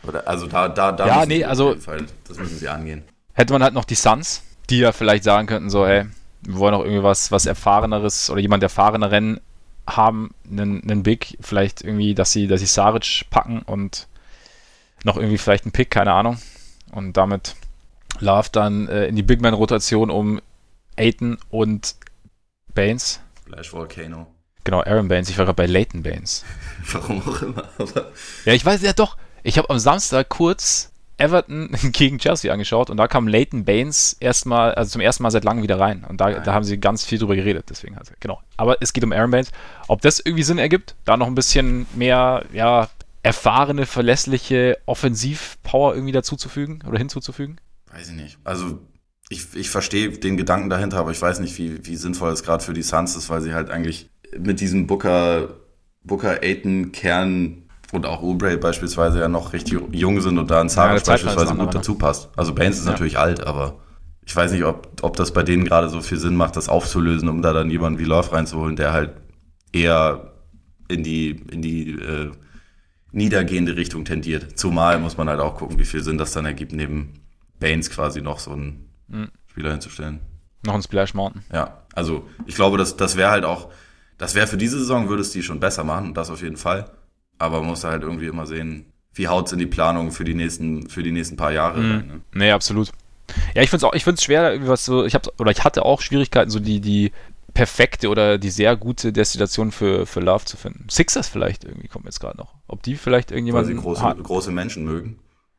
Oder, 0.06 0.26
also 0.28 0.46
da, 0.46 0.68
da, 0.68 0.92
da 0.92 1.06
Ja, 1.06 1.26
nee, 1.26 1.44
also- 1.44 1.76
Fall, 1.76 2.06
das 2.28 2.38
müssen 2.38 2.58
sie 2.58 2.68
angehen. 2.68 3.02
Hätte 3.32 3.52
man 3.52 3.62
halt 3.62 3.74
noch 3.74 3.84
die 3.84 3.94
Suns, 3.94 4.42
die 4.70 4.78
ja 4.78 4.92
vielleicht 4.92 5.24
sagen 5.24 5.46
könnten, 5.46 5.70
so, 5.70 5.84
ey, 5.84 6.06
wir 6.42 6.56
wollen 6.58 6.74
auch 6.74 6.84
irgendwie 6.84 7.02
was, 7.02 7.32
was 7.32 7.46
Erfahreneres 7.46 8.30
oder 8.30 8.40
jemand 8.40 8.62
Erfahreneren 8.62 9.40
haben, 9.86 10.30
einen, 10.50 10.82
einen 10.82 11.02
Big, 11.02 11.36
vielleicht 11.40 11.82
irgendwie, 11.82 12.14
dass 12.14 12.32
sie, 12.32 12.46
dass 12.46 12.60
sie 12.60 12.66
Saric 12.66 13.26
packen 13.30 13.62
und 13.62 14.06
noch 15.04 15.16
irgendwie 15.16 15.38
vielleicht 15.38 15.64
einen 15.64 15.72
Pick, 15.72 15.90
keine 15.90 16.12
Ahnung. 16.12 16.38
Und 16.92 17.16
damit 17.16 17.56
Love 18.20 18.48
dann 18.52 18.88
äh, 18.88 19.06
in 19.06 19.16
die 19.16 19.22
Big 19.22 19.40
Man-Rotation 19.40 20.10
um 20.10 20.40
Aiton 20.96 21.38
und 21.50 21.96
Baines. 22.74 23.20
Flash 23.46 23.72
Volcano. 23.72 24.26
Genau, 24.64 24.80
Aaron 24.82 25.08
Baines. 25.08 25.28
Ich 25.28 25.36
war 25.36 25.44
gerade 25.44 25.56
bei 25.56 25.66
Leighton 25.66 26.02
Baines. 26.02 26.44
Warum 26.92 27.20
auch 27.28 27.42
immer. 27.42 27.64
Aber 27.78 28.12
Ja, 28.46 28.52
ich 28.54 28.64
weiß 28.64 28.80
ja 28.82 28.92
doch. 28.94 29.16
Ich 29.44 29.58
habe 29.58 29.68
am 29.68 29.78
Samstag 29.78 30.30
kurz 30.30 30.90
Everton 31.18 31.70
gegen 31.92 32.18
Chelsea 32.18 32.52
angeschaut 32.52 32.90
und 32.90 32.96
da 32.96 33.06
kam 33.06 33.28
Leighton 33.28 33.64
Baines 33.64 34.16
erstmal, 34.18 34.74
also 34.74 34.92
zum 34.92 35.00
ersten 35.00 35.22
Mal 35.22 35.30
seit 35.30 35.44
langem 35.44 35.62
wieder 35.62 35.78
rein. 35.78 36.04
Und 36.08 36.20
da, 36.20 36.30
Nein. 36.30 36.42
da 36.44 36.54
haben 36.54 36.64
sie 36.64 36.80
ganz 36.80 37.04
viel 37.04 37.18
drüber 37.18 37.36
geredet, 37.36 37.66
deswegen 37.68 37.96
halt, 37.96 38.10
genau. 38.20 38.40
Aber 38.56 38.78
es 38.80 38.92
geht 38.94 39.04
um 39.04 39.12
Aaron 39.12 39.30
Baines. 39.30 39.52
Ob 39.86 40.00
das 40.00 40.18
irgendwie 40.18 40.42
Sinn 40.42 40.58
ergibt, 40.58 40.96
da 41.04 41.16
noch 41.16 41.26
ein 41.26 41.34
bisschen 41.34 41.86
mehr, 41.94 42.44
ja, 42.52 42.88
erfahrene, 43.22 43.86
verlässliche 43.86 44.78
Offensivpower 44.86 45.94
irgendwie 45.94 46.12
dazuzufügen 46.12 46.82
oder 46.86 46.98
hinzuzufügen? 46.98 47.60
weiß 47.92 48.08
ich 48.08 48.16
nicht. 48.16 48.38
Also 48.44 48.80
ich, 49.28 49.54
ich 49.54 49.70
verstehe 49.70 50.10
den 50.10 50.36
Gedanken 50.36 50.68
dahinter, 50.68 50.98
aber 50.98 51.10
ich 51.10 51.22
weiß 51.22 51.40
nicht, 51.40 51.56
wie, 51.58 51.86
wie 51.86 51.96
sinnvoll 51.96 52.32
es 52.32 52.42
gerade 52.42 52.64
für 52.64 52.74
die 52.74 52.82
Suns 52.82 53.14
ist, 53.14 53.30
weil 53.30 53.40
sie 53.40 53.54
halt 53.54 53.70
eigentlich 53.70 54.10
mit 54.38 54.60
diesem 54.60 54.86
Booker, 54.86 55.60
Booker, 56.02 56.42
Aiton, 56.42 56.92
Kern 56.92 57.63
und 57.94 58.06
auch 58.06 58.22
Oubre 58.22 58.56
beispielsweise 58.58 59.20
ja 59.20 59.28
noch 59.28 59.52
richtig 59.52 59.80
jung 59.92 60.20
sind 60.20 60.38
und 60.38 60.50
da 60.50 60.60
ein 60.60 60.66
Ja, 60.68 60.72
Zeitplan 60.72 60.96
ist 60.96 61.06
beispielsweise 61.06 61.54
gut 61.54 61.66
ne? 61.66 61.70
dazu 61.72 61.94
passt. 61.96 62.28
Also 62.36 62.54
Baines 62.54 62.78
ist 62.78 62.86
Ja. 62.86 62.92
natürlich 62.92 63.18
alt, 63.18 63.46
aber 63.46 63.76
ich 64.26 64.34
weiß 64.34 64.52
nicht, 64.52 64.64
ob, 64.64 64.88
ob 65.02 65.16
das 65.16 65.32
bei 65.32 65.42
denen 65.42 65.64
gerade 65.64 65.88
so 65.88 66.00
viel 66.00 66.18
Sinn 66.18 66.34
macht, 66.36 66.56
das 66.56 66.68
aufzulösen, 66.68 67.28
um 67.28 67.42
da 67.42 67.52
dann 67.52 67.70
jemanden 67.70 67.98
wie 67.98 68.04
Love 68.04 68.32
reinzuholen, 68.32 68.76
der 68.76 68.92
halt 68.92 69.12
eher 69.72 70.32
in 70.88 71.02
die, 71.02 71.30
in 71.50 71.62
die 71.62 71.90
äh, 71.92 72.30
niedergehende 73.12 73.76
Richtung 73.76 74.04
tendiert. 74.04 74.58
Zumal 74.58 74.98
muss 74.98 75.16
man 75.16 75.28
halt 75.28 75.40
auch 75.40 75.56
gucken, 75.56 75.78
wie 75.78 75.84
viel 75.84 76.02
Sinn 76.02 76.18
das 76.18 76.32
dann 76.32 76.46
ergibt, 76.46 76.72
neben 76.72 77.12
Baines 77.60 77.90
quasi 77.90 78.20
noch 78.20 78.38
so 78.38 78.52
einen 78.52 78.88
Mhm. 79.08 79.28
Spieler 79.50 79.70
hinzustellen. 79.70 80.20
Noch 80.64 80.74
ein 80.74 80.82
Splash 80.82 81.12
Mountain. 81.12 81.42
Ja, 81.52 81.82
also 81.92 82.24
ich 82.46 82.54
glaube, 82.54 82.78
das, 82.78 82.96
das 82.96 83.16
wäre 83.16 83.30
halt 83.30 83.44
auch, 83.44 83.68
das 84.16 84.34
wäre 84.34 84.46
für 84.46 84.56
diese 84.56 84.78
Saison, 84.78 85.10
würde 85.10 85.20
es 85.20 85.30
die 85.30 85.42
schon 85.42 85.60
besser 85.60 85.84
machen, 85.84 86.14
das 86.14 86.30
auf 86.30 86.40
jeden 86.40 86.56
Fall. 86.56 86.86
Aber 87.38 87.60
man 87.60 87.68
muss 87.70 87.84
halt 87.84 88.02
irgendwie 88.02 88.26
immer 88.26 88.46
sehen, 88.46 88.86
wie 89.14 89.28
haut's 89.28 89.52
in 89.52 89.58
die 89.58 89.66
Planung 89.66 90.10
für 90.12 90.24
die 90.24 90.34
nächsten, 90.34 90.88
für 90.88 91.02
die 91.02 91.12
nächsten 91.12 91.36
paar 91.36 91.52
Jahre 91.52 91.80
Mhm. 91.80 91.90
rein. 91.92 92.06
Ne? 92.06 92.20
Nee, 92.34 92.50
absolut. 92.52 92.90
Ja, 93.54 93.62
ich 93.62 93.70
finde 93.70 93.78
es 93.78 93.84
auch, 93.84 93.94
ich 93.94 94.04
finde 94.04 94.16
es 94.18 94.24
schwer, 94.24 94.50
irgendwie 94.52 94.68
was 94.70 94.84
so, 94.84 95.04
ich 95.04 95.14
habe 95.14 95.30
oder 95.38 95.50
ich 95.50 95.64
hatte 95.64 95.84
auch 95.84 96.00
Schwierigkeiten, 96.02 96.50
so 96.50 96.60
die, 96.60 96.80
die 96.80 97.12
perfekte 97.54 98.08
oder 98.08 98.36
die 98.38 98.50
sehr 98.50 98.76
gute 98.76 99.12
Destination 99.12 99.70
für, 99.70 100.06
für 100.06 100.20
Love 100.20 100.44
zu 100.44 100.56
finden. 100.56 100.86
Sixers 100.90 101.28
vielleicht 101.28 101.64
irgendwie 101.64 101.88
kommt 101.88 102.04
jetzt 102.04 102.20
gerade 102.20 102.36
noch. 102.36 102.54
Ob 102.66 102.82
die 102.82 102.96
vielleicht 102.96 103.30
irgendjemand. 103.30 103.66
Weil 103.66 103.74
sie 103.74 103.80
große, 103.80 104.16
große 104.22 104.50
Menschen 104.50 104.84
mögen. 104.84 105.18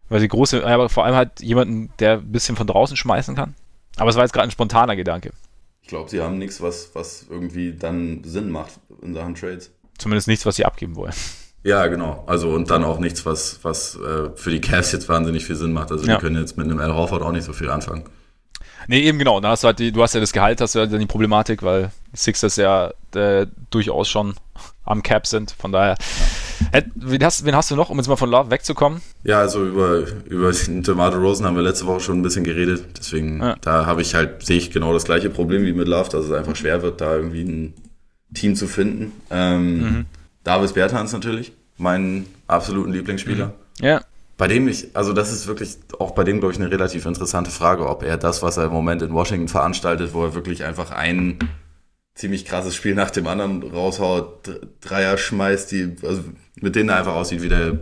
Weil 0.10 0.20
sie 0.20 0.28
große, 0.28 0.66
aber 0.66 0.90
vor 0.90 1.06
allem 1.06 1.16
halt 1.16 1.40
jemanden, 1.42 1.92
der 2.00 2.18
ein 2.20 2.32
bisschen 2.32 2.56
von 2.58 2.68
draußen 2.68 2.98
schmeißen 2.98 3.36
kann. 3.36 3.56
Aber 3.96 4.10
es 4.10 4.16
war 4.18 4.24
jetzt 4.24 4.34
gerade 4.34 4.48
ein 4.48 4.52
spontaner 4.52 4.96
Gedanke. 4.96 5.32
Ich 5.82 5.88
glaube, 5.88 6.10
sie 6.10 6.22
haben 6.22 6.38
nichts, 6.38 6.62
was, 6.62 6.92
was 6.94 7.26
irgendwie 7.30 7.74
dann 7.74 8.24
Sinn 8.24 8.52
macht 8.52 8.74
in 9.02 9.14
Sachen 9.14 9.34
Trades. 9.36 9.72
Zumindest 9.98 10.28
nichts, 10.28 10.46
was 10.46 10.58
sie 10.58 10.66
abgeben 10.66 10.96
wollen. 10.96 11.14
Ja, 11.66 11.88
genau. 11.88 12.24
Also 12.28 12.52
und 12.52 12.70
dann 12.70 12.84
auch 12.84 13.00
nichts, 13.00 13.26
was, 13.26 13.60
was 13.64 13.96
äh, 13.96 14.30
für 14.36 14.52
die 14.52 14.62
Cavs 14.62 14.92
jetzt 14.92 15.10
wahnsinnig 15.10 15.46
viel 15.46 15.56
Sinn 15.56 15.74
macht. 15.74 15.92
Also 15.92 16.06
ja. 16.06 16.16
die 16.16 16.22
können 16.22 16.40
jetzt 16.40 16.58
mit 16.58 16.68
einem 16.68 16.78
Al 16.78 16.94
Horford 16.94 17.24
auch 17.24 17.32
nicht 17.32 17.44
so 17.44 17.54
viel 17.54 17.72
anfangen. 17.72 18.04
Nee, 18.88 19.00
eben 19.00 19.18
genau. 19.18 19.40
Da 19.40 19.50
hast 19.50 19.64
du 19.64 19.68
halt 19.68 19.80
die, 19.80 19.92
du 19.92 20.04
hast 20.04 20.14
ja 20.14 20.20
das 20.20 20.32
Gehalt, 20.32 20.62
hast 20.62 20.76
du 20.76 20.80
ja 20.80 20.86
dann 20.86 21.00
die 21.00 21.08
Problematik, 21.08 21.64
weil 21.64 21.90
Sixers 22.16 22.58
ja 22.58 22.92
äh, 23.16 23.48
durchaus 23.72 24.08
schon 24.08 24.36
am 24.84 25.02
Cap 25.02 25.26
sind. 25.26 25.56
Von 25.58 25.72
daher. 25.72 25.98
Ja. 26.72 26.82
Wen, 26.94 27.24
hast, 27.24 27.44
wen 27.46 27.56
hast 27.56 27.72
du 27.72 27.76
noch, 27.76 27.90
um 27.90 27.98
jetzt 27.98 28.08
mal 28.08 28.16
von 28.16 28.30
Love 28.30 28.52
wegzukommen? 28.52 29.02
Ja, 29.24 29.40
also 29.40 29.66
über, 29.66 30.04
über 30.26 30.52
den 30.52 30.84
Tomato 30.84 31.18
Rosen 31.18 31.48
haben 31.48 31.56
wir 31.56 31.64
letzte 31.64 31.88
Woche 31.88 32.00
schon 32.00 32.20
ein 32.20 32.22
bisschen 32.22 32.44
geredet. 32.44 32.86
Deswegen, 32.96 33.42
ja. 33.42 33.56
da 33.62 33.88
habe 33.88 34.04
ich 34.04 34.14
halt, 34.14 34.46
sehe 34.46 34.58
ich 34.58 34.70
genau 34.70 34.94
das 34.94 35.06
gleiche 35.06 35.32
Problem 35.32 35.66
wie 35.66 35.74
mit 35.74 35.88
Love, 35.88 36.10
dass 36.12 36.26
es 36.26 36.32
einfach 36.32 36.56
schwer 36.56 36.84
wird, 36.84 37.02
da 37.02 37.16
irgendwie 37.16 37.42
ein 37.42 37.74
Team 38.36 38.56
zu 38.56 38.68
finden. 38.68 39.14
Ähm, 39.32 39.78
mhm. 39.78 40.06
Davis 40.46 40.74
Bertans 40.74 41.12
natürlich, 41.12 41.52
mein 41.78 42.26
absoluten 42.48 42.94
Lieblingsspieler. 42.94 43.48
Mhm. 43.48 43.86
Ja. 43.86 44.02
Bei 44.38 44.48
dem 44.48 44.68
ich, 44.68 44.96
also 44.96 45.12
das 45.12 45.32
ist 45.34 45.48
wirklich 45.48 45.78
auch 46.00 46.12
bei 46.12 46.24
dem, 46.24 46.40
glaube 46.40 46.54
ich, 46.54 46.60
eine 46.60 46.70
relativ 46.70 47.06
interessante 47.06 47.52
Frage, 47.52 47.88
ob 47.88 48.04
er 48.04 48.18
das, 48.18 48.42
was 48.44 48.58
er 48.58 48.66
im 48.66 48.72
Moment 48.72 49.02
in 49.02 49.14
Washington 49.14 49.48
veranstaltet, 49.48 50.14
wo 50.14 50.24
er 50.24 50.36
wirklich 50.36 50.64
einfach 50.64 50.92
ein 50.92 51.40
ziemlich 52.14 52.46
krasses 52.46 52.76
Spiel 52.76 52.96
nach 52.96 53.12
dem 53.12 53.28
anderen 53.28 53.64
raushaut, 53.64 54.62
Dreier 54.82 55.18
schmeißt, 55.18 55.72
die, 55.72 55.96
also 56.04 56.24
mit 56.62 56.76
denen 56.76 56.90
er 56.90 56.98
einfach 56.98 57.16
aussieht 57.16 57.42
wie 57.42 57.50
der 57.50 57.80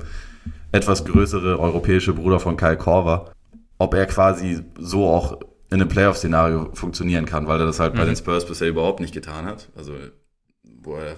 etwas 0.72 1.06
größere 1.06 1.60
europäische 1.60 2.14
Bruder 2.14 2.40
von 2.40 2.58
Kyle 2.58 2.78
Korver, 2.78 3.32
ob 3.78 3.94
er 3.94 4.06
quasi 4.06 4.64
so 4.80 5.08
auch 5.08 5.40
in 5.70 5.82
einem 5.82 5.90
Playoff-Szenario 5.90 6.70
funktionieren 6.74 7.26
kann, 7.26 7.48
weil 7.48 7.60
er 7.60 7.66
das 7.66 7.80
halt 7.80 7.94
mhm. 7.94 7.98
bei 7.98 8.06
den 8.06 8.16
Spurs 8.16 8.46
bisher 8.46 8.70
überhaupt 8.70 9.00
nicht 9.00 9.14
getan 9.14 9.46
hat. 9.46 9.70
Also, 9.76 9.94
wo 10.82 10.96
er 10.96 11.18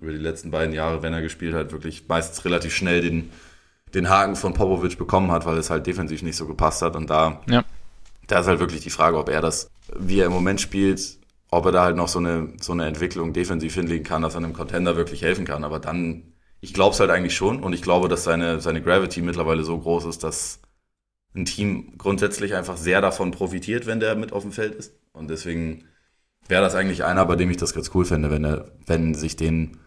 über 0.00 0.12
die 0.12 0.18
letzten 0.18 0.50
beiden 0.50 0.74
Jahre, 0.74 1.02
wenn 1.02 1.12
er 1.12 1.22
gespielt 1.22 1.54
hat, 1.54 1.72
wirklich 1.72 2.06
meistens 2.08 2.44
relativ 2.44 2.74
schnell 2.74 3.00
den 3.00 3.30
den 3.94 4.08
Haken 4.08 4.36
von 4.36 4.54
Popovic 4.54 4.98
bekommen 4.98 5.30
hat, 5.32 5.46
weil 5.46 5.56
es 5.58 5.70
halt 5.70 5.86
defensiv 5.86 6.22
nicht 6.22 6.36
so 6.36 6.46
gepasst 6.46 6.82
hat. 6.82 6.96
Und 6.96 7.10
da, 7.10 7.40
ja. 7.48 7.64
da 8.26 8.40
ist 8.40 8.46
halt 8.46 8.60
wirklich 8.60 8.82
die 8.82 8.90
Frage, 8.90 9.18
ob 9.18 9.28
er 9.28 9.40
das, 9.40 9.70
wie 9.98 10.20
er 10.20 10.26
im 10.26 10.32
Moment 10.32 10.60
spielt, 10.60 11.18
ob 11.50 11.66
er 11.66 11.72
da 11.72 11.84
halt 11.84 11.96
noch 11.96 12.08
so 12.08 12.18
eine, 12.18 12.52
so 12.60 12.72
eine 12.72 12.86
Entwicklung 12.86 13.32
defensiv 13.32 13.74
hinlegen 13.74 14.04
kann, 14.04 14.22
dass 14.22 14.34
er 14.34 14.38
einem 14.38 14.52
Contender 14.52 14.96
wirklich 14.96 15.22
helfen 15.22 15.44
kann. 15.44 15.64
Aber 15.64 15.78
dann, 15.78 16.34
ich 16.60 16.74
glaube 16.74 16.94
es 16.94 17.00
halt 17.00 17.10
eigentlich 17.10 17.36
schon 17.36 17.62
und 17.62 17.72
ich 17.72 17.82
glaube, 17.82 18.08
dass 18.08 18.24
seine, 18.24 18.60
seine 18.60 18.82
Gravity 18.82 19.22
mittlerweile 19.22 19.64
so 19.64 19.78
groß 19.78 20.06
ist, 20.06 20.24
dass 20.24 20.60
ein 21.34 21.44
Team 21.44 21.94
grundsätzlich 21.98 22.54
einfach 22.54 22.76
sehr 22.76 23.00
davon 23.00 23.30
profitiert, 23.30 23.86
wenn 23.86 24.00
der 24.00 24.16
mit 24.16 24.32
auf 24.32 24.42
dem 24.42 24.52
Feld 24.52 24.74
ist. 24.74 24.92
Und 25.12 25.28
deswegen 25.28 25.84
wäre 26.48 26.62
das 26.62 26.74
eigentlich 26.74 27.04
einer, 27.04 27.24
bei 27.26 27.36
dem 27.36 27.50
ich 27.50 27.56
das 27.56 27.74
ganz 27.74 27.90
cool 27.94 28.04
fände, 28.04 28.30
wenn 28.30 28.44
er, 28.44 28.72
wenn 28.86 29.14
sich 29.14 29.36
den 29.36 29.78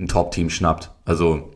ein 0.00 0.08
Top-Team 0.08 0.50
schnappt. 0.50 0.90
Also 1.04 1.52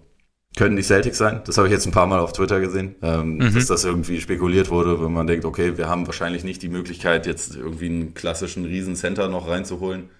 können 0.57 0.77
die 0.77 0.83
Celtics 0.83 1.19
sein. 1.19 1.41
Das 1.47 1.57
habe 1.59 1.67
ich 1.67 1.73
jetzt 1.73 1.87
ein 1.87 1.93
paar 1.93 2.07
Mal 2.07 2.21
auf 2.21 2.33
Twitter 2.33 2.61
gesehen, 2.61 2.95
ähm, 3.03 3.39
mhm. 3.39 3.55
dass 3.55 3.67
das 3.67 3.85
irgendwie 3.85 4.21
spekuliert 4.21 4.71
wurde, 4.71 5.03
wenn 5.03 5.13
man 5.13 5.27
denkt, 5.27 5.45
okay, 5.45 5.77
wir 5.77 5.89
haben 5.89 6.07
wahrscheinlich 6.07 6.45
nicht 6.45 6.63
die 6.63 6.69
Möglichkeit, 6.69 7.27
jetzt 7.27 7.57
irgendwie 7.57 7.87
einen 7.87 8.15
klassischen 8.15 8.65
Riesencenter 8.65 9.29
noch 9.29 9.49
reinzuholen. 9.49 10.11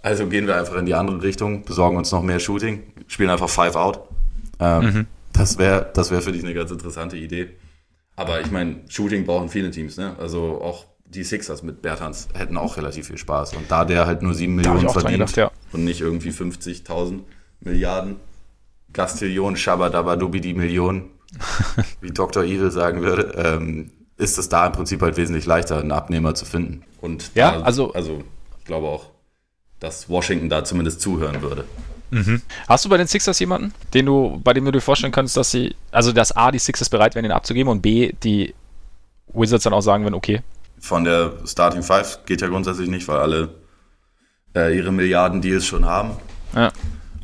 Also 0.00 0.26
gehen 0.26 0.46
wir 0.46 0.56
einfach 0.56 0.76
in 0.76 0.86
die 0.86 0.94
andere 0.94 1.22
Richtung, 1.22 1.64
besorgen 1.64 1.96
uns 1.96 2.12
noch 2.12 2.22
mehr 2.22 2.38
Shooting, 2.38 2.82
spielen 3.08 3.30
einfach 3.30 3.48
Five 3.48 3.76
Out. 3.76 4.00
Ähm, 4.60 4.84
mhm. 4.84 5.06
Das 5.32 5.58
wäre 5.58 5.90
das 5.92 6.10
wäre 6.10 6.22
für 6.22 6.32
dich 6.32 6.42
eine 6.42 6.54
ganz 6.54 6.70
interessante 6.70 7.16
Idee. 7.16 7.50
Aber 8.16 8.40
ich 8.40 8.50
meine, 8.50 8.80
Shooting 8.88 9.26
brauchen 9.26 9.48
viele 9.48 9.70
Teams, 9.70 9.96
ne? 9.96 10.16
Also 10.18 10.60
auch 10.60 10.86
die 11.04 11.24
Sixers 11.24 11.62
mit 11.62 11.82
Bertans 11.82 12.28
hätten 12.34 12.56
auch 12.56 12.76
relativ 12.76 13.06
viel 13.06 13.18
Spaß. 13.18 13.54
Und 13.54 13.70
da 13.70 13.84
der 13.84 14.06
halt 14.06 14.22
nur 14.22 14.34
7 14.34 14.54
Millionen 14.54 14.88
verdient 14.88 15.12
gedacht, 15.12 15.36
ja. 15.36 15.50
und 15.72 15.84
nicht 15.84 16.00
irgendwie 16.00 16.30
50.000 16.30 17.20
Milliarden, 17.60 18.16
Gastillion, 18.92 19.56
Shabadabadubi 19.56 20.40
die 20.40 20.54
Million, 20.54 21.10
wie 22.00 22.10
Dr. 22.10 22.44
Evil 22.44 22.70
sagen 22.70 23.02
würde, 23.02 23.32
ähm, 23.36 23.90
ist 24.16 24.38
es 24.38 24.48
da 24.48 24.66
im 24.66 24.72
Prinzip 24.72 25.02
halt 25.02 25.16
wesentlich 25.16 25.46
leichter, 25.46 25.78
einen 25.78 25.92
Abnehmer 25.92 26.34
zu 26.34 26.44
finden. 26.44 26.82
Und 27.00 27.30
ja, 27.34 27.52
da, 27.52 27.60
also, 27.62 27.92
also 27.92 28.24
ich 28.58 28.64
glaube 28.64 28.88
auch, 28.88 29.06
dass 29.80 30.08
Washington 30.08 30.48
da 30.48 30.64
zumindest 30.64 31.00
zuhören 31.00 31.40
würde. 31.42 31.64
Mhm. 32.10 32.42
Hast 32.66 32.84
du 32.84 32.88
bei 32.88 32.96
den 32.96 33.06
Sixers 33.06 33.38
jemanden, 33.38 33.74
den 33.94 34.06
du, 34.06 34.40
bei 34.42 34.54
dem 34.54 34.64
du 34.64 34.72
dir 34.72 34.80
vorstellen 34.80 35.12
kannst, 35.12 35.36
dass 35.36 35.50
sie, 35.50 35.76
also 35.92 36.12
dass 36.12 36.32
A, 36.32 36.50
die 36.50 36.58
Sixers 36.58 36.88
bereit 36.88 37.14
wären, 37.14 37.24
ihn 37.24 37.32
abzugeben 37.32 37.70
und 37.70 37.82
B, 37.82 38.12
die 38.22 38.54
Wizards 39.32 39.64
dann 39.64 39.74
auch 39.74 39.82
sagen 39.82 40.04
würden, 40.04 40.14
okay. 40.14 40.40
Von 40.80 41.04
der 41.04 41.32
Starting 41.44 41.82
Five 41.82 42.24
geht 42.24 42.40
ja 42.40 42.48
grundsätzlich 42.48 42.88
nicht, 42.88 43.06
weil 43.08 43.18
alle 43.18 43.54
äh, 44.54 44.76
ihre 44.76 44.90
Milliarden-Deals 44.90 45.66
schon 45.66 45.84
haben. 45.84 46.16
Ja. 46.54 46.72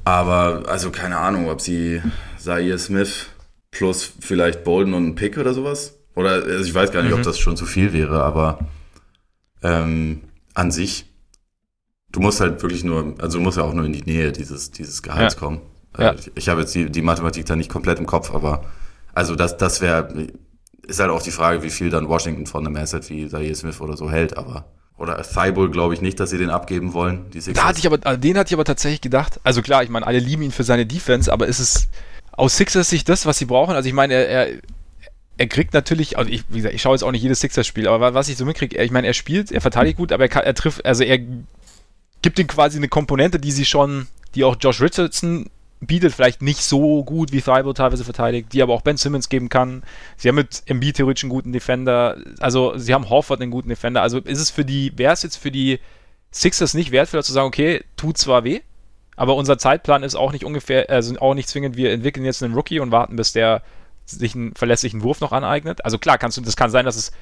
Aber, 0.05 0.64
also 0.68 0.90
keine 0.90 1.18
Ahnung, 1.18 1.48
ob 1.48 1.61
sie 1.61 2.02
Zaire 2.38 2.78
Smith 2.78 3.28
plus 3.70 4.12
vielleicht 4.20 4.64
Bolden 4.64 4.94
und 4.94 5.05
einen 5.05 5.14
Pick 5.14 5.38
oder 5.38 5.55
sowas. 5.55 5.98
Oder 6.14 6.30
also 6.44 6.64
ich 6.64 6.74
weiß 6.74 6.92
gar 6.92 7.02
nicht, 7.02 7.12
mhm. 7.12 7.18
ob 7.18 7.24
das 7.24 7.38
schon 7.38 7.57
zu 7.57 7.66
viel 7.66 7.92
wäre, 7.92 8.22
aber 8.22 8.59
ähm, 9.62 10.20
an 10.52 10.70
sich, 10.70 11.07
du 12.12 12.20
musst 12.20 12.40
halt 12.40 12.62
wirklich 12.62 12.84
nur, 12.84 13.14
also 13.18 13.38
du 13.38 13.44
musst 13.44 13.57
ja 13.59 13.64
auch 13.64 13.74
nur 13.74 13.84
in 13.84 13.92
die 13.92 14.02
Nähe 14.02 14.30
dieses, 14.30 14.70
dieses 14.70 15.02
Gehalts 15.02 15.34
ja. 15.34 15.40
kommen. 15.40 15.61
Ja. 15.98 16.11
Äh, 16.11 16.14
ich, 16.16 16.32
ich 16.34 16.48
habe 16.48 16.61
jetzt 16.61 16.74
die, 16.74 16.90
die 16.90 17.02
Mathematik 17.02 17.46
da 17.46 17.57
nicht 17.57 17.70
komplett 17.70 17.98
im 17.98 18.07
Kopf, 18.07 18.32
aber 18.32 18.64
also 19.12 19.34
das, 19.34 19.57
das 19.57 19.80
wäre, 19.80 20.28
ist 20.86 21.00
halt 21.00 21.11
auch 21.11 21.22
die 21.22 21.30
Frage, 21.30 21.62
wie 21.62 21.70
viel 21.70 21.90
dann 21.90 22.09
Washington 22.09 22.46
von 22.46 22.66
einem 22.66 22.76
Asset 22.76 23.09
wie 23.11 23.28
Zaire 23.28 23.55
Smith 23.55 23.80
oder 23.80 23.96
so 23.96 24.11
hält, 24.11 24.36
aber 24.36 24.66
oder 24.97 25.20
Thibault 25.22 25.72
glaube 25.72 25.95
ich 25.95 26.01
nicht, 26.01 26.20
dass 26.20 26.30
sie 26.30 26.38
den 26.38 26.51
abgeben 26.51 26.92
wollen. 26.92 27.26
da 27.53 27.64
hatte 27.64 27.78
ich 27.78 27.86
aber, 27.86 27.99
den 27.99 28.38
hatte 28.38 28.49
ich 28.49 28.55
aber 28.55 28.64
tatsächlich 28.64 29.01
gedacht. 29.01 29.40
Also 29.42 29.61
klar, 29.61 29.82
ich 29.82 29.90
meine, 29.90 30.07
alle 30.07 30.18
lieben 30.18 30.42
ihn 30.42 30.53
für 30.53 30.64
seine 30.64 30.86
Defense, 30.86 31.32
aber 31.32 31.47
ist 31.47 31.59
es 31.59 31.88
aus 32.32 32.57
Sixers 32.57 32.90
Sicht 32.90 33.09
das, 33.09 33.26
was 33.26 33.38
sie 33.38 33.45
brauchen? 33.45 33.74
Also 33.74 33.88
ich 33.88 33.95
meine, 33.95 34.14
er, 34.14 34.28
er, 34.28 34.61
er 35.36 35.47
kriegt 35.49 35.74
natürlich, 35.74 36.16
also 36.16 36.30
ich, 36.30 36.45
wie 36.49 36.59
gesagt, 36.59 36.74
ich 36.74 36.82
schaue 36.82 36.95
jetzt 36.95 37.03
auch 37.03 37.11
nicht 37.11 37.22
jedes 37.22 37.40
Sixers-Spiel, 37.40 37.88
aber 37.88 38.14
was 38.14 38.28
ich 38.28 38.36
so 38.36 38.45
mitkriege, 38.45 38.80
ich 38.80 38.90
meine, 38.92 39.07
er 39.07 39.14
spielt, 39.14 39.51
er 39.51 39.61
verteidigt 39.61 39.97
gut, 39.97 40.12
aber 40.12 40.24
er, 40.24 40.28
kann, 40.28 40.45
er 40.45 40.55
trifft, 40.55 40.84
also 40.86 41.03
er 41.03 41.18
gibt 42.22 42.38
ihm 42.38 42.47
quasi 42.47 42.78
eine 42.78 42.88
Komponente, 42.88 43.40
die 43.40 43.53
sie 43.53 43.64
schon, 43.64 44.07
die 44.34 44.45
auch 44.45 44.57
Josh 44.61 44.80
Richardson 44.80 45.51
bietet, 45.80 46.12
vielleicht 46.12 46.42
nicht 46.42 46.62
so 46.62 47.04
gut 47.04 47.32
wie 47.32 47.40
Thibault 47.40 47.76
teilweise 47.76 48.04
verteidigt, 48.04 48.52
die 48.52 48.62
aber 48.62 48.72
auch 48.72 48.82
Ben 48.82 48.96
Simmons 48.96 49.28
geben 49.28 49.48
kann. 49.48 49.82
Sie 50.16 50.28
haben 50.28 50.36
mit 50.36 50.62
MB 50.66 50.92
theoretisch 50.94 51.24
einen 51.24 51.30
guten 51.30 51.52
Defender, 51.52 52.16
also 52.40 52.76
sie 52.76 52.94
haben 52.94 53.08
Horford 53.08 53.40
einen 53.40 53.50
guten 53.50 53.68
Defender. 53.68 54.02
Also 54.02 54.18
ist 54.18 54.40
es 54.40 54.50
für 54.50 54.64
die, 54.64 54.96
wäre 54.96 55.12
es 55.12 55.22
jetzt 55.22 55.36
für 55.36 55.50
die 55.50 55.80
Sixers 56.32 56.74
nicht 56.74 56.90
wertvoller 56.90 57.22
zu 57.22 57.32
sagen, 57.32 57.46
okay, 57.46 57.84
tut 57.96 58.18
zwar 58.18 58.44
weh, 58.44 58.60
aber 59.16 59.36
unser 59.36 59.58
Zeitplan 59.58 60.02
ist 60.02 60.14
auch 60.14 60.32
nicht 60.32 60.44
ungefähr, 60.44 60.90
also 60.90 61.16
auch 61.20 61.34
nicht 61.34 61.48
zwingend, 61.48 61.76
wir 61.76 61.92
entwickeln 61.92 62.24
jetzt 62.24 62.42
einen 62.42 62.54
Rookie 62.54 62.80
und 62.80 62.90
warten, 62.90 63.16
bis 63.16 63.32
der 63.32 63.62
sich 64.06 64.34
einen 64.34 64.54
verlässlichen 64.54 65.02
Wurf 65.02 65.20
noch 65.20 65.32
aneignet. 65.32 65.84
Also 65.84 65.98
klar, 65.98 66.18
kannst 66.18 66.36
du, 66.36 66.40
das 66.42 66.56
kann 66.56 66.70
sein, 66.70 66.84
dass 66.84 66.96
es 66.96 67.12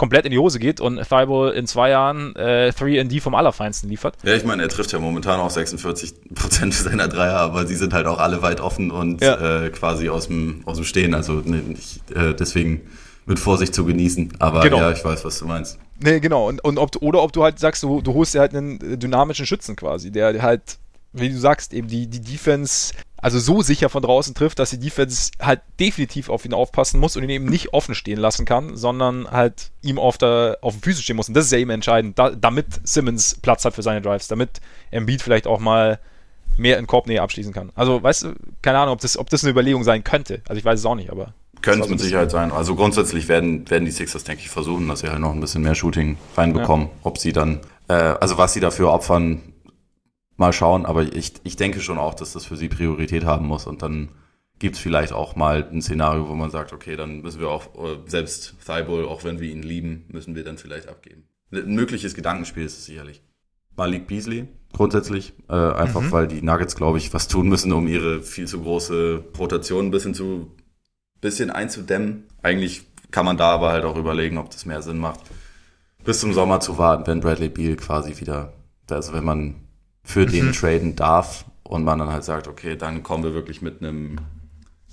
komplett 0.00 0.24
in 0.24 0.30
die 0.30 0.38
Hose 0.38 0.58
geht 0.58 0.80
und 0.80 0.96
Thibault 0.96 1.54
in 1.54 1.66
zwei 1.66 1.90
Jahren 1.90 2.34
äh, 2.34 2.72
3D 2.74 3.20
vom 3.20 3.34
Allerfeinsten 3.34 3.90
liefert. 3.90 4.16
Ja, 4.22 4.34
ich 4.34 4.44
meine, 4.44 4.62
er 4.62 4.70
trifft 4.70 4.92
ja 4.92 4.98
momentan 4.98 5.38
auch 5.38 5.50
46 5.50 6.34
Prozent 6.34 6.72
seiner 6.74 7.06
Dreier, 7.06 7.36
aber 7.36 7.66
sie 7.66 7.74
sind 7.74 7.92
halt 7.92 8.06
auch 8.06 8.18
alle 8.18 8.40
weit 8.40 8.62
offen 8.62 8.90
und 8.90 9.20
ja. 9.20 9.64
äh, 9.64 9.68
quasi 9.68 10.08
aus 10.08 10.28
dem, 10.28 10.62
aus 10.64 10.78
dem 10.78 10.86
Stehen. 10.86 11.12
Also 11.12 11.42
ne, 11.44 11.60
ich, 11.74 12.00
äh, 12.16 12.32
deswegen 12.32 12.80
mit 13.26 13.38
Vorsicht 13.38 13.74
zu 13.74 13.84
genießen. 13.84 14.32
Aber 14.38 14.62
genau. 14.62 14.78
ja, 14.78 14.90
ich 14.90 15.04
weiß, 15.04 15.22
was 15.26 15.38
du 15.38 15.44
meinst. 15.44 15.78
Nee, 16.02 16.18
genau. 16.20 16.48
Und, 16.48 16.64
und 16.64 16.78
ob, 16.78 16.96
oder 17.02 17.22
ob 17.22 17.34
du 17.34 17.44
halt 17.44 17.58
sagst, 17.58 17.82
du, 17.82 18.00
du 18.00 18.14
holst 18.14 18.32
dir 18.32 18.40
halt 18.40 18.54
einen 18.54 18.78
dynamischen 18.98 19.44
Schützen 19.44 19.76
quasi, 19.76 20.10
der 20.10 20.40
halt, 20.40 20.78
wie 21.12 21.28
du 21.28 21.38
sagst, 21.38 21.72
eben 21.74 21.88
die, 21.88 22.06
die 22.06 22.20
Defense 22.20 22.92
also 23.22 23.38
so 23.38 23.60
sicher 23.60 23.88
von 23.88 24.02
draußen 24.02 24.34
trifft, 24.34 24.58
dass 24.58 24.70
die 24.70 24.78
Defense 24.78 25.32
halt 25.40 25.60
definitiv 25.78 26.30
auf 26.30 26.44
ihn 26.44 26.54
aufpassen 26.54 26.98
muss 27.00 27.16
und 27.16 27.22
ihn 27.22 27.30
eben 27.30 27.44
nicht 27.44 27.74
offen 27.74 27.94
stehen 27.94 28.18
lassen 28.18 28.46
kann, 28.46 28.76
sondern 28.76 29.30
halt 29.30 29.70
ihm 29.82 29.98
auf 29.98 30.16
der 30.16 30.58
auf 30.62 30.74
dem 30.74 30.82
Füße 30.82 31.02
stehen 31.02 31.16
muss. 31.16 31.28
Und 31.28 31.34
das 31.34 31.44
ist 31.44 31.52
ja 31.52 31.58
eben 31.58 31.70
entscheidend, 31.70 32.18
da, 32.18 32.30
damit 32.30 32.66
Simmons 32.84 33.36
Platz 33.42 33.64
hat 33.64 33.74
für 33.74 33.82
seine 33.82 34.00
Drives, 34.00 34.28
damit 34.28 34.60
Embiid 34.90 35.22
vielleicht 35.22 35.46
auch 35.46 35.60
mal 35.60 35.98
mehr 36.56 36.78
in 36.78 36.86
Korbnähe 36.86 37.22
abschließen 37.22 37.52
kann. 37.52 37.70
Also, 37.74 38.02
weißt 38.02 38.22
du, 38.22 38.34
keine 38.62 38.78
Ahnung, 38.78 38.94
ob 38.94 39.00
das, 39.00 39.16
ob 39.16 39.30
das 39.30 39.44
eine 39.44 39.50
Überlegung 39.50 39.84
sein 39.84 40.02
könnte. 40.02 40.42
Also 40.48 40.58
ich 40.58 40.64
weiß 40.64 40.80
es 40.80 40.86
auch 40.86 40.94
nicht, 40.94 41.10
aber. 41.10 41.34
Könnte 41.62 41.84
es 41.84 41.90
mit 41.90 42.00
Sicherheit 42.00 42.30
sein. 42.30 42.52
Also 42.52 42.74
grundsätzlich 42.74 43.28
werden, 43.28 43.68
werden 43.68 43.84
die 43.84 43.90
Sixers, 43.90 44.24
denke 44.24 44.42
ich, 44.42 44.48
versuchen, 44.48 44.88
dass 44.88 45.00
sie 45.00 45.10
halt 45.10 45.20
noch 45.20 45.32
ein 45.32 45.40
bisschen 45.40 45.62
mehr 45.62 45.74
Shooting 45.74 46.16
reinbekommen. 46.34 46.86
Ja. 46.86 46.92
Ob 47.02 47.18
sie 47.18 47.34
dann, 47.34 47.60
äh, 47.88 47.92
also 47.92 48.38
was 48.38 48.54
sie 48.54 48.60
dafür 48.60 48.90
opfern, 48.90 49.42
mal 50.40 50.52
schauen, 50.52 50.86
aber 50.86 51.02
ich, 51.02 51.34
ich 51.44 51.56
denke 51.56 51.80
schon 51.80 51.98
auch, 51.98 52.14
dass 52.14 52.32
das 52.32 52.44
für 52.44 52.56
sie 52.56 52.68
Priorität 52.68 53.24
haben 53.24 53.46
muss 53.46 53.66
und 53.66 53.82
dann 53.82 54.10
gibt 54.58 54.76
es 54.76 54.82
vielleicht 54.82 55.12
auch 55.12 55.36
mal 55.36 55.68
ein 55.70 55.80
Szenario, 55.80 56.28
wo 56.28 56.34
man 56.34 56.50
sagt, 56.50 56.72
okay, 56.72 56.96
dann 56.96 57.20
müssen 57.20 57.40
wir 57.40 57.48
auch, 57.48 57.68
selbst 58.06 58.56
Thibault, 58.66 59.06
auch 59.06 59.24
wenn 59.24 59.40
wir 59.40 59.50
ihn 59.50 59.62
lieben, 59.62 60.04
müssen 60.08 60.34
wir 60.34 60.44
dann 60.44 60.58
vielleicht 60.58 60.88
abgeben. 60.88 61.24
Ein 61.52 61.74
mögliches 61.74 62.14
Gedankenspiel 62.14 62.64
ist 62.64 62.78
es 62.78 62.84
sicherlich. 62.84 63.22
Malik 63.76 64.06
Beasley 64.06 64.48
grundsätzlich. 64.72 65.32
Äh, 65.48 65.54
einfach 65.54 66.00
mhm. 66.00 66.12
weil 66.12 66.28
die 66.28 66.42
Nuggets, 66.42 66.76
glaube 66.76 66.98
ich, 66.98 67.12
was 67.12 67.28
tun 67.28 67.48
müssen, 67.48 67.72
um 67.72 67.86
ihre 67.86 68.22
viel 68.22 68.46
zu 68.46 68.60
große 68.60 69.24
Rotation 69.38 69.86
ein 69.86 69.90
bisschen 69.90 70.14
zu 70.14 70.52
bisschen 71.20 71.50
einzudämmen. 71.50 72.24
Eigentlich 72.42 72.86
kann 73.10 73.26
man 73.26 73.36
da 73.36 73.50
aber 73.50 73.72
halt 73.72 73.84
auch 73.84 73.96
überlegen, 73.96 74.38
ob 74.38 74.50
das 74.50 74.64
mehr 74.64 74.80
Sinn 74.80 74.98
macht, 74.98 75.20
bis 76.04 76.20
zum 76.20 76.32
Sommer 76.32 76.60
zu 76.60 76.78
warten, 76.78 77.06
wenn 77.06 77.20
Bradley 77.20 77.50
Beal 77.50 77.76
quasi 77.76 78.18
wieder, 78.20 78.54
also 78.88 79.12
wenn 79.12 79.24
man 79.24 79.56
für 80.02 80.26
mhm. 80.26 80.30
den 80.30 80.52
traden 80.52 80.96
darf 80.96 81.44
und 81.62 81.84
man 81.84 81.98
dann 81.98 82.10
halt 82.10 82.24
sagt, 82.24 82.48
okay, 82.48 82.76
dann 82.76 83.02
kommen 83.02 83.24
wir 83.24 83.34
wirklich 83.34 83.62
mit 83.62 83.80
einem 83.80 84.18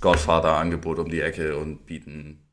Godfather-Angebot 0.02 1.00
um 1.00 1.10
die 1.10 1.22
Ecke 1.22 1.58
und 1.58 1.86
bieten, 1.86 2.44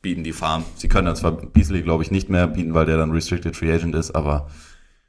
bieten 0.00 0.22
die 0.22 0.32
Farm. 0.32 0.64
Sie 0.76 0.88
können 0.88 1.06
dann 1.06 1.16
zwar 1.16 1.32
Beasley, 1.32 1.82
glaube 1.82 2.04
ich, 2.04 2.10
nicht 2.10 2.28
mehr 2.28 2.46
bieten, 2.46 2.74
weil 2.74 2.86
der 2.86 2.96
dann 2.96 3.10
Restricted 3.10 3.56
Free 3.56 3.72
Agent 3.72 3.94
ist, 3.94 4.12
aber 4.12 4.48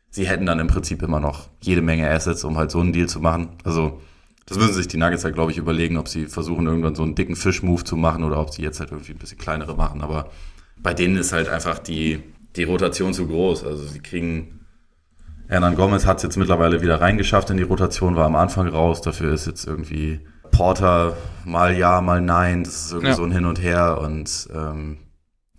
sie 0.09 0.27
hätten 0.27 0.45
dann 0.45 0.59
im 0.59 0.67
Prinzip 0.67 1.03
immer 1.03 1.19
noch 1.19 1.49
jede 1.61 1.81
Menge 1.81 2.09
Assets, 2.09 2.43
um 2.43 2.57
halt 2.57 2.71
so 2.71 2.79
einen 2.79 2.93
Deal 2.93 3.07
zu 3.07 3.19
machen. 3.19 3.49
Also 3.63 4.01
das 4.49 4.57
müssen 4.57 4.73
sich 4.73 4.87
die 4.87 4.97
Nuggets 4.97 5.23
halt, 5.23 5.35
glaube 5.35 5.51
ich, 5.51 5.59
überlegen, 5.59 5.97
ob 5.97 6.07
sie 6.07 6.25
versuchen, 6.25 6.65
irgendwann 6.65 6.95
so 6.95 7.03
einen 7.03 7.13
dicken 7.13 7.35
Fish-Move 7.35 7.83
zu 7.83 7.95
machen 7.95 8.23
oder 8.23 8.39
ob 8.39 8.51
sie 8.51 8.63
jetzt 8.63 8.79
halt 8.79 8.91
irgendwie 8.91 9.11
ein 9.11 9.19
bisschen 9.19 9.37
kleinere 9.37 9.75
machen. 9.75 10.01
Aber 10.01 10.31
bei 10.81 10.95
denen 10.95 11.17
ist 11.17 11.33
halt 11.33 11.49
einfach 11.49 11.77
die, 11.77 12.23
die 12.55 12.63
Rotation 12.63 13.13
zu 13.13 13.27
groß. 13.27 13.63
Also 13.63 13.85
sie 13.85 13.99
kriegen. 13.99 14.58
Hernan 15.49 15.75
Gomez 15.75 16.05
hat 16.05 16.17
es 16.17 16.23
jetzt 16.23 16.37
mittlerweile 16.37 16.81
wieder 16.81 17.01
reingeschafft 17.01 17.49
in 17.49 17.57
die 17.57 17.63
Rotation, 17.63 18.15
war 18.15 18.25
am 18.25 18.35
Anfang 18.35 18.69
raus. 18.69 19.01
Dafür 19.01 19.33
ist 19.33 19.47
jetzt 19.47 19.67
irgendwie 19.67 20.21
Porter 20.51 21.17
mal 21.43 21.75
ja, 21.75 21.99
mal 21.99 22.21
nein. 22.21 22.63
Das 22.63 22.85
ist 22.85 22.91
irgendwie 22.91 23.09
ja. 23.09 23.15
so 23.15 23.23
ein 23.23 23.31
Hin 23.31 23.45
und 23.45 23.61
Her. 23.61 23.99
Und 23.99 24.47
ähm, 24.53 24.99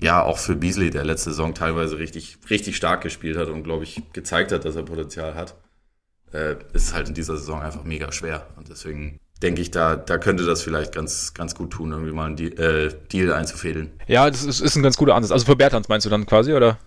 ja, 0.00 0.22
auch 0.22 0.38
für 0.38 0.56
Beasley, 0.56 0.90
der 0.90 1.04
letzte 1.04 1.30
Saison 1.30 1.52
teilweise 1.52 1.98
richtig, 1.98 2.38
richtig 2.48 2.76
stark 2.76 3.02
gespielt 3.02 3.36
hat 3.36 3.48
und, 3.48 3.64
glaube 3.64 3.84
ich, 3.84 4.00
gezeigt 4.14 4.52
hat, 4.52 4.64
dass 4.64 4.76
er 4.76 4.84
Potenzial 4.84 5.34
hat 5.34 5.54
äh, 6.32 6.56
ist 6.72 6.94
halt 6.94 7.08
in 7.08 7.14
dieser 7.14 7.36
Saison 7.36 7.60
einfach 7.60 7.84
mega 7.84 8.12
schwer. 8.12 8.46
Und 8.56 8.68
deswegen 8.68 9.18
denke 9.42 9.62
ich, 9.62 9.70
da, 9.70 9.96
da 9.96 10.18
könnte 10.18 10.44
das 10.44 10.62
vielleicht 10.62 10.94
ganz, 10.94 11.34
ganz 11.34 11.54
gut 11.54 11.70
tun, 11.70 11.92
irgendwie 11.92 12.12
mal 12.12 12.26
einen 12.26 12.36
Deal, 12.36 12.52
äh, 12.58 12.94
Deal 13.10 13.32
einzufädeln. 13.32 13.90
Ja, 14.06 14.28
das 14.28 14.44
ist, 14.44 14.60
ist 14.60 14.76
ein 14.76 14.82
ganz 14.82 14.96
guter 14.96 15.14
Ansatz. 15.14 15.32
Also 15.32 15.46
für 15.46 15.56
Bertans 15.56 15.88
meinst 15.88 16.06
du 16.06 16.10
dann 16.10 16.26
quasi, 16.26 16.52
oder? 16.52 16.78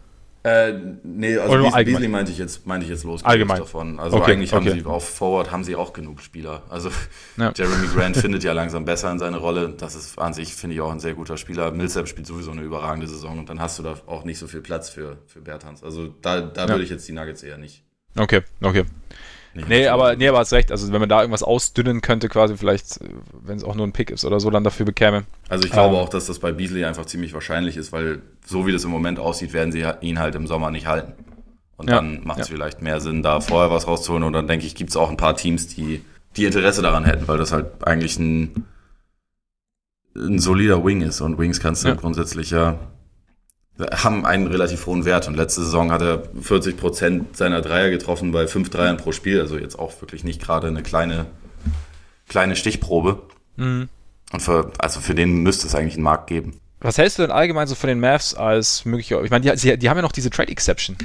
Äh, 0.43 0.73
nee, 1.03 1.37
also 1.37 1.57
Beasley, 1.63 1.85
Beasley 1.85 2.07
meinte 2.09 2.31
ich 2.33 2.37
jetzt, 2.37 2.67
meinte 2.67 2.83
ich 2.83 2.91
jetzt 2.91 3.05
los 3.05 3.23
allgemein. 3.23 3.59
davon. 3.59 3.97
Also 3.97 4.17
okay, 4.17 4.33
eigentlich 4.33 4.51
haben 4.51 4.67
okay. 4.67 4.81
sie 4.81 4.85
auf 4.85 5.07
Forward 5.07 5.51
haben 5.51 5.63
sie 5.63 5.77
auch 5.77 5.93
genug 5.93 6.21
Spieler. 6.21 6.63
Also 6.69 6.89
ja. 7.37 7.53
Jeremy 7.55 7.87
Grant 7.87 8.17
findet 8.17 8.43
ja 8.43 8.51
langsam 8.51 8.83
besser 8.83 9.09
in 9.09 9.19
seine 9.19 9.37
Rolle. 9.37 9.73
Das 9.77 9.95
ist 9.95 10.19
an 10.19 10.33
sich, 10.33 10.53
finde 10.53 10.75
ich, 10.75 10.81
auch 10.81 10.91
ein 10.91 10.99
sehr 10.99 11.13
guter 11.13 11.37
Spieler. 11.37 11.71
Millsap 11.71 12.09
spielt 12.09 12.27
sowieso 12.27 12.51
eine 12.51 12.61
überragende 12.61 13.07
Saison 13.07 13.39
und 13.39 13.47
dann 13.47 13.61
hast 13.61 13.79
du 13.79 13.83
da 13.83 13.95
auch 14.05 14.25
nicht 14.25 14.37
so 14.37 14.47
viel 14.47 14.59
Platz 14.59 14.89
für, 14.89 15.17
für 15.27 15.39
Bertans. 15.39 15.81
Also 15.81 16.07
da, 16.21 16.41
da 16.41 16.63
ja. 16.63 16.69
würde 16.69 16.83
ich 16.83 16.89
jetzt 16.89 17.07
die 17.07 17.13
Nuggets 17.13 17.41
eher 17.41 17.57
nicht. 17.57 17.83
Okay, 18.17 18.41
okay. 18.61 18.83
Nicht 19.55 19.69
nee, 19.69 19.87
aber, 19.87 20.15
nee, 20.15 20.27
aber 20.27 20.39
hast 20.39 20.51
recht. 20.51 20.71
Also, 20.71 20.91
wenn 20.91 20.99
man 20.99 21.09
da 21.09 21.21
irgendwas 21.21 21.43
ausdünnen 21.43 22.01
könnte, 22.01 22.27
quasi 22.27 22.57
vielleicht, 22.57 22.99
wenn 23.43 23.57
es 23.57 23.63
auch 23.63 23.75
nur 23.75 23.85
ein 23.85 23.91
Pick 23.91 24.09
ist 24.09 24.25
oder 24.25 24.39
so, 24.39 24.49
dann 24.49 24.63
dafür 24.63 24.85
bekäme. 24.85 25.25
Also, 25.47 25.65
ich 25.65 25.71
glaube 25.71 25.95
ähm, 25.95 26.01
auch, 26.01 26.09
dass 26.09 26.25
das 26.25 26.39
bei 26.39 26.51
Beasley 26.51 26.85
einfach 26.85 27.05
ziemlich 27.05 27.33
wahrscheinlich 27.33 27.77
ist, 27.77 27.91
weil 27.91 28.21
so 28.45 28.65
wie 28.65 28.71
das 28.71 28.83
im 28.83 28.89
Moment 28.89 29.19
aussieht, 29.19 29.53
werden 29.53 29.71
sie 29.71 29.85
ihn 30.01 30.19
halt 30.19 30.33
im 30.33 30.47
Sommer 30.47 30.71
nicht 30.71 30.87
halten. 30.87 31.13
Und 31.77 31.89
ja, 31.89 31.97
dann 31.97 32.21
macht 32.23 32.39
es 32.39 32.49
ja. 32.49 32.55
vielleicht 32.55 32.81
mehr 32.81 32.99
Sinn, 32.99 33.21
da 33.21 33.41
vorher 33.41 33.69
was 33.69 33.87
rauszuholen. 33.87 34.23
Und 34.23 34.33
dann 34.33 34.47
denke 34.47 34.65
ich, 34.65 34.73
gibt 34.73 34.89
es 34.89 34.97
auch 34.97 35.09
ein 35.09 35.17
paar 35.17 35.35
Teams, 35.35 35.67
die, 35.67 36.03
die 36.35 36.45
Interesse 36.45 36.81
daran 36.81 37.05
hätten, 37.05 37.27
weil 37.27 37.37
das 37.37 37.51
halt 37.51 37.85
eigentlich 37.85 38.17
ein, 38.17 38.65
ein 40.15 40.39
solider 40.39 40.83
Wing 40.83 41.01
ist. 41.01 41.21
Und 41.21 41.37
Wings 41.37 41.59
kannst 41.59 41.83
du 41.83 41.89
ja. 41.89 41.95
grundsätzlich 41.95 42.51
ja 42.51 42.79
haben 43.79 44.25
einen 44.25 44.47
relativ 44.47 44.85
hohen 44.85 45.05
Wert. 45.05 45.27
Und 45.27 45.35
letzte 45.35 45.63
Saison 45.63 45.91
hat 45.91 46.01
er 46.01 46.23
40 46.39 46.77
Prozent 46.77 47.37
seiner 47.37 47.61
Dreier 47.61 47.89
getroffen 47.89 48.31
bei 48.31 48.47
fünf 48.47 48.69
Dreiern 48.69 48.97
pro 48.97 49.11
Spiel. 49.11 49.39
Also 49.39 49.57
jetzt 49.57 49.77
auch 49.77 49.99
wirklich 50.01 50.23
nicht 50.23 50.41
gerade 50.41 50.67
eine 50.67 50.83
kleine, 50.83 51.25
kleine 52.27 52.55
Stichprobe. 52.55 53.23
Mhm. 53.55 53.89
Und 54.31 54.39
für, 54.39 54.71
also 54.79 54.99
für 54.99 55.15
den 55.15 55.43
müsste 55.43 55.67
es 55.67 55.75
eigentlich 55.75 55.95
einen 55.95 56.03
Markt 56.03 56.27
geben. 56.27 56.59
Was 56.79 56.97
hältst 56.97 57.17
du 57.17 57.21
denn 57.21 57.31
allgemein 57.31 57.67
so 57.67 57.75
von 57.75 57.87
den 57.87 57.99
Mavs 57.99 58.33
als 58.33 58.83
möglicher? 58.83 59.23
Ich 59.23 59.31
meine, 59.31 59.55
die, 59.55 59.77
die 59.77 59.89
haben 59.89 59.97
ja 59.97 60.01
noch 60.01 60.11
diese 60.11 60.29
Trade 60.29 60.51
Exception 60.51 60.97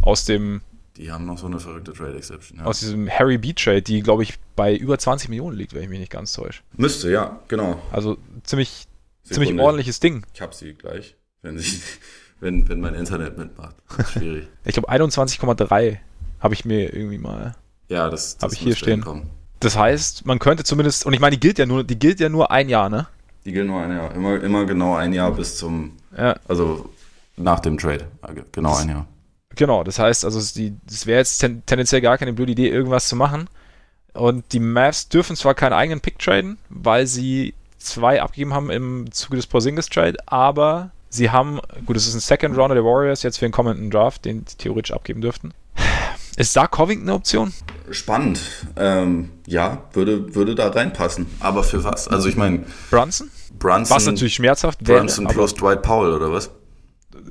aus 0.00 0.24
dem. 0.24 0.62
Die 0.96 1.12
haben 1.12 1.26
noch 1.26 1.36
so 1.36 1.46
eine 1.46 1.60
verrückte 1.60 1.92
Trade 1.92 2.16
Exception. 2.16 2.60
Ja. 2.60 2.64
Aus 2.64 2.80
diesem 2.80 3.10
Harry 3.10 3.36
B 3.36 3.52
Trade, 3.52 3.82
die 3.82 4.00
glaube 4.00 4.22
ich 4.22 4.34
bei 4.54 4.74
über 4.74 4.98
20 4.98 5.28
Millionen 5.28 5.56
liegt, 5.56 5.74
wenn 5.74 5.82
ich 5.82 5.90
mich 5.90 5.98
nicht 5.98 6.12
ganz 6.12 6.32
täusche. 6.32 6.62
Müsste, 6.76 7.10
ja, 7.10 7.38
genau. 7.48 7.78
Also 7.92 8.16
ziemlich, 8.44 8.86
ziemlich 9.24 9.58
ordentliches 9.60 10.00
Ding. 10.00 10.24
Ich 10.32 10.40
habe 10.40 10.54
sie 10.54 10.72
gleich 10.72 11.15
wenn, 11.42 11.58
sich, 11.58 11.82
wenn, 12.40 12.68
wenn 12.68 12.80
mein 12.80 12.94
Internet 12.94 13.38
mitmacht. 13.38 13.76
Schwierig. 14.12 14.48
ich 14.64 14.74
glaube 14.74 14.90
21,3 14.90 15.98
habe 16.40 16.54
ich 16.54 16.64
mir 16.64 16.94
irgendwie 16.94 17.18
mal. 17.18 17.54
Ja, 17.88 18.10
das, 18.10 18.36
das 18.36 18.42
habe 18.42 18.54
ich 18.54 18.60
hier 18.60 18.76
stehen. 18.76 19.02
Kommen. 19.02 19.30
Das 19.60 19.76
heißt, 19.76 20.26
man 20.26 20.38
könnte 20.38 20.64
zumindest, 20.64 21.06
und 21.06 21.12
ich 21.12 21.20
meine, 21.20 21.36
die 21.36 21.40
gilt 21.40 21.58
ja 21.58 21.66
nur, 21.66 21.84
die 21.84 21.98
gilt 21.98 22.20
ja 22.20 22.28
nur 22.28 22.50
ein 22.50 22.68
Jahr, 22.68 22.88
ne? 22.88 23.06
Die 23.44 23.52
gilt 23.52 23.66
nur 23.66 23.80
ein 23.80 23.90
Jahr. 23.90 24.12
Immer, 24.14 24.42
immer 24.42 24.66
genau 24.66 24.96
ein 24.96 25.12
Jahr 25.12 25.32
bis 25.32 25.56
zum, 25.56 25.92
ja. 26.16 26.36
also 26.48 26.90
nach 27.36 27.60
dem 27.60 27.78
Trade. 27.78 28.08
Genau 28.52 28.70
das, 28.70 28.82
ein 28.82 28.88
Jahr. 28.90 29.06
Genau, 29.54 29.84
das 29.84 29.98
heißt, 29.98 30.24
also 30.24 30.38
es 30.38 31.06
wäre 31.06 31.18
jetzt 31.18 31.38
ten, 31.38 31.64
tendenziell 31.64 32.00
gar 32.00 32.18
keine 32.18 32.32
blöde 32.32 32.52
Idee, 32.52 32.68
irgendwas 32.68 33.08
zu 33.08 33.16
machen. 33.16 33.48
Und 34.12 34.52
die 34.52 34.60
Mavs 34.60 35.08
dürfen 35.08 35.36
zwar 35.36 35.54
keinen 35.54 35.72
eigenen 35.74 36.00
Pick 36.00 36.18
traden, 36.18 36.58
weil 36.68 37.06
sie 37.06 37.54
zwei 37.78 38.20
abgegeben 38.20 38.54
haben 38.54 38.70
im 38.70 39.10
Zuge 39.12 39.36
des 39.36 39.46
Porzingis 39.46 39.88
Trade, 39.88 40.16
aber 40.26 40.90
Sie 41.08 41.30
haben, 41.30 41.60
gut, 41.86 41.96
es 41.96 42.06
ist 42.06 42.14
ein 42.14 42.20
Second 42.20 42.56
Rounder 42.56 42.74
der 42.74 42.84
Warriors 42.84 43.22
jetzt 43.22 43.38
für 43.38 43.46
den 43.46 43.52
kommenden 43.52 43.90
Draft, 43.90 44.24
den 44.24 44.44
sie 44.46 44.56
theoretisch 44.56 44.92
abgeben 44.92 45.20
dürften. 45.20 45.54
Ist 46.36 46.54
da 46.54 46.66
Covington 46.66 47.08
eine 47.08 47.16
Option? 47.16 47.52
Spannend. 47.90 48.40
Ähm, 48.76 49.30
ja, 49.46 49.84
würde, 49.94 50.34
würde 50.34 50.54
da 50.54 50.68
reinpassen. 50.68 51.26
Aber 51.40 51.64
für 51.64 51.82
was? 51.82 52.08
Also 52.08 52.28
ich 52.28 52.36
meine. 52.36 52.64
Brunson? 52.90 53.30
Brunson. 53.58 53.96
Was 53.96 54.04
natürlich 54.04 54.34
schmerzhaft 54.34 54.86
wäre. 54.86 54.98
Brunson 54.98 55.26
plus 55.28 55.54
Dwight 55.54 55.80
Powell 55.82 56.12
oder 56.12 56.30
was? 56.30 56.50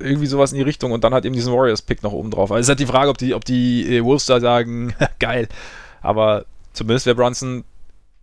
Irgendwie 0.00 0.26
sowas 0.26 0.50
in 0.50 0.58
die 0.58 0.64
Richtung 0.64 0.90
und 0.90 1.04
dann 1.04 1.14
hat 1.14 1.24
eben 1.24 1.34
diesen 1.34 1.52
Warriors-Pick 1.52 2.02
noch 2.02 2.12
oben 2.12 2.32
drauf. 2.32 2.50
Also 2.50 2.60
es 2.60 2.64
ist 2.64 2.68
halt 2.70 2.80
die 2.80 2.86
Frage, 2.86 3.08
ob 3.08 3.18
die, 3.18 3.34
ob 3.34 3.44
die 3.44 3.96
äh, 3.96 4.04
Wolves 4.04 4.26
da 4.26 4.40
sagen, 4.40 4.92
geil. 5.20 5.48
Aber 6.02 6.44
zumindest 6.72 7.06
wäre 7.06 7.14
Brunson 7.14 7.62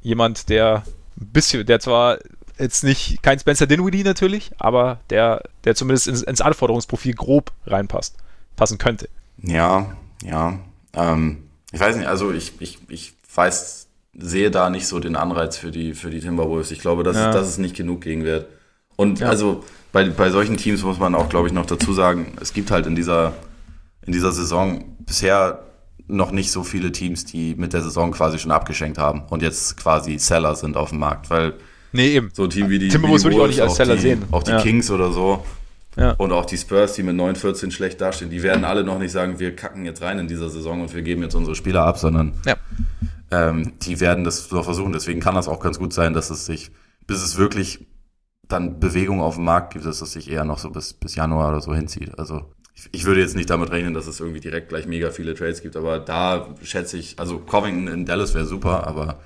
jemand, 0.02 0.50
der 0.50 0.84
ein 1.20 1.28
bisschen, 1.28 1.66
der 1.66 1.80
zwar 1.80 2.18
jetzt 2.58 2.84
nicht 2.84 3.22
kein 3.24 3.40
Spencer 3.40 3.68
Dinwiddie 3.68 4.04
natürlich, 4.04 4.52
aber 4.58 5.00
der, 5.10 5.44
der 5.64 5.76
zumindest 5.76 6.08
ins, 6.08 6.22
ins 6.22 6.42
Anforderungsprofil 6.42 7.14
grob 7.14 7.52
reinpasst, 7.66 8.16
passen 8.56 8.78
könnte. 8.78 9.10
Ja, 9.42 9.96
ja. 10.24 10.60
Ähm, 10.94 11.44
ich 11.72 11.80
weiß 11.80 11.96
nicht, 11.96 12.08
also 12.08 12.32
ich, 12.32 12.54
ich, 12.60 12.80
ich 12.88 13.14
weiß, 13.34 13.88
sehe 14.18 14.52
da 14.52 14.70
nicht 14.70 14.88
so 14.88 15.00
den 15.00 15.16
Anreiz 15.16 15.58
für 15.58 15.72
die, 15.72 15.94
für 15.94 16.10
die 16.10 16.20
Timberwolves. 16.20 16.72
Ich 16.72 16.80
glaube, 16.80 17.04
das, 17.04 17.16
ja. 17.16 17.30
ist, 17.30 17.36
das 17.36 17.50
ist 17.50 17.58
nicht 17.58 17.76
genug 17.76 18.02
Gegenwert. 18.02 18.48
Und 18.96 19.20
ja. 19.20 19.30
also 19.30 19.64
bei, 19.92 20.06
bei 20.10 20.30
solchen 20.30 20.58
Teams 20.58 20.84
muss 20.84 21.00
man 21.00 21.16
auch, 21.16 21.30
glaube 21.30 21.48
ich, 21.48 21.54
noch 21.54 21.66
dazu 21.66 21.94
sagen, 21.94 22.34
es 22.40 22.54
gibt 22.54 22.70
halt 22.72 22.86
in 22.86 22.96
dieser, 22.96 23.34
in 24.06 24.14
dieser 24.14 24.32
Saison 24.32 24.96
bisher 25.00 25.64
noch 26.08 26.32
nicht 26.32 26.52
so 26.52 26.64
viele 26.64 26.92
Teams, 26.92 27.26
die 27.26 27.56
mit 27.56 27.74
der 27.74 27.82
Saison 27.82 28.12
quasi 28.12 28.38
schon 28.38 28.52
abgeschenkt 28.52 28.98
haben 28.98 29.24
und 29.30 29.42
jetzt 29.42 29.78
quasi 29.78 30.20
Seller 30.20 30.56
sind 30.56 30.78
auf 30.78 30.90
dem 30.90 31.00
Markt, 31.00 31.30
weil 31.30 31.54
Nee, 31.94 32.08
eben. 32.08 32.32
So 32.34 32.44
ein 32.44 32.50
Team 32.50 32.70
wie 32.70 32.80
die 32.80 32.90
Timberwolves 32.90 33.24
würde 33.24 33.36
ich 33.36 33.42
auch 33.42 33.48
nicht 33.48 33.62
als 33.62 33.76
Seller 33.76 33.98
sehen. 33.98 34.24
Auch 34.32 34.44
die 34.44 34.52
ja. 34.52 34.62
Kings 34.62 34.92
oder 34.92 35.12
so. 35.12 35.46
Ja. 35.96 36.12
Und 36.14 36.32
auch 36.32 36.46
die 36.46 36.58
Spurs, 36.58 36.94
die 36.94 37.04
mit 37.04 37.16
9-14 37.16 37.72
schlecht 37.72 38.02
dastehen, 38.02 38.32
die 38.32 38.42
werden 38.42 38.66
alle 38.66 38.84
noch 38.84 38.98
nicht 38.98 39.12
sagen, 39.12 39.40
wir 39.40 39.56
kacken 39.56 39.86
jetzt 39.86 40.02
rein 40.02 40.18
in 40.18 40.28
dieser 40.28 40.50
Saison 40.50 40.82
und 40.82 40.94
wir 40.94 41.04
geben 41.04 41.22
jetzt 41.22 41.36
unsere 41.36 41.56
Spieler 41.56 41.86
ab, 41.86 42.00
sondern 42.00 42.34
ja. 42.46 42.56
ähm, 43.30 43.74
die 43.84 44.00
werden 44.00 44.24
das 44.24 44.50
so 44.50 44.64
versuchen. 44.64 44.92
Deswegen 44.92 45.20
kann 45.20 45.36
das 45.36 45.48
auch 45.48 45.60
ganz 45.60 45.78
gut 45.78 45.94
sein, 45.94 46.14
dass 46.14 46.32
es 46.32 46.48
sich, 46.48 46.72
bis 47.06 47.22
es 47.24 47.38
wirklich 47.38 47.86
dann 48.48 48.80
Bewegung 48.80 49.22
auf 49.22 49.36
dem 49.36 49.46
Markt 49.46 49.74
gibt, 49.74 49.86
dass 49.86 50.02
es 50.02 50.14
sich 50.14 50.32
eher 50.32 50.46
noch 50.46 50.58
so 50.58 50.72
bis, 50.72 50.94
bis 50.94 51.14
Januar 51.16 51.50
oder 51.50 51.62
so 51.62 51.76
hinzieht. 51.76 52.18
Also 52.18 52.52
ich, 52.74 52.90
ich 52.92 53.06
würde 53.06 53.22
jetzt 53.22 53.36
nicht 53.36 53.52
damit 53.52 53.72
rechnen, 53.72 53.94
dass 53.94 54.08
es 54.08 54.20
irgendwie 54.20 54.40
direkt 54.40 54.70
gleich 54.70 54.88
mega 54.88 55.12
viele 55.12 55.36
Trades 55.36 55.62
gibt, 55.62 55.76
aber 55.76 56.00
da 56.00 56.56
schätze 56.64 56.98
ich, 56.98 57.20
also 57.20 57.38
Covington 57.38 57.88
in 57.88 58.06
Dallas 58.06 58.34
wäre 58.34 58.46
super, 58.46 58.88
aber 58.88 59.20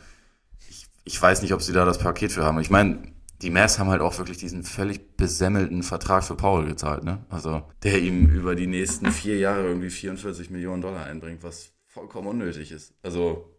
ich 1.07 1.21
weiß 1.21 1.41
nicht, 1.41 1.53
ob 1.53 1.61
sie 1.61 1.71
da 1.71 1.85
das 1.85 1.99
Paket 1.99 2.33
für 2.33 2.43
haben. 2.43 2.59
Ich 2.59 2.69
meine, 2.69 3.01
die 3.41 3.49
Mavs 3.49 3.79
haben 3.79 3.89
halt 3.89 4.01
auch 4.01 4.17
wirklich 4.17 4.37
diesen 4.37 4.63
völlig 4.63 5.15
besemmelten 5.15 5.81
Vertrag 5.81 6.25
für 6.25 6.35
Paul 6.35 6.65
gezahlt, 6.65 7.05
ne? 7.05 7.25
Also, 7.29 7.63
der 7.83 7.99
ihm 7.99 8.25
über 8.25 8.55
die 8.55 8.67
nächsten 8.67 9.11
vier 9.13 9.37
Jahre 9.37 9.67
irgendwie 9.67 9.89
44 9.89 10.49
Millionen 10.49 10.81
Dollar 10.81 11.05
einbringt, 11.05 11.43
was 11.43 11.71
vollkommen 11.85 12.27
unnötig 12.27 12.71
ist. 12.73 12.93
Also, 13.03 13.49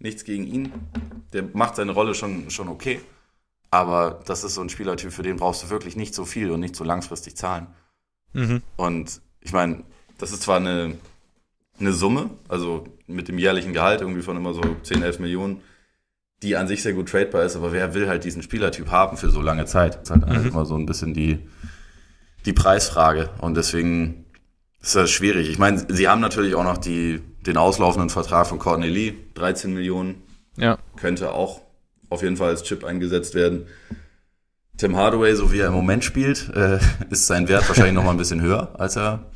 nichts 0.00 0.24
gegen 0.24 0.44
ihn. 0.44 0.72
Der 1.32 1.44
macht 1.52 1.76
seine 1.76 1.92
Rolle 1.92 2.16
schon, 2.16 2.50
schon 2.50 2.68
okay. 2.68 3.00
Aber 3.70 4.20
das 4.26 4.42
ist 4.42 4.54
so 4.54 4.60
ein 4.60 4.68
Spielertyp, 4.68 5.12
für 5.12 5.22
den 5.22 5.36
brauchst 5.36 5.62
du 5.62 5.70
wirklich 5.70 5.94
nicht 5.94 6.14
so 6.14 6.24
viel 6.24 6.50
und 6.50 6.58
nicht 6.58 6.74
so 6.74 6.82
langfristig 6.82 7.36
zahlen. 7.36 7.68
Mhm. 8.32 8.62
Und 8.76 9.20
ich 9.40 9.52
meine, 9.52 9.84
das 10.16 10.32
ist 10.32 10.42
zwar 10.42 10.56
eine, 10.56 10.96
eine 11.78 11.92
Summe, 11.92 12.30
also 12.48 12.88
mit 13.06 13.28
dem 13.28 13.38
jährlichen 13.38 13.72
Gehalt 13.72 14.00
irgendwie 14.00 14.22
von 14.22 14.36
immer 14.36 14.52
so 14.52 14.62
10, 14.82 15.02
11 15.02 15.20
Millionen, 15.20 15.60
die 16.42 16.56
an 16.56 16.68
sich 16.68 16.82
sehr 16.82 16.92
gut 16.92 17.08
tradebar 17.08 17.44
ist, 17.44 17.56
aber 17.56 17.72
wer 17.72 17.94
will 17.94 18.08
halt 18.08 18.24
diesen 18.24 18.42
Spielertyp 18.42 18.90
haben 18.90 19.16
für 19.16 19.30
so 19.30 19.40
lange 19.40 19.66
Zeit? 19.66 19.96
Das 19.96 20.10
ist 20.10 20.10
halt 20.10 20.44
mhm. 20.44 20.48
immer 20.48 20.66
so 20.66 20.76
ein 20.76 20.86
bisschen 20.86 21.14
die, 21.14 21.38
die 22.46 22.52
Preisfrage. 22.52 23.30
Und 23.40 23.56
deswegen 23.56 24.24
ist 24.80 24.94
das 24.94 25.10
schwierig. 25.10 25.50
Ich 25.50 25.58
meine, 25.58 25.84
sie 25.88 26.08
haben 26.08 26.20
natürlich 26.20 26.54
auch 26.54 26.64
noch 26.64 26.78
die 26.78 27.20
den 27.48 27.56
auslaufenden 27.56 28.10
Vertrag 28.10 28.46
von 28.46 28.58
Courtney 28.58 28.88
Lee, 28.88 29.14
13 29.34 29.72
Millionen. 29.72 30.22
Ja. 30.56 30.78
Könnte 30.96 31.32
auch 31.32 31.62
auf 32.10 32.22
jeden 32.22 32.36
Fall 32.36 32.50
als 32.50 32.62
Chip 32.62 32.84
eingesetzt 32.84 33.34
werden. 33.34 33.66
Tim 34.76 34.96
Hardaway, 34.96 35.34
so 35.34 35.52
wie 35.52 35.60
er 35.60 35.68
im 35.68 35.74
Moment 35.74 36.04
spielt, 36.04 36.50
äh, 36.54 36.78
ist 37.10 37.26
sein 37.26 37.48
Wert 37.48 37.68
wahrscheinlich 37.68 37.94
noch 37.94 38.04
mal 38.04 38.12
ein 38.12 38.16
bisschen 38.16 38.40
höher, 38.40 38.74
als 38.78 38.96
er, 38.96 39.26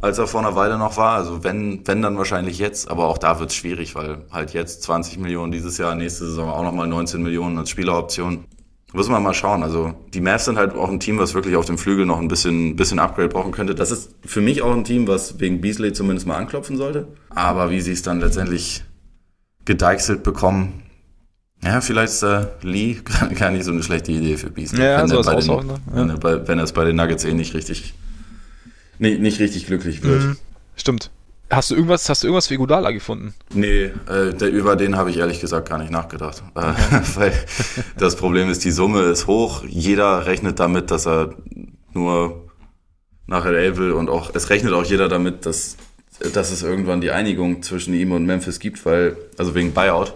als 0.00 0.18
er 0.18 0.26
vor 0.26 0.40
einer 0.40 0.56
Weile 0.56 0.78
noch 0.78 0.96
war. 0.96 1.16
Also 1.16 1.44
wenn, 1.44 1.86
wenn 1.86 2.02
dann 2.02 2.16
wahrscheinlich 2.16 2.58
jetzt, 2.58 2.90
aber 2.90 3.06
auch 3.06 3.18
da 3.18 3.38
wird 3.38 3.50
es 3.50 3.56
schwierig, 3.56 3.94
weil 3.94 4.18
halt 4.30 4.52
jetzt 4.52 4.82
20 4.82 5.18
Millionen 5.18 5.52
dieses 5.52 5.78
Jahr, 5.78 5.94
nächste 5.94 6.26
Saison 6.26 6.50
auch 6.50 6.62
noch 6.62 6.72
mal 6.72 6.86
19 6.86 7.22
Millionen 7.22 7.58
als 7.58 7.70
Spieleroption. 7.70 8.44
Muss 8.92 9.08
man 9.08 9.22
mal 9.22 9.34
schauen. 9.34 9.62
Also 9.62 9.94
die 10.12 10.20
Mavs 10.20 10.46
sind 10.46 10.56
halt 10.56 10.74
auch 10.74 10.88
ein 10.88 10.98
Team, 10.98 11.18
was 11.18 11.34
wirklich 11.34 11.54
auf 11.54 11.64
dem 11.64 11.78
Flügel 11.78 12.06
noch 12.06 12.18
ein 12.18 12.28
bisschen, 12.28 12.74
bisschen 12.74 12.98
Upgrade 12.98 13.28
brauchen 13.28 13.52
könnte. 13.52 13.74
Das 13.74 13.92
ist 13.92 14.10
für 14.24 14.40
mich 14.40 14.62
auch 14.62 14.74
ein 14.74 14.84
Team, 14.84 15.06
was 15.06 15.38
wegen 15.38 15.60
Beasley 15.60 15.92
zumindest 15.92 16.26
mal 16.26 16.36
anklopfen 16.36 16.76
sollte. 16.76 17.06
Aber 17.28 17.70
wie 17.70 17.80
sie 17.80 17.92
es 17.92 18.02
dann 18.02 18.18
letztendlich 18.18 18.82
gedeichselt 19.64 20.24
bekommen, 20.24 20.82
ja, 21.62 21.80
vielleicht 21.82 22.14
ist 22.14 22.22
äh, 22.22 22.46
Lee 22.62 22.96
gar 23.38 23.50
nicht 23.50 23.64
so 23.64 23.70
eine 23.70 23.82
schlechte 23.82 24.12
Idee 24.12 24.36
für 24.36 24.50
Beasley. 24.50 24.82
Ja, 24.82 25.02
wenn, 25.02 25.08
so 25.08 25.18
er 25.18 25.24
bei 25.24 25.36
den, 25.36 25.50
auch, 25.50 25.62
ne? 25.62 25.74
ja. 25.74 25.96
wenn, 25.96 26.10
er 26.10 26.18
bei, 26.18 26.48
wenn 26.48 26.58
er 26.58 26.64
es 26.64 26.72
bei 26.72 26.84
den 26.84 26.96
Nuggets 26.96 27.24
eh 27.24 27.34
nicht 27.34 27.54
richtig, 27.54 27.94
nicht, 29.00 29.20
nicht 29.20 29.40
richtig 29.40 29.66
glücklich 29.66 30.02
wird. 30.02 30.22
Mhm. 30.22 30.36
Stimmt. 30.76 31.10
Hast 31.50 31.70
du 31.70 31.74
irgendwas, 31.74 32.08
hast 32.08 32.22
du 32.22 32.28
irgendwas 32.28 32.46
für 32.46 32.54
Iguodala 32.54 32.92
gefunden? 32.92 33.34
Nee, 33.52 33.90
äh, 34.08 34.32
der, 34.32 34.50
über 34.50 34.76
den 34.76 34.96
habe 34.96 35.10
ich 35.10 35.16
ehrlich 35.16 35.40
gesagt 35.40 35.68
gar 35.68 35.78
nicht 35.78 35.90
nachgedacht. 35.90 36.44
Äh, 36.54 36.60
weil 37.16 37.32
das 37.98 38.14
Problem 38.14 38.48
ist, 38.48 38.64
die 38.64 38.70
Summe 38.70 39.02
ist 39.02 39.26
hoch. 39.26 39.64
Jeder 39.66 40.26
rechnet 40.26 40.60
damit, 40.60 40.92
dass 40.92 41.08
er 41.08 41.34
nur 41.92 42.48
nach 43.26 43.44
LA 43.44 43.76
will 43.76 43.92
und 43.92 44.08
auch, 44.10 44.32
es 44.34 44.50
rechnet 44.50 44.72
auch 44.72 44.84
jeder 44.84 45.08
damit, 45.08 45.44
dass, 45.44 45.76
dass 46.32 46.52
es 46.52 46.62
irgendwann 46.62 47.00
die 47.00 47.10
Einigung 47.10 47.62
zwischen 47.62 47.94
ihm 47.94 48.12
und 48.12 48.26
Memphis 48.26 48.60
gibt, 48.60 48.84
weil, 48.86 49.16
also 49.36 49.54
wegen 49.54 49.72
Buyout. 49.72 50.14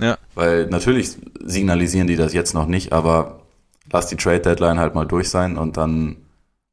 Ja. 0.00 0.16
Weil 0.34 0.66
natürlich 0.66 1.16
signalisieren 1.44 2.06
die 2.06 2.16
das 2.16 2.32
jetzt 2.32 2.54
noch 2.54 2.66
nicht, 2.66 2.92
aber 2.92 3.40
lass 3.92 4.06
die 4.06 4.16
Trade 4.16 4.40
Deadline 4.40 4.78
halt 4.78 4.94
mal 4.94 5.06
durch 5.06 5.28
sein 5.28 5.58
und 5.58 5.76
dann 5.76 6.16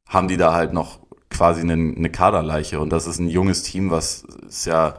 haben 0.08 0.28
die 0.28 0.38
da 0.38 0.54
halt 0.54 0.72
noch 0.72 0.98
quasi 1.30 1.60
eine, 1.60 1.72
eine 1.74 2.10
Kaderleiche 2.10 2.80
und 2.80 2.90
das 2.90 3.06
ist 3.06 3.18
ein 3.18 3.28
junges 3.28 3.62
Team, 3.62 3.90
was 3.90 4.24
es 4.48 4.64
ja 4.64 4.98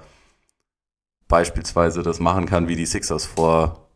beispielsweise 1.27 2.03
das 2.03 2.19
machen 2.19 2.45
kann, 2.45 2.67
wie 2.67 2.75
die 2.75 2.85
Sixers 2.85 3.25
vor, 3.25 3.87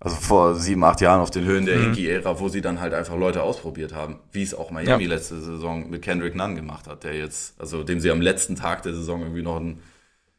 also 0.00 0.16
vor 0.16 0.54
sieben, 0.54 0.82
acht 0.84 1.00
Jahren 1.00 1.20
auf 1.20 1.30
den 1.30 1.44
Höhen 1.44 1.66
der 1.66 1.76
Mhm. 1.78 1.84
Inky-Ära, 1.88 2.40
wo 2.40 2.48
sie 2.48 2.60
dann 2.60 2.80
halt 2.80 2.94
einfach 2.94 3.16
Leute 3.16 3.42
ausprobiert 3.42 3.94
haben, 3.94 4.18
wie 4.32 4.42
es 4.42 4.54
auch 4.54 4.70
Miami 4.70 5.04
Ja. 5.04 5.08
letzte 5.10 5.40
Saison 5.40 5.90
mit 5.90 6.02
Kendrick 6.02 6.34
Nunn 6.34 6.56
gemacht 6.56 6.86
hat, 6.86 7.04
der 7.04 7.14
jetzt, 7.16 7.60
also 7.60 7.84
dem 7.84 8.00
sie 8.00 8.10
am 8.10 8.20
letzten 8.20 8.56
Tag 8.56 8.82
der 8.82 8.94
Saison 8.94 9.20
irgendwie 9.22 9.42
noch 9.42 9.56
einen 9.56 9.82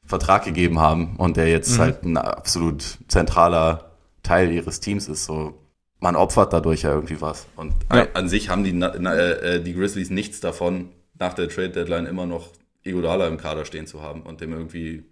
Vertrag 0.05 0.43
gegeben 0.43 0.79
haben 0.79 1.15
und 1.17 1.37
der 1.37 1.47
jetzt 1.49 1.77
Mhm. 1.77 1.81
halt 1.81 2.03
ein 2.03 2.17
absolut 2.17 2.97
zentraler 3.07 3.91
Teil 4.21 4.51
ihres 4.51 4.79
Teams 4.79 5.07
ist. 5.07 5.25
So, 5.25 5.53
man 5.99 6.15
opfert 6.15 6.51
dadurch 6.51 6.81
ja 6.81 6.91
irgendwie 6.93 7.21
was. 7.21 7.45
Und 7.55 7.73
Ja. 7.93 8.07
an 8.13 8.27
sich 8.27 8.49
haben 8.49 8.63
die, 8.63 8.73
na- 8.73 8.93
äh, 9.15 9.61
die 9.63 9.73
Grizzlies 9.73 10.09
nichts 10.09 10.39
davon, 10.41 10.89
nach 11.19 11.33
der 11.33 11.49
Trade 11.49 11.69
Deadline 11.69 12.05
immer 12.05 12.25
noch 12.25 12.49
Iguodala 12.83 13.27
im 13.27 13.37
Kader 13.37 13.65
stehen 13.65 13.87
zu 13.87 14.01
haben 14.01 14.21
und 14.23 14.41
dem 14.41 14.51
irgendwie 14.53 15.03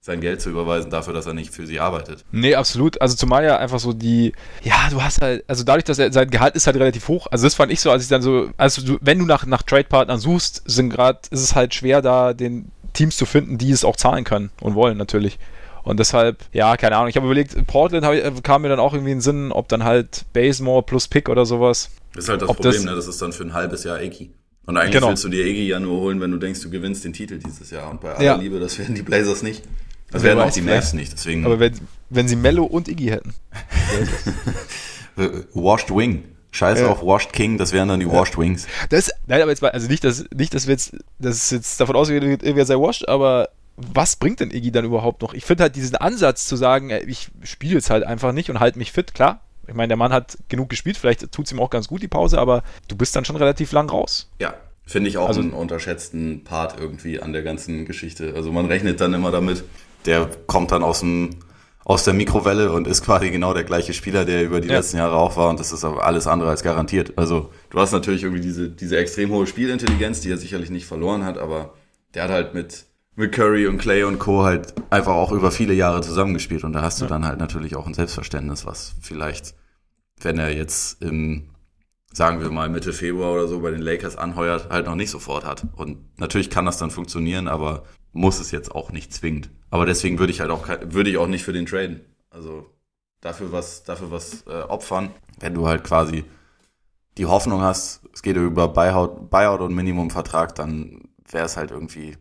sein 0.00 0.20
Geld 0.20 0.40
zu 0.40 0.50
überweisen 0.50 0.90
dafür, 0.90 1.12
dass 1.14 1.26
er 1.26 1.34
nicht 1.34 1.52
für 1.52 1.66
sie 1.66 1.80
arbeitet. 1.80 2.24
Nee, 2.30 2.54
absolut. 2.54 3.00
Also 3.00 3.16
zumal 3.16 3.44
ja 3.44 3.56
einfach 3.58 3.80
so 3.80 3.92
die, 3.92 4.32
ja, 4.62 4.88
du 4.90 5.02
hast 5.02 5.20
halt, 5.20 5.42
also 5.48 5.64
dadurch, 5.64 5.84
dass 5.84 5.98
er, 5.98 6.12
sein 6.12 6.30
Gehalt 6.30 6.54
ist 6.54 6.66
halt 6.66 6.76
relativ 6.76 7.08
hoch. 7.08 7.26
Also 7.30 7.44
das 7.46 7.54
fand 7.54 7.72
ich 7.72 7.80
so, 7.80 7.90
als 7.90 8.04
ich 8.04 8.08
dann 8.08 8.22
so, 8.22 8.50
also 8.56 8.82
du, 8.82 8.98
wenn 9.00 9.18
du 9.18 9.24
nach, 9.24 9.46
nach 9.46 9.62
Trade-Partnern 9.62 10.18
suchst, 10.20 10.62
sind 10.66 10.90
gerade, 10.90 11.18
ist 11.30 11.40
es 11.42 11.56
halt 11.56 11.74
schwer, 11.74 12.02
da 12.02 12.34
den 12.34 12.70
Teams 12.92 13.16
zu 13.16 13.26
finden, 13.26 13.58
die 13.58 13.70
es 13.72 13.84
auch 13.84 13.96
zahlen 13.96 14.22
können 14.24 14.50
und 14.60 14.74
wollen 14.76 14.96
natürlich. 14.96 15.38
Und 15.82 15.98
deshalb, 15.98 16.38
ja, 16.52 16.76
keine 16.76 16.96
Ahnung. 16.96 17.08
Ich 17.08 17.16
habe 17.16 17.26
überlegt, 17.26 17.66
Portland 17.66 18.04
hab 18.04 18.12
ich, 18.14 18.42
kam 18.42 18.62
mir 18.62 18.68
dann 18.68 18.80
auch 18.80 18.92
irgendwie 18.92 19.12
in 19.12 19.18
den 19.18 19.22
Sinn, 19.22 19.50
ob 19.52 19.68
dann 19.68 19.82
halt 19.84 20.24
Basemore 20.32 20.82
plus 20.82 21.08
Pick 21.08 21.28
oder 21.28 21.46
sowas. 21.46 21.90
Das 22.14 22.24
ist 22.24 22.30
halt 22.30 22.42
das 22.42 22.48
Ob 22.48 22.56
Problem, 22.56 22.74
das- 22.74 22.84
ne? 22.84 22.94
Das 22.94 23.06
ist 23.08 23.20
dann 23.22 23.32
für 23.32 23.44
ein 23.44 23.52
halbes 23.54 23.82
Jahr 23.84 24.00
Iggy. 24.00 24.30
Und 24.66 24.76
eigentlich 24.76 24.92
Genau. 24.94 25.08
willst 25.10 25.22
du 25.24 25.28
dir 25.28 25.46
Iggy 25.46 25.68
ja 25.68 25.78
nur 25.80 26.00
holen, 26.00 26.20
wenn 26.20 26.30
du 26.32 26.38
denkst, 26.38 26.60
du 26.60 26.70
gewinnst 26.70 27.04
den 27.04 27.12
Titel 27.12 27.38
dieses 27.38 27.70
Jahr. 27.70 27.90
Und 27.90 28.00
bei 28.00 28.12
aller 28.14 28.24
Ja. 28.24 28.36
Liebe, 28.36 28.58
das 28.58 28.78
werden 28.78 28.94
die 28.94 29.02
Blazers 29.02 29.42
nicht. 29.42 29.62
Das 30.10 30.22
Wer 30.22 30.36
werden 30.36 30.48
auch 30.48 30.52
die. 30.52 30.62
Mavs 30.62 30.92
nicht. 30.92 31.12
Deswegen 31.12 31.44
Aber 31.44 31.58
wenn, 31.60 31.74
wenn 32.10 32.26
sie 32.28 32.36
Mello 32.36 32.64
und 32.64 32.88
Iggy 32.88 33.06
hätten. 33.06 33.34
äh, 35.16 35.28
Washed 35.54 35.90
Wing. 35.94 36.24
Scheiß 36.52 36.80
Ja. 36.80 36.88
auf 36.88 37.02
Washed 37.02 37.32
King, 37.32 37.58
das 37.58 37.72
wären 37.72 37.88
dann 37.88 38.00
die 38.00 38.10
Washed 38.10 38.38
Wings. 38.38 38.66
Das, 38.88 39.10
nein, 39.26 39.42
aber 39.42 39.50
jetzt 39.50 39.60
mal, 39.60 39.72
also 39.72 39.88
nicht, 39.88 40.02
dass, 40.04 40.24
nicht, 40.34 40.54
dass 40.54 40.66
wir 40.66 40.72
jetzt, 40.72 40.96
dass 41.18 41.36
es 41.36 41.50
jetzt 41.50 41.80
davon 41.80 41.96
ausgeht, 41.96 42.22
irgendwer 42.22 42.64
sei 42.64 42.76
washed, 42.76 43.06
aber 43.08 43.50
was 43.76 44.16
bringt 44.16 44.40
denn 44.40 44.50
Iggy 44.50 44.70
dann 44.72 44.86
überhaupt 44.86 45.20
noch? 45.20 45.34
Ich 45.34 45.44
finde 45.44 45.64
halt 45.64 45.76
diesen 45.76 45.96
Ansatz 45.96 46.46
zu 46.46 46.56
sagen, 46.56 46.90
ich 47.06 47.28
spiele 47.42 47.74
jetzt 47.74 47.90
halt 47.90 48.04
einfach 48.04 48.32
nicht 48.32 48.48
und 48.48 48.58
halte 48.58 48.78
mich 48.78 48.90
fit, 48.90 49.12
klar. 49.12 49.42
Ich 49.68 49.74
meine, 49.74 49.88
der 49.88 49.96
Mann 49.96 50.12
hat 50.12 50.36
genug 50.48 50.68
gespielt, 50.68 50.96
vielleicht 50.96 51.30
tut 51.32 51.46
es 51.46 51.52
ihm 51.52 51.60
auch 51.60 51.70
ganz 51.70 51.88
gut, 51.88 52.02
die 52.02 52.08
Pause, 52.08 52.38
aber 52.38 52.62
du 52.88 52.96
bist 52.96 53.14
dann 53.16 53.24
schon 53.24 53.36
relativ 53.36 53.72
lang 53.72 53.90
raus. 53.90 54.30
Ja, 54.38 54.54
finde 54.86 55.08
ich 55.10 55.18
auch 55.18 55.28
Also- 55.28 55.40
einen 55.40 55.52
unterschätzten 55.52 56.44
Part 56.44 56.78
irgendwie 56.80 57.20
an 57.20 57.32
der 57.32 57.42
ganzen 57.42 57.84
Geschichte. 57.84 58.32
Also 58.36 58.52
man 58.52 58.66
rechnet 58.66 59.00
dann 59.00 59.12
immer 59.14 59.30
damit, 59.30 59.64
der 60.04 60.28
kommt 60.46 60.72
dann 60.72 60.82
aus 60.82 61.00
dem 61.00 61.30
aus 61.88 62.02
der 62.02 62.14
Mikrowelle 62.14 62.72
und 62.72 62.88
ist 62.88 63.04
quasi 63.04 63.30
genau 63.30 63.54
der 63.54 63.62
gleiche 63.62 63.94
Spieler, 63.94 64.24
der 64.24 64.42
über 64.42 64.60
die 64.60 64.66
Ja. 64.66 64.74
letzten 64.78 64.96
Jahre 64.96 65.14
auch 65.14 65.36
war 65.36 65.50
und 65.50 65.60
das 65.60 65.70
ist 65.72 65.84
aber 65.84 66.04
alles 66.04 66.26
andere 66.26 66.50
als 66.50 66.64
garantiert. 66.64 67.12
Also 67.14 67.52
du 67.70 67.78
hast 67.78 67.92
natürlich 67.92 68.24
irgendwie 68.24 68.42
diese, 68.42 68.68
diese 68.68 68.96
extrem 68.98 69.30
hohe 69.30 69.46
Spielintelligenz, 69.46 70.20
die 70.20 70.32
er 70.32 70.36
sicherlich 70.36 70.68
nicht 70.70 70.84
verloren 70.84 71.24
hat, 71.24 71.38
aber 71.38 71.74
der 72.14 72.24
hat 72.24 72.30
halt 72.32 72.54
mit, 72.54 72.85
mit 73.16 73.32
Curry 73.32 73.66
und 73.66 73.78
Clay 73.78 74.04
und 74.04 74.18
Co. 74.18 74.44
halt 74.44 74.74
einfach 74.90 75.14
auch 75.14 75.32
über 75.32 75.50
viele 75.50 75.74
Jahre 75.74 76.02
zusammengespielt 76.02 76.64
und 76.64 76.72
da 76.72 76.82
hast 76.82 77.00
du 77.00 77.06
dann 77.06 77.24
halt 77.24 77.38
natürlich 77.38 77.74
auch 77.74 77.86
ein 77.86 77.94
Selbstverständnis, 77.94 78.66
was 78.66 78.94
vielleicht, 79.00 79.54
wenn 80.20 80.38
er 80.38 80.54
jetzt 80.54 81.02
im 81.02 81.50
sagen 82.16 82.40
wir 82.40 82.50
mal 82.50 82.70
Mitte 82.70 82.94
Februar 82.94 83.34
oder 83.34 83.46
so 83.46 83.60
bei 83.60 83.70
den 83.70 83.82
Lakers 83.82 84.16
anheuert, 84.16 84.70
halt 84.70 84.86
noch 84.86 84.94
nicht 84.94 85.10
sofort 85.10 85.44
hat. 85.44 85.66
Und 85.76 86.18
natürlich 86.18 86.48
kann 86.48 86.64
das 86.64 86.78
dann 86.78 86.90
funktionieren, 86.90 87.46
aber 87.46 87.84
muss 88.12 88.40
es 88.40 88.50
jetzt 88.52 88.74
auch 88.74 88.90
nicht 88.90 89.12
zwingend. 89.12 89.50
Aber 89.68 89.84
deswegen 89.84 90.18
würde 90.18 90.32
ich 90.32 90.40
halt 90.40 90.50
auch 90.50 90.66
würde 90.66 91.10
ich 91.10 91.18
auch 91.18 91.26
nicht 91.26 91.44
für 91.44 91.52
den 91.52 91.66
traden. 91.66 92.00
Also 92.30 92.70
dafür 93.20 93.52
was 93.52 93.82
dafür 93.84 94.10
was 94.10 94.46
äh, 94.46 94.62
opfern, 94.62 95.10
wenn 95.40 95.52
du 95.52 95.66
halt 95.66 95.84
quasi 95.84 96.24
die 97.18 97.26
Hoffnung 97.26 97.60
hast, 97.60 98.00
es 98.14 98.22
geht 98.22 98.36
über 98.36 98.68
Buyout, 98.68 99.30
Buyout 99.30 99.60
und 99.60 99.74
Minimumvertrag, 99.74 100.54
dann 100.54 101.08
wäre 101.30 101.44
es 101.44 101.56
halt 101.58 101.70
irgendwie 101.70 102.16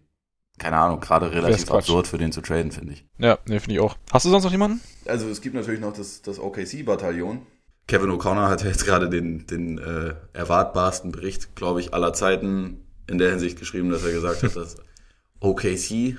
keine 0.58 0.78
Ahnung, 0.78 1.00
gerade 1.00 1.32
relativ 1.32 1.70
absurd 1.72 2.08
für 2.08 2.18
den 2.18 2.32
zu 2.32 2.42
traden, 2.42 2.72
finde 2.72 2.94
ich. 2.94 3.06
Ja, 3.18 3.38
ne, 3.48 3.60
finde 3.60 3.76
ich 3.76 3.80
auch. 3.80 3.98
Hast 4.12 4.26
du 4.26 4.30
sonst 4.30 4.44
noch 4.44 4.52
jemanden? 4.52 4.82
Also 5.06 5.28
es 5.28 5.42
gibt 5.42 5.56
natürlich 5.56 5.80
noch 5.80 5.94
das, 5.94 6.22
das 6.22 6.40
OKC-Bataillon. 6.40 7.46
Kevin 7.88 8.10
O'Connor 8.10 8.50
hat 8.50 8.62
ja 8.64 8.70
jetzt 8.70 8.86
gerade 8.86 9.10
den, 9.10 9.46
den 9.48 9.78
äh, 9.78 10.16
erwartbarsten 10.34 11.12
Bericht, 11.12 11.56
glaube 11.56 11.82
ich, 11.82 11.94
aller 11.94 12.14
Zeiten 12.14 12.86
in 13.08 13.18
der 13.18 13.30
Hinsicht 13.30 13.60
geschrieben, 13.60 13.90
dass 13.90 14.04
er 14.04 14.12
gesagt 14.12 14.44
hat, 14.44 14.56
dass 14.56 14.78
OKC 15.40 16.18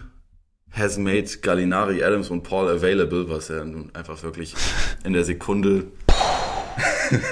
has 0.71 0.99
made 0.99 1.27
Gallinari, 1.43 2.05
Adams 2.05 2.31
und 2.31 2.43
Paul 2.43 2.69
available, 2.69 3.29
was 3.29 3.49
ja 3.49 3.65
nun 3.65 3.95
einfach 3.95 4.23
wirklich 4.23 4.55
in 5.03 5.13
der 5.13 5.25
Sekunde 5.25 5.87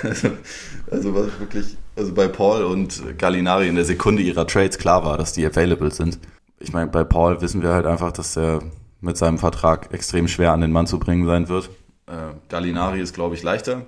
also, 0.03 0.31
also 0.91 1.15
was 1.15 1.41
wirklich, 1.41 1.77
also 1.97 2.13
bei 2.13 2.29
Paul 2.29 2.65
und 2.65 3.19
Gallinari 3.19 3.69
in 3.69 3.75
der 3.75 3.85
Sekunde 3.85 4.23
ihrer 4.23 4.47
Trades 4.47 4.79
klar 4.79 5.05
war, 5.05 5.19
dass 5.19 5.33
die 5.33 5.45
available 5.47 5.91
sind. 5.91 6.19
Ich 6.65 6.73
meine, 6.73 6.91
bei 6.91 7.05
Paul 7.05 7.43
wissen 7.43 7.61
wir 7.63 7.73
halt 7.75 7.85
einfach, 7.85 8.11
dass 8.11 8.37
er 8.39 8.63
mit 9.03 9.19
seinem 9.19 9.37
Vertrag 9.39 9.93
extrem 9.93 10.29
schwer 10.29 10.53
an 10.53 10.63
den 10.63 10.73
Mann 10.73 10.87
zu 10.87 10.99
bringen 10.99 11.27
sein 11.27 11.49
wird. 11.51 11.69
Äh, 12.07 12.33
Gallinari 12.49 13.01
ist, 13.01 13.15
glaube 13.15 13.35
ich, 13.35 13.43
leichter. 13.43 13.83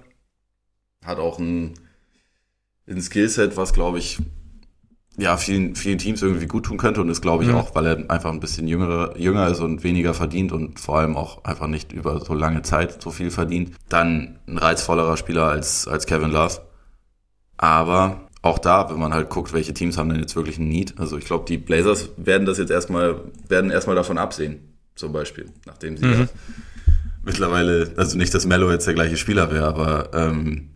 Hat 1.03 1.19
auch 1.19 1.39
ein, 1.39 1.73
ein 2.87 3.01
Skillset, 3.01 3.57
was, 3.57 3.73
glaube 3.73 3.99
ich, 3.99 4.19
ja, 5.17 5.39
vielen, 5.39 5.75
vielen 5.75 5.97
Teams 5.97 6.21
irgendwie 6.21 6.47
gut 6.47 6.67
tun 6.67 6.77
könnte 6.77 7.01
und 7.01 7.09
ist, 7.09 7.23
glaube 7.23 7.45
ich, 7.45 7.49
Mhm. 7.49 7.57
auch, 7.57 7.75
weil 7.75 7.87
er 7.87 8.11
einfach 8.11 8.31
ein 8.31 8.41
bisschen 8.41 8.69
jüngere, 8.69 9.17
jünger 9.19 9.49
ist 9.49 9.61
und 9.61 9.83
weniger 9.83 10.13
verdient 10.13 10.53
und 10.53 10.79
vor 10.79 10.99
allem 10.99 11.17
auch 11.17 11.43
einfach 11.45 11.69
nicht 11.69 11.95
über 11.95 12.21
so 12.21 12.35
lange 12.35 12.61
Zeit 12.61 13.03
so 13.03 13.11
viel 13.11 13.31
verdient. 13.31 13.73
Dann 13.89 14.39
ein 14.47 14.59
reizvollerer 14.59 15.17
Spieler 15.17 15.45
als, 15.45 15.89
als 15.89 16.05
Kevin 16.05 16.31
Love. 16.31 16.61
Aber 17.57 18.26
auch 18.47 18.59
da, 18.59 18.89
wenn 18.91 18.99
man 18.99 19.13
halt 19.13 19.29
guckt, 19.31 19.53
welche 19.53 19.75
Teams 19.75 19.97
haben 19.99 20.09
denn 20.09 20.21
jetzt 20.21 20.37
wirklich 20.37 20.59
einen 20.59 20.69
Need. 20.69 20.95
Also 20.99 21.17
ich 21.19 21.25
glaube, 21.25 21.45
die 21.49 21.59
Blazers 21.59 22.11
werden 22.17 22.47
das 22.47 22.59
jetzt 22.59 22.71
erstmal, 22.71 23.21
werden 23.49 23.71
erstmal 23.71 23.97
davon 23.97 24.19
absehen, 24.19 24.75
zum 24.95 25.13
Beispiel, 25.13 25.47
nachdem 25.67 25.97
sie 25.97 26.07
Mhm. 26.07 26.29
mittlerweile, 27.23 27.93
also 27.97 28.17
nicht, 28.17 28.33
dass 28.35 28.47
Mello 28.47 28.71
jetzt 28.71 28.87
der 28.87 28.95
gleiche 28.95 29.17
Spieler 29.17 29.51
wäre, 29.51 29.67
aber 29.67 30.11
ähm, 30.15 30.71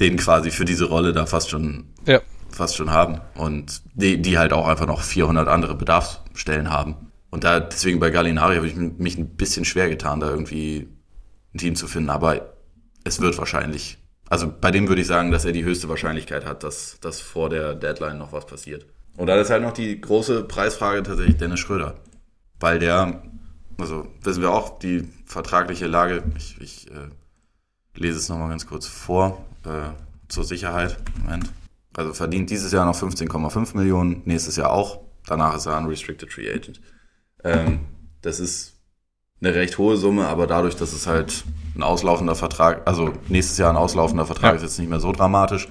den 0.00 0.16
quasi 0.16 0.50
für 0.50 0.64
diese 0.64 0.86
Rolle 0.86 1.12
da 1.12 1.26
fast 1.26 1.50
schon 1.50 1.84
Ja. 2.06 2.20
fast 2.50 2.76
schon 2.76 2.90
haben 2.90 3.20
und 3.34 3.82
die, 3.94 4.20
die 4.20 4.38
halt 4.38 4.52
auch 4.52 4.66
einfach 4.68 4.86
noch 4.86 5.02
400 5.02 5.48
andere 5.48 5.74
Bedarfsstellen 5.74 6.70
haben. 6.70 6.96
Und 7.30 7.42
da 7.44 7.58
deswegen 7.60 7.98
bei 8.00 8.10
Gallinari 8.10 8.56
habe 8.56 8.66
ich 8.68 8.76
mich 8.76 9.18
ein 9.18 9.28
bisschen 9.36 9.64
schwer 9.64 9.88
getan, 9.88 10.20
da 10.20 10.30
irgendwie 10.30 10.88
ein 11.52 11.58
Team 11.58 11.74
zu 11.74 11.86
finden, 11.88 12.10
aber 12.10 12.54
es 13.04 13.20
wird 13.20 13.36
wahrscheinlich, 13.38 13.98
also 14.28 14.52
bei 14.60 14.70
dem 14.70 14.88
würde 14.88 15.00
ich 15.00 15.06
sagen, 15.06 15.30
dass 15.30 15.44
er 15.44 15.52
die 15.52 15.64
höchste 15.64 15.88
Wahrscheinlichkeit 15.88 16.44
hat, 16.44 16.62
dass, 16.62 16.98
dass 17.00 17.20
vor 17.20 17.50
der 17.50 17.74
Deadline 17.74 18.18
noch 18.18 18.32
was 18.32 18.46
passiert. 18.46 18.86
Und 19.16 19.28
da 19.28 19.36
ist 19.36 19.50
halt 19.50 19.62
noch 19.62 19.72
die 19.72 20.00
große 20.00 20.44
Preisfrage 20.44 21.02
tatsächlich 21.02 21.36
Dennis 21.36 21.60
Schröder, 21.60 21.94
weil 22.58 22.78
der 22.78 23.22
Also 23.78 24.08
wissen 24.22 24.42
wir 24.42 24.50
auch, 24.50 24.78
die 24.78 25.08
vertragliche 25.26 25.86
Lage, 25.86 26.22
ich, 26.36 26.60
ich 26.60 26.90
äh, 26.90 27.08
lese 27.94 28.18
es 28.18 28.28
nochmal 28.28 28.48
ganz 28.48 28.66
kurz 28.66 28.86
vor, 28.86 29.44
äh, 29.64 29.90
zur 30.28 30.44
Sicherheit. 30.44 30.96
Moment. 31.22 31.50
Also 31.96 32.12
verdient 32.12 32.50
dieses 32.50 32.72
Jahr 32.72 32.86
noch 32.86 32.96
15,5 32.96 33.76
Millionen, 33.76 34.22
nächstes 34.24 34.56
Jahr 34.56 34.70
auch. 34.70 35.00
Danach 35.26 35.56
ist 35.56 35.66
er 35.66 35.78
Unrestricted 35.78 36.32
Free 36.32 36.52
Agent. 36.52 36.80
Ähm, 37.44 37.80
das 38.20 38.40
ist 38.40 38.73
eine 39.44 39.54
recht 39.54 39.78
hohe 39.78 39.96
Summe, 39.96 40.26
aber 40.26 40.46
dadurch, 40.46 40.76
dass 40.76 40.92
es 40.92 41.06
halt 41.06 41.44
ein 41.76 41.82
auslaufender 41.82 42.34
Vertrag, 42.34 42.82
also 42.86 43.12
nächstes 43.28 43.58
Jahr 43.58 43.70
ein 43.70 43.76
auslaufender 43.76 44.26
Vertrag 44.26 44.52
ja. 44.52 44.56
ist 44.56 44.62
jetzt 44.62 44.78
nicht 44.78 44.88
mehr 44.88 45.00
so 45.00 45.12
dramatisch. 45.12 45.68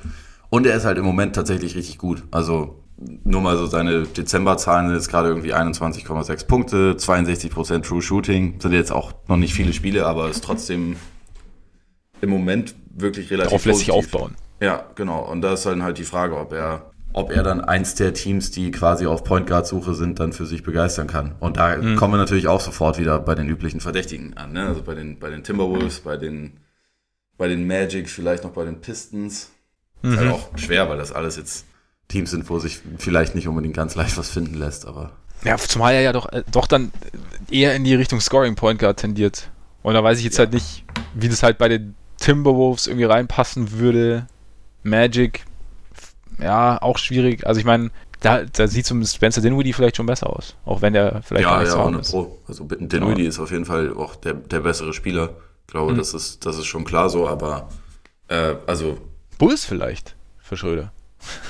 Und 0.49 0.67
er 0.67 0.75
ist 0.75 0.85
halt 0.85 0.97
im 0.97 1.05
Moment 1.05 1.35
tatsächlich 1.35 1.75
richtig 1.75 1.97
gut. 1.97 2.23
Also 2.31 2.83
nur 3.23 3.41
mal 3.41 3.57
so 3.57 3.65
seine 3.65 4.03
Dezemberzahlen 4.03 4.87
sind 4.87 4.95
jetzt 4.95 5.09
gerade 5.09 5.29
irgendwie 5.29 5.53
21,6 5.53 6.45
Punkte, 6.45 6.93
62% 6.93 7.81
True 7.81 8.01
Shooting. 8.01 8.59
Sind 8.59 8.71
jetzt 8.73 8.91
auch 8.91 9.13
noch 9.27 9.37
nicht 9.37 9.53
viele 9.53 9.73
Spiele, 9.73 10.05
aber 10.05 10.29
ist 10.29 10.43
trotzdem 10.43 10.95
im 12.21 12.29
Moment 12.29 12.75
wirklich 12.93 13.31
relativ 13.31 13.49
Darauf 13.49 13.65
lässt 13.65 13.79
sich 13.79 13.91
aufbauen. 13.91 14.35
Ja, 14.61 14.85
genau. 14.95 15.29
Und 15.29 15.41
da 15.41 15.53
ist 15.53 15.65
dann 15.65 15.83
halt 15.83 15.97
die 15.97 16.03
Frage, 16.03 16.37
ob 16.37 16.53
er, 16.53 16.92
ob 17.13 17.31
er 17.31 17.43
dann 17.43 17.61
eins 17.61 17.95
der 17.95 18.13
Teams, 18.13 18.51
die 18.51 18.71
quasi 18.71 19.05
auf 19.05 19.23
Point 19.23 19.47
Guard 19.47 19.67
Suche 19.67 19.93
sind, 19.93 20.19
dann 20.19 20.33
für 20.33 20.45
sich 20.45 20.63
begeistern 20.63 21.07
kann. 21.07 21.35
Und 21.39 21.57
da 21.57 21.77
mhm. 21.77 21.95
kommen 21.95 22.13
wir 22.13 22.17
natürlich 22.17 22.47
auch 22.47 22.59
sofort 22.59 22.99
wieder 22.99 23.19
bei 23.19 23.35
den 23.35 23.47
üblichen 23.47 23.79
Verdächtigen 23.79 24.35
an, 24.35 24.53
ne? 24.53 24.67
Also 24.67 24.81
bei 24.81 24.95
den, 24.95 25.19
bei 25.19 25.29
den 25.29 25.43
Timberwolves, 25.43 25.99
bei 25.99 26.17
den, 26.17 26.59
bei 27.37 27.47
den 27.47 27.67
Magic, 27.67 28.09
vielleicht 28.09 28.43
noch 28.43 28.51
bei 28.51 28.65
den 28.65 28.81
Pistons. 28.81 29.51
Mhm. 30.01 30.11
Ist 30.11 30.17
halt 30.17 30.27
mhm. 30.27 30.33
auch 30.33 30.57
schwer, 30.57 30.89
weil 30.89 30.97
das 30.97 31.11
alles 31.11 31.37
jetzt 31.37 31.65
Teams 32.07 32.31
sind, 32.31 32.49
wo 32.49 32.59
sich 32.59 32.79
vielleicht 32.97 33.35
nicht 33.35 33.47
unbedingt 33.47 33.75
ganz 33.75 33.95
leicht 33.95 34.17
was 34.17 34.29
finden 34.29 34.55
lässt, 34.55 34.87
aber. 34.87 35.11
Ja, 35.43 35.57
zumal 35.57 35.93
er 35.93 36.01
ja 36.01 36.13
doch, 36.13 36.31
äh, 36.31 36.43
doch 36.51 36.67
dann 36.67 36.91
eher 37.51 37.75
in 37.75 37.83
die 37.83 37.95
Richtung 37.95 38.21
Scoring 38.21 38.55
Point 38.55 38.79
Guard 38.79 38.99
tendiert. 38.99 39.49
Und 39.83 39.93
da 39.93 40.03
weiß 40.03 40.17
ich 40.17 40.23
jetzt 40.23 40.37
ja. 40.37 40.45
halt 40.45 40.53
nicht, 40.53 40.83
wie 41.13 41.29
das 41.29 41.43
halt 41.43 41.57
bei 41.57 41.67
den 41.67 41.95
Timberwolves 42.17 42.87
irgendwie 42.87 43.05
reinpassen 43.05 43.73
würde. 43.73 44.27
Magic, 44.83 45.45
ja, 46.41 46.81
auch 46.81 46.97
schwierig. 46.97 47.45
Also 47.45 47.59
ich 47.59 47.65
meine, 47.65 47.91
da, 48.19 48.43
da 48.43 48.67
sieht 48.67 48.85
zumindest 48.85 49.15
Spencer 49.15 49.41
Dinwiddie 49.41 49.73
vielleicht 49.73 49.97
schon 49.97 50.05
besser 50.05 50.29
aus. 50.29 50.55
Auch 50.65 50.81
wenn 50.81 50.93
der 50.93 51.21
vielleicht 51.23 51.45
ja, 51.45 51.63
ja, 51.63 51.85
ohne 51.85 51.99
Pro. 51.99 52.39
Also 52.47 52.65
Dinwiddie 52.65 53.23
ja. 53.23 53.29
ist 53.29 53.39
auf 53.39 53.51
jeden 53.51 53.65
Fall 53.65 53.93
auch 53.93 54.15
der, 54.15 54.33
der 54.33 54.61
bessere 54.61 54.93
Spieler. 54.93 55.35
Ich 55.67 55.73
glaube, 55.73 55.93
mhm. 55.93 55.97
das, 55.97 56.13
ist, 56.13 56.45
das 56.45 56.57
ist 56.57 56.65
schon 56.65 56.85
klar 56.85 57.09
so, 57.09 57.27
aber 57.27 57.69
äh, 58.27 58.55
also. 58.65 58.97
Bulls 59.37 59.65
vielleicht 59.65 60.15
für 60.39 60.55
Schröder. 60.55 60.91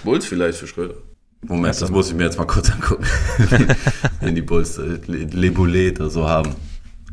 Bulls 0.03 0.25
vielleicht 0.25 0.57
für 0.57 0.67
Schröder. 0.67 0.95
Moment, 1.41 1.79
das 1.81 1.91
muss 1.91 2.09
ich 2.09 2.15
mir 2.15 2.23
jetzt 2.23 2.37
mal 2.37 2.45
kurz 2.45 2.71
angucken. 2.71 3.05
wenn 4.21 4.33
die 4.33 4.41
Bulls 4.41 4.77
äh, 4.77 4.99
Le 5.07 5.51
Boulet 5.51 5.99
oder 5.99 6.09
so 6.09 6.27
haben. 6.27 6.55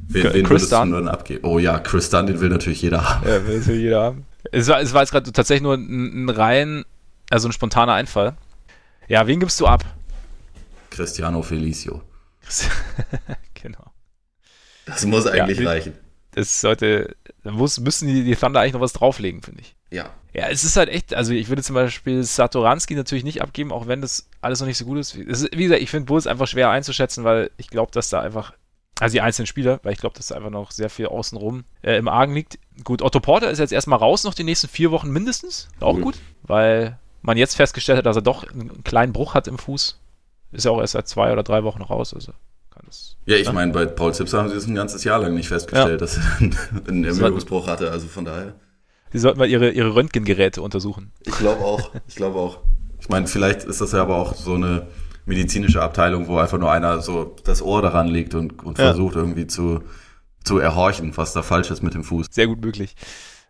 Wen, 0.08 0.32
wen 0.32 0.46
Chris 0.46 0.68
Dunn. 0.68 0.90
du 0.90 0.96
dann 0.96 1.08
abgeben? 1.08 1.44
Oh 1.44 1.58
ja, 1.58 1.78
Chris 1.78 2.10
Dunn, 2.10 2.26
den 2.26 2.40
will 2.40 2.48
natürlich 2.48 2.82
jeder 2.82 3.08
haben. 3.08 3.28
Ja, 3.28 3.46
will 3.46 3.58
natürlich 3.58 3.82
jeder 3.82 4.02
haben. 4.02 4.26
Es 4.52 4.68
war, 4.68 4.80
es 4.80 4.92
war 4.92 5.02
jetzt 5.02 5.10
gerade 5.10 5.30
tatsächlich 5.32 5.62
nur 5.62 5.74
ein, 5.74 6.24
ein 6.24 6.28
rein, 6.28 6.84
also 7.30 7.48
ein 7.48 7.52
spontaner 7.52 7.94
Einfall. 7.94 8.36
Ja, 9.08 9.26
wen 9.26 9.40
gibst 9.40 9.58
du 9.60 9.66
ab? 9.66 9.84
Cristiano 10.90 11.42
Felicio. 11.42 12.02
genau. 13.54 13.92
Das 14.86 15.04
muss 15.04 15.26
eigentlich 15.26 15.60
ja, 15.60 15.68
reichen. 15.68 15.94
Das 16.32 16.60
sollte, 16.60 17.16
da 17.42 17.52
muss, 17.52 17.80
müssen 17.80 18.08
die, 18.08 18.24
die 18.24 18.36
Thunder 18.36 18.60
eigentlich 18.60 18.74
noch 18.74 18.80
was 18.80 18.92
drauflegen, 18.92 19.42
finde 19.42 19.62
ich. 19.62 19.74
Ja. 19.90 20.10
Ja, 20.32 20.48
es 20.48 20.62
ist 20.62 20.76
halt 20.76 20.88
echt, 20.88 21.14
also 21.14 21.32
ich 21.32 21.48
würde 21.48 21.62
zum 21.62 21.74
Beispiel 21.74 22.22
Satoranski 22.22 22.94
natürlich 22.94 23.24
nicht 23.24 23.42
abgeben, 23.42 23.72
auch 23.72 23.88
wenn 23.88 24.00
das 24.00 24.28
alles 24.40 24.60
noch 24.60 24.68
nicht 24.68 24.78
so 24.78 24.84
gut 24.84 24.98
ist. 24.98 25.16
ist 25.16 25.50
wie 25.52 25.64
gesagt, 25.64 25.82
ich 25.82 25.90
finde 25.90 26.06
Bulls 26.06 26.28
einfach 26.28 26.46
schwer 26.46 26.70
einzuschätzen, 26.70 27.24
weil 27.24 27.50
ich 27.56 27.68
glaube, 27.68 27.90
dass 27.92 28.10
da 28.10 28.20
einfach 28.20 28.52
also 29.00 29.14
die 29.14 29.22
einzelnen 29.22 29.46
Spieler, 29.46 29.80
weil 29.82 29.92
ich 29.92 29.98
glaube, 29.98 30.16
dass 30.16 30.28
da 30.28 30.36
einfach 30.36 30.50
noch 30.50 30.70
sehr 30.70 30.90
viel 30.90 31.06
außenrum 31.06 31.64
äh, 31.82 31.96
im 31.96 32.06
Argen 32.06 32.34
liegt. 32.34 32.58
Gut, 32.84 33.02
Otto 33.02 33.18
Porter 33.18 33.50
ist 33.50 33.58
jetzt 33.58 33.72
erstmal 33.72 33.98
raus, 33.98 34.24
noch 34.24 34.34
die 34.34 34.44
nächsten 34.44 34.68
vier 34.68 34.90
Wochen 34.90 35.10
mindestens. 35.10 35.68
Auch 35.80 35.96
mhm. 35.96 36.02
gut, 36.02 36.18
weil 36.42 36.98
man 37.22 37.36
jetzt 37.36 37.56
festgestellt 37.56 37.98
hat, 37.98 38.06
dass 38.06 38.16
er 38.16 38.22
doch 38.22 38.48
einen 38.50 38.84
kleinen 38.84 39.12
Bruch 39.12 39.34
hat 39.34 39.48
im 39.48 39.58
Fuß. 39.58 39.98
Ist 40.52 40.64
ja 40.64 40.70
auch 40.70 40.80
erst 40.80 40.94
seit 40.94 41.08
zwei 41.08 41.32
oder 41.32 41.42
drei 41.42 41.64
Wochen 41.64 41.82
raus. 41.82 42.14
Also 42.14 42.32
ja, 43.26 43.36
ich 43.36 43.52
meine, 43.52 43.72
bei 43.72 43.86
Paul 43.86 44.14
Zipser 44.14 44.38
haben 44.38 44.48
sie 44.48 44.54
das 44.54 44.66
ein 44.66 44.74
ganzes 44.74 45.04
Jahr 45.04 45.20
lang 45.20 45.34
nicht 45.34 45.48
festgestellt, 45.48 46.00
ja. 46.00 46.06
dass 46.06 46.16
er 46.16 46.38
einen 46.88 47.04
Ermüdungsbruch 47.04 47.66
hatte. 47.68 47.90
Also 47.90 48.08
von 48.08 48.24
daher. 48.24 48.54
Sie 49.12 49.18
sollten 49.18 49.38
mal 49.38 49.48
ihre, 49.48 49.70
ihre 49.70 49.94
Röntgengeräte 49.94 50.62
untersuchen. 50.62 51.12
Ich 51.24 51.36
glaube 51.36 51.64
auch. 51.64 51.92
Ich 52.08 52.16
glaube 52.16 52.38
auch. 52.38 52.58
Ich 53.00 53.08
meine, 53.08 53.26
vielleicht 53.26 53.64
ist 53.64 53.80
das 53.80 53.92
ja 53.92 54.02
aber 54.02 54.16
auch 54.16 54.34
so 54.34 54.54
eine 54.54 54.88
medizinische 55.26 55.82
Abteilung, 55.82 56.28
wo 56.28 56.38
einfach 56.38 56.58
nur 56.58 56.70
einer 56.70 57.00
so 57.00 57.36
das 57.44 57.62
Ohr 57.62 57.82
daran 57.82 58.08
legt 58.08 58.34
und, 58.34 58.62
und 58.62 58.78
ja. 58.78 58.86
versucht 58.86 59.16
irgendwie 59.16 59.46
zu, 59.46 59.82
zu 60.44 60.58
erhorchen, 60.58 61.16
was 61.16 61.32
da 61.32 61.42
falsch 61.42 61.70
ist 61.70 61.82
mit 61.82 61.94
dem 61.94 62.04
Fuß. 62.04 62.26
Sehr 62.30 62.46
gut 62.46 62.60
möglich. 62.60 62.94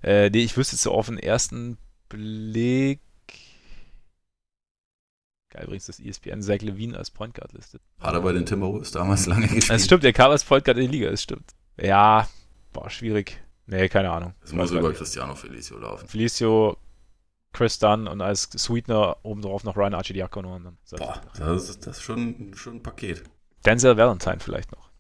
Äh, 0.02 0.30
nee, 0.30 0.42
ich 0.42 0.56
wüsste 0.56 0.76
so 0.76 0.92
auf 0.92 1.06
den 1.06 1.18
ersten 1.18 1.78
Blick. 2.09 3.01
Geil, 5.51 5.64
übrigens, 5.64 5.86
dass 5.86 5.98
ESPN 5.98 6.43
Zach 6.43 6.60
Levine 6.60 6.97
als 6.97 7.10
Point 7.10 7.35
Guard 7.35 7.52
listet. 7.52 7.82
Hat 7.98 8.14
er 8.14 8.20
bei 8.20 8.32
den 8.32 8.47
Timberwolves 8.47 8.93
damals 8.93 9.27
lange 9.27 9.48
gespielt. 9.48 9.70
Das 9.70 9.85
stimmt, 9.85 10.05
der 10.05 10.12
kam 10.12 10.31
als 10.31 10.44
Point 10.44 10.64
Guard 10.64 10.78
in 10.78 10.85
die 10.90 10.98
Liga, 10.98 11.10
das 11.10 11.22
stimmt. 11.22 11.51
Ja, 11.77 12.28
boah, 12.72 12.89
schwierig. 12.89 13.43
Nee, 13.66 13.89
keine 13.89 14.10
Ahnung. 14.10 14.35
Es 14.44 14.52
muss 14.52 14.70
über 14.70 14.93
Cristiano 14.93 15.35
Felicio 15.35 15.78
laufen. 15.78 16.06
Felicio 16.09 16.77
Chris 17.52 17.78
Dunn 17.78 18.06
und 18.06 18.20
als 18.20 18.48
Sweetener 18.56 19.16
obendrauf 19.22 19.64
noch 19.64 19.77
Ryan 19.77 19.94
Archidiakono. 19.94 20.55
Und 20.55 20.64
dann 20.64 20.78
Boah, 20.98 21.20
das 21.36 21.68
ist, 21.68 21.86
das 21.86 21.98
ist 21.98 22.02
schon, 22.02 22.52
schon 22.55 22.77
ein 22.77 22.82
Paket. 22.82 23.24
Denzel 23.64 23.97
Valentine 23.97 24.39
vielleicht 24.40 24.70
noch. 24.72 24.90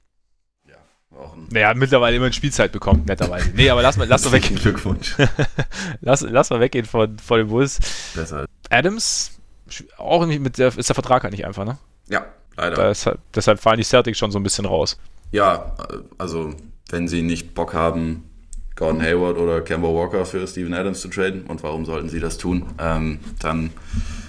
Ja, 0.68 0.76
auch 1.16 1.34
ein 1.34 1.46
Naja, 1.50 1.74
mittlerweile 1.74 2.16
immer 2.16 2.26
in 2.26 2.32
Spielzeit 2.32 2.72
bekommt, 2.72 3.06
netterweise. 3.06 3.50
Nee, 3.54 3.70
aber 3.70 3.82
lass 3.82 3.96
mal, 3.96 4.06
lass 4.06 4.24
mal 4.24 4.32
weggehen. 4.32 4.56
Glückwunsch. 4.56 5.16
lass, 6.00 6.22
lass 6.22 6.50
mal 6.50 6.60
weggehen 6.60 6.86
von, 6.86 7.18
von 7.18 7.38
dem 7.38 7.48
Bulls. 7.48 7.78
Besser. 8.14 8.46
Adams, 8.68 9.39
auch 9.96 10.26
mit 10.26 10.58
der, 10.58 10.76
ist 10.76 10.88
der 10.88 10.94
Vertrag 10.94 11.22
halt 11.22 11.32
nicht 11.32 11.46
einfach, 11.46 11.64
ne? 11.64 11.78
Ja, 12.08 12.26
leider. 12.56 12.88
Deshalb, 12.88 13.20
deshalb 13.34 13.60
fallen 13.60 13.78
die 13.78 13.84
Celtics 13.84 14.18
schon 14.18 14.30
so 14.30 14.38
ein 14.38 14.42
bisschen 14.42 14.66
raus. 14.66 14.98
Ja, 15.32 15.74
also 16.18 16.54
wenn 16.90 17.08
sie 17.08 17.22
nicht 17.22 17.54
Bock 17.54 17.74
haben, 17.74 18.30
Gordon 18.80 19.02
Hayward 19.02 19.36
oder 19.36 19.60
Kemba 19.60 19.88
Walker 19.88 20.24
für 20.24 20.46
Steven 20.46 20.72
Adams 20.72 21.00
zu 21.00 21.08
traden. 21.08 21.44
Und 21.46 21.62
warum 21.62 21.84
sollten 21.84 22.08
sie 22.08 22.18
das 22.18 22.38
tun? 22.38 22.64
Ähm, 22.78 23.20
dann 23.38 23.70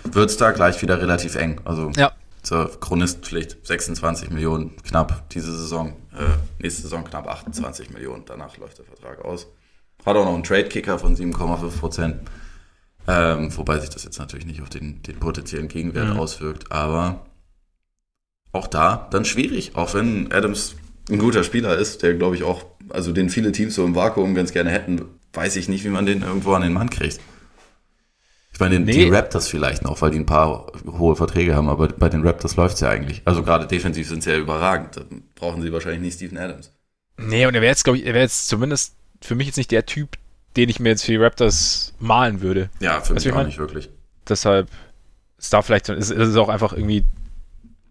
wird 0.04 0.30
es 0.30 0.36
da 0.36 0.52
gleich 0.52 0.82
wieder 0.82 1.02
relativ 1.02 1.36
eng. 1.36 1.62
Also 1.64 1.90
ja. 1.96 2.12
zur 2.44 2.70
Chronistenpflicht 2.80 3.66
26 3.66 4.30
Millionen 4.30 4.76
knapp 4.84 5.30
diese 5.30 5.56
Saison. 5.56 5.94
Äh, 6.14 6.62
nächste 6.62 6.82
Saison 6.82 7.06
knapp 7.06 7.28
28 7.28 7.92
Millionen. 7.92 8.26
Danach 8.26 8.58
läuft 8.58 8.78
der 8.78 8.86
Vertrag 8.86 9.24
aus. 9.24 9.48
Hat 10.06 10.18
auch 10.18 10.26
noch 10.26 10.34
einen 10.34 10.44
Trade-Kicker 10.44 11.00
von 11.00 11.16
7,5 11.16 11.80
Prozent. 11.80 12.16
Ähm, 13.08 13.56
wobei 13.58 13.80
sich 13.80 13.90
das 13.90 14.04
jetzt 14.04 14.20
natürlich 14.20 14.46
nicht 14.46 14.62
auf 14.62 14.70
den, 14.70 15.02
den 15.04 15.18
potenziellen 15.18 15.68
Gegenwert 15.68 16.14
mhm. 16.14 16.20
auswirkt. 16.20 16.72
Aber 16.72 17.26
auch 18.52 18.68
da 18.68 19.08
dann 19.12 19.26
schwierig. 19.26 19.76
Auch 19.76 19.94
wenn 19.94 20.32
Adams 20.32 20.76
ein 21.10 21.18
guter 21.18 21.44
Spieler 21.44 21.78
ist, 21.78 22.04
der 22.04 22.14
glaube 22.14 22.36
ich 22.36 22.44
auch 22.44 22.66
also 22.90 23.12
den 23.12 23.30
viele 23.30 23.52
Teams 23.52 23.76
so 23.76 23.86
im 23.86 23.96
Vakuum 23.96 24.36
ganz 24.36 24.52
gerne 24.52 24.70
hätten, 24.70 25.06
weiß 25.34 25.56
ich 25.56 25.70
nicht, 25.70 25.84
wie 25.84 25.90
man 25.90 26.06
den 26.06 26.22
irgendwo 26.22 26.54
an 26.54 26.62
den 26.62 26.74
Mann 26.74 26.90
kriegt. 26.90 27.20
Ich 28.54 28.60
meine, 28.60 28.80
nee. 28.80 28.92
die 28.92 29.10
Raptors 29.10 29.48
vielleicht 29.48 29.84
noch, 29.84 30.02
weil 30.02 30.12
die 30.12 30.20
ein 30.20 30.26
paar 30.26 30.72
hohe 30.86 31.16
Verträge 31.16 31.56
haben, 31.56 31.70
aber 31.70 31.88
bei 31.88 32.10
den 32.10 32.26
Raptors 32.26 32.58
läuft 32.58 32.76
es 32.76 32.82
ja 32.82 32.90
eigentlich. 32.90 33.22
Also 33.26 33.44
gerade 33.44 33.66
defensiv 33.66 34.08
sind 34.08 34.24
sie 34.24 34.32
ja 34.32 34.38
überragend. 34.38 34.98
Da 34.98 35.02
brauchen 35.36 35.62
sie 35.62 35.72
wahrscheinlich 35.72 36.02
nicht 36.02 36.16
Steven 36.16 36.38
Adams. 36.38 36.72
Nee, 37.18 37.46
und 37.46 37.56
er 37.56 37.62
wäre 37.62 37.72
jetzt, 37.72 37.84
glaube 37.84 37.98
ich, 37.98 38.06
er 38.06 38.14
wäre 38.14 38.24
jetzt 38.24 38.48
zumindest 38.48 38.96
für 39.22 39.36
mich 39.36 39.48
jetzt 39.48 39.58
nicht 39.58 39.72
der 39.72 39.86
Typ, 39.86 40.18
den 40.58 40.70
ich 40.70 40.80
mir 40.80 40.90
jetzt 40.90 41.04
für 41.04 41.12
die 41.12 41.18
Raptors 41.18 41.94
malen 42.00 42.42
würde. 42.42 42.70
Ja, 42.80 43.02
für 43.02 43.16
weißt 43.16 43.26
mich 43.26 43.34
auch 43.34 43.46
nicht 43.46 43.58
wirklich. 43.58 43.90
Deshalb 44.28 44.70
ist 45.38 45.54
da 45.54 45.62
vielleicht, 45.62 45.90
ist, 45.90 46.12
ist 46.12 46.28
es 46.28 46.36
auch 46.36 46.50
einfach 46.50 46.74
irgendwie 46.74 47.04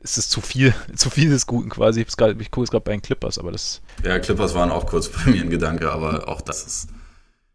ist 0.03 0.19
es 0.19 0.28
zu 0.28 0.41
viel, 0.41 0.74
zu 0.97 1.11
viel 1.11 1.31
des 1.31 1.47
Guten 1.47 1.69
quasi. 1.69 2.01
Ich, 2.03 2.09
ich 2.09 2.51
gucke 2.51 2.65
es 2.65 2.70
gerade 2.70 2.85
bei 2.85 2.93
den 2.93 3.03
Clippers, 3.03 3.39
aber 3.39 3.53
das. 3.53 3.82
Ja, 4.05 4.19
Clippers 4.19 4.55
waren 4.55 4.70
auch 4.70 4.87
kurz 4.87 5.09
bei 5.12 5.31
mir 5.31 5.43
ein 5.43 5.51
Gedanke, 5.51 5.91
aber 5.91 6.28
auch 6.28 6.41
das 6.41 6.65
ist. 6.65 6.89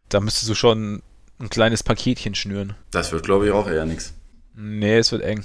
Da 0.08 0.20
müsstest 0.20 0.48
du 0.48 0.54
schon 0.54 1.02
ein 1.38 1.50
kleines 1.50 1.82
Paketchen 1.82 2.34
schnüren. 2.34 2.74
Das 2.90 3.12
wird, 3.12 3.24
glaube 3.24 3.46
ich, 3.46 3.52
auch 3.52 3.68
eher 3.68 3.84
nichts. 3.84 4.14
Nee, 4.54 4.98
es 4.98 5.12
wird 5.12 5.22
eng. 5.22 5.44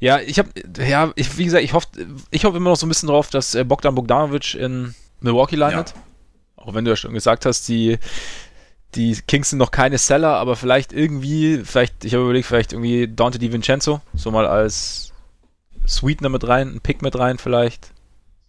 Ja, 0.00 0.20
ich 0.20 0.38
habe, 0.38 0.48
ja, 0.78 1.12
ich, 1.16 1.38
wie 1.38 1.44
gesagt, 1.44 1.64
ich 1.64 1.72
hoffe, 1.72 1.88
ich 2.30 2.44
hoffe 2.44 2.56
immer 2.56 2.70
noch 2.70 2.76
so 2.76 2.86
ein 2.86 2.88
bisschen 2.88 3.08
drauf, 3.08 3.30
dass 3.30 3.54
äh, 3.54 3.64
Bogdan 3.64 3.94
Bogdanovic 3.94 4.54
in 4.54 4.94
Milwaukee 5.20 5.56
landet. 5.56 5.90
Ja. 5.90 6.02
Auch 6.56 6.74
wenn 6.74 6.84
du 6.84 6.90
ja 6.90 6.96
schon 6.96 7.14
gesagt 7.14 7.46
hast, 7.46 7.68
die, 7.68 7.98
die 8.94 9.18
Kings 9.26 9.50
sind 9.50 9.58
noch 9.58 9.70
keine 9.70 9.98
Seller, 9.98 10.36
aber 10.36 10.56
vielleicht 10.56 10.92
irgendwie, 10.92 11.62
vielleicht, 11.64 12.04
ich 12.04 12.14
habe 12.14 12.24
überlegt, 12.24 12.46
vielleicht 12.46 12.72
irgendwie 12.72 13.08
Dante 13.08 13.38
DiVincenzo, 13.38 14.00
so 14.14 14.30
mal 14.30 14.46
als 14.46 15.12
Sweetener 15.86 16.28
mit 16.28 16.46
rein, 16.46 16.68
ein 16.68 16.80
Pick 16.80 17.02
mit 17.02 17.18
rein 17.18 17.38
vielleicht. 17.38 17.92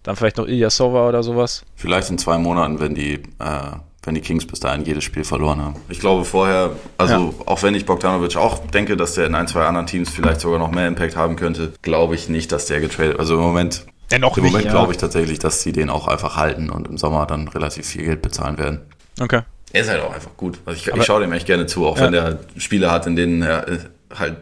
Dann 0.03 0.15
vielleicht 0.15 0.37
noch 0.37 0.47
Ilyasova 0.47 1.09
oder 1.09 1.23
sowas. 1.23 1.65
Vielleicht 1.75 2.09
in 2.09 2.17
zwei 2.17 2.37
Monaten, 2.37 2.79
wenn 2.79 2.95
die, 2.95 3.15
äh, 3.15 3.71
wenn 4.03 4.15
die 4.15 4.21
Kings 4.21 4.47
bis 4.47 4.61
dahin 4.61 4.85
jedes 4.85 5.03
Spiel 5.03 5.25
verloren 5.25 5.61
haben. 5.61 5.75
Ich 5.89 5.99
glaube 5.99 6.23
vorher, 6.23 6.71
also 6.97 7.13
ja. 7.13 7.45
auch 7.45 7.63
wenn 7.63 7.75
ich 7.75 7.85
Bogdanovic 7.85 8.37
auch 8.37 8.59
denke, 8.67 8.95
dass 8.95 9.15
der 9.15 9.27
in 9.27 9.35
ein, 9.35 9.47
zwei 9.47 9.65
anderen 9.65 9.87
Teams 9.87 10.09
vielleicht 10.09 10.39
sogar 10.39 10.57
noch 10.57 10.71
mehr 10.71 10.87
Impact 10.87 11.17
haben 11.17 11.35
könnte, 11.35 11.73
glaube 11.81 12.15
ich 12.15 12.29
nicht, 12.29 12.51
dass 12.53 12.65
der 12.65 12.79
getradet 12.79 13.19
Also 13.19 13.35
im 13.35 13.41
Moment 13.41 13.85
Ja, 14.09 14.19
noch 14.19 14.37
Im 14.37 14.45
Moment 14.45 14.65
ja. 14.65 14.71
glaube 14.71 14.93
ich 14.93 14.97
tatsächlich, 14.97 15.39
dass 15.39 15.61
sie 15.61 15.73
den 15.73 15.89
auch 15.89 16.07
einfach 16.07 16.37
halten 16.37 16.69
und 16.69 16.87
im 16.87 16.97
Sommer 16.97 17.25
dann 17.25 17.49
relativ 17.49 17.85
viel 17.85 18.05
Geld 18.05 18.21
bezahlen 18.21 18.57
werden. 18.57 18.81
Okay. 19.19 19.41
Er 19.71 19.81
ist 19.81 19.89
halt 19.89 20.01
auch 20.01 20.13
einfach 20.13 20.35
gut. 20.35 20.59
Also 20.65 20.77
ich, 20.77 20.87
ich 20.87 21.05
schaue 21.05 21.21
dem 21.21 21.31
echt 21.31 21.45
gerne 21.45 21.65
zu, 21.67 21.85
auch 21.85 21.97
ja. 21.97 22.05
wenn 22.05 22.11
der 22.11 22.39
Spiele 22.57 22.91
hat, 22.91 23.05
in 23.07 23.15
denen 23.15 23.41
er 23.41 23.67
äh, 23.67 23.79
halt 24.15 24.37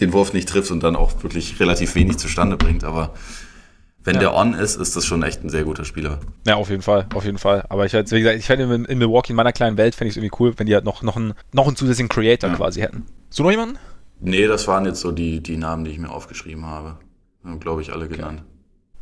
den 0.00 0.12
Wurf 0.12 0.32
nicht 0.32 0.48
trifft 0.48 0.70
und 0.70 0.82
dann 0.82 0.96
auch 0.96 1.22
wirklich 1.22 1.58
relativ 1.60 1.94
wenig 1.94 2.18
zustande 2.18 2.56
bringt. 2.56 2.84
Aber 2.84 3.14
wenn 4.04 4.14
ja. 4.14 4.20
der 4.20 4.34
on 4.34 4.54
ist, 4.54 4.76
ist 4.76 4.96
das 4.96 5.06
schon 5.06 5.22
echt 5.22 5.42
ein 5.42 5.48
sehr 5.48 5.64
guter 5.64 5.84
Spieler. 5.84 6.20
Ja, 6.46 6.56
auf 6.56 6.68
jeden 6.70 6.82
Fall, 6.82 7.06
auf 7.14 7.24
jeden 7.24 7.38
Fall. 7.38 7.64
Aber 7.68 7.86
ich 7.86 7.94
halt, 7.94 8.10
wie 8.12 8.20
gesagt, 8.20 8.38
ich 8.38 8.46
fände 8.46 8.72
in 8.88 8.98
Milwaukee 8.98 9.32
in 9.32 9.36
meiner 9.36 9.52
kleinen 9.52 9.76
Welt 9.76 9.94
fände 9.94 10.08
ich 10.08 10.16
es 10.16 10.22
irgendwie 10.22 10.36
cool, 10.38 10.52
wenn 10.56 10.66
die 10.66 10.74
halt 10.74 10.84
noch, 10.84 11.02
noch, 11.02 11.16
einen, 11.16 11.34
noch 11.52 11.66
einen 11.66 11.76
zusätzlichen 11.76 12.08
Creator 12.08 12.50
ja. 12.50 12.56
quasi 12.56 12.80
hätten. 12.80 13.06
So 13.30 13.42
noch 13.42 13.50
jemanden? 13.50 13.78
Nee, 14.20 14.46
das 14.46 14.68
waren 14.68 14.84
jetzt 14.84 15.00
so 15.00 15.10
die, 15.10 15.42
die 15.42 15.56
Namen, 15.56 15.84
die 15.84 15.90
ich 15.90 15.98
mir 15.98 16.10
aufgeschrieben 16.10 16.66
habe. 16.66 16.98
Glaube 17.60 17.82
ich, 17.82 17.92
alle 17.92 18.08
genannt. 18.08 18.42
Okay. 18.42 18.53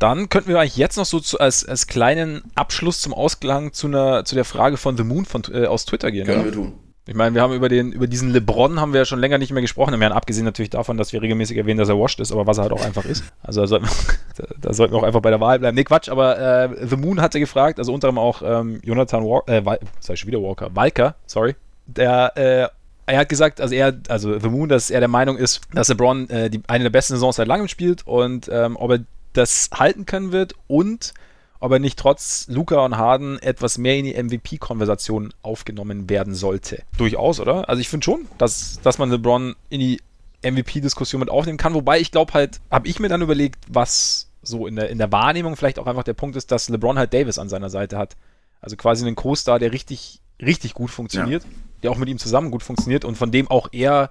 Dann 0.02 0.28
könnten 0.28 0.48
wir 0.48 0.58
eigentlich 0.58 0.76
jetzt 0.76 0.96
noch 0.96 1.04
so 1.04 1.20
zu, 1.20 1.38
als, 1.38 1.64
als 1.64 1.86
kleinen 1.86 2.42
Abschluss 2.56 3.00
zum 3.00 3.14
Ausklang 3.14 3.72
zu, 3.72 3.86
einer, 3.86 4.24
zu 4.24 4.34
der 4.34 4.44
Frage 4.44 4.76
von 4.76 4.96
The 4.96 5.04
Moon 5.04 5.24
von, 5.24 5.42
äh, 5.52 5.66
aus 5.66 5.84
Twitter 5.84 6.10
gehen. 6.10 6.26
Können 6.26 6.40
oder? 6.40 6.46
wir 6.46 6.52
tun. 6.52 6.72
Ich 7.06 7.14
meine, 7.14 7.36
wir 7.36 7.42
haben 7.42 7.52
über 7.52 7.68
den, 7.68 7.92
über 7.92 8.08
diesen 8.08 8.30
LeBron 8.30 8.80
haben 8.80 8.92
wir 8.92 9.00
ja 9.00 9.04
schon 9.04 9.20
länger 9.20 9.38
nicht 9.38 9.52
mehr 9.52 9.62
gesprochen. 9.62 9.92
Haben 9.92 10.02
abgesehen 10.12 10.44
natürlich 10.44 10.70
davon, 10.70 10.96
dass 10.96 11.12
wir 11.12 11.22
regelmäßig 11.22 11.56
erwähnen, 11.56 11.78
dass 11.78 11.88
er 11.88 12.00
washed 12.00 12.18
ist, 12.18 12.32
aber 12.32 12.48
was 12.48 12.58
er 12.58 12.62
halt 12.62 12.72
auch 12.72 12.84
einfach 12.84 13.04
ist. 13.04 13.22
Also 13.44 13.60
da 13.60 13.66
sollten 13.68 13.86
wir, 13.86 14.46
da 14.60 14.72
sollten 14.72 14.92
wir 14.92 14.98
auch 14.98 15.04
einfach 15.04 15.20
bei 15.20 15.30
der 15.30 15.40
Wahl 15.40 15.60
bleiben. 15.60 15.76
Nee, 15.76 15.84
Quatsch, 15.84 16.08
aber 16.08 16.36
äh, 16.36 16.84
The 16.84 16.96
Moon 16.96 17.20
hatte 17.20 17.38
gefragt, 17.38 17.78
also 17.78 17.94
unter 17.94 18.08
anderem 18.08 18.26
auch 18.26 18.42
ähm, 18.44 18.80
Jonathan 18.82 19.22
Walker, 19.22 19.52
äh, 19.52 19.78
sag 20.00 20.14
ich 20.14 20.20
schon 20.20 20.28
wieder 20.28 20.42
Walker, 20.42 20.74
Walker, 20.74 21.14
sorry, 21.26 21.54
der, 21.86 22.32
äh, 22.36 22.68
er 23.06 23.18
hat 23.18 23.28
gesagt, 23.28 23.60
also 23.60 23.72
er, 23.72 23.96
also 24.08 24.36
The 24.36 24.48
Moon, 24.48 24.68
dass 24.68 24.90
er 24.90 24.98
der 24.98 25.08
Meinung 25.08 25.36
ist, 25.36 25.60
dass 25.72 25.88
LeBron 25.88 26.28
äh, 26.28 26.50
die, 26.50 26.60
eine 26.66 26.82
der 26.82 26.90
besten 26.90 27.14
Saisons 27.14 27.36
seit 27.36 27.46
langem 27.46 27.68
spielt 27.68 28.04
und 28.06 28.48
ähm, 28.52 28.76
ob 28.76 28.90
er 28.90 28.98
das 29.32 29.70
halten 29.72 30.06
können 30.06 30.32
wird 30.32 30.54
und 30.66 31.14
ob 31.62 31.70
er 31.70 31.78
nicht 31.78 31.96
trotz 31.96 32.46
Luca 32.48 32.84
und 32.84 32.96
Harden 32.96 33.38
etwas 33.38 33.78
mehr 33.78 33.96
in 33.96 34.04
die 34.04 34.20
MVP-Konversation 34.20 35.32
aufgenommen 35.42 36.10
werden 36.10 36.34
sollte. 36.34 36.82
Durchaus, 36.98 37.38
oder? 37.38 37.68
Also 37.68 37.80
ich 37.80 37.88
finde 37.88 38.04
schon, 38.04 38.26
dass, 38.36 38.80
dass 38.82 38.98
man 38.98 39.10
LeBron 39.10 39.54
in 39.70 39.78
die 39.78 40.00
MVP-Diskussion 40.44 41.20
mit 41.20 41.30
aufnehmen 41.30 41.58
kann, 41.58 41.74
wobei 41.74 42.00
ich 42.00 42.10
glaube 42.10 42.32
halt, 42.32 42.60
habe 42.68 42.88
ich 42.88 42.98
mir 42.98 43.08
dann 43.08 43.22
überlegt, 43.22 43.64
was 43.68 44.28
so 44.42 44.66
in 44.66 44.74
der, 44.74 44.90
in 44.90 44.98
der 44.98 45.12
Wahrnehmung 45.12 45.54
vielleicht 45.54 45.78
auch 45.78 45.86
einfach 45.86 46.02
der 46.02 46.14
Punkt 46.14 46.34
ist, 46.34 46.50
dass 46.50 46.68
LeBron 46.68 46.98
halt 46.98 47.14
Davis 47.14 47.38
an 47.38 47.48
seiner 47.48 47.70
Seite 47.70 47.96
hat. 47.96 48.16
Also 48.60 48.76
quasi 48.76 49.06
einen 49.06 49.14
Co-Star, 49.14 49.60
der 49.60 49.72
richtig, 49.72 50.20
richtig 50.40 50.74
gut 50.74 50.90
funktioniert, 50.90 51.44
ja. 51.44 51.50
der 51.84 51.90
auch 51.92 51.98
mit 51.98 52.08
ihm 52.08 52.18
zusammen 52.18 52.50
gut 52.50 52.64
funktioniert 52.64 53.04
und 53.04 53.16
von 53.16 53.30
dem 53.30 53.46
auch 53.48 53.68
er 53.70 54.10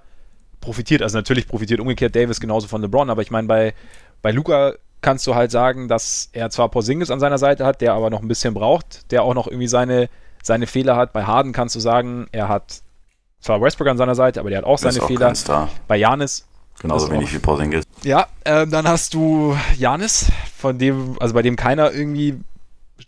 profitiert. 0.62 1.02
Also 1.02 1.18
natürlich 1.18 1.48
profitiert 1.48 1.80
umgekehrt 1.80 2.16
Davis 2.16 2.40
genauso 2.40 2.66
von 2.66 2.80
LeBron, 2.80 3.10
aber 3.10 3.20
ich 3.20 3.30
meine, 3.30 3.46
bei, 3.46 3.74
bei 4.22 4.30
Luca 4.30 4.72
kannst 5.02 5.26
du 5.26 5.34
halt 5.34 5.50
sagen, 5.50 5.88
dass 5.88 6.30
er 6.32 6.50
zwar 6.50 6.68
Porzingis 6.68 7.10
an 7.10 7.20
seiner 7.20 7.38
Seite 7.38 7.66
hat, 7.66 7.80
der 7.80 7.94
aber 7.94 8.08
noch 8.08 8.22
ein 8.22 8.28
bisschen 8.28 8.54
braucht, 8.54 9.10
der 9.10 9.22
auch 9.22 9.34
noch 9.34 9.46
irgendwie 9.46 9.68
seine, 9.68 10.08
seine 10.42 10.66
Fehler 10.66 10.96
hat. 10.96 11.12
Bei 11.12 11.24
Harden 11.24 11.52
kannst 11.52 11.74
du 11.74 11.80
sagen, 11.80 12.28
er 12.32 12.48
hat 12.48 12.82
zwar 13.40 13.60
Westbrook 13.60 13.88
an 13.88 13.98
seiner 13.98 14.14
Seite, 14.14 14.40
aber 14.40 14.48
der 14.48 14.58
hat 14.58 14.64
auch 14.64 14.78
seine 14.78 15.02
auch 15.02 15.08
Fehler. 15.08 15.34
Bei 15.88 15.96
Janis 15.96 16.46
Genauso 16.80 17.10
wenig 17.10 17.32
wie 17.32 17.38
Porzingis. 17.38 17.84
Ja, 18.02 18.26
ähm, 18.44 18.70
dann 18.70 18.88
hast 18.88 19.14
du 19.14 19.56
Janis, 19.78 20.32
von 20.56 20.78
dem, 20.78 21.16
also 21.20 21.34
bei 21.34 21.42
dem 21.42 21.54
keiner 21.54 21.92
irgendwie 21.92 22.40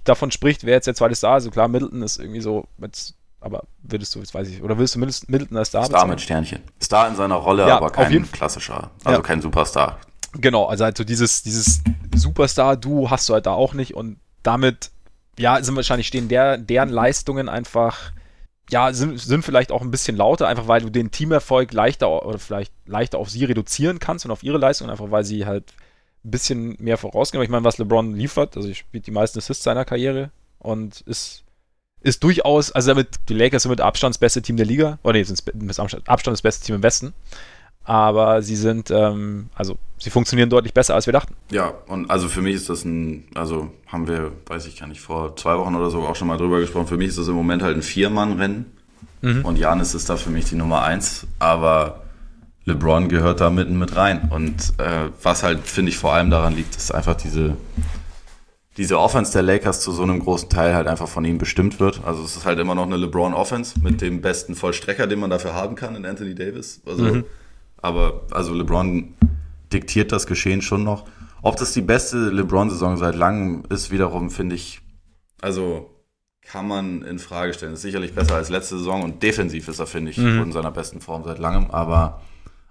davon 0.04 0.30
spricht, 0.30 0.64
wer 0.64 0.74
jetzt 0.74 0.86
der 0.86 0.94
zweite 0.94 1.14
Star 1.14 1.36
ist. 1.36 1.44
Also 1.44 1.50
klar, 1.50 1.66
Middleton 1.68 2.02
ist 2.02 2.18
irgendwie 2.18 2.40
so 2.40 2.66
mit, 2.78 3.14
aber 3.40 3.64
würdest 3.82 4.14
du, 4.14 4.20
jetzt 4.20 4.34
weiß 4.34 4.48
ich, 4.48 4.62
oder 4.62 4.78
willst 4.78 4.94
du 4.94 5.00
Middleton 5.00 5.56
als 5.56 5.68
Star 5.68 5.84
Star 5.84 5.88
bezahlen? 5.88 6.10
mit 6.10 6.20
Sternchen. 6.20 6.60
Star 6.80 7.08
in 7.08 7.16
seiner 7.16 7.36
Rolle, 7.36 7.66
ja, 7.66 7.76
aber 7.76 7.90
kein 7.90 8.30
klassischer, 8.30 8.90
also 9.02 9.18
ja. 9.18 9.22
kein 9.22 9.40
Superstar. 9.40 9.98
Genau, 10.40 10.64
also 10.66 10.84
halt 10.84 10.96
so 10.96 11.04
dieses, 11.04 11.42
dieses 11.42 11.82
Superstar-Duo 12.14 13.10
hast 13.10 13.28
du 13.28 13.34
halt 13.34 13.46
da 13.46 13.52
auch 13.52 13.74
nicht 13.74 13.94
und 13.94 14.18
damit, 14.42 14.90
ja, 15.38 15.62
sind 15.62 15.76
wahrscheinlich 15.76 16.08
stehen 16.08 16.28
der, 16.28 16.58
deren 16.58 16.88
Leistungen 16.88 17.48
einfach, 17.48 18.12
ja, 18.70 18.92
sind, 18.92 19.18
sind 19.20 19.44
vielleicht 19.44 19.70
auch 19.70 19.82
ein 19.82 19.90
bisschen 19.90 20.16
lauter, 20.16 20.48
einfach 20.48 20.68
weil 20.68 20.80
du 20.80 20.90
den 20.90 21.10
Teamerfolg 21.10 21.72
leichter 21.72 22.26
oder 22.26 22.38
vielleicht 22.38 22.72
leichter 22.86 23.18
auf 23.18 23.30
sie 23.30 23.44
reduzieren 23.44 23.98
kannst 23.98 24.24
und 24.24 24.30
auf 24.30 24.42
ihre 24.42 24.58
Leistungen, 24.58 24.90
einfach 24.90 25.10
weil 25.10 25.24
sie 25.24 25.46
halt 25.46 25.72
ein 26.24 26.30
bisschen 26.30 26.76
mehr 26.78 26.98
vorausgehen. 26.98 27.42
Ich 27.44 27.50
meine, 27.50 27.64
was 27.64 27.78
LeBron 27.78 28.14
liefert, 28.14 28.56
also 28.56 28.68
ich 28.68 28.78
spielt 28.78 29.06
die 29.06 29.12
meisten 29.12 29.38
Assists 29.38 29.64
seiner 29.64 29.84
Karriere 29.84 30.30
und 30.58 31.02
ist, 31.02 31.44
ist 32.00 32.24
durchaus, 32.24 32.72
also 32.72 32.88
damit, 32.88 33.08
die 33.28 33.34
Lakers 33.34 33.62
sind 33.62 33.70
mit 33.70 33.80
Abstand 33.80 34.14
das 34.14 34.18
beste 34.18 34.42
Team 34.42 34.56
der 34.56 34.66
Liga, 34.66 34.98
oder 35.04 35.12
nee, 35.12 35.22
sind 35.22 35.42
mit 35.54 35.78
Abstand 35.78 36.34
das 36.34 36.42
beste 36.42 36.64
Team 36.64 36.76
im 36.76 36.82
Westen 36.82 37.14
aber 37.84 38.42
sie 38.42 38.56
sind, 38.56 38.90
ähm, 38.90 39.48
also 39.54 39.76
sie 39.98 40.10
funktionieren 40.10 40.50
deutlich 40.50 40.72
besser, 40.72 40.94
als 40.94 41.06
wir 41.06 41.12
dachten. 41.12 41.34
Ja, 41.50 41.72
und 41.86 42.10
also 42.10 42.28
für 42.28 42.42
mich 42.42 42.56
ist 42.56 42.68
das 42.68 42.84
ein, 42.84 43.24
also 43.34 43.70
haben 43.86 44.08
wir, 44.08 44.32
weiß 44.46 44.66
ich 44.66 44.78
gar 44.78 44.86
nicht, 44.86 45.00
vor 45.00 45.36
zwei 45.36 45.56
Wochen 45.56 45.74
oder 45.74 45.90
so 45.90 46.00
auch 46.00 46.16
schon 46.16 46.28
mal 46.28 46.38
drüber 46.38 46.60
gesprochen, 46.60 46.86
für 46.86 46.96
mich 46.96 47.08
ist 47.08 47.18
das 47.18 47.28
im 47.28 47.34
Moment 47.34 47.62
halt 47.62 47.76
ein 47.76 47.82
Vier-Mann-Rennen 47.82 48.66
mhm. 49.20 49.44
und 49.44 49.58
Janis 49.58 49.94
ist 49.94 50.08
da 50.08 50.16
für 50.16 50.30
mich 50.30 50.46
die 50.46 50.56
Nummer 50.56 50.82
eins, 50.82 51.26
aber 51.38 52.02
LeBron 52.64 53.08
gehört 53.08 53.42
da 53.42 53.50
mitten 53.50 53.78
mit 53.78 53.94
rein 53.94 54.30
und 54.30 54.72
äh, 54.78 55.10
was 55.22 55.42
halt, 55.42 55.60
finde 55.60 55.90
ich, 55.90 55.98
vor 55.98 56.14
allem 56.14 56.30
daran 56.30 56.56
liegt, 56.56 56.74
ist 56.76 56.94
einfach 56.94 57.14
diese, 57.14 57.58
diese 58.78 58.98
Offense 58.98 59.32
der 59.32 59.42
Lakers 59.42 59.80
zu 59.80 59.92
so 59.92 60.02
einem 60.02 60.20
großen 60.20 60.48
Teil 60.48 60.74
halt 60.74 60.86
einfach 60.86 61.06
von 61.06 61.26
ihm 61.26 61.36
bestimmt 61.36 61.78
wird. 61.78 62.00
Also 62.06 62.24
es 62.24 62.34
ist 62.34 62.46
halt 62.46 62.58
immer 62.58 62.74
noch 62.74 62.86
eine 62.86 62.96
LeBron-Offense 62.96 63.80
mit 63.80 64.00
dem 64.00 64.22
besten 64.22 64.54
Vollstrecker, 64.54 65.06
den 65.06 65.20
man 65.20 65.28
dafür 65.28 65.52
haben 65.52 65.74
kann 65.76 65.94
in 65.94 66.06
Anthony 66.06 66.34
Davis. 66.34 66.80
Also 66.86 67.04
mhm 67.04 67.24
aber 67.84 68.22
also 68.30 68.54
LeBron 68.54 69.14
diktiert 69.72 70.10
das 70.10 70.26
Geschehen 70.26 70.62
schon 70.62 70.84
noch. 70.84 71.04
Ob 71.42 71.56
das 71.56 71.72
die 71.72 71.82
beste 71.82 72.30
LeBron-Saison 72.30 72.96
seit 72.96 73.14
langem 73.14 73.64
ist, 73.68 73.90
wiederum 73.90 74.30
finde 74.30 74.54
ich, 74.54 74.80
also 75.42 75.90
kann 76.40 76.66
man 76.66 77.02
in 77.02 77.18
Frage 77.18 77.52
stellen. 77.52 77.74
Ist 77.74 77.82
sicherlich 77.82 78.14
besser 78.14 78.36
als 78.36 78.48
letzte 78.48 78.78
Saison 78.78 79.02
und 79.02 79.22
defensiv 79.22 79.68
ist 79.68 79.78
er, 79.78 79.86
finde 79.86 80.10
ich, 80.10 80.18
mhm. 80.18 80.42
in 80.42 80.52
seiner 80.52 80.70
besten 80.70 81.00
Form 81.00 81.24
seit 81.24 81.38
langem, 81.38 81.70
aber 81.70 82.22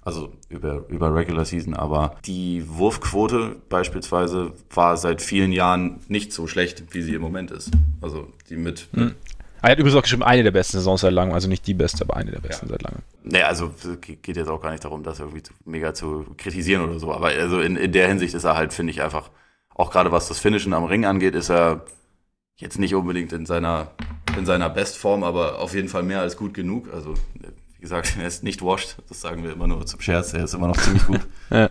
also 0.04 0.34
über, 0.50 0.84
über 0.90 1.16
Regular 1.16 1.46
Season, 1.46 1.76
aber 1.76 2.16
die 2.26 2.64
Wurfquote 2.68 3.56
beispielsweise 3.70 4.52
war 4.72 4.98
seit 4.98 5.22
vielen 5.22 5.52
Jahren 5.52 6.00
nicht 6.08 6.34
so 6.34 6.48
schlecht, 6.48 6.84
wie 6.92 7.04
sie 7.04 7.14
im 7.14 7.22
Moment 7.22 7.52
ist. 7.52 7.72
Also 8.02 8.28
die 8.50 8.58
mit, 8.58 8.90
mhm. 8.92 9.14
Er 9.62 9.72
hat 9.72 9.80
übrigens 9.80 9.98
auch 9.98 10.02
geschrieben, 10.02 10.24
eine 10.24 10.44
der 10.44 10.52
besten 10.52 10.78
Saisons 10.78 11.02
seit 11.02 11.14
langem, 11.14 11.34
also 11.34 11.48
nicht 11.48 11.66
die 11.68 11.74
beste, 11.74 12.04
aber 12.04 12.18
eine 12.18 12.32
der 12.32 12.42
besten 12.42 12.66
ja. 12.66 12.72
seit 12.72 12.82
langem. 12.82 13.02
Naja, 13.26 13.48
also 13.48 13.74
geht 14.02 14.36
jetzt 14.36 14.50
auch 14.50 14.62
gar 14.62 14.72
nicht 14.72 14.84
darum, 14.84 15.04
das 15.04 15.20
irgendwie 15.20 15.42
zu, 15.42 15.54
mega 15.64 15.94
zu 15.94 16.26
kritisieren 16.38 16.84
oder 16.84 17.00
so, 17.00 17.14
aber 17.14 17.28
also 17.28 17.62
in, 17.62 17.78
in 17.78 17.94
der 17.94 18.10
Hinsicht 18.10 18.34
ist 18.34 18.44
er 18.44 18.58
halt, 18.58 18.74
finde 18.74 18.92
ich, 18.92 19.02
einfach, 19.02 19.30
auch 19.74 19.92
gerade 19.92 20.12
was 20.12 20.28
das 20.28 20.40
Finishen 20.40 20.74
am 20.74 20.84
Ring 20.84 21.06
angeht, 21.06 21.34
ist 21.34 21.50
er 21.50 21.86
jetzt 22.58 22.80
nicht 22.80 22.96
unbedingt 22.96 23.32
in 23.32 23.46
seiner, 23.46 23.92
in 24.38 24.46
seiner 24.46 24.70
Bestform, 24.70 25.24
aber 25.24 25.60
auf 25.60 25.74
jeden 25.74 25.88
Fall 25.88 26.04
mehr 26.04 26.20
als 26.20 26.36
gut 26.36 26.54
genug. 26.54 26.94
Also, 26.94 27.14
wie 27.76 27.82
gesagt, 27.82 28.16
er 28.20 28.28
ist 28.28 28.44
nicht 28.44 28.62
washed, 28.62 28.98
das 29.08 29.22
sagen 29.22 29.44
wir 29.44 29.54
immer 29.54 29.68
nur 29.68 29.86
zum 29.86 30.02
Scherz, 30.02 30.34
er 30.34 30.44
ist 30.44 30.54
immer 30.54 30.68
noch 30.68 30.78
ziemlich 30.78 31.06
gut. 31.06 31.22
ja. 31.50 31.70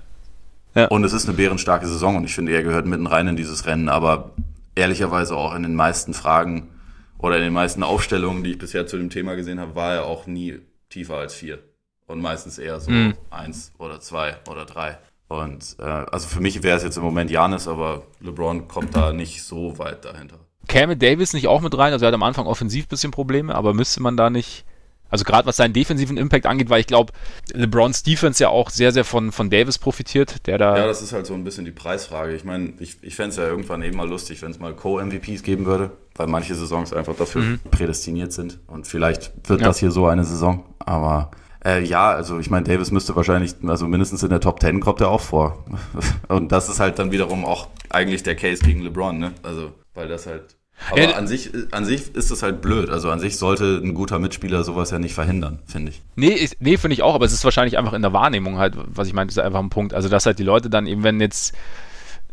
Ja. 0.75 0.87
Und 0.87 1.05
es 1.05 1.13
ist 1.13 1.29
eine 1.29 1.37
bärenstarke 1.37 1.87
Saison 1.87 2.17
und 2.17 2.25
ich 2.25 2.35
finde, 2.35 2.53
er 2.53 2.63
gehört 2.63 2.87
mitten 2.87 3.07
rein 3.07 3.29
in 3.29 3.37
dieses 3.37 3.67
Rennen, 3.67 3.91
aber 3.91 4.31
ehrlicherweise 4.75 5.37
auch 5.37 5.55
in 5.55 5.63
den 5.65 5.75
meisten 5.75 6.15
Fragen 6.15 6.71
oder 7.19 7.37
in 7.37 7.43
den 7.43 7.53
meisten 7.53 7.83
Aufstellungen, 7.83 8.43
die 8.43 8.53
ich 8.53 8.59
bisher 8.59 8.87
zu 8.87 8.97
dem 8.97 9.11
Thema 9.11 9.35
gesehen 9.35 9.61
habe, 9.61 9.75
war 9.75 9.93
er 9.93 10.05
auch 10.07 10.27
nie 10.27 10.61
tiefer 10.93 11.17
als 11.17 11.35
vier. 11.35 11.59
Und 12.07 12.21
meistens 12.21 12.59
eher 12.59 12.79
so 12.81 12.91
mhm. 12.91 13.15
eins 13.31 13.73
oder 13.79 14.01
zwei 14.01 14.37
oder 14.49 14.67
drei. 14.67 14.99
Und 15.29 15.77
äh, 15.79 15.85
also 15.85 16.29
für 16.29 16.41
mich 16.41 16.63
wäre 16.63 16.77
es 16.77 16.83
jetzt 16.83 16.97
im 16.97 17.03
Moment 17.03 17.31
Janis, 17.31 17.67
aber 17.67 18.03
LeBron 18.21 18.69
kommt 18.69 18.95
da 18.95 19.13
nicht 19.13 19.43
so 19.43 19.79
weit 19.79 20.05
dahinter. 20.05 20.39
Käme 20.69 20.97
Davis 20.97 21.33
nicht 21.33 21.49
auch 21.49 21.63
mit 21.63 21.77
rein? 21.77 21.93
Also 21.93 22.05
er 22.05 22.09
hat 22.09 22.15
am 22.15 22.23
Anfang 22.23 22.47
offensiv 22.47 22.85
ein 22.85 22.89
bisschen 22.89 23.11
Probleme, 23.13 23.55
aber 23.55 23.73
müsste 23.73 24.03
man 24.03 24.17
da 24.17 24.31
nicht 24.31 24.65
also 25.13 25.27
gerade 25.27 25.47
was 25.47 25.59
seinen 25.59 25.75
defensiven 25.75 26.17
Impact 26.17 26.47
angeht, 26.47 26.71
weil 26.71 26.81
ich 26.81 26.87
glaube, 26.87 27.13
LeBrons 27.53 28.03
Defense 28.03 28.43
ja 28.43 28.49
auch 28.49 28.71
sehr, 28.71 28.93
sehr 28.93 29.05
von, 29.05 29.31
von 29.31 29.51
Davis 29.51 29.77
profitiert, 29.77 30.47
der 30.47 30.57
da. 30.57 30.75
Ja, 30.75 30.87
das 30.87 31.03
ist 31.03 31.13
halt 31.13 31.27
so 31.27 31.35
ein 31.35 31.45
bisschen 31.45 31.67
die 31.67 31.71
Preisfrage. 31.71 32.35
Ich 32.35 32.45
meine, 32.45 32.73
ich, 32.79 32.97
ich 33.03 33.15
fände 33.15 33.29
es 33.29 33.37
ja 33.37 33.47
irgendwann 33.47 33.83
eben 33.83 33.99
mal 33.99 34.09
lustig, 34.09 34.41
wenn 34.41 34.51
es 34.51 34.59
mal 34.59 34.75
Co-MVPs 34.75 35.43
geben 35.43 35.67
würde, 35.67 35.91
weil 36.15 36.29
manche 36.29 36.55
Saisons 36.55 36.95
einfach 36.95 37.15
dafür 37.15 37.43
mhm. 37.43 37.61
prädestiniert 37.71 38.33
sind. 38.33 38.59
Und 38.67 38.87
vielleicht 38.87 39.33
wird 39.47 39.61
ja. 39.61 39.67
das 39.67 39.81
hier 39.81 39.91
so 39.91 40.07
eine 40.07 40.25
Saison. 40.25 40.65
Aber 40.87 41.31
äh, 41.65 41.83
ja, 41.83 42.11
also 42.11 42.39
ich 42.39 42.51
meine, 42.51 42.65
Davis 42.65 42.91
müsste 42.91 43.15
wahrscheinlich, 43.17 43.55
also 43.67 43.87
mindestens 43.87 44.23
in 44.23 44.31
der 44.31 44.41
Top 44.41 44.61
10 44.61 44.81
kommt 44.81 45.01
er 45.01 45.11
auch 45.11 45.21
vor. 45.21 45.65
Und 46.29 46.53
das 46.53 46.69
ist 46.69 46.81
halt 46.81 46.99
dann 46.99 47.13
wiederum 47.13 47.45
auch 47.45 47.69
eigentlich 47.91 48.23
der 48.23 48.37
Case 48.37 48.63
gegen 48.65 48.83
LeBron, 48.83 49.19
ne? 49.19 49.33
Also, 49.43 49.73
weil 49.95 50.09
das 50.09 50.27
halt 50.27 50.57
aber 50.91 51.01
ja, 51.01 51.11
an, 51.13 51.27
sich, 51.27 51.51
an 51.71 51.85
sich 51.85 52.15
ist 52.15 52.31
es 52.31 52.43
halt 52.43 52.61
blöd. 52.61 52.91
Also 52.91 53.11
an 53.11 53.21
sich 53.21 53.37
sollte 53.37 53.81
ein 53.83 53.95
guter 53.95 54.19
Mitspieler 54.19 54.65
sowas 54.65 54.91
ja 54.91 54.99
nicht 54.99 55.15
verhindern, 55.15 55.61
finde 55.67 55.91
ich. 55.91 56.03
Nee, 56.17 56.49
nee 56.59 56.77
finde 56.77 56.95
ich 56.95 57.03
auch, 57.03 57.15
aber 57.15 57.25
es 57.25 57.33
ist 57.33 57.45
wahrscheinlich 57.45 57.79
einfach 57.79 57.93
in 57.93 58.03
der 58.03 58.13
Wahrnehmung 58.13 58.59
halt, 58.59 58.75
was 58.77 59.07
ich 59.07 59.15
meine, 59.15 59.29
ist 59.29 59.39
einfach 59.39 59.61
ein 59.61 59.71
Punkt. 59.71 59.95
Also 59.95 60.09
dass 60.09 60.27
halt 60.27 60.39
die 60.39 60.45
Leute 60.45 60.71
dann 60.71 60.87
eben, 60.87 61.05
wenn 61.05 61.21
jetzt 61.21 61.55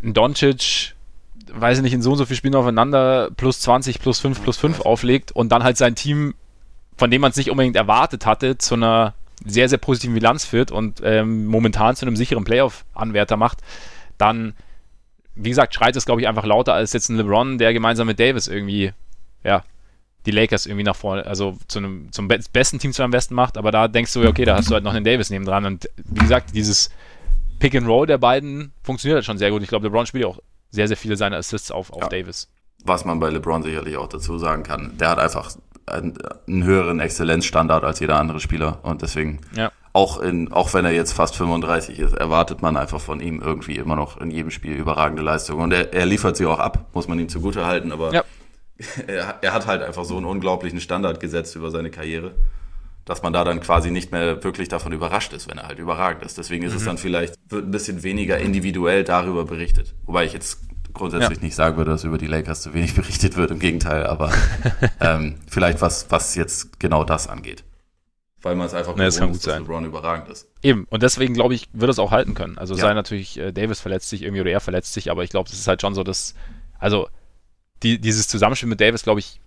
ein 0.03 0.13
Doncic, 0.13 0.95
weiß 1.53 1.77
ich 1.77 1.83
nicht, 1.83 1.93
in 1.93 2.01
so 2.01 2.11
und 2.11 2.17
so 2.17 2.25
viel 2.25 2.35
Spielen 2.35 2.55
aufeinander 2.55 3.29
plus 3.35 3.59
20, 3.61 3.99
plus 3.99 4.19
5, 4.19 4.41
plus 4.41 4.57
5 4.57 4.81
auflegt 4.81 5.31
und 5.31 5.51
dann 5.51 5.63
halt 5.63 5.77
sein 5.77 5.95
Team, 5.95 6.33
von 6.99 7.09
dem 7.09 7.21
man 7.21 7.31
es 7.31 7.37
nicht 7.37 7.49
unbedingt 7.49 7.77
erwartet 7.77 8.25
hatte, 8.25 8.57
zu 8.57 8.75
einer 8.75 9.13
sehr, 9.45 9.69
sehr 9.69 9.77
positiven 9.77 10.13
Bilanz 10.13 10.43
führt 10.43 10.71
und 10.71 11.01
ähm, 11.03 11.45
momentan 11.45 11.95
zu 11.95 12.05
einem 12.05 12.17
sicheren 12.17 12.43
Playoff-Anwärter 12.43 13.37
macht, 13.37 13.59
dann 14.17 14.53
wie 15.35 15.49
gesagt, 15.49 15.73
schreit 15.73 15.95
es, 15.95 16.05
glaube 16.05 16.19
ich, 16.19 16.27
einfach 16.27 16.45
lauter 16.45 16.73
als 16.73 16.91
jetzt 16.91 17.07
ein 17.07 17.15
LeBron, 17.15 17.57
der 17.57 17.71
gemeinsam 17.71 18.07
mit 18.07 18.19
Davis 18.19 18.47
irgendwie, 18.47 18.91
ja, 19.43 19.63
die 20.25 20.31
Lakers 20.31 20.65
irgendwie 20.65 20.83
nach 20.83 20.97
vorne, 20.97 21.25
also 21.25 21.57
zu 21.69 21.79
einem, 21.79 22.11
zum 22.11 22.27
besten 22.27 22.77
Team 22.77 22.91
zu 22.91 23.01
am 23.03 23.11
besten 23.11 23.35
macht, 23.35 23.57
aber 23.57 23.71
da 23.71 23.87
denkst 23.87 24.11
du, 24.11 24.27
okay, 24.27 24.43
da 24.43 24.57
hast 24.57 24.69
du 24.69 24.73
halt 24.73 24.83
noch 24.83 24.93
einen 24.93 25.05
Davis 25.05 25.29
neben 25.29 25.45
dran 25.45 25.65
und 25.65 25.89
wie 25.95 26.19
gesagt, 26.19 26.53
dieses 26.53 26.89
Pick 27.59 27.73
and 27.73 27.87
Roll 27.87 28.05
der 28.05 28.17
beiden 28.17 28.73
funktioniert 28.83 29.15
halt 29.15 29.25
schon 29.25 29.37
sehr 29.37 29.49
gut. 29.49 29.63
Ich 29.63 29.69
glaube, 29.69 29.87
LeBron 29.87 30.05
spielt 30.05 30.25
auch 30.25 30.39
sehr, 30.71 30.89
sehr 30.89 30.97
viele 30.97 31.15
seiner 31.15 31.37
Assists 31.37 31.71
auf, 31.71 31.91
auf 31.93 32.03
ja. 32.03 32.09
Davis. 32.09 32.49
Was 32.83 33.05
man 33.05 33.19
bei 33.19 33.29
LeBron 33.29 33.63
sicherlich 33.63 33.95
auch 33.95 34.07
dazu 34.07 34.37
sagen 34.37 34.63
kann, 34.63 34.97
der 34.97 35.09
hat 35.09 35.19
einfach 35.19 35.51
einen, 35.91 36.63
höheren 36.63 36.99
Exzellenzstandard 36.99 37.83
als 37.83 37.99
jeder 37.99 38.17
andere 38.17 38.39
Spieler 38.39 38.79
und 38.83 39.01
deswegen 39.01 39.39
ja. 39.55 39.71
auch 39.93 40.19
in, 40.19 40.51
auch 40.51 40.73
wenn 40.73 40.85
er 40.85 40.91
jetzt 40.91 41.13
fast 41.13 41.35
35 41.35 41.99
ist, 41.99 42.13
erwartet 42.13 42.61
man 42.61 42.77
einfach 42.77 43.01
von 43.01 43.19
ihm 43.19 43.41
irgendwie 43.41 43.75
immer 43.75 43.95
noch 43.95 44.19
in 44.19 44.31
jedem 44.31 44.51
Spiel 44.51 44.75
überragende 44.75 45.23
Leistung 45.23 45.59
und 45.59 45.71
er, 45.71 45.93
er 45.93 46.05
liefert 46.05 46.37
sie 46.37 46.45
auch 46.45 46.59
ab, 46.59 46.87
muss 46.93 47.07
man 47.07 47.19
ihm 47.19 47.29
zugute 47.29 47.65
halten, 47.65 47.91
aber 47.91 48.13
ja. 48.13 48.23
er, 49.07 49.35
er 49.41 49.53
hat 49.53 49.67
halt 49.67 49.83
einfach 49.83 50.05
so 50.05 50.17
einen 50.17 50.25
unglaublichen 50.25 50.79
Standard 50.79 51.19
gesetzt 51.19 51.55
über 51.55 51.71
seine 51.71 51.91
Karriere 51.91 52.33
dass 53.09 53.23
man 53.23 53.33
da 53.33 53.43
dann 53.43 53.59
quasi 53.59 53.89
nicht 53.89 54.11
mehr 54.11 54.43
wirklich 54.43 54.69
davon 54.69 54.91
überrascht 54.91 55.33
ist, 55.33 55.49
wenn 55.49 55.57
er 55.57 55.67
halt 55.67 55.79
überragend 55.79 56.23
ist. 56.23 56.37
Deswegen 56.37 56.63
ist 56.63 56.73
mhm. 56.73 56.77
es 56.77 56.85
dann 56.85 56.97
vielleicht, 56.99 57.33
wird 57.49 57.65
ein 57.65 57.71
bisschen 57.71 58.03
weniger 58.03 58.37
individuell 58.37 59.03
darüber 59.03 59.45
berichtet. 59.45 59.95
Wobei 60.05 60.25
ich 60.25 60.33
jetzt 60.33 60.59
grundsätzlich 60.93 61.37
ja. 61.37 61.43
nicht 61.43 61.55
sagen 61.55 61.77
würde, 61.77 61.91
dass 61.91 62.03
über 62.03 62.17
die 62.17 62.27
Lakers 62.27 62.61
zu 62.61 62.73
wenig 62.73 62.95
berichtet 62.95 63.35
wird, 63.37 63.51
im 63.51 63.59
Gegenteil, 63.59 64.05
aber 64.05 64.31
ähm, 64.99 65.35
vielleicht 65.47 65.81
was, 65.81 66.09
was 66.09 66.35
jetzt 66.35 66.79
genau 66.79 67.03
das 67.03 67.27
angeht. 67.27 67.63
Weil 68.41 68.55
man 68.55 68.67
es 68.67 68.73
einfach 68.73 68.95
nee, 68.95 69.05
gewohnt 69.09 69.35
ist, 69.35 69.45
dass 69.45 69.59
LeBron 69.59 69.83
überragend 69.83 70.29
ist. 70.29 70.47
Eben, 70.61 70.85
und 70.89 71.03
deswegen 71.03 71.33
glaube 71.33 71.53
ich, 71.55 71.67
wird 71.73 71.91
es 71.91 71.99
auch 71.99 72.11
halten 72.11 72.35
können. 72.35 72.57
Also 72.57 72.73
ja. 72.73 72.81
sei 72.81 72.93
natürlich, 72.93 73.37
äh, 73.37 73.51
Davis 73.51 73.81
verletzt 73.81 74.09
sich 74.09 74.21
irgendwie 74.21 74.41
oder 74.41 74.51
er 74.51 74.61
verletzt 74.61 74.93
sich, 74.93 75.11
aber 75.11 75.23
ich 75.23 75.29
glaube, 75.29 75.49
es 75.49 75.59
ist 75.59 75.67
halt 75.67 75.81
schon 75.81 75.93
so, 75.93 76.03
dass, 76.03 76.35
also 76.79 77.09
die, 77.83 77.99
dieses 77.99 78.29
Zusammenspiel 78.29 78.69
mit 78.69 78.79
Davis, 78.79 79.03
glaube 79.03 79.19
ich, 79.19 79.41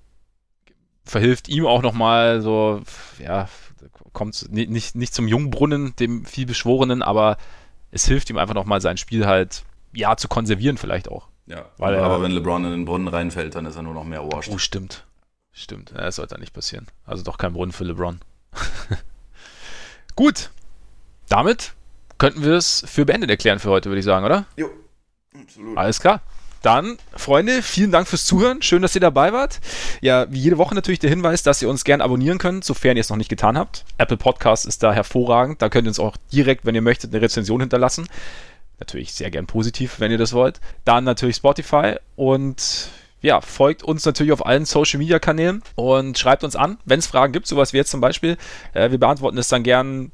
verhilft 1.05 1.49
ihm 1.49 1.67
auch 1.67 1.83
nochmal 1.83 2.43
so, 2.43 2.83
ja, 3.19 3.49
kommt 4.13 4.53
nicht, 4.53 4.95
nicht 4.95 5.15
zum 5.15 5.27
Jungbrunnen, 5.27 5.97
dem 5.97 6.25
vielbeschworenen, 6.27 7.03
aber 7.03 7.39
es 7.91 8.07
hilft 8.07 8.31
ihm 8.31 8.39
einfach 8.39 8.55
nochmal 8.55 8.81
sein 8.81 8.97
Spiel 8.97 9.27
halt, 9.27 9.65
ja, 9.95 10.17
zu 10.17 10.29
konservieren 10.29 10.77
vielleicht 10.77 11.09
auch. 11.09 11.29
Ja, 11.47 11.67
Weil 11.77 11.97
aber 11.97 12.15
er, 12.15 12.23
wenn 12.23 12.31
LeBron 12.31 12.65
in 12.65 12.71
den 12.71 12.85
Brunnen 12.85 13.09
reinfällt, 13.09 13.55
dann 13.55 13.67
ist 13.67 13.77
er 13.77 13.83
nur 13.83 13.95
noch 13.95 14.05
mehr 14.05 14.23
washed. 14.25 14.51
Oh, 14.53 14.59
stimmt. 14.59 15.05
Stimmt, 15.53 15.91
ja, 15.91 16.03
das 16.03 16.17
sollte 16.17 16.39
nicht 16.39 16.55
passieren. 16.55 16.87
Also 17.05 17.23
doch 17.23 17.37
kein 17.37 17.53
Brunnen 17.53 17.73
für 17.73 17.85
LeBron. 17.85 18.21
Gut, 20.17 20.51
damit 21.29 21.73
könnten 22.19 22.43
wir 22.43 22.53
es 22.53 22.85
für 22.87 23.05
beendet 23.05 23.31
erklären 23.31 23.59
für 23.59 23.71
heute, 23.71 23.91
würde 23.91 23.99
ich 23.99 24.05
sagen, 24.05 24.25
oder? 24.25 24.47
Jo, 24.57 24.71
absolut. 25.35 25.77
Alles 25.77 26.01
klar. 26.01 26.23
Dann, 26.63 26.97
Freunde, 27.17 27.61
vielen 27.61 27.91
Dank 27.91 28.07
fürs 28.07 28.25
Zuhören. 28.25 28.63
Schön, 28.63 28.83
dass 28.83 28.95
ihr 28.95 29.01
dabei 29.01 29.33
wart. 29.33 29.61
Ja, 30.01 30.31
wie 30.31 30.39
jede 30.39 30.59
Woche 30.59 30.77
natürlich 30.77 31.01
der 31.01 31.11
Hinweis, 31.11 31.43
dass 31.43 31.61
ihr 31.61 31.69
uns 31.69 31.83
gerne 31.83 32.05
abonnieren 32.05 32.39
könnt, 32.39 32.65
sofern 32.65 32.97
ihr 32.97 33.01
es 33.01 33.11
noch 33.11 33.17
nicht 33.17 33.29
getan 33.29 33.59
habt. 33.59 33.85
Apple 33.99 34.17
Podcast 34.17 34.65
ist 34.65 34.85
da 34.85 34.93
hervorragend. 34.93 35.61
Da 35.61 35.69
könnt 35.69 35.87
ihr 35.87 35.91
uns 35.91 35.99
auch 35.99 36.17
direkt, 36.33 36.65
wenn 36.65 36.77
ihr 36.77 36.83
möchtet, 36.83 37.13
eine 37.13 37.21
Rezension 37.21 37.61
hinterlassen. 37.61 38.07
Natürlich 38.83 39.13
sehr 39.13 39.31
gern 39.31 39.47
positiv, 39.47 40.01
wenn 40.01 40.11
ihr 40.11 40.19
das 40.19 40.33
wollt. 40.33 40.61
Dann 40.85 41.05
natürlich 41.05 41.37
Spotify 41.37 41.95
und 42.17 42.89
ja, 43.21 43.41
folgt 43.41 43.85
uns 43.85 44.05
natürlich 44.05 44.33
auf 44.33 44.45
allen 44.45 44.65
Social 44.65 44.99
Media 44.99 45.21
Kanälen 45.21 45.63
und 45.77 46.19
schreibt 46.19 46.43
uns 46.43 46.57
an, 46.57 46.79
wenn 46.85 46.99
es 46.99 47.07
Fragen 47.07 47.33
gibt, 47.33 47.47
sowas 47.47 47.73
wie 47.73 47.77
jetzt 47.77 47.93
zum 47.93 48.01
Beispiel. 48.01 48.37
Äh, 48.75 48.91
wir 48.91 48.99
beantworten 48.99 49.39
es 49.39 49.47
dann 49.47 49.63
gern 49.63 50.11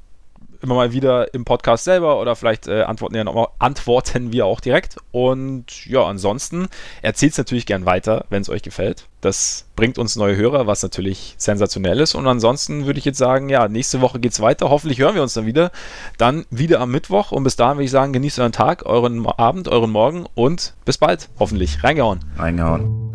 immer 0.62 0.74
mal 0.74 0.92
wieder 0.92 1.32
im 1.34 1.44
Podcast 1.44 1.84
selber 1.84 2.20
oder 2.20 2.36
vielleicht 2.36 2.66
äh, 2.66 2.82
antworten, 2.82 3.14
ja 3.14 3.24
noch, 3.24 3.52
antworten 3.58 4.32
wir 4.32 4.46
auch 4.46 4.60
direkt. 4.60 4.96
Und 5.12 5.86
ja, 5.86 6.04
ansonsten 6.04 6.68
erzählt 7.02 7.32
es 7.32 7.38
natürlich 7.38 7.66
gern 7.66 7.86
weiter, 7.86 8.24
wenn 8.30 8.42
es 8.42 8.48
euch 8.48 8.62
gefällt. 8.62 9.06
Das 9.20 9.66
bringt 9.74 9.98
uns 9.98 10.16
neue 10.16 10.36
Hörer, 10.36 10.66
was 10.66 10.82
natürlich 10.82 11.34
sensationell 11.38 12.00
ist. 12.00 12.14
Und 12.14 12.26
ansonsten 12.26 12.86
würde 12.86 12.98
ich 12.98 13.04
jetzt 13.04 13.18
sagen, 13.18 13.48
ja, 13.48 13.68
nächste 13.68 14.00
Woche 14.00 14.20
geht 14.20 14.32
es 14.32 14.40
weiter. 14.40 14.70
Hoffentlich 14.70 15.00
hören 15.00 15.14
wir 15.14 15.22
uns 15.22 15.34
dann 15.34 15.46
wieder. 15.46 15.72
Dann 16.18 16.46
wieder 16.50 16.80
am 16.80 16.90
Mittwoch. 16.90 17.32
Und 17.32 17.44
bis 17.44 17.56
dahin 17.56 17.78
würde 17.78 17.84
ich 17.84 17.90
sagen, 17.90 18.12
genießt 18.12 18.38
euren 18.38 18.52
Tag, 18.52 18.86
euren 18.86 19.26
Abend, 19.26 19.68
euren 19.68 19.90
Morgen 19.90 20.26
und 20.34 20.74
bis 20.84 20.98
bald. 20.98 21.28
Hoffentlich. 21.38 21.82
Reingehauen. 21.82 22.20
Reingehauen. 22.36 23.07